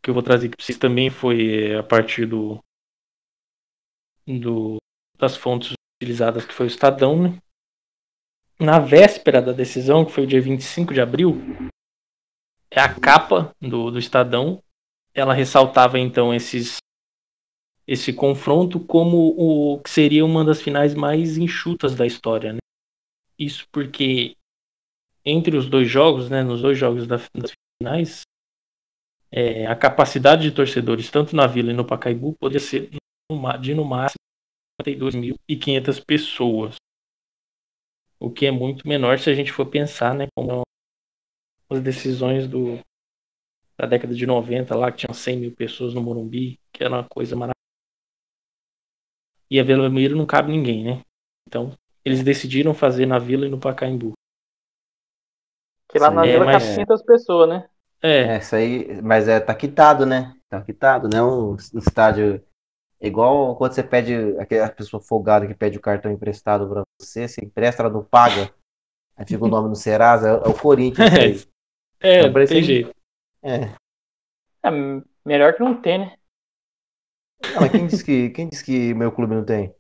que 0.03 0.11
eu 0.11 0.15
vou 0.15 0.23
trazer 0.23 0.47
aqui 0.47 0.57
para 0.57 0.65
vocês 0.65 0.79
também 0.79 1.11
foi 1.11 1.77
a 1.77 1.83
partir 1.83 2.27
do, 2.27 2.63
do 4.27 4.77
das 5.19 5.37
fontes 5.37 5.73
utilizadas, 6.01 6.47
que 6.47 6.55
foi 6.55 6.67
o 6.67 6.69
Estadão, 6.69 7.21
né? 7.21 7.39
Na 8.61 8.79
véspera 8.79 9.41
da 9.43 9.53
decisão, 9.53 10.05
que 10.05 10.13
foi 10.13 10.25
o 10.25 10.27
dia 10.27 10.41
25 10.41 10.95
de 10.95 11.01
abril, 11.01 11.41
é 12.71 12.81
a 12.81 12.93
capa 12.93 13.55
do, 13.61 13.91
do 13.91 13.99
Estadão, 13.99 14.63
ela 15.15 15.35
ressaltava 15.35 15.99
então 15.99 16.35
esses 16.35 16.79
esse 17.87 18.13
confronto 18.13 18.79
como 18.79 19.35
o 19.37 19.81
que 19.81 19.89
seria 19.89 20.23
uma 20.23 20.45
das 20.45 20.61
finais 20.61 20.95
mais 20.95 21.39
enxutas 21.39 21.95
da 21.95 22.05
história, 22.05 22.53
né? 22.53 22.59
Isso 23.39 23.67
porque 23.73 24.37
entre 25.25 25.57
os 25.57 25.69
dois 25.71 25.89
jogos, 25.89 26.29
né, 26.29 26.43
nos 26.43 26.61
dois 26.61 26.77
jogos 26.77 27.07
das 27.07 27.27
finais, 27.81 28.23
é, 29.31 29.67
a 29.67 29.77
capacidade 29.77 30.43
de 30.43 30.53
torcedores, 30.55 31.11
tanto 31.11 31.35
na 31.37 31.47
Vila 31.47 31.71
e 31.71 31.75
no 31.75 31.87
Pacaembu, 31.87 32.35
podia 32.35 32.61
ser 32.61 32.89
de 33.61 33.75
no 33.75 33.85
máximo 33.85 34.19
52.500 34.83 36.05
pessoas. 36.05 36.77
O 38.21 38.31
que 38.31 38.47
é 38.47 38.51
muito 38.51 38.87
menor 38.89 39.19
se 39.19 39.29
a 39.31 39.35
gente 39.35 39.53
for 39.53 39.67
pensar, 39.67 40.15
né, 40.15 40.27
como 40.35 40.63
as 41.71 41.81
decisões 41.83 42.49
do, 42.49 42.79
da 43.79 43.87
década 43.87 44.15
de 44.15 44.27
90 44.27 44.75
lá, 44.75 44.91
que 44.91 44.99
tinham 44.99 45.13
100 45.15 45.39
mil 45.39 45.55
pessoas 45.55 45.95
no 45.95 46.03
Morumbi, 46.03 46.59
que 46.73 46.83
era 46.83 46.95
uma 46.95 47.05
coisa 47.09 47.37
maravilhosa. 47.37 47.55
E 49.51 49.61
a 49.61 49.63
Vila 49.65 49.83
Belmiro 49.83 50.17
não 50.17 50.27
cabe 50.27 50.51
ninguém, 50.51 50.85
né? 50.85 51.03
Então, 51.47 51.77
eles 52.05 52.23
decidiram 52.23 52.75
fazer 52.75 53.07
na 53.07 53.19
Vila 53.19 53.47
e 53.47 53.51
no 53.51 53.61
Pacaembu. 53.61 54.13
Que 55.91 55.99
lá 55.99 56.11
na 56.11 56.27
É, 56.27 56.33
Vila 56.33 56.45
mas- 56.47 56.63
cabe 56.63 56.75
500 56.75 57.03
pessoas, 57.03 57.49
né? 57.49 57.71
É, 58.03 58.35
É, 58.35 58.39
isso 58.39 58.55
aí, 58.55 59.01
mas 59.03 59.29
é, 59.29 59.41
tá 59.41 59.55
quitado, 59.55 60.07
né? 60.07 60.35
Tá 60.49 60.61
quitado, 60.63 61.09
né? 61.09 61.23
Um, 61.23 61.53
um 61.53 61.79
estádio 61.79 62.43
igual 63.01 63.57
quando 63.57 63.73
você 63.75 63.83
pede, 63.83 64.15
aquela 64.41 64.69
pessoa 64.71 65.03
folgada 65.03 65.47
que 65.47 65.55
pede 65.55 65.79
o 65.79 65.83
cartão 65.83 66.11
emprestado 66.13 66.69
pra 66.69 66.83
você, 67.01 67.29
você 67.29 67.45
empresta, 67.45 67.83
ela 67.83 67.93
não 67.93 68.05
paga, 68.05 68.53
aí 69.17 69.27
fica 69.27 69.45
o 69.45 69.49
nome 69.49 69.69
no 69.69 69.77
Serasa, 69.77 70.29
é, 70.29 70.33
é 70.33 70.49
o 70.49 70.55
Corinthians 70.59 71.09
isso 71.13 71.19
aí. 71.21 71.49
é, 72.01 72.23
não 72.25 72.33
parecendo- 72.33 72.61
tem 72.61 72.65
jeito. 72.67 72.91
É. 73.43 73.75
É, 74.63 74.71
melhor 75.25 75.55
que 75.55 75.63
não 75.63 75.81
tem, 75.81 75.99
né? 75.99 76.17
Não, 77.55 77.61
mas 77.63 77.71
quem 77.71 77.87
disse 77.87 78.05
que, 78.05 78.31
quem 78.31 78.49
disse 78.49 78.65
que 78.65 78.95
meu 78.95 79.13
clube 79.13 79.35
não 79.35 79.45
tem? 79.45 79.75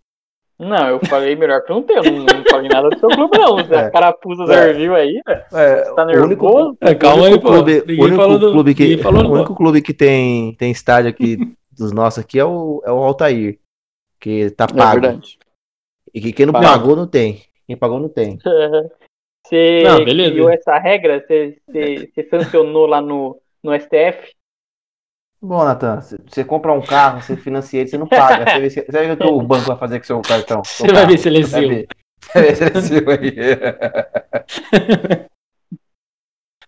Não, 0.58 0.88
eu 0.88 1.00
falei 1.06 1.36
melhor 1.36 1.62
que 1.62 1.70
não 1.70 1.82
tem. 1.84 1.96
Eu 1.96 2.02
não, 2.02 2.24
não 2.24 2.44
falei 2.50 2.68
nada 2.68 2.90
do 2.90 2.98
seu 2.98 3.08
clube, 3.08 3.38
não. 3.38 3.64
Zé 3.64 3.76
É. 3.86 3.90
Carapuça 3.90 4.42
É. 4.44 4.46
serviu 4.46 4.94
aí, 4.94 5.20
velho. 5.24 5.44
É, 5.54 5.82
Tá 5.94 6.04
o 6.04 6.24
único, 6.24 6.46
nervoso? 6.46 6.78
É, 6.80 6.94
calma 6.96 7.22
o 7.22 7.26
aí, 7.26 7.40
pô. 7.40 7.48
clube, 7.48 7.78
o 7.80 8.04
único 8.04 8.16
falou 8.16 8.38
do- 8.38 8.52
clube 8.52 8.74
que, 8.74 8.94
o 8.96 9.32
único 9.32 9.54
clube 9.54 9.82
que 9.82 9.94
tem, 9.94 10.54
tem 10.56 10.70
estádio 10.72 11.10
aqui 11.10 11.36
dos 11.70 11.92
nossos 11.92 12.24
aqui 12.24 12.40
é 12.40 12.44
o, 12.44 12.82
é 12.84 12.90
o 12.90 12.96
Altair, 13.04 13.58
que 14.20 14.50
tá 14.50 14.64
É 14.64 14.74
pago. 14.76 15.00
verdade. 15.00 15.38
e 16.12 16.20
que 16.20 16.32
quem 16.32 16.46
não 16.46 16.52
pagou 16.52 16.96
não 16.96 17.06
tem. 17.06 17.40
Quem 17.66 17.76
pagou 17.76 18.00
não 18.00 18.08
tem. 18.08 18.38
Você 19.46 19.82
Não, 19.84 20.04
beleza. 20.04 20.30
criou 20.32 20.50
essa 20.50 20.76
regra? 20.78 21.24
Você, 21.26 21.56
você, 21.66 22.10
você 22.14 22.22
sancionou 22.28 22.84
lá 22.86 23.00
no, 23.00 23.40
no 23.62 23.72
STF? 23.78 24.34
Bom, 25.40 25.64
Natan, 25.64 26.00
você- 26.00 26.44
compra 26.44 26.72
um 26.72 26.82
carro, 26.82 27.22
você 27.22 27.36
financia 27.36 27.80
ele, 27.80 27.88
você 27.88 27.96
não 27.98 28.08
paga. 28.08 28.44
Você 28.50 28.58
vê, 28.60 28.70
se- 28.70 28.84
você 28.84 29.06
vê 29.06 29.12
o 29.12 29.16
que 29.16 29.24
o 29.26 29.40
banco 29.42 29.66
vai 29.66 29.76
fazer 29.78 29.98
com 30.00 30.04
seu 30.04 30.20
cartão. 30.22 30.64
seu 30.64 30.86
Você 30.86 30.92
vai 30.92 31.02
carro. 31.02 31.12
ver 31.12 31.18
se 31.18 31.28
ele 31.28 31.38
é 31.38 31.42
Você 31.44 31.50
vai 31.52 31.60
seu. 31.60 31.68
ver. 31.68 31.86
Você 32.82 33.00
vai 33.00 33.14
é 33.14 33.18
aí. 33.20 33.36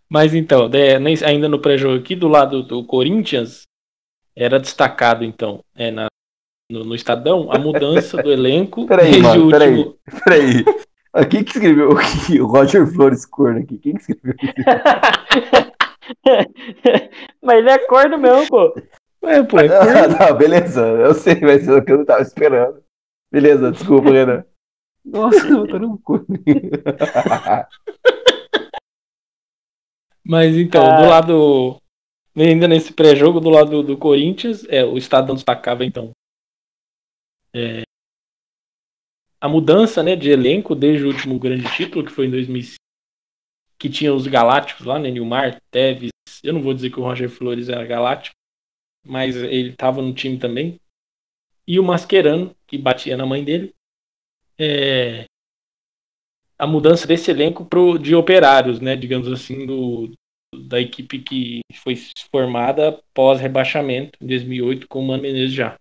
Mas 0.09 0.34
então, 0.34 0.68
né, 0.68 0.97
ainda 1.24 1.48
no 1.48 1.60
pré-jogo 1.60 1.97
aqui, 1.98 2.14
do 2.16 2.28
lado 2.28 2.62
do 2.62 2.84
Corinthians, 2.84 3.62
era 4.36 4.59
destacado, 4.59 5.24
então, 5.24 5.62
é, 5.74 5.90
na- 5.90 6.09
no, 6.70 6.84
no 6.84 6.94
Estadão, 6.94 7.51
a 7.52 7.59
mudança 7.59 8.16
do 8.22 8.30
elenco 8.32 8.86
Peraí, 8.86 9.10
desde 9.12 9.22
mano, 9.22 9.47
o 9.47 9.51
peraí. 9.51 9.74
último. 9.76 9.98
Peraí. 10.24 10.64
Quem 11.28 11.42
que 11.44 11.51
escreveu? 11.51 11.90
O 12.40 12.47
Roger 12.47 12.86
Flores 12.86 13.26
Corno 13.26 13.59
aqui. 13.60 13.76
Quem 13.78 13.94
que 13.94 14.01
escreveu 14.01 14.34
isso? 14.40 15.69
Mas 17.42 17.58
ele 17.58 17.70
é 17.70 17.78
corno 17.86 18.18
mesmo, 18.18 18.46
pô. 18.48 18.74
É, 19.22 19.42
pô, 19.42 19.58
é 19.58 19.66
Ah, 19.72 20.08
corno. 20.08 20.18
não, 20.30 20.38
beleza. 20.38 20.80
Eu 20.86 21.14
sei, 21.14 21.38
mas 21.40 21.66
é 21.68 21.72
o 21.74 21.84
que 21.84 21.92
eu 21.92 21.98
não 21.98 22.04
tava 22.04 22.22
esperando. 22.22 22.82
Beleza, 23.32 23.70
desculpa, 23.70 24.10
Renan. 24.10 24.44
Nossa, 25.04 25.46
eu 25.46 25.66
tô 25.68 25.78
no 25.78 25.98
cu. 25.98 26.26
Mas 30.24 30.56
então, 30.56 30.82
Ah. 30.84 31.02
do 31.02 31.08
lado. 31.08 31.76
Ainda 32.36 32.68
nesse 32.68 32.92
pré-jogo, 32.92 33.40
do 33.40 33.50
lado 33.50 33.82
do 33.82 33.98
Corinthians, 33.98 34.64
é, 34.68 34.84
o 34.84 34.96
Estadão 34.96 35.34
destacava, 35.34 35.84
então. 35.84 36.12
é, 37.54 37.82
a 39.40 39.48
mudança 39.48 40.02
né, 40.02 40.14
de 40.14 40.30
elenco 40.30 40.74
desde 40.74 41.04
o 41.04 41.08
último 41.08 41.38
grande 41.38 41.64
título, 41.76 42.04
que 42.04 42.12
foi 42.12 42.26
em 42.26 42.30
2005, 42.30 42.76
que 43.81 43.89
tinha 43.89 44.12
os 44.12 44.27
Galácticos 44.27 44.85
lá, 44.85 44.98
né? 44.98 45.11
Nilmar, 45.11 45.59
Teves. 45.70 46.11
Eu 46.44 46.52
não 46.52 46.62
vou 46.62 46.74
dizer 46.74 46.90
que 46.90 47.01
o 47.01 47.02
Roger 47.02 47.31
Flores 47.31 47.70
era 47.70 47.85
galáctico, 47.86 48.36
mas 49.05 49.35
ele 49.36 49.70
estava 49.70 50.02
no 50.02 50.12
time 50.12 50.39
também. 50.39 50.78
E 51.66 51.81
o 51.81 51.82
Mascherano, 51.82 52.55
que 52.66 52.77
batia 52.77 53.16
na 53.16 53.24
mãe 53.24 53.43
dele. 53.43 53.74
É, 54.59 55.24
a 56.59 56.66
mudança 56.66 57.07
desse 57.07 57.31
elenco 57.31 57.65
pro, 57.65 57.98
de 57.98 58.15
operários, 58.15 58.81
né? 58.81 58.94
Digamos 58.94 59.32
assim, 59.32 59.65
do, 59.65 60.12
da 60.55 60.78
equipe 60.78 61.19
que 61.20 61.61
foi 61.77 61.97
formada 62.31 63.02
pós 63.15 63.40
rebaixamento 63.40 64.19
em 64.20 64.27
2008 64.27 64.89
com 64.89 65.01
o 65.01 65.07
Mano 65.07 65.23
Menezes 65.23 65.55
já. 65.55 65.78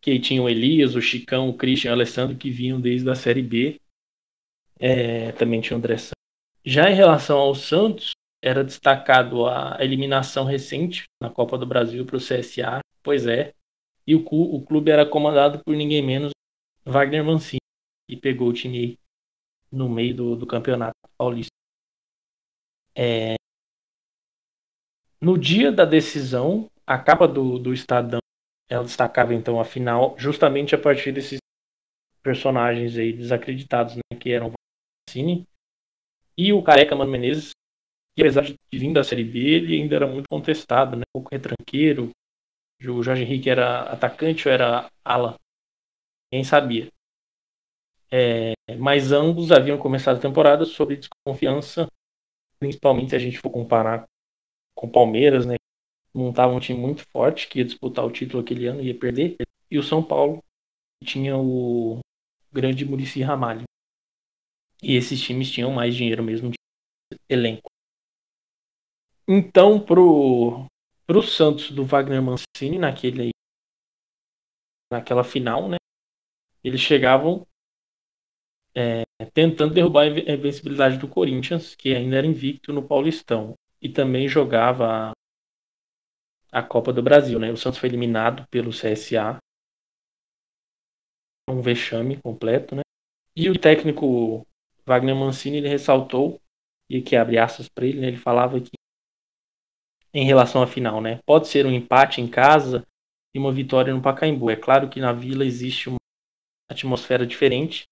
Que 0.00 0.10
aí 0.10 0.18
tinha 0.20 0.42
o 0.42 0.48
Elias, 0.48 0.96
o 0.96 1.00
Chicão, 1.00 1.48
o 1.48 1.56
Christian 1.56 1.90
o 1.90 1.94
Alessandro 1.94 2.36
que 2.36 2.50
vinham 2.50 2.80
desde 2.80 3.08
a 3.08 3.14
Série 3.14 3.42
B. 3.42 3.80
É, 4.80 5.30
também 5.32 5.60
tinha 5.60 5.76
o 5.76 5.78
André. 5.78 5.96
Já 6.64 6.90
em 6.90 6.94
relação 6.94 7.38
ao 7.38 7.54
Santos, 7.54 8.12
era 8.42 8.64
destacado 8.64 9.46
a 9.46 9.76
eliminação 9.80 10.44
recente 10.44 11.04
na 11.20 11.30
Copa 11.30 11.56
do 11.58 11.66
Brasil 11.66 12.04
para 12.04 12.16
o 12.16 12.20
CSA. 12.20 12.80
Pois 13.02 13.26
é. 13.26 13.52
E 14.06 14.14
o, 14.14 14.24
o 14.30 14.64
clube 14.64 14.90
era 14.90 15.06
comandado 15.06 15.62
por 15.64 15.74
ninguém 15.74 16.02
menos 16.04 16.32
Wagner 16.84 17.24
Mancini, 17.24 17.60
que 18.08 18.16
pegou 18.16 18.48
o 18.48 18.52
time 18.52 18.98
no 19.70 19.88
meio 19.88 20.14
do, 20.14 20.36
do 20.36 20.46
campeonato 20.46 20.96
paulista. 21.16 21.52
É, 22.94 23.36
No 25.22 25.38
dia 25.38 25.70
da 25.70 25.84
decisão, 25.84 26.68
a 26.84 26.98
capa 26.98 27.28
do, 27.28 27.56
do 27.56 27.72
Estadão 27.72 28.18
ela 28.68 28.82
destacava 28.82 29.32
então 29.32 29.60
a 29.60 29.64
final 29.64 30.16
justamente 30.18 30.74
a 30.74 30.78
partir 30.78 31.12
desses 31.12 31.38
personagens 32.22 32.96
aí 32.96 33.12
desacreditados, 33.12 33.94
né, 33.94 34.18
que 34.18 34.32
eram 34.32 34.52
Mancini, 35.08 35.44
E 36.36 36.52
o 36.52 36.62
Careca 36.62 36.96
Mano 36.96 37.10
Menezes, 37.10 37.50
que 38.16 38.22
apesar 38.22 38.42
de 38.42 38.56
vir 38.72 38.92
da 38.92 39.04
Série 39.04 39.24
B, 39.24 39.38
ele 39.38 39.80
ainda 39.80 39.96
era 39.96 40.06
muito 40.06 40.28
contestado, 40.28 40.96
né? 40.96 41.02
Um 41.14 41.20
pouco 41.20 41.30
retranqueiro. 41.32 42.10
O 42.84 43.02
Jorge 43.02 43.22
Henrique 43.22 43.48
era 43.48 43.82
atacante 43.82 44.48
ou 44.48 44.54
era 44.54 44.90
ala? 45.04 45.36
Quem 46.30 46.42
sabia. 46.42 46.88
É, 48.10 48.52
mas 48.78 49.12
ambos 49.12 49.50
haviam 49.50 49.78
começado 49.78 50.18
a 50.18 50.20
temporada 50.20 50.64
sob 50.64 50.96
desconfiança, 50.96 51.86
principalmente 52.58 53.10
se 53.10 53.16
a 53.16 53.18
gente 53.18 53.38
for 53.38 53.50
comparar 53.50 54.06
com 54.74 54.86
o 54.86 54.90
Palmeiras, 54.90 55.46
né? 55.46 55.56
Montava 56.14 56.52
um 56.52 56.60
time 56.60 56.78
muito 56.78 57.06
forte 57.08 57.48
que 57.48 57.60
ia 57.60 57.64
disputar 57.64 58.04
o 58.04 58.10
título 58.10 58.42
aquele 58.42 58.66
ano 58.66 58.82
e 58.82 58.88
ia 58.88 58.98
perder. 58.98 59.36
E 59.70 59.78
o 59.78 59.82
São 59.82 60.02
Paulo 60.02 60.42
tinha 61.02 61.36
o 61.36 62.00
grande 62.52 62.84
Murici 62.84 63.22
Ramalho. 63.22 63.64
E 64.82 64.96
esses 64.96 65.20
times 65.20 65.50
tinham 65.50 65.70
mais 65.70 65.94
dinheiro 65.94 66.22
mesmo 66.22 66.50
de 66.50 66.56
elenco. 67.28 67.70
Então, 69.28 69.78
pro, 69.78 70.66
pro 71.06 71.22
Santos 71.22 71.70
do 71.70 71.84
Wagner 71.84 72.20
Mancini, 72.20 72.78
naquele, 72.78 73.30
naquela 74.90 75.22
final, 75.22 75.68
né? 75.68 75.76
Eles 76.64 76.80
chegavam 76.80 77.46
é, 78.74 79.04
tentando 79.32 79.74
derrubar 79.74 80.02
a 80.02 80.08
invencibilidade 80.08 80.98
do 80.98 81.08
Corinthians, 81.08 81.74
que 81.76 81.94
ainda 81.94 82.16
era 82.16 82.26
invicto 82.26 82.72
no 82.72 82.86
Paulistão. 82.86 83.54
E 83.80 83.88
também 83.88 84.28
jogava 84.28 85.12
a 86.50 86.62
Copa 86.62 86.92
do 86.92 87.02
Brasil, 87.02 87.38
né? 87.38 87.50
O 87.50 87.56
Santos 87.56 87.78
foi 87.78 87.88
eliminado 87.88 88.46
pelo 88.48 88.70
CSA. 88.70 89.38
Um 91.48 91.60
vexame 91.60 92.20
completo, 92.20 92.74
né? 92.74 92.82
E 93.34 93.48
o 93.48 93.58
técnico 93.58 94.46
Wagner 94.86 95.14
Mancini 95.14 95.58
ele 95.58 95.68
ressaltou, 95.68 96.40
e 96.88 97.00
que 97.00 97.16
abre 97.16 97.38
aspas 97.38 97.68
para 97.68 97.86
ele, 97.86 98.00
né? 98.00 98.08
ele 98.08 98.16
falava 98.16 98.60
que 98.60 98.70
em 100.14 100.26
relação 100.26 100.62
à 100.62 100.66
final, 100.66 101.00
né? 101.00 101.20
Pode 101.24 101.48
ser 101.48 101.64
um 101.64 101.72
empate 101.72 102.20
em 102.20 102.28
casa 102.28 102.86
e 103.34 103.38
uma 103.38 103.50
vitória 103.50 103.94
no 103.94 104.02
Pacaembu. 104.02 104.50
É 104.50 104.56
claro 104.56 104.90
que 104.90 105.00
na 105.00 105.10
Vila 105.10 105.44
existe 105.44 105.88
uma 105.88 105.96
atmosfera 106.70 107.26
diferente, 107.26 107.84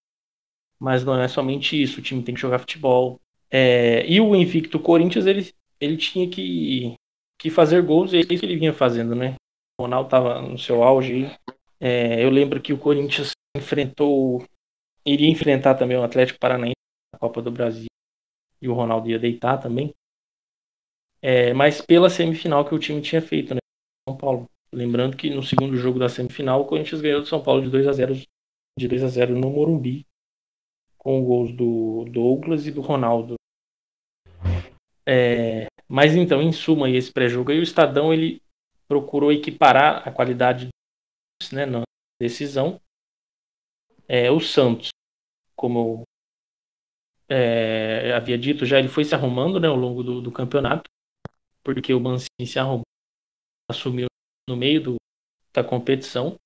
mas 0.79 1.03
não 1.03 1.19
é 1.19 1.29
somente 1.29 1.81
isso. 1.81 2.01
O 2.01 2.03
time 2.03 2.23
tem 2.23 2.35
que 2.35 2.41
jogar 2.41 2.59
futebol. 2.59 3.19
É... 3.51 4.07
e 4.07 4.21
o 4.21 4.37
invicto 4.37 4.79
Corinthians 4.79 5.27
ele, 5.27 5.53
ele 5.81 5.97
tinha 5.97 6.29
que 6.29 6.95
que 7.41 7.49
fazer 7.49 7.83
gols, 7.83 8.12
e 8.12 8.19
é 8.19 8.21
isso 8.21 8.39
que 8.41 8.45
ele 8.45 8.59
vinha 8.59 8.73
fazendo, 8.73 9.15
né? 9.15 9.35
O 9.81 9.85
Ronaldo 9.85 10.09
estava 10.09 10.43
no 10.43 10.59
seu 10.59 10.83
auge. 10.83 11.35
É, 11.81 12.23
eu 12.23 12.29
lembro 12.29 12.61
que 12.61 12.71
o 12.71 12.79
Corinthians 12.79 13.31
enfrentou, 13.57 14.45
iria 15.07 15.31
enfrentar 15.31 15.75
também 15.75 15.97
o 15.97 16.03
Atlético 16.03 16.39
Paranaense 16.39 16.75
na 16.75 16.80
Copa 17.21 17.43
do 17.43 17.51
Brasil, 17.51 17.91
e 18.61 18.69
o 18.69 18.75
Ronaldo 18.75 19.09
ia 19.09 19.19
deitar 19.19 19.59
também. 19.59 19.95
É, 21.23 21.53
mas 21.53 21.83
pela 21.83 22.09
semifinal 22.09 22.65
que 22.65 22.75
o 22.75 22.79
time 22.79 23.03
tinha 23.03 23.21
feito, 23.21 23.55
né? 23.55 23.61
São 24.09 24.17
Paulo. 24.17 24.49
Lembrando 24.73 25.17
que 25.17 25.29
no 25.29 25.43
segundo 25.43 25.77
jogo 25.77 25.99
da 25.99 26.09
semifinal, 26.09 26.63
o 26.63 26.65
Corinthians 26.65 27.01
ganhou 27.01 27.21
do 27.21 27.27
São 27.27 27.43
Paulo 27.43 27.63
de 27.63 27.71
2 27.71 27.87
a 27.87 27.93
0 27.93 28.15
de 28.79 28.89
2 28.89 29.03
a 29.03 29.09
0 29.09 29.39
no 29.39 29.51
Morumbi, 29.51 30.07
com 30.97 31.23
gols 31.25 31.53
do 31.53 32.05
Douglas 32.11 32.67
e 32.67 32.71
do 32.71 32.81
Ronaldo. 32.81 33.35
É, 35.05 35.67
mas 35.89 36.15
então, 36.15 36.41
em 36.41 36.53
suma, 36.53 36.89
esse 36.89 37.13
pré-jogo 37.13 37.51
aí, 37.51 37.59
o 37.59 37.65
Estadão 37.65 38.15
ele 38.15 38.41
procurou 38.87 39.33
equiparar 39.33 40.07
a 40.07 40.13
qualidade 40.13 40.69
né, 41.53 41.67
na 41.67 41.83
decisão. 42.21 42.81
É, 44.07 44.31
o 44.31 44.41
Santos, 44.41 44.91
como 45.57 46.03
é, 47.31 48.12
havia 48.12 48.36
dito 48.36 48.66
já, 48.66 48.78
ele 48.78 48.89
foi 48.89 49.05
se 49.05 49.15
arrumando 49.15 49.61
né, 49.61 49.69
ao 49.69 49.77
longo 49.77 50.02
do, 50.02 50.20
do 50.20 50.32
campeonato, 50.32 50.90
porque 51.62 51.94
o 51.94 52.01
Mancini 52.01 52.47
se 52.47 52.59
arrumou, 52.59 52.82
assumiu 53.70 54.09
no 54.48 54.57
meio 54.57 54.82
do, 54.82 54.97
da 55.55 55.62
competição. 55.62 56.36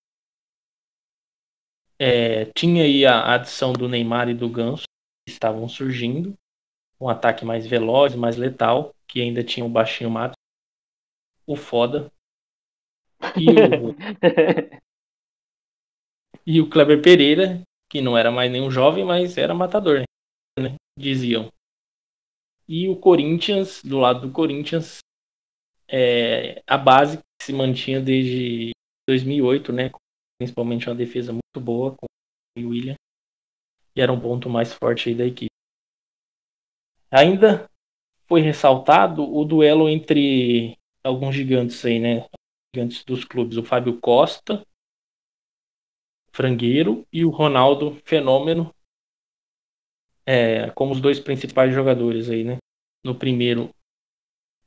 É, 1.99 2.47
tinha 2.57 2.85
aí 2.85 3.07
a 3.07 3.35
adição 3.35 3.73
do 3.73 3.89
Neymar 3.89 4.29
e 4.29 4.35
do 4.35 4.49
Ganso, 4.49 4.85
que 5.27 5.33
estavam 5.33 5.69
surgindo, 5.69 6.35
um 7.01 7.09
ataque 7.09 7.45
mais 7.45 7.67
veloz, 7.67 8.15
mais 8.15 8.37
letal 8.37 8.93
que 9.09 9.21
ainda 9.21 9.45
tinha 9.45 9.65
o 9.65 9.69
baixinho 9.69 10.11
mato, 10.11 10.35
o 11.47 11.57
foda. 11.57 12.11
E 13.37 13.47
o, 13.49 13.95
e 16.47 16.61
o 16.61 16.69
Kleber 16.69 17.01
Pereira, 17.01 17.63
que 17.89 18.01
não 18.01 18.19
era 18.19 18.31
mais 18.31 18.51
nenhum 18.51 18.71
jovem, 18.71 19.05
mas 19.05 19.39
era 19.39 19.55
matador, 19.55 20.01
né? 20.01 20.05
Diziam. 20.99 21.51
E 22.69 22.89
o 22.89 22.97
Corinthians, 22.97 23.83
do 23.83 23.99
lado 23.99 24.27
do 24.27 24.33
Corinthians, 24.33 24.99
é 25.89 26.63
a 26.67 26.79
base 26.79 27.19
que 27.19 27.45
se 27.45 27.53
mantinha 27.53 28.01
desde 28.01 28.71
2008, 29.09 29.73
né? 29.73 29.91
Principalmente 30.39 30.89
uma 30.89 30.95
defesa 30.95 31.33
muito 31.33 31.61
boa 31.61 31.95
com 31.95 32.07
o 32.59 32.69
William. 32.69 32.95
E 33.97 34.01
era 34.01 34.13
um 34.13 34.21
ponto 34.21 34.49
mais 34.49 34.73
forte 34.73 35.09
aí 35.09 35.15
da 35.15 35.27
equipe. 35.27 35.51
Ainda 37.11 37.69
foi 38.27 38.41
ressaltado 38.41 39.23
o 39.23 39.45
duelo 39.45 39.89
entre 39.89 40.77
alguns 41.03 41.35
gigantes 41.35 41.85
aí, 41.85 42.01
né? 42.01 42.27
Gigantes 42.75 43.05
dos 43.05 43.25
clubes, 43.25 43.57
o 43.57 43.65
Fábio 43.65 44.01
Costa, 44.01 44.67
frangueiro, 46.33 47.07
e 47.13 47.25
o 47.25 47.31
Ronaldo 47.31 48.01
Fenômeno, 48.05 48.75
é, 50.27 50.71
como 50.71 50.93
os 50.93 51.01
dois 51.01 51.21
principais 51.21 51.73
jogadores 51.75 52.31
aí, 52.31 52.45
né? 52.45 52.59
No 53.05 53.15
primeiro, 53.15 53.71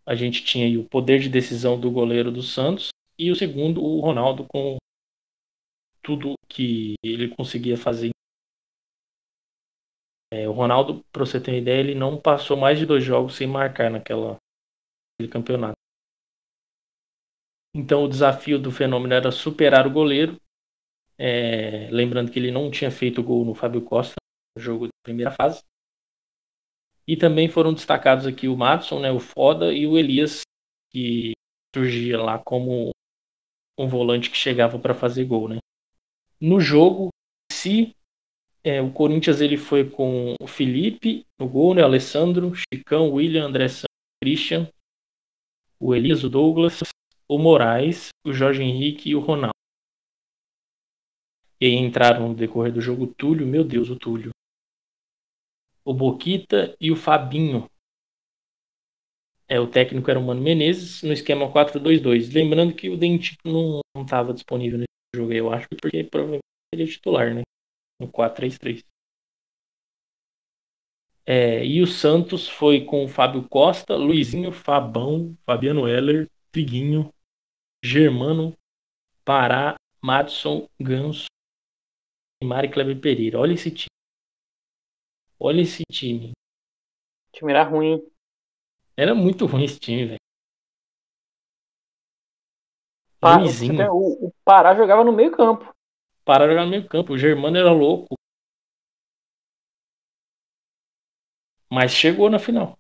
a 0.05 0.15
gente 0.15 0.43
tinha 0.43 0.79
o 0.79 0.87
poder 0.87 1.19
de 1.19 1.29
decisão 1.29 1.79
do 1.79 1.91
goleiro 1.91 2.31
do 2.31 2.41
Santos, 2.41 2.89
e 3.17 3.31
o 3.31 3.35
segundo, 3.35 3.83
o 3.83 3.99
Ronaldo, 3.99 4.45
com 4.47 4.77
tudo 6.01 6.35
que 6.47 6.95
ele 7.03 7.27
conseguia 7.35 7.75
fazer 7.75 8.11
é, 10.31 10.47
o 10.47 10.51
Ronaldo, 10.51 11.03
para 11.11 11.25
você 11.25 11.39
ter 11.39 11.51
uma 11.51 11.57
ideia, 11.57 11.79
ele 11.79 11.95
não 11.95 12.19
passou 12.19 12.57
mais 12.57 12.77
de 12.77 12.85
dois 12.85 13.03
jogos 13.03 13.35
sem 13.35 13.47
marcar 13.47 13.89
naquela 13.89 14.37
naquele 15.17 15.31
campeonato. 15.31 15.77
Então 17.73 18.03
o 18.03 18.09
desafio 18.09 18.59
do 18.59 18.71
fenômeno 18.71 19.13
era 19.13 19.31
superar 19.31 19.87
o 19.87 19.91
goleiro. 19.91 20.37
É, 21.17 21.89
lembrando 21.91 22.31
que 22.31 22.37
ele 22.37 22.51
não 22.51 22.69
tinha 22.69 22.91
feito 22.91 23.23
gol 23.23 23.43
no 23.43 23.55
Fábio 23.55 23.81
Costa 23.81 24.15
no 24.55 24.61
jogo 24.61 24.87
primeira 25.07 25.31
fase. 25.31 25.63
E 27.07 27.15
também 27.15 27.47
foram 27.47 27.73
destacados 27.73 28.27
aqui 28.27 28.49
o 28.49 28.57
Madison, 28.57 28.99
né, 28.99 29.09
o 29.09 29.19
Foda, 29.19 29.73
e 29.73 29.87
o 29.87 29.97
Elias, 29.97 30.41
que 30.91 31.31
surgia 31.73 32.21
lá 32.21 32.37
como 32.37 32.91
um 33.77 33.87
volante 33.87 34.29
que 34.29 34.35
chegava 34.35 34.77
para 34.77 34.93
fazer 34.93 35.23
gol. 35.23 35.47
Né. 35.47 35.59
No 36.41 36.59
jogo, 36.59 37.09
se 37.49 37.95
é, 38.63 38.81
o 38.81 38.91
Corinthians 38.91 39.39
ele 39.39 39.55
foi 39.55 39.89
com 39.89 40.35
o 40.41 40.47
Felipe 40.47 41.25
no 41.39 41.47
gol, 41.47 41.73
né? 41.73 41.81
Alessandro, 41.81 42.51
Chicão, 42.53 43.13
William, 43.13 43.45
André 43.45 43.69
Santos, 43.69 43.87
Christian, 44.21 44.69
o 45.79 45.95
Elias, 45.95 46.25
o 46.25 46.29
Douglas, 46.29 46.81
o 47.29 47.37
Moraes, 47.37 48.09
o 48.25 48.33
Jorge 48.33 48.63
Henrique 48.63 49.11
e 49.11 49.15
o 49.15 49.21
Ronaldo. 49.21 49.53
E 51.61 51.65
aí 51.65 51.73
entraram 51.75 52.29
no 52.29 52.35
decorrer 52.35 52.73
do 52.73 52.81
jogo 52.81 53.05
o 53.05 53.13
Túlio, 53.13 53.47
meu 53.47 53.63
Deus, 53.63 53.89
o 53.89 53.95
Túlio. 53.95 54.31
O 55.87 55.93
Boquita 55.93 56.75
e 56.81 56.91
o 56.91 56.97
Fabinho. 56.97 57.71
É, 59.47 59.57
o 59.57 59.71
técnico 59.71 60.11
era 60.11 60.19
o 60.19 60.21
Mano 60.21 60.41
Menezes 60.41 61.01
no 61.01 61.13
esquema 61.13 61.49
4-2-2. 61.49 62.33
Lembrando 62.33 62.75
que 62.75 62.89
o 62.89 62.97
Dente 62.97 63.37
não 63.45 63.79
estava 63.95 64.33
disponível 64.33 64.79
nesse 64.79 65.15
jogo, 65.15 65.31
eu 65.31 65.49
acho, 65.49 65.69
porque 65.69 66.03
provavelmente 66.03 66.43
ele 66.73 66.83
é 66.83 66.87
titular, 66.87 67.33
né? 67.33 67.43
no 68.01 68.11
4-3-3. 68.11 68.83
É, 71.25 71.65
e 71.65 71.81
o 71.81 71.87
Santos 71.87 72.49
foi 72.49 72.83
com 72.83 73.05
o 73.05 73.07
Fábio 73.07 73.47
Costa, 73.47 73.95
Luizinho, 73.95 74.51
Fabão, 74.51 75.37
Fabiano 75.45 75.87
Heller, 75.87 76.29
Triguinho, 76.51 77.13
Germano, 77.81 78.53
Pará, 79.23 79.75
Madison, 80.03 80.67
Ganso 80.77 81.27
e 82.43 82.45
Mari 82.45 82.69
Kleber 82.69 82.99
Pereira. 82.99 83.39
Olha 83.39 83.53
esse 83.53 83.71
time. 83.71 83.96
Olha 85.39 85.61
esse 85.61 85.83
time. 85.91 86.31
O 87.29 87.37
time 87.37 87.51
era 87.51 87.63
ruim. 87.63 88.01
Era 88.95 89.13
muito 89.13 89.45
ruim 89.45 89.65
esse 89.65 89.79
time, 89.79 90.05
velho. 90.05 90.19
O, 93.91 94.27
o 94.27 94.33
Pará 94.43 94.75
jogava 94.75 95.03
no 95.03 95.11
meio 95.11 95.31
campo 95.31 95.73
para 96.23 96.47
jogar 96.47 96.65
no 96.65 96.71
meio 96.71 96.87
campo. 96.87 97.13
O 97.13 97.17
Germano 97.17 97.57
era 97.57 97.71
louco. 97.71 98.15
Mas 101.69 101.91
chegou 101.91 102.29
na 102.29 102.39
final. 102.39 102.77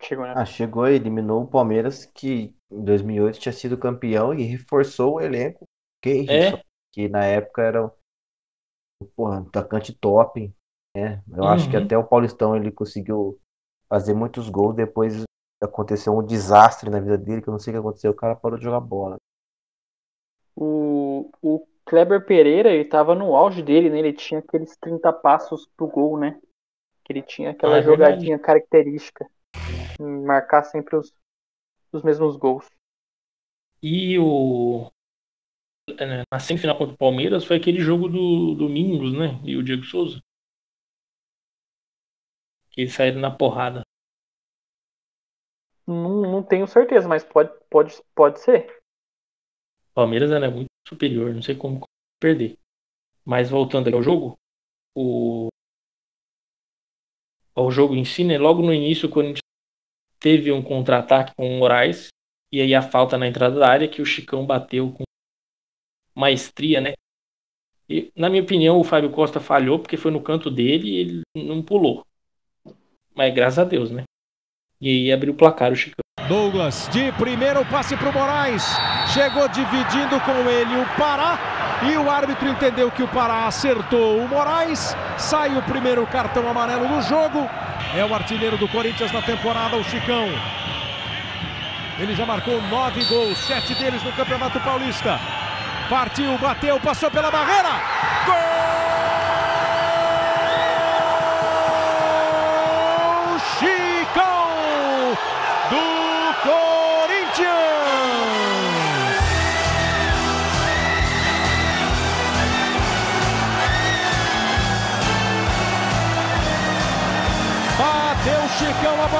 Chegou, 0.00 0.24
né? 0.24 0.34
Ah, 0.36 0.44
chegou 0.44 0.88
e 0.88 0.94
eliminou 0.94 1.42
o 1.42 1.48
Palmeiras, 1.48 2.06
que 2.06 2.54
em 2.70 2.84
2008 2.84 3.40
tinha 3.40 3.52
sido 3.52 3.76
campeão 3.76 4.32
e 4.32 4.44
reforçou 4.44 5.14
o 5.14 5.20
elenco. 5.20 5.64
Que, 6.00 6.30
é. 6.30 6.62
que 6.92 7.08
na 7.08 7.24
época 7.24 7.62
era 7.62 7.84
um 7.84 7.90
porra, 9.16 9.40
atacante 9.40 9.92
top. 9.92 10.52
Né? 10.96 11.22
Eu 11.30 11.42
uhum. 11.42 11.48
acho 11.48 11.70
que 11.70 11.76
uhum. 11.76 11.84
até 11.84 11.96
o 11.96 12.04
Paulistão 12.04 12.56
ele 12.56 12.70
conseguiu 12.70 13.38
fazer 13.88 14.14
muitos 14.14 14.48
gols, 14.48 14.74
depois 14.74 15.24
aconteceu 15.62 16.16
um 16.16 16.24
desastre 16.24 16.90
na 16.90 17.00
vida 17.00 17.18
dele, 17.18 17.42
que 17.42 17.48
eu 17.48 17.52
não 17.52 17.58
sei 17.58 17.72
o 17.72 17.74
que 17.74 17.80
aconteceu, 17.80 18.10
o 18.10 18.16
cara 18.16 18.36
parou 18.36 18.58
de 18.58 18.64
jogar 18.64 18.80
bola. 18.80 19.16
O, 20.54 21.30
o 21.42 21.66
Kleber 21.84 22.24
Pereira, 22.24 22.70
ele 22.70 22.84
tava 22.84 23.14
no 23.14 23.34
auge 23.34 23.62
dele, 23.62 23.88
né? 23.88 23.98
Ele 23.98 24.12
tinha 24.12 24.40
aqueles 24.40 24.76
30 24.76 25.12
passos 25.12 25.68
pro 25.76 25.86
gol, 25.86 26.18
né? 26.18 26.38
Que 27.04 27.12
ele 27.12 27.22
tinha 27.22 27.50
aquela 27.50 27.76
Ah, 27.76 27.78
é 27.78 27.80
verdade. 27.80 28.10
jogadinha 28.10 28.38
característica. 28.38 29.26
Marcar 29.98 30.64
sempre 30.64 30.96
os, 30.96 31.12
os 31.92 32.02
mesmos 32.02 32.36
gols. 32.36 32.68
E 33.82 34.18
o. 34.18 34.90
é, 35.98 36.22
Na 36.30 36.38
semifinal 36.38 36.76
contra 36.76 36.94
o 36.94 36.98
Palmeiras 36.98 37.44
foi 37.44 37.56
aquele 37.56 37.80
jogo 37.80 38.08
do 38.08 38.54
Domingos, 38.54 39.12
né? 39.12 39.40
E 39.44 39.56
o 39.56 39.62
Diego 39.62 39.84
Souza. 39.84 40.20
Que 42.78 42.82
eles 42.82 42.94
saíram 42.94 43.20
na 43.20 43.28
porrada. 43.28 43.82
Não, 45.84 46.22
não 46.22 46.44
tenho 46.44 46.64
certeza, 46.68 47.08
mas 47.08 47.24
pode, 47.24 47.50
pode, 47.68 48.00
pode 48.14 48.38
ser. 48.38 48.78
Palmeiras 49.92 50.30
era 50.30 50.48
muito 50.48 50.68
superior, 50.86 51.34
não 51.34 51.42
sei 51.42 51.56
como 51.56 51.80
perder. 52.20 52.56
Mas 53.24 53.50
voltando 53.50 53.92
ao 53.92 54.00
jogo, 54.00 54.38
o. 54.94 55.48
Ao 57.52 57.68
jogo 57.68 57.96
em 57.96 58.04
si, 58.04 58.22
né? 58.22 58.38
Logo 58.38 58.62
no 58.62 58.72
início, 58.72 59.08
o 59.08 59.10
Corinthians 59.10 59.40
teve 60.20 60.52
um 60.52 60.62
contra-ataque 60.62 61.34
com 61.34 61.52
o 61.52 61.58
Moraes. 61.58 62.10
E 62.52 62.60
aí 62.60 62.76
a 62.76 62.80
falta 62.80 63.18
na 63.18 63.26
entrada 63.26 63.58
da 63.58 63.68
área 63.68 63.88
que 63.88 64.00
o 64.00 64.06
Chicão 64.06 64.46
bateu 64.46 64.92
com 64.92 65.02
maestria, 66.14 66.80
né? 66.80 66.92
E, 67.88 68.12
na 68.14 68.30
minha 68.30 68.44
opinião, 68.44 68.78
o 68.78 68.84
Fábio 68.84 69.10
Costa 69.10 69.40
falhou 69.40 69.80
porque 69.80 69.96
foi 69.96 70.12
no 70.12 70.22
canto 70.22 70.48
dele 70.48 70.88
e 70.88 70.96
ele 71.00 71.22
não 71.34 71.60
pulou. 71.60 72.06
Mas 73.18 73.34
graças 73.34 73.58
a 73.58 73.64
Deus, 73.64 73.90
né? 73.90 74.04
E 74.80 74.88
aí 74.88 75.12
abriu 75.12 75.32
o 75.32 75.36
placar 75.36 75.72
o 75.72 75.74
Chicão. 75.74 76.04
Douglas 76.28 76.88
de 76.92 77.10
primeiro 77.12 77.64
passe 77.64 77.96
para 77.96 78.10
o 78.10 78.12
Moraes. 78.12 78.64
Chegou 79.12 79.48
dividindo 79.48 80.20
com 80.20 80.48
ele 80.48 80.76
o 80.76 80.86
Pará. 80.96 81.36
E 81.82 81.96
o 81.96 82.08
árbitro 82.08 82.48
entendeu 82.48 82.92
que 82.92 83.02
o 83.02 83.08
Pará 83.08 83.48
acertou 83.48 84.18
o 84.18 84.28
Moraes. 84.28 84.96
Sai 85.16 85.58
o 85.58 85.62
primeiro 85.62 86.06
cartão 86.06 86.48
amarelo 86.48 86.86
do 86.86 87.02
jogo. 87.02 87.50
É 87.96 88.04
o 88.04 88.14
artilheiro 88.14 88.56
do 88.56 88.68
Corinthians 88.68 89.10
na 89.10 89.20
temporada, 89.20 89.76
o 89.76 89.82
Chicão. 89.82 90.28
Ele 91.98 92.14
já 92.14 92.24
marcou 92.24 92.62
nove 92.68 93.04
gols, 93.06 93.36
sete 93.38 93.74
deles 93.74 94.04
no 94.04 94.12
Campeonato 94.12 94.60
Paulista. 94.60 95.18
Partiu, 95.90 96.38
bateu, 96.38 96.78
passou 96.78 97.10
pela 97.10 97.32
barreira. 97.32 97.70
Gol! 98.26 98.67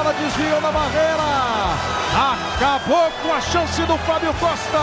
Bola 0.09 0.13
desviou 0.13 0.61
na 0.61 0.71
barreira. 0.71 1.29
Acabou 2.55 3.11
com 3.21 3.31
a 3.33 3.41
chance 3.41 3.81
do 3.85 3.97
Fábio 3.99 4.33
Costa. 4.35 4.79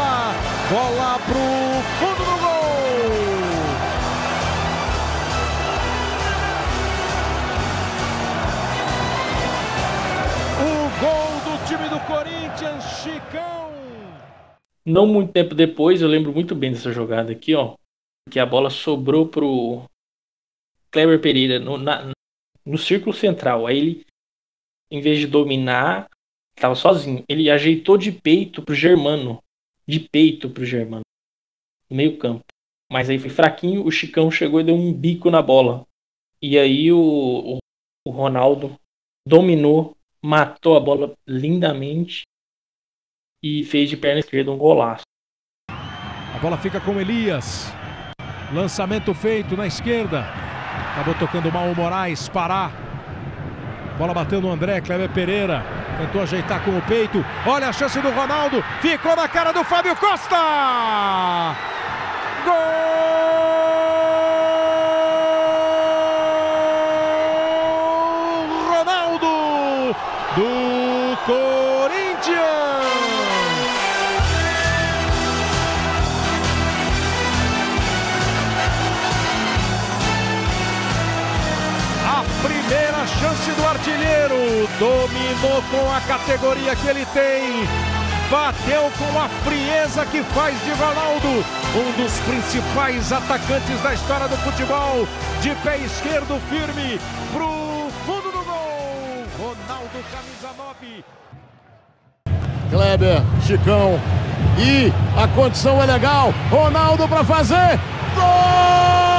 Bola 0.71 1.19
pro 1.19 1.35
fundo 1.99 2.25
do 2.25 2.39
gol. 2.41 3.67
O 10.59 11.01
gol 11.01 11.59
do 11.59 11.67
time 11.67 11.89
do 11.89 12.01
Corinthians, 12.07 12.85
Chicão. 13.03 13.73
Não 14.85 15.07
muito 15.07 15.33
tempo 15.33 15.55
depois, 15.55 16.01
eu 16.01 16.09
lembro 16.09 16.33
muito 16.33 16.55
bem 16.55 16.73
dessa 16.73 16.93
jogada 16.93 17.33
aqui, 17.33 17.55
ó. 17.55 17.75
Que 18.31 18.39
a 18.39 18.47
bola 18.47 18.71
sobrou 18.71 19.27
pro 19.29 19.83
Kleber 20.91 21.21
Pereira 21.21 21.59
no, 21.59 21.77
na- 21.77 22.11
no 22.65 22.79
círculo 22.79 23.13
central. 23.15 23.67
Aí 23.67 23.79
ele, 23.79 24.07
em 24.91 25.01
vez 25.01 25.19
de 25.19 25.27
dominar, 25.27 26.09
tava 26.55 26.75
sozinho. 26.75 27.25
Ele 27.29 27.51
ajeitou 27.51 27.97
de 27.97 28.13
peito 28.13 28.63
pro 28.63 28.75
Germano. 28.75 29.43
De 29.87 30.01
peito 30.01 30.51
pro 30.51 30.65
Germano. 30.65 31.03
No 31.89 31.97
meio 31.97 32.19
campo. 32.19 32.45
Mas 32.91 33.11
aí 33.11 33.19
foi 33.19 33.31
fraquinho, 33.31 33.85
o 33.85 33.91
Chicão 33.91 34.31
chegou 34.31 34.61
e 34.61 34.65
deu 34.65 34.75
um 34.75 34.93
bico 34.93 35.31
na 35.31 35.43
bola. 35.43 35.85
E 36.41 36.59
aí 36.59 36.93
o, 36.93 36.99
o, 36.99 37.59
o 38.07 38.11
Ronaldo 38.11 38.79
dominou, 39.27 39.97
matou 40.23 40.77
a 40.77 40.81
bola 40.81 41.15
lindamente 41.27 42.23
e 43.43 43.65
fez 43.65 43.91
de 43.91 43.97
perna 43.97 44.21
esquerda 44.21 44.51
um 44.51 44.59
golaço. 44.59 45.03
A 45.69 46.39
bola 46.41 46.57
fica 46.59 46.81
com 46.81 47.01
Elias. 47.01 47.73
Lançamento 48.53 49.13
feito 49.15 49.57
na 49.57 49.67
esquerda. 49.67 50.25
Acabou 50.93 51.15
tocando 51.19 51.51
mal 51.51 51.69
o 51.71 51.75
Moraes. 51.75 52.29
Pará. 52.29 52.86
Bola 53.97 54.15
bateu 54.15 54.41
no 54.41 54.51
André. 54.53 54.81
Kleber 54.81 55.09
Pereira. 55.09 55.65
Tentou 55.99 56.23
ajeitar 56.23 56.61
com 56.61 56.77
o 56.77 56.83
peito. 56.83 57.25
Olha 57.47 57.69
a 57.69 57.73
chance 57.73 57.99
do 58.01 58.11
Ronaldo. 58.11 58.63
Ficou 58.81 59.17
na 59.17 59.29
cara 59.29 59.53
do 59.53 59.65
Fábio 59.65 59.97
Costa. 59.97 60.37
Gol! 62.45 62.86
Dominou 84.79 85.63
com 85.71 85.91
a 85.91 86.01
categoria 86.03 86.77
que 86.77 86.87
ele 86.87 87.07
tem. 87.07 87.67
Bateu 88.31 88.91
com 88.99 89.19
a 89.19 89.29
frieza 89.45 90.05
que 90.07 90.23
faz 90.23 90.55
de 90.65 90.71
Ronaldo 90.73 91.29
um 91.75 92.03
dos 92.03 92.19
principais 92.21 93.11
atacantes 93.11 93.81
da 93.83 93.95
história 93.95 94.29
do 94.29 94.37
futebol. 94.39 95.09
De 95.41 95.55
pé 95.63 95.79
esquerdo 95.79 96.39
firme 96.51 97.01
pro 97.33 97.89
fundo 98.05 98.31
do 98.31 98.45
gol. 98.45 99.25
Ronaldo, 99.39 100.05
camisa 100.13 100.51
9. 100.59 101.05
Kleber, 102.71 103.23
Chicão. 103.47 103.99
E 104.59 104.93
a 105.19 105.27
condição 105.29 105.83
é 105.83 105.87
legal. 105.87 106.35
Ronaldo 106.51 107.09
para 107.09 107.25
fazer. 107.25 107.81
Gol 108.15 109.16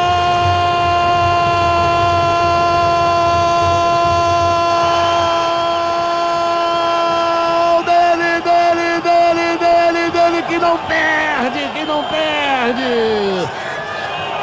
não 10.60 10.78
perde, 10.78 11.60
que 11.74 11.86
não 11.86 12.04
perde. 12.04 13.50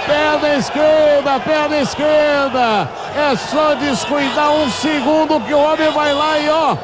Perna 0.07 0.55
esquerda, 0.57 1.41
perna 1.41 1.77
esquerda. 1.78 2.89
É 3.16 3.36
só 3.36 3.74
descuidar 3.74 4.51
um 4.51 4.70
segundo 4.70 5.41
que 5.41 5.55
o 5.55 5.59
homem 5.59 5.91
vai 5.93 6.12
lá 6.12 6.39
e 6.39 6.49
ó, 6.51 6.77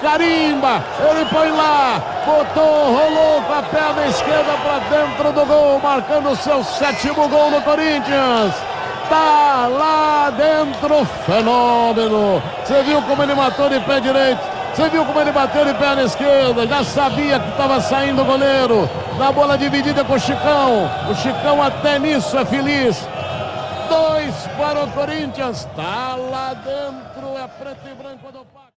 carimba. 0.00 0.82
Ele 1.10 1.24
põe 1.26 1.50
lá, 1.50 2.00
botou, 2.24 2.92
rolou 2.92 3.42
com 3.42 3.52
a 3.52 3.62
perna 3.62 4.06
esquerda 4.06 4.52
para 4.62 4.78
dentro 4.96 5.32
do 5.32 5.46
gol, 5.46 5.80
marcando 5.80 6.30
o 6.30 6.36
seu 6.36 6.62
sétimo 6.62 7.28
gol 7.28 7.50
no 7.50 7.60
Corinthians. 7.62 8.54
Tá 9.08 9.66
lá 9.70 10.30
dentro, 10.36 11.04
fenômeno. 11.24 12.42
Você 12.62 12.82
viu 12.82 13.00
como 13.02 13.22
ele 13.22 13.34
matou 13.34 13.68
de 13.68 13.80
pé 13.80 14.00
direito? 14.00 14.57
Você 14.78 14.90
viu 14.90 15.04
como 15.04 15.18
ele 15.20 15.32
bateu 15.32 15.64
de 15.64 15.76
perna 15.76 16.04
esquerda? 16.04 16.64
Já 16.64 16.84
sabia 16.84 17.40
que 17.40 17.48
estava 17.50 17.80
saindo 17.80 18.22
o 18.22 18.24
goleiro. 18.24 18.86
Na 19.18 19.32
bola 19.32 19.58
dividida 19.58 20.04
com 20.04 20.12
o 20.12 20.20
Chicão. 20.20 20.84
O 21.10 21.14
Chicão 21.16 21.60
até 21.60 21.98
nisso 21.98 22.38
é 22.38 22.46
feliz. 22.46 23.00
Dois 23.88 24.46
para 24.56 24.84
o 24.84 24.92
Corinthians. 24.92 25.64
Tá 25.74 26.14
lá 26.14 26.54
dentro. 26.54 27.26
É 27.36 27.48
preto 27.48 27.88
e 27.88 27.94
branco 27.96 28.30
do 28.30 28.44
Paco. 28.44 28.68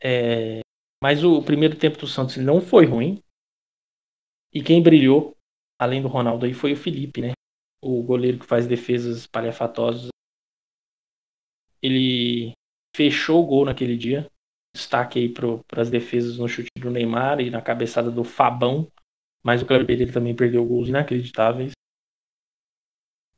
É, 0.00 0.60
mas 1.02 1.24
o 1.24 1.42
primeiro 1.42 1.76
tempo 1.76 1.98
do 1.98 2.06
Santos 2.06 2.36
não 2.36 2.60
foi 2.60 2.86
ruim. 2.86 3.20
E 4.54 4.62
quem 4.62 4.80
brilhou, 4.80 5.34
além 5.76 6.00
do 6.00 6.06
Ronaldo 6.06 6.46
aí, 6.46 6.54
foi 6.54 6.72
o 6.72 6.76
Felipe, 6.76 7.20
né? 7.20 7.32
O 7.82 8.00
goleiro 8.00 8.38
que 8.38 8.46
faz 8.46 8.64
defesas 8.64 9.16
espalhafatosas. 9.16 10.10
Ele 11.82 12.52
fechou 12.94 13.42
o 13.42 13.46
gol 13.46 13.64
naquele 13.64 13.96
dia. 13.96 14.30
Destaque 14.76 15.18
aí 15.18 15.28
para 15.28 15.80
as 15.80 15.88
defesas 15.88 16.36
no 16.36 16.46
chute 16.46 16.68
do 16.78 16.90
Neymar 16.90 17.40
e 17.40 17.50
na 17.50 17.62
cabeçada 17.62 18.10
do 18.10 18.22
Fabão. 18.22 18.90
Mas 19.42 19.62
o 19.62 19.66
Kleber 19.66 19.86
Pereira 19.86 20.12
também 20.12 20.36
perdeu 20.36 20.64
gols 20.66 20.88
inacreditáveis. 20.88 21.72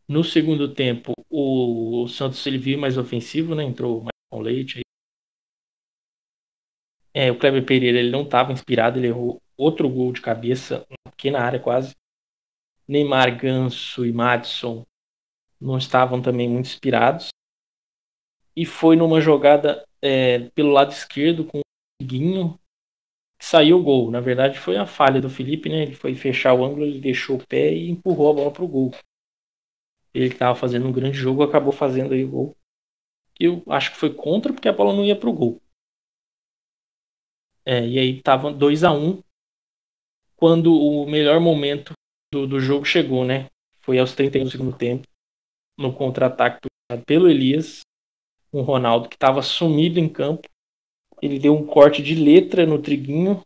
No 0.08 0.24
segundo 0.24 0.74
tempo, 0.74 1.12
o, 1.30 2.08
Santos 2.08 2.44
ele 2.46 2.58
veio 2.58 2.80
mais 2.80 2.96
ofensivo, 2.96 3.54
né? 3.54 3.62
Entrou 3.62 4.00
mais 4.00 4.12
com 4.30 4.40
leite. 4.40 4.80
É, 7.14 7.30
o 7.30 7.38
Kleber 7.38 7.64
Pereira 7.64 7.98
ele 7.98 8.10
não 8.10 8.22
estava 8.22 8.52
inspirado, 8.52 8.98
ele 8.98 9.08
errou 9.08 9.40
outro 9.56 9.88
gol 9.88 10.12
de 10.12 10.20
cabeça, 10.20 10.86
aqui 11.06 11.30
na 11.30 11.44
área 11.44 11.60
quase. 11.60 11.94
Neymar, 12.86 13.36
Ganso 13.38 14.06
e 14.06 14.12
Madison 14.12 14.84
não 15.60 15.76
estavam 15.76 16.22
também 16.22 16.48
muito 16.48 16.66
inspirados. 16.66 17.28
E 18.56 18.64
foi 18.64 18.96
numa 18.96 19.20
jogada 19.20 19.84
é, 20.02 20.50
pelo 20.50 20.70
lado 20.70 20.92
esquerdo 20.92 21.44
com 21.44 21.58
o 21.58 22.04
Guinho 22.04 22.58
saiu 23.40 23.78
o 23.78 23.82
gol. 23.82 24.10
Na 24.10 24.20
verdade, 24.20 24.58
foi 24.58 24.76
a 24.76 24.86
falha 24.86 25.20
do 25.20 25.30
Felipe, 25.30 25.68
né? 25.68 25.82
Ele 25.82 25.94
foi 25.94 26.14
fechar 26.14 26.54
o 26.54 26.64
ângulo, 26.64 26.84
ele 26.84 27.00
deixou 27.00 27.36
o 27.36 27.46
pé 27.46 27.72
e 27.72 27.90
empurrou 27.90 28.30
a 28.30 28.34
bola 28.34 28.52
para 28.52 28.64
o 28.64 28.68
gol. 28.68 28.90
Ele 30.12 30.26
estava 30.26 30.58
fazendo 30.58 30.86
um 30.88 30.92
grande 30.92 31.16
jogo 31.16 31.42
acabou 31.42 31.72
fazendo 31.72 32.14
aí 32.14 32.24
o 32.24 32.30
gol. 32.30 32.56
Eu 33.38 33.62
acho 33.68 33.92
que 33.92 33.98
foi 33.98 34.12
contra 34.12 34.52
porque 34.52 34.68
a 34.68 34.72
bola 34.72 34.92
não 34.92 35.04
ia 35.04 35.14
para 35.14 35.28
o 35.28 35.32
gol. 35.32 35.60
É, 37.64 37.86
e 37.86 37.98
aí 37.98 38.22
tava 38.22 38.52
2 38.52 38.82
a 38.82 38.92
1 38.92 39.08
um, 39.08 39.22
quando 40.36 40.72
o 40.72 41.06
melhor 41.06 41.38
momento 41.38 41.92
do, 42.32 42.46
do 42.46 42.58
jogo 42.58 42.84
chegou, 42.84 43.24
né? 43.24 43.48
Foi 43.80 43.98
aos 43.98 44.14
31 44.14 44.44
do 44.44 44.50
segundo 44.50 44.76
tempo, 44.76 45.06
no 45.78 45.94
contra-ataque 45.94 46.66
pelo 47.06 47.28
Elias, 47.28 47.82
um 48.52 48.62
Ronaldo 48.62 49.08
que 49.08 49.16
estava 49.16 49.42
sumido 49.42 49.98
em 49.98 50.08
campo. 50.08 50.48
Ele 51.20 51.38
deu 51.38 51.54
um 51.54 51.66
corte 51.66 52.02
de 52.02 52.14
letra 52.14 52.64
no 52.64 52.80
triguinho 52.80 53.42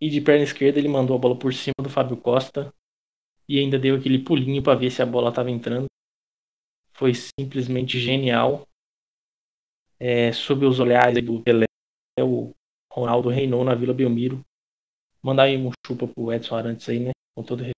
e 0.00 0.08
de 0.08 0.20
perna 0.20 0.44
esquerda 0.44 0.78
ele 0.78 0.88
mandou 0.88 1.16
a 1.16 1.18
bola 1.18 1.36
por 1.36 1.52
cima 1.52 1.74
do 1.82 1.90
Fábio 1.90 2.16
Costa 2.16 2.72
e 3.48 3.58
ainda 3.58 3.78
deu 3.78 3.96
aquele 3.96 4.18
pulinho 4.18 4.62
para 4.62 4.78
ver 4.78 4.90
se 4.90 5.02
a 5.02 5.06
bola 5.06 5.28
estava 5.28 5.50
entrando. 5.50 5.86
Foi 6.92 7.12
simplesmente 7.14 7.98
genial. 7.98 8.66
É, 9.98 10.32
sob 10.32 10.64
os 10.64 10.80
olhares 10.80 11.22
do 11.22 11.42
Pelé, 11.42 11.66
o 12.18 12.54
Ronaldo 12.90 13.28
reinou 13.28 13.62
na 13.64 13.74
Vila 13.74 13.92
Belmiro. 13.92 14.40
Mandar 15.22 15.44
aí 15.44 15.56
um 15.56 15.70
chupa 15.86 16.06
pro 16.06 16.32
Edson 16.32 16.56
Arantes 16.56 16.88
aí, 16.88 17.00
né? 17.00 17.10
Com 17.36 17.44
todo 17.44 17.58
respeito. 17.58 17.74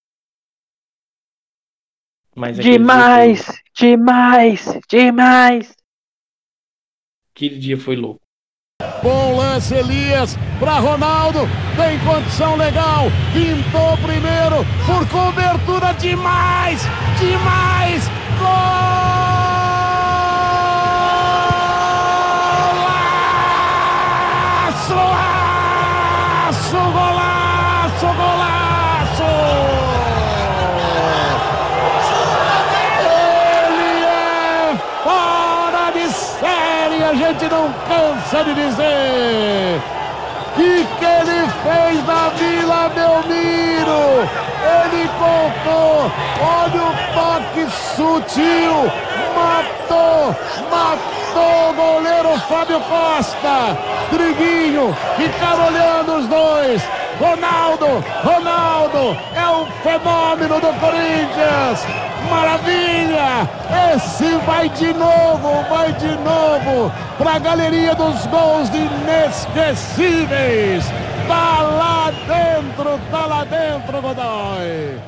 Mas 2.34 2.56
demais! 2.58 3.46
Demais! 3.74 4.78
Demais! 4.88 5.74
Aquele 7.34 7.58
dia 7.58 7.78
foi 7.78 7.96
louco. 7.96 8.20
Bom 9.02 9.36
lance, 9.36 9.74
Elias, 9.74 10.36
para 10.60 10.78
Ronaldo, 10.78 11.40
tem 11.76 11.98
condição 12.00 12.56
legal, 12.56 13.06
pintou 13.32 13.96
primeiro, 13.98 14.64
por 14.84 15.06
cobertura. 15.08 15.92
Demais, 15.94 16.82
demais, 17.18 18.08
golaço, 18.38 18.82
golaço, 24.94 25.31
a 37.12 37.14
gente 37.14 37.44
não 37.44 37.70
cansa 37.86 38.42
de 38.42 38.54
dizer. 38.54 39.80
E 40.56 40.86
que 40.98 41.04
ele 41.04 41.48
fez 41.62 42.06
na 42.06 42.28
Vila 42.30 42.88
Belmiro? 42.88 44.28
Ele 44.64 45.10
contou, 45.18 46.10
olha 46.40 46.82
o 46.82 46.92
toque 47.12 47.70
sutil, 47.96 48.90
matou, 49.36 50.34
matou 50.70 51.70
o 51.70 51.74
goleiro 51.74 52.40
Fábio 52.48 52.80
Costa. 52.80 53.76
Triguinho, 54.10 54.96
ficaram 55.16 55.66
olhando 55.66 56.16
os 56.16 56.26
dois. 56.28 56.82
Ronaldo, 57.22 57.86
Ronaldo, 58.24 59.16
é 59.36 59.48
o 59.48 59.64
fenômeno 59.80 60.60
do 60.60 60.72
Corinthians. 60.80 61.86
Maravilha! 62.28 63.48
Esse 63.94 64.34
vai 64.44 64.68
de 64.68 64.92
novo, 64.92 65.62
vai 65.68 65.92
de 65.92 66.08
novo 66.08 66.90
para 67.16 67.34
a 67.34 67.38
galeria 67.38 67.94
dos 67.94 68.26
gols 68.26 68.68
inesquecíveis. 68.70 70.84
Tá 71.28 71.62
lá 71.62 72.10
dentro, 72.10 72.98
tá 73.12 73.26
lá 73.26 73.44
dentro, 73.44 74.02
Godoy. 74.02 74.98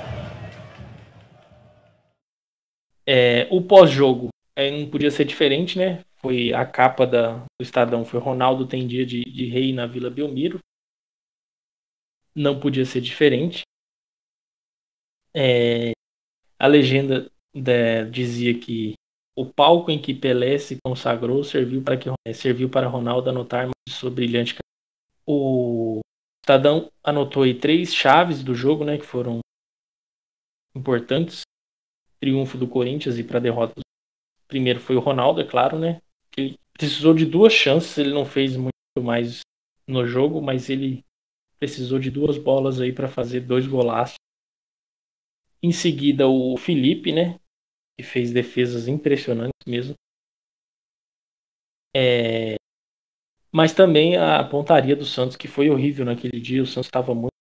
É, 3.04 3.48
o 3.50 3.60
pós-jogo 3.60 4.28
é, 4.54 4.70
não 4.70 4.86
podia 4.86 5.10
ser 5.10 5.24
diferente, 5.24 5.76
né? 5.76 5.98
Foi 6.22 6.54
a 6.54 6.64
capa 6.64 7.04
da, 7.04 7.32
do 7.32 7.60
Estadão, 7.60 8.04
foi 8.04 8.20
Ronaldo 8.20 8.66
tem 8.66 8.86
dia 8.86 9.04
de, 9.04 9.24
de 9.24 9.46
rei 9.46 9.72
na 9.72 9.84
Vila 9.84 10.10
Belmiro. 10.10 10.60
Não 12.34 12.58
podia 12.58 12.84
ser 12.84 13.00
diferente. 13.00 13.62
É, 15.34 15.92
a 16.58 16.66
legenda 16.66 17.30
de, 17.52 18.04
dizia 18.10 18.58
que 18.58 18.94
o 19.36 19.46
palco 19.46 19.90
em 19.90 20.00
que 20.00 20.14
Pelé 20.14 20.58
se 20.58 20.78
consagrou 20.84 21.42
serviu 21.42 21.82
para 21.82 21.96
que 21.96 22.08
serviu 22.34 22.68
para 22.68 22.86
Ronaldo 22.86 23.30
anotar 23.30 23.68
sua 23.88 24.10
brilhante 24.10 24.54
o 25.26 26.00
Estadão 26.42 26.90
anotou 27.02 27.42
aí 27.42 27.58
três 27.58 27.94
chaves 27.94 28.42
do 28.42 28.54
jogo, 28.54 28.84
né, 28.84 28.98
que 28.98 29.06
foram 29.06 29.40
importantes. 30.76 31.42
Triunfo 32.20 32.58
do 32.58 32.68
Corinthians 32.68 33.18
e 33.18 33.24
para 33.24 33.40
derrota. 33.40 33.80
Primeiro 34.46 34.80
foi 34.80 34.96
o 34.96 35.00
Ronaldo, 35.00 35.40
é 35.40 35.44
claro, 35.46 35.78
né? 35.78 36.00
Ele 36.36 36.58
precisou 36.72 37.14
de 37.14 37.26
duas 37.26 37.52
chances, 37.52 37.96
ele 37.98 38.12
não 38.12 38.24
fez 38.24 38.56
muito 38.56 38.72
mais 39.02 39.40
no 39.86 40.06
jogo, 40.06 40.40
mas 40.40 40.68
ele 40.68 41.04
precisou 41.64 41.98
de 41.98 42.10
duas 42.10 42.36
bolas 42.36 42.78
aí 42.78 42.92
para 42.92 43.08
fazer 43.08 43.40
dois 43.40 43.66
golaços. 43.66 44.16
Em 45.62 45.72
seguida, 45.72 46.28
o 46.28 46.58
Felipe, 46.58 47.10
né? 47.10 47.40
Que 47.98 48.04
fez 48.04 48.30
defesas 48.30 48.86
impressionantes 48.86 49.64
mesmo. 49.66 49.94
É... 51.96 52.56
Mas 53.50 53.72
também 53.72 54.18
a 54.18 54.44
pontaria 54.44 54.94
do 54.94 55.06
Santos, 55.06 55.36
que 55.36 55.48
foi 55.48 55.70
horrível 55.70 56.04
naquele 56.04 56.38
dia. 56.38 56.62
O 56.62 56.66
Santos 56.66 56.88
estava 56.88 57.14
muito. 57.14 57.32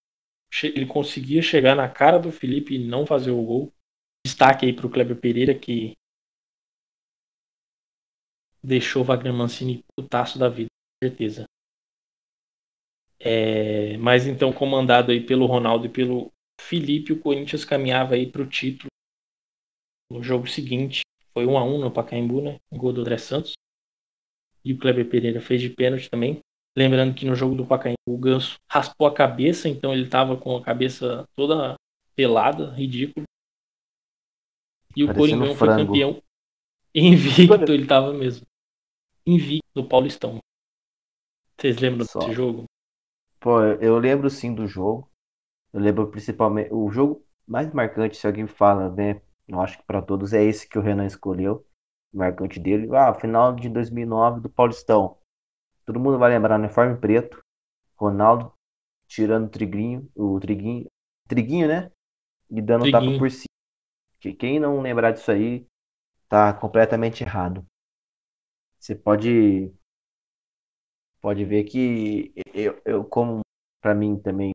Ele 0.63 0.85
conseguia 0.85 1.41
chegar 1.41 1.75
na 1.75 1.89
cara 1.89 2.17
do 2.17 2.31
Felipe 2.31 2.75
e 2.75 2.87
não 2.87 3.05
fazer 3.05 3.31
o 3.31 3.43
gol. 3.43 3.73
Destaque 4.25 4.65
aí 4.65 4.73
para 4.73 4.87
o 4.87 4.89
Kleber 4.89 5.19
Pereira, 5.19 5.53
que 5.53 5.93
deixou 8.63 9.01
o 9.01 9.05
Wagner 9.05 9.33
Mancini 9.33 9.83
putaço 9.97 10.39
da 10.39 10.47
vida, 10.47 10.69
com 10.69 11.09
certeza. 11.09 11.45
É, 13.25 13.95
mas 13.97 14.27
então, 14.27 14.51
comandado 14.51 15.11
aí 15.11 15.25
pelo 15.25 15.45
Ronaldo 15.45 15.85
e 15.85 15.89
pelo 15.89 16.29
Felipe, 16.59 17.13
o 17.13 17.19
Corinthians 17.19 17.63
caminhava 17.63 18.15
aí 18.15 18.29
para 18.29 18.41
o 18.41 18.49
título 18.49 18.89
no 20.11 20.21
jogo 20.21 20.45
seguinte. 20.45 21.01
Foi 21.33 21.45
1 21.45 21.57
a 21.57 21.63
1 21.63 21.79
no 21.79 21.91
Pacaembu, 21.91 22.41
né? 22.41 22.59
Gol 22.71 22.91
do 22.91 23.01
André 23.01 23.17
Santos. 23.17 23.53
E 24.63 24.73
o 24.73 24.77
Kleber 24.77 25.09
Pereira 25.09 25.41
fez 25.41 25.61
de 25.61 25.69
pênalti 25.69 26.09
também. 26.09 26.39
Lembrando 26.77 27.15
que 27.15 27.25
no 27.25 27.35
jogo 27.35 27.55
do 27.55 27.65
Pacaembu 27.65 27.97
o 28.07 28.17
Ganso 28.17 28.55
raspou 28.69 29.07
a 29.07 29.13
cabeça, 29.13 29.69
então 29.69 29.93
ele 29.93 30.03
estava 30.03 30.35
com 30.35 30.55
a 30.57 30.61
cabeça 30.61 31.25
toda 31.35 31.75
pelada, 32.15 32.71
ridículo. 32.73 33.25
E 34.95 35.03
o 35.03 35.13
Coringão 35.13 35.55
foi 35.55 35.67
campeão 35.69 36.21
invicto, 36.93 37.71
ele 37.71 37.83
estava 37.83 38.13
mesmo. 38.13 38.45
Invicto 39.25 39.67
do 39.73 39.87
Paulistão. 39.87 40.39
Vocês 41.57 41.77
lembram 41.77 42.05
Só. 42.05 42.19
desse 42.19 42.33
jogo? 42.33 42.65
Pô, 43.43 43.61
eu 43.61 43.99
lembro 43.99 44.29
sim 44.29 44.55
do 44.55 44.65
jogo. 44.65 45.11
Eu 45.73 45.81
lembro 45.81 46.09
principalmente. 46.09 46.73
O 46.73 46.89
jogo 46.89 47.25
mais 47.45 47.73
marcante, 47.73 48.15
se 48.15 48.25
alguém 48.25 48.47
fala, 48.47 48.89
né? 48.89 49.21
Eu 49.45 49.59
acho 49.59 49.77
que 49.79 49.83
para 49.83 50.01
todos 50.01 50.31
é 50.31 50.41
esse 50.41 50.65
que 50.65 50.79
o 50.79 50.81
Renan 50.81 51.05
escolheu. 51.05 51.67
Marcante 52.13 52.57
dele. 52.57 52.87
Ah, 52.95 53.13
final 53.13 53.53
de 53.53 53.67
2009 53.67 54.39
do 54.39 54.49
Paulistão. 54.49 55.17
Todo 55.85 55.99
mundo 55.99 56.17
vai 56.17 56.29
lembrar 56.29 56.57
uniforme 56.57 56.95
preto. 56.95 57.41
Ronaldo 57.97 58.53
tirando 59.09 59.47
o 59.47 59.49
triguinho, 59.49 60.09
o 60.15 60.39
triguinho, 60.39 60.87
triguinho, 61.27 61.67
né? 61.67 61.91
E 62.49 62.61
dando 62.61 62.83
triguinho. 62.83 63.11
tapa 63.11 63.19
por 63.19 63.29
cima. 63.29 63.45
Que 64.21 64.33
quem 64.33 64.57
não 64.57 64.79
lembrar 64.79 65.11
disso 65.11 65.29
aí 65.29 65.67
tá 66.29 66.53
completamente 66.53 67.25
errado. 67.25 67.65
Você 68.79 68.95
pode 68.95 69.69
pode 71.23 71.45
ver 71.45 71.63
que 71.63 72.33
eu, 72.53 72.81
eu 72.83 73.05
como 73.05 73.39
para 73.81 73.95
mim 73.95 74.19
também 74.19 74.51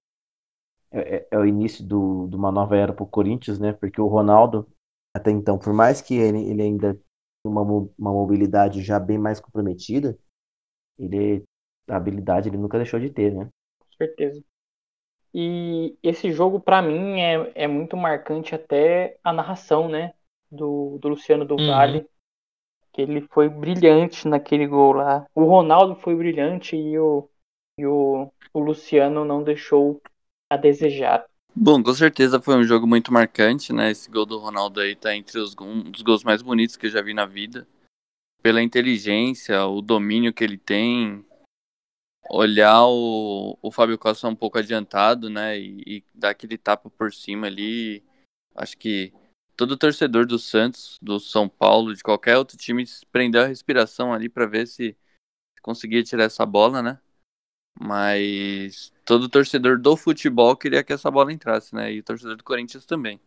é, 0.93 1.17
é, 1.17 1.29
é, 1.31 1.39
o 1.39 1.47
início 1.47 1.85
do, 1.85 2.29
de 2.29 2.37
uma 2.37 2.53
nova 2.53 2.77
era 2.77 2.93
para 2.93 3.03
o 3.03 3.09
Corinthians, 3.09 3.59
né? 3.59 3.73
Porque 3.73 4.01
o 4.01 4.07
Ronaldo, 4.07 4.69
até 5.17 5.31
então, 5.31 5.59
por 5.59 5.73
mais 5.73 6.01
que 6.03 6.15
ele, 6.15 6.45
ele 6.49 6.63
ainda 6.63 6.95
tenha 6.95 7.03
uma, 7.47 7.63
uma 7.99 8.13
mobilidade 8.13 8.83
já 8.83 9.01
bem 9.01 9.19
mais 9.19 9.41
comprometida, 9.41 10.19
ele, 10.99 11.43
a 11.89 11.97
habilidade 11.97 12.49
ele 12.49 12.59
nunca 12.59 12.79
deixou 12.79 13.01
de 13.01 13.11
ter, 13.11 13.35
né? 13.35 13.49
Com 13.81 13.93
certeza. 13.97 14.43
E 15.35 15.99
esse 16.03 16.33
jogo, 16.33 16.59
para 16.61 16.81
mim, 16.81 17.21
é, 17.21 17.53
é 17.55 17.67
muito 17.67 17.97
marcante 17.97 18.55
até 18.55 19.19
a 19.23 19.33
narração, 19.33 19.89
né? 19.89 20.15
Do, 20.51 20.99
do 20.99 21.09
Luciano 21.09 21.45
do 21.45 21.57
uhum. 21.57 21.67
Vale. 21.67 22.09
Ele 22.99 23.21
foi 23.31 23.49
brilhante 23.49 24.27
naquele 24.27 24.67
gol 24.67 24.93
lá. 24.93 25.25
O 25.35 25.45
Ronaldo 25.45 25.95
foi 25.95 26.17
brilhante 26.17 26.77
e 26.77 26.99
o, 26.99 27.29
e 27.79 27.87
o, 27.87 28.29
o 28.53 28.59
Luciano 28.59 29.25
não 29.25 29.43
deixou 29.43 30.03
a 30.51 30.57
desejar. 30.57 31.25
Bom, 31.55 31.83
com 31.83 31.95
certeza 31.95 32.41
foi 32.41 32.57
um 32.57 32.65
jogo 32.65 32.87
muito 32.87 33.13
marcante, 33.13 33.73
né? 33.73 33.91
Esse 33.91 34.11
gol 34.11 34.27
do 34.27 34.39
Ronaldo 34.39 34.81
aí 34.81 34.97
tá 34.97 35.15
entre 35.15 35.39
os, 35.39 35.55
um 35.61 35.91
dos 35.91 36.03
gols 36.03 36.25
mais 36.25 36.43
bonitos 36.43 36.77
que 36.77 36.87
eu 36.87 36.91
já 36.91 37.01
vi 37.01 37.15
na 37.15 37.25
vida. 37.25 37.67
Pela 38.43 38.63
inteligência, 38.63 39.65
o 39.67 39.81
domínio 39.81 40.33
que 40.33 40.45
ele 40.45 40.59
tem, 40.59 41.25
olhar 42.31 42.85
o, 42.87 43.59
o 43.63 43.71
Fábio 43.73 43.99
Costa 43.99 44.29
um 44.29 44.37
pouco 44.37 44.59
adiantado, 44.59 45.31
né? 45.31 45.59
E, 45.59 45.83
e 45.87 46.05
dar 46.15 46.31
aquele 46.31 46.59
tapa 46.59 46.91
por 46.91 47.13
cima 47.13 47.47
ali. 47.47 48.03
Acho 48.55 48.77
que 48.77 49.13
todo 49.59 49.77
torcedor 49.77 50.25
do 50.25 50.39
Santos, 50.39 50.97
do 51.03 51.19
São 51.19 51.49
Paulo, 51.49 51.93
de 51.93 52.01
qualquer 52.01 52.39
outro 52.39 52.57
time, 52.57 52.85
prendeu 53.11 53.43
a 53.43 53.47
respiração 53.47 54.15
ali 54.15 54.29
para 54.29 54.47
ver 54.47 54.69
se 54.69 54.97
conseguia 55.61 56.03
tirar 56.05 56.25
essa 56.25 56.47
bola, 56.47 56.81
né? 56.81 57.01
Mas 57.79 58.93
todo 59.05 59.29
torcedor 59.29 59.79
do 59.79 59.97
futebol 59.97 60.57
queria 60.57 60.85
que 60.85 60.93
essa 60.93 61.11
bola 61.11 61.33
entrasse, 61.33 61.75
né? 61.75 61.93
E 61.93 61.99
o 61.99 62.05
torcedor 62.05 62.37
do 62.37 62.45
Corinthians 62.45 62.87
também. 62.87 63.21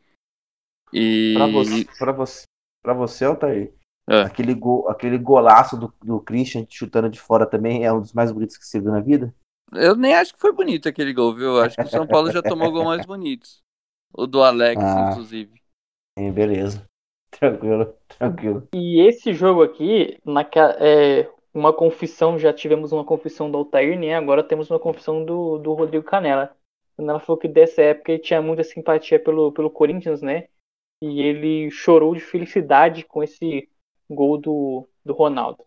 E 0.94 1.34
Pra 1.36 1.48
você, 1.48 1.86
pra 1.98 2.12
você, 2.14 2.44
pra 2.82 2.94
você 2.94 3.26
Altair, 3.26 3.74
É. 4.10 4.22
aquele, 4.22 4.54
gol, 4.54 4.90
aquele 4.90 5.18
golaço 5.18 5.78
do, 5.78 5.94
do 6.02 6.22
Christian 6.22 6.66
chutando 6.70 7.10
de 7.10 7.20
fora 7.20 7.46
também 7.46 7.86
é 7.86 7.92
um 7.92 8.00
dos 8.02 8.14
mais 8.14 8.32
bonitos 8.32 8.58
que 8.58 8.66
você 8.66 8.80
viu 8.80 8.92
na 8.92 9.02
vida? 9.02 9.34
eu 9.74 9.96
nem 9.96 10.14
acho 10.16 10.34
que 10.34 10.40
foi 10.42 10.52
bonito 10.54 10.88
aquele 10.90 11.14
gol, 11.14 11.34
viu? 11.34 11.62
Acho 11.62 11.76
que 11.78 11.84
o 11.84 11.90
São 11.90 12.08
Paulo 12.08 12.32
já 12.32 12.42
tomou 12.42 12.72
gol 12.72 12.86
mais 12.86 13.06
bonitos. 13.06 13.62
O 14.14 14.26
do 14.28 14.44
Alex, 14.44 14.82
Ah. 14.82 15.12
inclusive. 15.12 15.61
É, 16.18 16.32
beleza. 16.32 16.86
Tranquilo, 17.32 17.96
tranquilo. 18.10 18.68
E 18.74 19.00
esse 19.08 19.34
jogo 19.34 19.64
aqui, 19.64 20.20
naquela, 20.26 20.74
é, 20.80 21.32
uma 21.54 21.74
confissão, 21.74 22.38
já 22.38 22.52
tivemos 22.54 22.92
uma 22.92 23.06
confissão 23.06 23.50
do 23.50 23.58
Altair, 23.58 23.98
né? 23.98 24.14
Agora 24.16 24.44
temos 24.44 24.70
uma 24.70 24.80
confissão 24.80 25.24
do, 25.24 25.58
do 25.58 25.74
Rodrigo 25.74 26.04
Canela. 26.04 26.54
Canela 26.98 27.20
falou 27.20 27.40
que 27.40 27.48
dessa 27.48 27.82
época 27.82 28.12
ele 28.12 28.22
tinha 28.22 28.42
muita 28.42 28.64
simpatia 28.64 29.18
pelo, 29.18 29.52
pelo 29.54 29.70
Corinthians, 29.70 30.22
né? 30.22 30.50
E 31.02 31.22
ele 31.22 31.72
chorou 31.72 32.14
de 32.14 32.22
felicidade 32.22 33.04
com 33.06 33.24
esse 33.24 33.70
gol 34.10 34.38
do, 34.38 34.88
do 35.04 35.14
Ronaldo. 35.14 35.64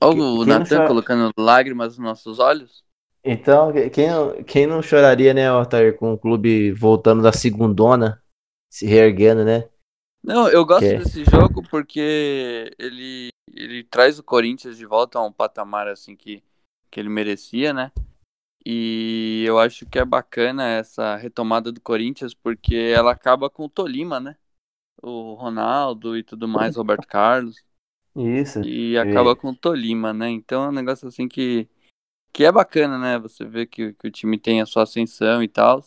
Olha 0.00 0.22
o 0.22 0.44
Natan 0.46 0.76
chora- 0.76 0.88
colocando 0.88 1.32
lágrimas 1.36 1.98
nos 1.98 2.06
nossos 2.06 2.38
olhos. 2.38 2.84
Então, 3.24 3.72
quem, 3.90 4.44
quem 4.44 4.66
não 4.66 4.82
choraria, 4.82 5.32
né, 5.34 5.48
Altair, 5.48 5.96
com 5.96 6.12
o 6.12 6.18
clube 6.18 6.72
voltando 6.72 7.22
da 7.22 7.32
segundona, 7.32 8.22
se 8.74 8.86
reerguendo, 8.86 9.44
né? 9.44 9.68
Não, 10.20 10.48
eu 10.48 10.66
gosto 10.66 10.80
Que- 10.80 10.96
desse 10.96 11.24
jogo 11.24 11.62
porque 11.70 12.74
ele, 12.76 13.28
ele 13.52 13.84
traz 13.84 14.18
o 14.18 14.22
Corinthians 14.24 14.76
de 14.76 14.84
volta 14.84 15.16
a 15.16 15.22
um 15.24 15.30
patamar 15.30 15.86
assim 15.86 16.16
que, 16.16 16.42
que 16.90 16.98
ele 16.98 17.08
merecia, 17.08 17.72
né? 17.72 17.92
E 18.66 19.44
eu 19.46 19.60
acho 19.60 19.86
que 19.86 19.96
é 19.96 20.04
bacana 20.04 20.66
essa 20.66 21.14
retomada 21.14 21.70
do 21.70 21.80
Corinthians 21.80 22.34
porque 22.34 22.74
ela 22.74 23.12
acaba 23.12 23.48
com 23.48 23.66
o 23.66 23.68
Tolima, 23.68 24.18
né? 24.18 24.36
O 25.00 25.34
Ronaldo 25.34 26.16
e 26.16 26.24
tudo 26.24 26.48
mais, 26.48 26.74
Roberto 26.74 27.06
Carlos. 27.06 27.62
Isso. 28.16 28.60
E 28.64 28.98
acaba 28.98 29.36
com 29.36 29.50
o 29.50 29.56
Tolima, 29.56 30.12
né? 30.12 30.30
Então 30.30 30.64
é 30.64 30.68
um 30.70 30.72
negócio 30.72 31.06
assim 31.06 31.28
que, 31.28 31.68
que 32.32 32.44
é 32.44 32.50
bacana, 32.50 32.98
né? 32.98 33.20
Você 33.20 33.44
vê 33.44 33.66
que, 33.66 33.92
que 33.92 34.08
o 34.08 34.10
time 34.10 34.36
tem 34.36 34.60
a 34.60 34.66
sua 34.66 34.82
ascensão 34.82 35.40
e 35.44 35.48
tal. 35.48 35.84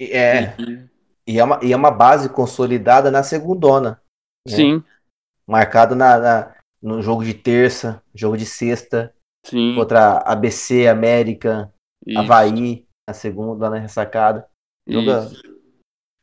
E- 0.00 0.06
É, 0.06 0.56
E- 0.58 0.97
e 1.28 1.38
é 1.38 1.44
uma, 1.44 1.60
e 1.62 1.72
é 1.72 1.76
uma 1.76 1.90
base 1.90 2.28
consolidada 2.28 3.10
na 3.10 3.22
segundona. 3.22 4.00
né? 4.48 4.56
Sim, 4.56 4.84
Marcado 5.46 5.94
na, 5.94 6.18
na- 6.18 6.54
no 6.82 7.02
jogo 7.02 7.24
de 7.24 7.34
terça, 7.34 8.02
jogo 8.14 8.36
de 8.36 8.46
sexta, 8.46 9.12
sim. 9.44 9.74
contra 9.74 10.18
ABC, 10.18 10.86
América, 10.88 11.72
isso, 12.06 12.18
Havaí, 12.20 12.86
na 13.08 13.14
segunda, 13.14 13.68
na 13.70 13.78
ressacada. 13.78 14.46
Joga-. 14.86 15.30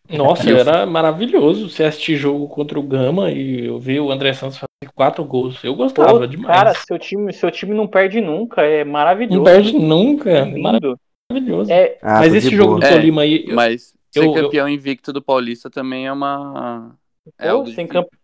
Nossa, 0.08 0.48
era 0.52 0.86
maravilhoso 0.86 1.68
você 1.70 1.84
assistir 1.84 2.16
jogo 2.16 2.48
contra 2.48 2.80
o 2.80 2.84
Gama 2.84 3.32
e 3.32 3.66
eu 3.66 3.80
ver 3.80 4.00
o 4.00 4.12
André 4.12 4.34
Santos 4.34 4.58
fazer 4.58 4.92
quatro 4.94 5.26
gols. 5.26 5.64
Eu 5.64 5.76
gostava 5.76 6.20
Pô, 6.20 6.28
demais. 6.28 6.56
cara, 6.56 6.74
seu 6.76 7.00
time, 7.00 7.34
seu 7.34 7.50
time 7.50 7.74
não 7.74 7.88
perde 7.88 8.22
nunca, 8.22 8.62
é 8.62 8.84
maravilhoso. 8.84 9.38
não 9.40 9.44
perde 9.44 9.74
nunca. 9.74 10.30
é 10.30 10.40
É 10.42 10.46
maravilhoso. 10.60 11.72
É, 11.72 11.98
Ah, 12.04 12.20
Mas 12.20 12.36
esse 12.36 12.52
jogo 12.56 12.76
boa. 12.76 12.80
do 12.82 12.86
É, 12.86 12.90
Tolima 12.90 13.24
aí, 13.24 13.46
eu- 13.48 13.56
Mas 13.56 13.95
ser 14.20 14.26
eu- 14.26 14.36
eu- 14.36 14.44
campeão 14.46 14.70
invicto 14.70 15.12
do 15.12 15.22
Paulista 15.22 15.70
também 15.70 16.08
é 16.08 16.12
uma. 16.12 16.98
É 17.38 17.52
pô, 17.52 17.66
sem 17.68 17.88
campe- 17.88 18.18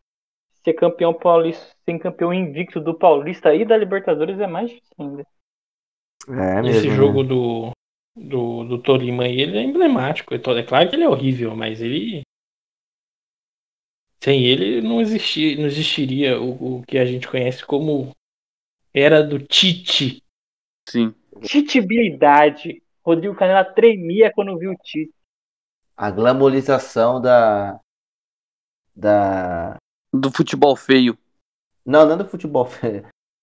ser 0.63 0.73
campeão 0.73 1.13
paulista, 1.13 1.76
ser 1.84 1.99
campeão 1.99 2.34
invicto 2.34 2.80
do 2.80 2.97
Paulista 2.97 3.53
e 3.53 3.65
da 3.65 3.76
Libertadores 3.77 4.39
é 4.39 4.47
mais 4.47 4.69
difícil 4.69 4.95
ainda. 4.99 5.26
É 6.30 6.69
esse 6.69 6.88
mesmo, 6.88 6.95
jogo 6.95 7.23
né? 7.23 7.30
do, 7.30 7.72
do, 8.15 8.63
do 8.65 8.81
Tolima 8.81 9.23
aí, 9.23 9.41
ele 9.41 9.57
é 9.57 9.63
emblemático. 9.63 10.34
É 10.34 10.63
claro 10.63 10.89
que 10.89 10.95
ele 10.95 11.03
é 11.03 11.09
horrível, 11.09 11.55
mas 11.55 11.81
ele. 11.81 12.22
Sem 14.23 14.45
ele 14.45 14.81
não, 14.81 15.01
existia, 15.01 15.57
não 15.57 15.65
existiria 15.65 16.39
o, 16.39 16.77
o 16.77 16.84
que 16.84 16.99
a 16.99 17.05
gente 17.05 17.27
conhece 17.27 17.65
como 17.65 18.11
era 18.93 19.23
do 19.23 19.39
Tite. 19.39 20.22
Sim. 20.88 21.13
Titibilidade. 21.41 22.84
Rodrigo 23.03 23.35
Canela 23.35 23.65
tremia 23.65 24.31
quando 24.31 24.59
viu 24.59 24.72
o 24.72 24.76
Tite. 24.76 25.11
A 25.95 26.09
glamorização 26.11 27.22
da. 27.22 27.80
Da. 28.95 29.76
Do 30.13 30.31
futebol 30.31 30.76
feio. 30.76 31.18
Não, 31.85 32.05
não 32.05 32.13
é 32.13 32.18
do 32.18 32.27
futebol. 32.27 32.68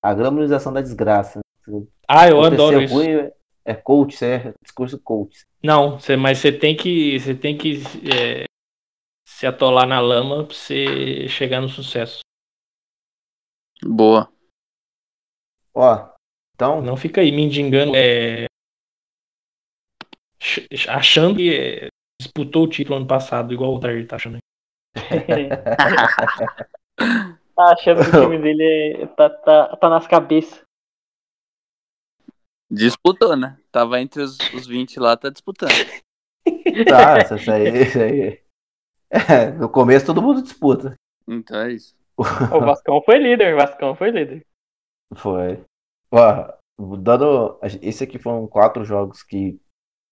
A 0.02 0.14
glamorização 0.14 0.72
da 0.72 0.80
desgraça. 0.80 1.40
Ah, 2.06 2.28
eu 2.28 2.38
Acontecer 2.40 2.54
adoro 2.62 2.82
isso. 2.82 2.94
ruim 2.94 3.30
é 3.64 3.74
coach, 3.74 4.14
isso 4.14 4.24
é 4.24 4.52
discurso 4.62 4.98
coach. 5.00 5.44
Não, 5.62 5.98
cê- 5.98 6.16
mas 6.16 6.38
você 6.38 6.52
tem 6.52 6.76
que, 6.76 7.18
você 7.18 7.34
tem 7.34 7.58
que 7.58 7.82
é, 8.08 8.44
se 9.26 9.46
atolar 9.46 9.86
na 9.86 10.00
lama 10.00 10.44
pra 10.44 10.54
você 10.54 11.28
chegar 11.28 11.60
no 11.60 11.68
sucesso. 11.68 12.20
Boa. 13.84 14.32
Ó, 15.74 16.08
então, 16.54 16.80
Não 16.80 16.96
fica 16.96 17.20
aí 17.20 17.30
mendigando, 17.30 17.92
é, 17.94 18.46
ch- 20.40 20.88
achando 20.88 21.36
que 21.36 21.54
é, 21.54 21.88
disputou 22.38 22.64
o 22.64 22.68
título 22.68 22.96
ano 22.96 23.06
passado, 23.06 23.52
igual 23.52 23.74
o 23.74 23.80
Tardir 23.80 24.06
tá 24.06 24.16
achando. 24.16 24.38
Tá 27.54 27.72
achando 27.72 28.08
que 28.08 28.16
o 28.16 28.22
time 28.22 28.38
dele 28.38 29.02
é- 29.02 29.06
tá, 29.08 29.28
tá, 29.28 29.76
tá 29.76 29.90
nas 29.90 30.06
cabeças. 30.06 30.62
Disputou, 32.70 33.36
né? 33.36 33.58
Tava 33.72 34.00
entre 34.00 34.22
os, 34.22 34.38
os 34.54 34.64
20 34.64 35.00
lá, 35.00 35.16
tá 35.16 35.28
disputando. 35.28 35.72
tá, 36.88 37.18
isso 37.18 37.50
aí, 37.50 37.82
isso 37.82 37.98
aí. 37.98 38.40
É, 39.10 39.50
no 39.50 39.68
começo 39.68 40.06
todo 40.06 40.22
mundo 40.22 40.40
disputa. 40.40 40.94
Então 41.26 41.62
é 41.62 41.72
isso. 41.72 41.96
O 42.54 42.60
Vascão 42.60 43.02
foi 43.02 43.18
líder, 43.18 43.54
o 43.54 43.56
Vascão 43.56 43.96
foi 43.96 44.12
líder. 44.12 44.46
Foi. 45.16 45.60
Ó, 46.12 46.52
dando. 46.96 47.58
Esse 47.82 48.04
aqui 48.04 48.20
foram 48.20 48.46
quatro 48.46 48.84
jogos 48.84 49.24
que 49.24 49.60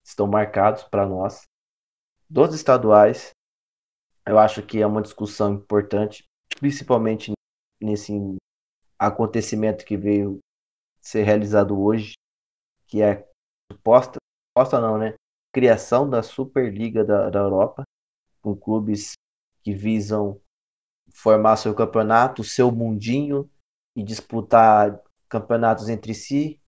estão 0.05 0.27
marcados 0.27 0.83
para 0.83 1.07
nós. 1.07 1.47
Dos 2.29 2.55
estaduais, 2.55 3.31
eu 4.27 4.37
acho 4.37 4.61
que 4.67 4.83
é 4.83 4.87
uma 4.87 5.01
discussão 5.01 5.55
importante, 5.55 6.25
principalmente 6.59 7.33
nesse 7.81 8.13
acontecimento 8.99 9.85
que 9.85 9.97
veio 9.97 10.41
ser 11.01 11.23
realizado 11.23 11.81
hoje, 11.81 12.15
que 12.89 13.01
é 13.01 13.13
a 13.13 13.75
suposta, 13.75 14.19
suposta 14.51 14.81
não, 14.81 14.99
né? 14.99 15.15
Criação 15.53 16.11
da 16.11 16.21
Superliga 16.21 17.05
da, 17.05 17.31
da 17.31 17.39
Europa, 17.39 17.85
com 18.43 18.57
clubes 18.57 19.13
que 19.63 19.73
visam 19.73 20.41
formar 21.15 21.57
seu 21.57 21.75
campeonato, 21.77 22.43
seu 22.43 22.73
mundinho 22.73 23.49
e 23.95 24.03
disputar 24.03 25.01
campeonatos 25.29 25.89
entre 25.89 26.13
si. 26.13 26.61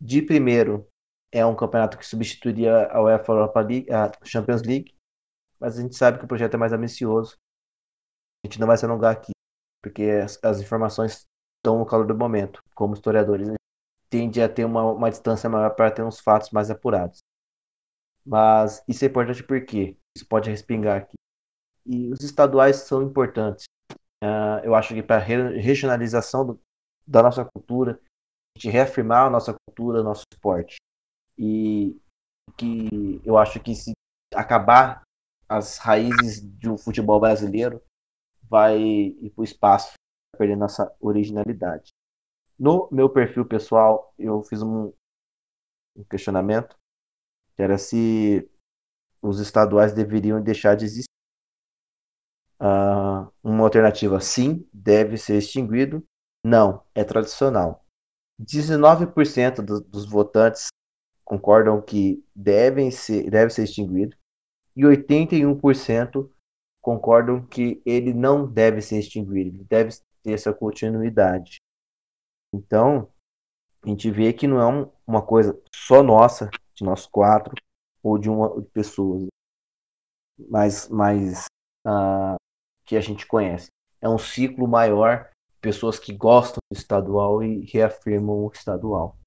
De 0.00 0.22
primeiro, 0.22 0.86
é 1.32 1.44
um 1.46 1.56
campeonato 1.56 1.98
que 1.98 2.06
substituiria 2.06 2.86
a 2.92 3.02
UEFA 3.02 3.32
Europa 3.32 3.60
League, 3.60 3.92
a 3.92 4.10
Champions 4.24 4.62
League, 4.62 4.94
mas 5.60 5.78
a 5.78 5.82
gente 5.82 5.96
sabe 5.96 6.18
que 6.18 6.24
o 6.26 6.28
projeto 6.28 6.54
é 6.54 6.58
mais 6.58 6.72
ambicioso. 6.72 7.38
A 8.44 8.46
gente 8.48 8.60
não 8.60 8.66
vai 8.66 8.76
se 8.76 8.84
alongar 8.84 9.12
aqui, 9.12 9.32
porque 9.82 10.02
as, 10.04 10.38
as 10.42 10.60
informações 10.60 11.26
estão 11.58 11.78
no 11.78 11.86
calor 11.86 12.06
do 12.06 12.16
momento. 12.16 12.62
Como 12.74 12.94
historiadores, 12.94 13.46
gente 13.48 13.58
tende 14.10 14.42
a 14.42 14.48
ter 14.48 14.64
uma, 14.64 14.84
uma 14.92 15.10
distância 15.10 15.50
maior 15.50 15.70
para 15.76 15.90
ter 15.90 16.02
uns 16.04 16.20
fatos 16.20 16.50
mais 16.50 16.70
apurados. 16.70 17.20
Mas 18.24 18.82
isso 18.86 19.04
é 19.04 19.08
importante 19.08 19.42
porque 19.42 19.96
isso 20.16 20.26
pode 20.28 20.50
respingar 20.50 20.98
aqui. 20.98 21.16
E 21.86 22.12
os 22.12 22.20
estaduais 22.22 22.76
são 22.78 23.02
importantes. 23.02 23.66
Ah, 24.22 24.60
eu 24.64 24.74
acho 24.74 24.94
que 24.94 25.02
para 25.02 25.16
a 25.16 25.26
regionalização 25.58 26.46
do- 26.46 26.60
da 27.06 27.22
nossa 27.22 27.44
cultura, 27.44 28.00
a 28.56 28.60
gente 28.60 28.72
reafirmar 28.72 29.26
a 29.26 29.30
nossa 29.30 29.54
cultura, 29.66 30.02
nosso 30.02 30.24
esporte. 30.32 30.78
E 31.42 31.98
que 32.58 33.22
eu 33.24 33.38
acho 33.38 33.58
que 33.60 33.74
se 33.74 33.92
acabar 34.34 35.02
as 35.48 35.78
raízes 35.78 36.42
do 36.42 36.76
futebol 36.76 37.18
brasileiro, 37.18 37.82
vai 38.42 38.78
ir 38.78 39.30
para 39.30 39.40
o 39.40 39.44
espaço, 39.44 39.94
vai 40.32 40.40
perder 40.40 40.56
nossa 40.56 40.94
originalidade. 41.00 41.88
No 42.58 42.88
meu 42.92 43.08
perfil 43.08 43.46
pessoal, 43.46 44.12
eu 44.18 44.42
fiz 44.42 44.60
um, 44.60 44.92
um 45.96 46.04
questionamento, 46.04 46.76
que 47.56 47.62
era 47.62 47.78
se 47.78 48.46
os 49.22 49.40
estaduais 49.40 49.94
deveriam 49.94 50.42
deixar 50.42 50.74
de 50.76 50.84
existir. 50.84 51.08
Uh, 52.60 53.32
uma 53.42 53.64
alternativa, 53.64 54.20
sim, 54.20 54.68
deve 54.74 55.16
ser 55.16 55.38
extinguido. 55.38 56.04
Não, 56.44 56.84
é 56.94 57.02
tradicional. 57.02 57.82
19% 58.38 59.62
do, 59.62 59.80
dos 59.80 60.04
votantes 60.04 60.68
concordam 61.30 61.80
que 61.80 62.26
devem 62.34 62.90
ser, 62.90 63.30
deve 63.30 63.52
ser 63.52 63.62
extinguido 63.62 64.16
e 64.74 64.82
81% 64.82 66.28
concordam 66.82 67.46
que 67.46 67.80
ele 67.86 68.12
não 68.12 68.50
deve 68.50 68.82
ser 68.82 68.98
extinguido, 68.98 69.50
ele 69.50 69.64
deve 69.64 69.92
ter 70.24 70.32
essa 70.32 70.52
continuidade. 70.52 71.60
Então, 72.52 73.08
a 73.80 73.88
gente 73.88 74.10
vê 74.10 74.32
que 74.32 74.48
não 74.48 74.60
é 74.60 74.66
um, 74.66 74.90
uma 75.06 75.24
coisa 75.24 75.56
só 75.72 76.02
nossa, 76.02 76.50
de 76.74 76.82
nós 76.82 77.06
quatro, 77.06 77.54
ou 78.02 78.18
de 78.18 78.28
uma 78.28 78.60
de 78.60 78.68
pessoas, 78.70 79.28
mas, 80.36 80.88
mas 80.88 81.44
uh, 81.86 82.34
que 82.84 82.96
a 82.96 83.00
gente 83.00 83.24
conhece. 83.24 83.68
É 84.00 84.08
um 84.08 84.18
ciclo 84.18 84.66
maior, 84.66 85.30
pessoas 85.60 85.96
que 85.96 86.12
gostam 86.12 86.58
do 86.72 86.76
estadual 86.76 87.40
e 87.40 87.64
reafirmam 87.66 88.46
o 88.46 88.50
estadual. 88.52 89.19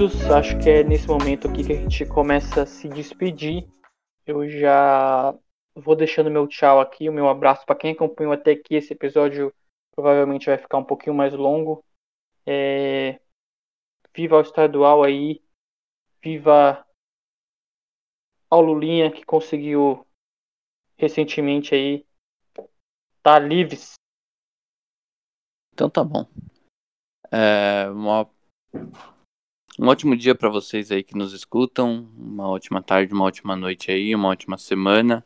Acho 0.00 0.56
que 0.60 0.70
é 0.70 0.84
nesse 0.84 1.08
momento 1.08 1.48
aqui 1.48 1.64
que 1.64 1.72
a 1.72 1.76
gente 1.76 2.06
começa 2.06 2.62
a 2.62 2.66
se 2.66 2.88
despedir. 2.88 3.68
Eu 4.24 4.48
já 4.48 5.36
vou 5.74 5.96
deixando 5.96 6.30
meu 6.30 6.46
tchau 6.46 6.78
aqui, 6.78 7.08
o 7.08 7.12
meu 7.12 7.28
abraço 7.28 7.66
para 7.66 7.74
quem 7.74 7.90
acompanhou 7.90 8.32
até 8.32 8.52
aqui. 8.52 8.76
Esse 8.76 8.92
episódio 8.92 9.52
provavelmente 9.96 10.46
vai 10.46 10.56
ficar 10.56 10.78
um 10.78 10.84
pouquinho 10.84 11.16
mais 11.16 11.34
longo. 11.34 11.84
É... 12.46 13.20
Viva 14.14 14.36
o 14.36 14.40
estadual 14.40 15.02
aí, 15.02 15.42
viva 16.22 16.86
ao 18.48 18.60
Lulinha 18.60 19.10
que 19.10 19.24
conseguiu 19.24 20.06
recentemente 20.96 21.74
aí 21.74 22.06
tá 23.20 23.36
livres. 23.36 23.94
Então 25.72 25.90
tá 25.90 26.04
bom. 26.04 26.24
É, 27.32 27.90
uma 27.90 28.30
um 29.78 29.86
ótimo 29.86 30.16
dia 30.16 30.34
para 30.34 30.48
vocês 30.48 30.90
aí 30.90 31.04
que 31.04 31.16
nos 31.16 31.32
escutam. 31.32 32.10
Uma 32.16 32.48
ótima 32.48 32.82
tarde, 32.82 33.14
uma 33.14 33.24
ótima 33.24 33.54
noite 33.54 33.90
aí, 33.92 34.14
uma 34.14 34.28
ótima 34.28 34.58
semana, 34.58 35.24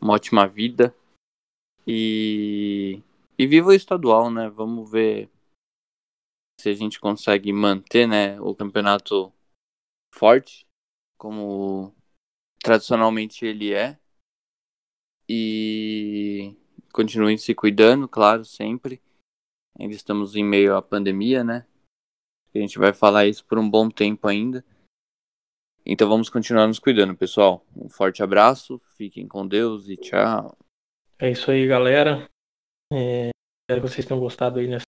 uma 0.00 0.14
ótima 0.14 0.46
vida. 0.46 0.94
E, 1.86 3.02
e 3.36 3.46
viva 3.46 3.68
o 3.68 3.72
estadual, 3.72 4.30
né? 4.30 4.48
Vamos 4.48 4.90
ver 4.90 5.28
se 6.60 6.68
a 6.68 6.74
gente 6.74 7.00
consegue 7.00 7.52
manter 7.52 8.06
né, 8.06 8.40
o 8.40 8.54
campeonato 8.54 9.32
forte, 10.14 10.66
como 11.16 11.94
tradicionalmente 12.62 13.44
ele 13.44 13.72
é. 13.72 13.98
E 15.28 16.56
continuem 16.92 17.36
se 17.36 17.54
cuidando, 17.54 18.08
claro, 18.08 18.44
sempre. 18.44 19.02
Ainda 19.78 19.94
estamos 19.94 20.34
em 20.34 20.44
meio 20.44 20.76
à 20.76 20.82
pandemia, 20.82 21.44
né? 21.44 21.67
A 22.58 22.60
gente 22.60 22.78
vai 22.78 22.92
falar 22.92 23.26
isso 23.26 23.44
por 23.44 23.56
um 23.56 23.70
bom 23.70 23.88
tempo 23.88 24.26
ainda. 24.26 24.64
Então 25.86 26.08
vamos 26.08 26.28
continuar 26.28 26.66
nos 26.66 26.80
cuidando, 26.80 27.16
pessoal. 27.16 27.64
Um 27.76 27.88
forte 27.88 28.20
abraço, 28.20 28.80
fiquem 28.96 29.28
com 29.28 29.46
Deus 29.46 29.88
e 29.88 29.96
tchau. 29.96 30.58
É 31.20 31.30
isso 31.30 31.50
aí, 31.52 31.66
galera. 31.68 32.28
É, 32.92 33.30
espero 33.62 33.80
que 33.80 33.88
vocês 33.88 34.04
tenham 34.04 34.20
gostado 34.20 34.58
aí 34.58 34.66
nessa 34.66 34.82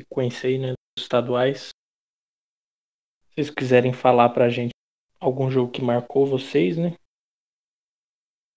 sequência 0.00 0.48
aí, 0.48 0.58
né, 0.58 0.68
dos 0.96 1.04
estaduais. 1.04 1.68
Se 1.68 3.34
vocês 3.34 3.50
quiserem 3.50 3.92
falar 3.92 4.30
pra 4.30 4.48
gente 4.48 4.70
algum 5.20 5.50
jogo 5.50 5.70
que 5.70 5.82
marcou 5.82 6.26
vocês, 6.26 6.78
né? 6.78 6.94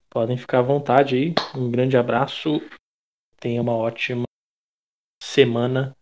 Podem 0.09 0.37
ficar 0.37 0.59
à 0.59 0.63
vontade 0.63 1.15
aí. 1.15 1.35
Um 1.55 1.69
grande 1.69 1.97
abraço. 1.97 2.61
Tenha 3.37 3.61
uma 3.61 3.75
ótima 3.75 4.23
semana 5.21 5.93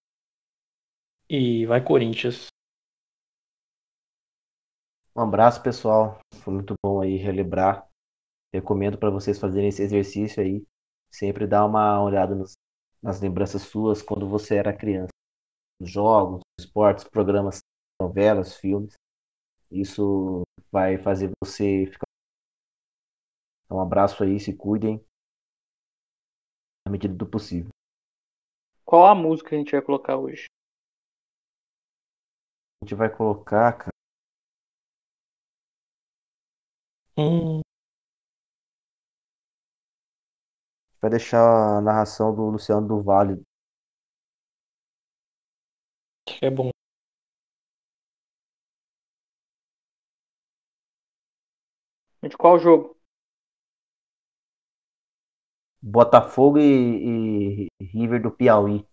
e 1.34 1.66
vai 1.66 1.82
Corinthians. 1.82 2.48
Um 5.16 5.22
abraço, 5.22 5.64
pessoal. 5.64 6.20
Foi 6.44 6.54
muito 6.54 6.74
bom 6.84 7.00
aí 7.00 7.16
relembrar. 7.16 7.88
Recomendo 8.54 8.98
para 8.98 9.10
vocês 9.10 9.40
fazerem 9.40 9.70
esse 9.70 9.82
exercício 9.82 10.44
aí. 10.44 10.66
Sempre 11.10 11.48
dar 11.48 11.66
uma 11.66 12.04
olhada 12.04 12.36
nos, 12.36 12.56
nas 13.02 13.22
lembranças 13.22 13.62
suas 13.62 14.02
quando 14.02 14.28
você 14.28 14.58
era 14.58 14.76
criança. 14.76 15.12
Jogos, 15.80 16.42
esportes, 16.60 17.06
programas, 17.06 17.60
novelas, 18.02 18.58
filmes. 18.58 18.94
Isso 19.72 20.42
vai 20.70 20.98
fazer 20.98 21.32
você 21.42 21.86
ficar. 21.86 22.08
Então, 23.64 23.78
um 23.78 23.82
abraço 23.82 24.22
aí, 24.22 24.38
se 24.38 24.54
cuidem. 24.54 25.02
Na 26.86 26.92
medida 26.92 27.16
do 27.16 27.26
possível. 27.26 27.70
Qual 28.84 29.06
a 29.06 29.16
música 29.16 29.50
que 29.50 29.56
a 29.56 29.58
gente 29.60 29.72
vai 29.72 29.82
colocar 29.82 30.18
hoje? 30.18 30.52
A 32.82 32.86
gente 32.86 32.96
vai 32.96 33.10
colocar, 33.16 33.74
cara. 33.74 33.92
Hum. 37.16 37.62
Vai 41.00 41.12
deixar 41.12 41.78
a 41.78 41.82
narração 41.82 42.34
do 42.34 42.50
Luciano 42.50 42.88
do 42.88 43.04
Vale. 43.04 43.44
É 46.42 46.50
bom. 46.50 46.72
De 52.24 52.36
qual 52.36 52.58
jogo? 52.58 52.98
Botafogo 55.84 56.58
e, 56.58 57.68
e 57.80 57.84
River 57.84 58.22
do 58.24 58.32
Piauí. 58.32 58.84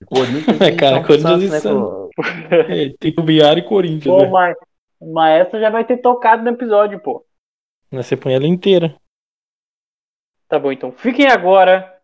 Corinthians 0.06 0.76
cara, 0.78 1.06
Corinthians 1.06 1.50
né, 1.50 2.07
é, 2.50 2.90
tem 2.98 3.12
Tubiara 3.12 3.58
e 3.58 3.62
Corinthians. 3.62 4.14
Pô, 4.14 4.22
né? 4.22 4.28
mas, 4.28 4.56
mas 5.00 5.46
essa 5.46 5.60
já 5.60 5.70
vai 5.70 5.84
ter 5.84 5.98
tocado 5.98 6.42
no 6.42 6.50
episódio, 6.50 7.00
pô. 7.00 7.24
Você 7.90 8.16
põe 8.16 8.34
ela 8.34 8.46
inteira. 8.46 8.94
Tá 10.48 10.58
bom, 10.58 10.72
então. 10.72 10.92
Fiquem 10.92 11.26
agora 11.26 11.94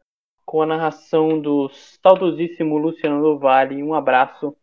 com 0.44 0.62
a 0.62 0.66
narração 0.66 1.40
do 1.40 1.70
saudosíssimo 2.02 2.76
Luciano 2.76 3.22
do 3.22 3.38
Vale. 3.38 3.82
Um 3.82 3.94
abraço. 3.94 4.56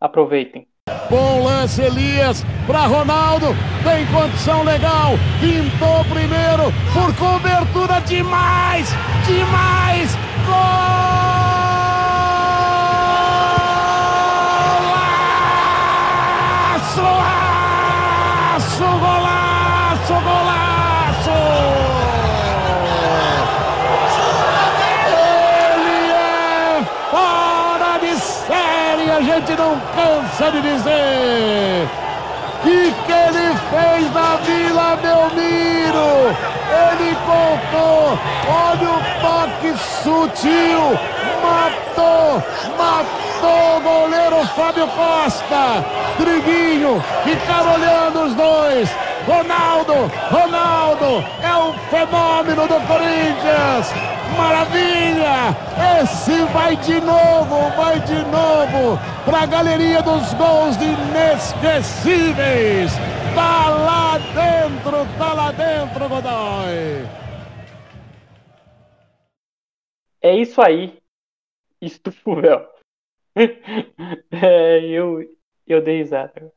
Aproveitem. 0.00 0.66
Bom 1.10 1.44
lance, 1.44 1.82
Elias, 1.82 2.42
para 2.66 2.86
Ronaldo, 2.86 3.46
tem 3.84 4.06
condição 4.06 4.62
legal, 4.62 5.12
pintou 5.40 6.04
primeiro, 6.04 6.72
por 6.94 7.14
cobertura 7.16 8.00
demais, 8.00 8.88
demais, 9.26 10.14
gol! 10.46 11.07
Gente 29.38 29.56
não 29.56 29.78
cansa 29.94 30.50
de 30.50 30.60
dizer. 30.60 31.88
que 32.62 32.92
que 33.06 33.12
ele 33.12 33.56
fez 33.70 34.14
na 34.14 34.36
Vila 34.36 34.96
Belmiro? 34.96 36.36
Ele 36.90 37.16
contou, 37.24 38.18
olha 38.48 38.90
o 38.90 39.00
toque 39.22 39.78
sutil, 40.02 40.98
matou, 41.48 42.42
matou 42.76 43.76
o 43.76 43.80
goleiro 43.80 44.44
Fábio 44.48 44.88
Costa. 44.88 45.84
Driguinho, 46.18 47.02
ficaram 47.24 47.72
olhando 47.74 48.24
os 48.24 48.34
dois. 48.34 48.90
Ronaldo, 49.26 49.94
Ronaldo 50.30 51.24
é 51.42 51.56
o 51.56 51.72
fenômeno 51.90 52.66
do 52.66 52.80
Corinthians. 52.86 53.92
Maravilha! 54.36 55.56
Esse 56.00 56.42
vai 56.52 56.76
de 56.76 57.00
novo, 57.00 57.70
vai 57.76 57.98
de 58.00 58.18
novo 58.26 58.98
para 59.24 59.42
a 59.42 59.46
galeria 59.46 60.02
dos 60.02 60.34
gols 60.34 60.76
inesquecíveis. 60.76 62.92
Tá 63.34 63.68
lá 63.68 64.18
dentro, 64.18 65.06
tá 65.18 65.32
lá 65.32 65.50
dentro, 65.52 66.08
Godoy. 66.08 67.06
É 70.22 70.34
isso 70.34 70.60
aí. 70.60 70.98
Estufo, 71.80 72.36
velho. 72.40 72.68
é, 74.32 74.84
eu, 74.86 75.20
eu 75.66 75.82
dei 75.82 75.98
risada. 75.98 76.52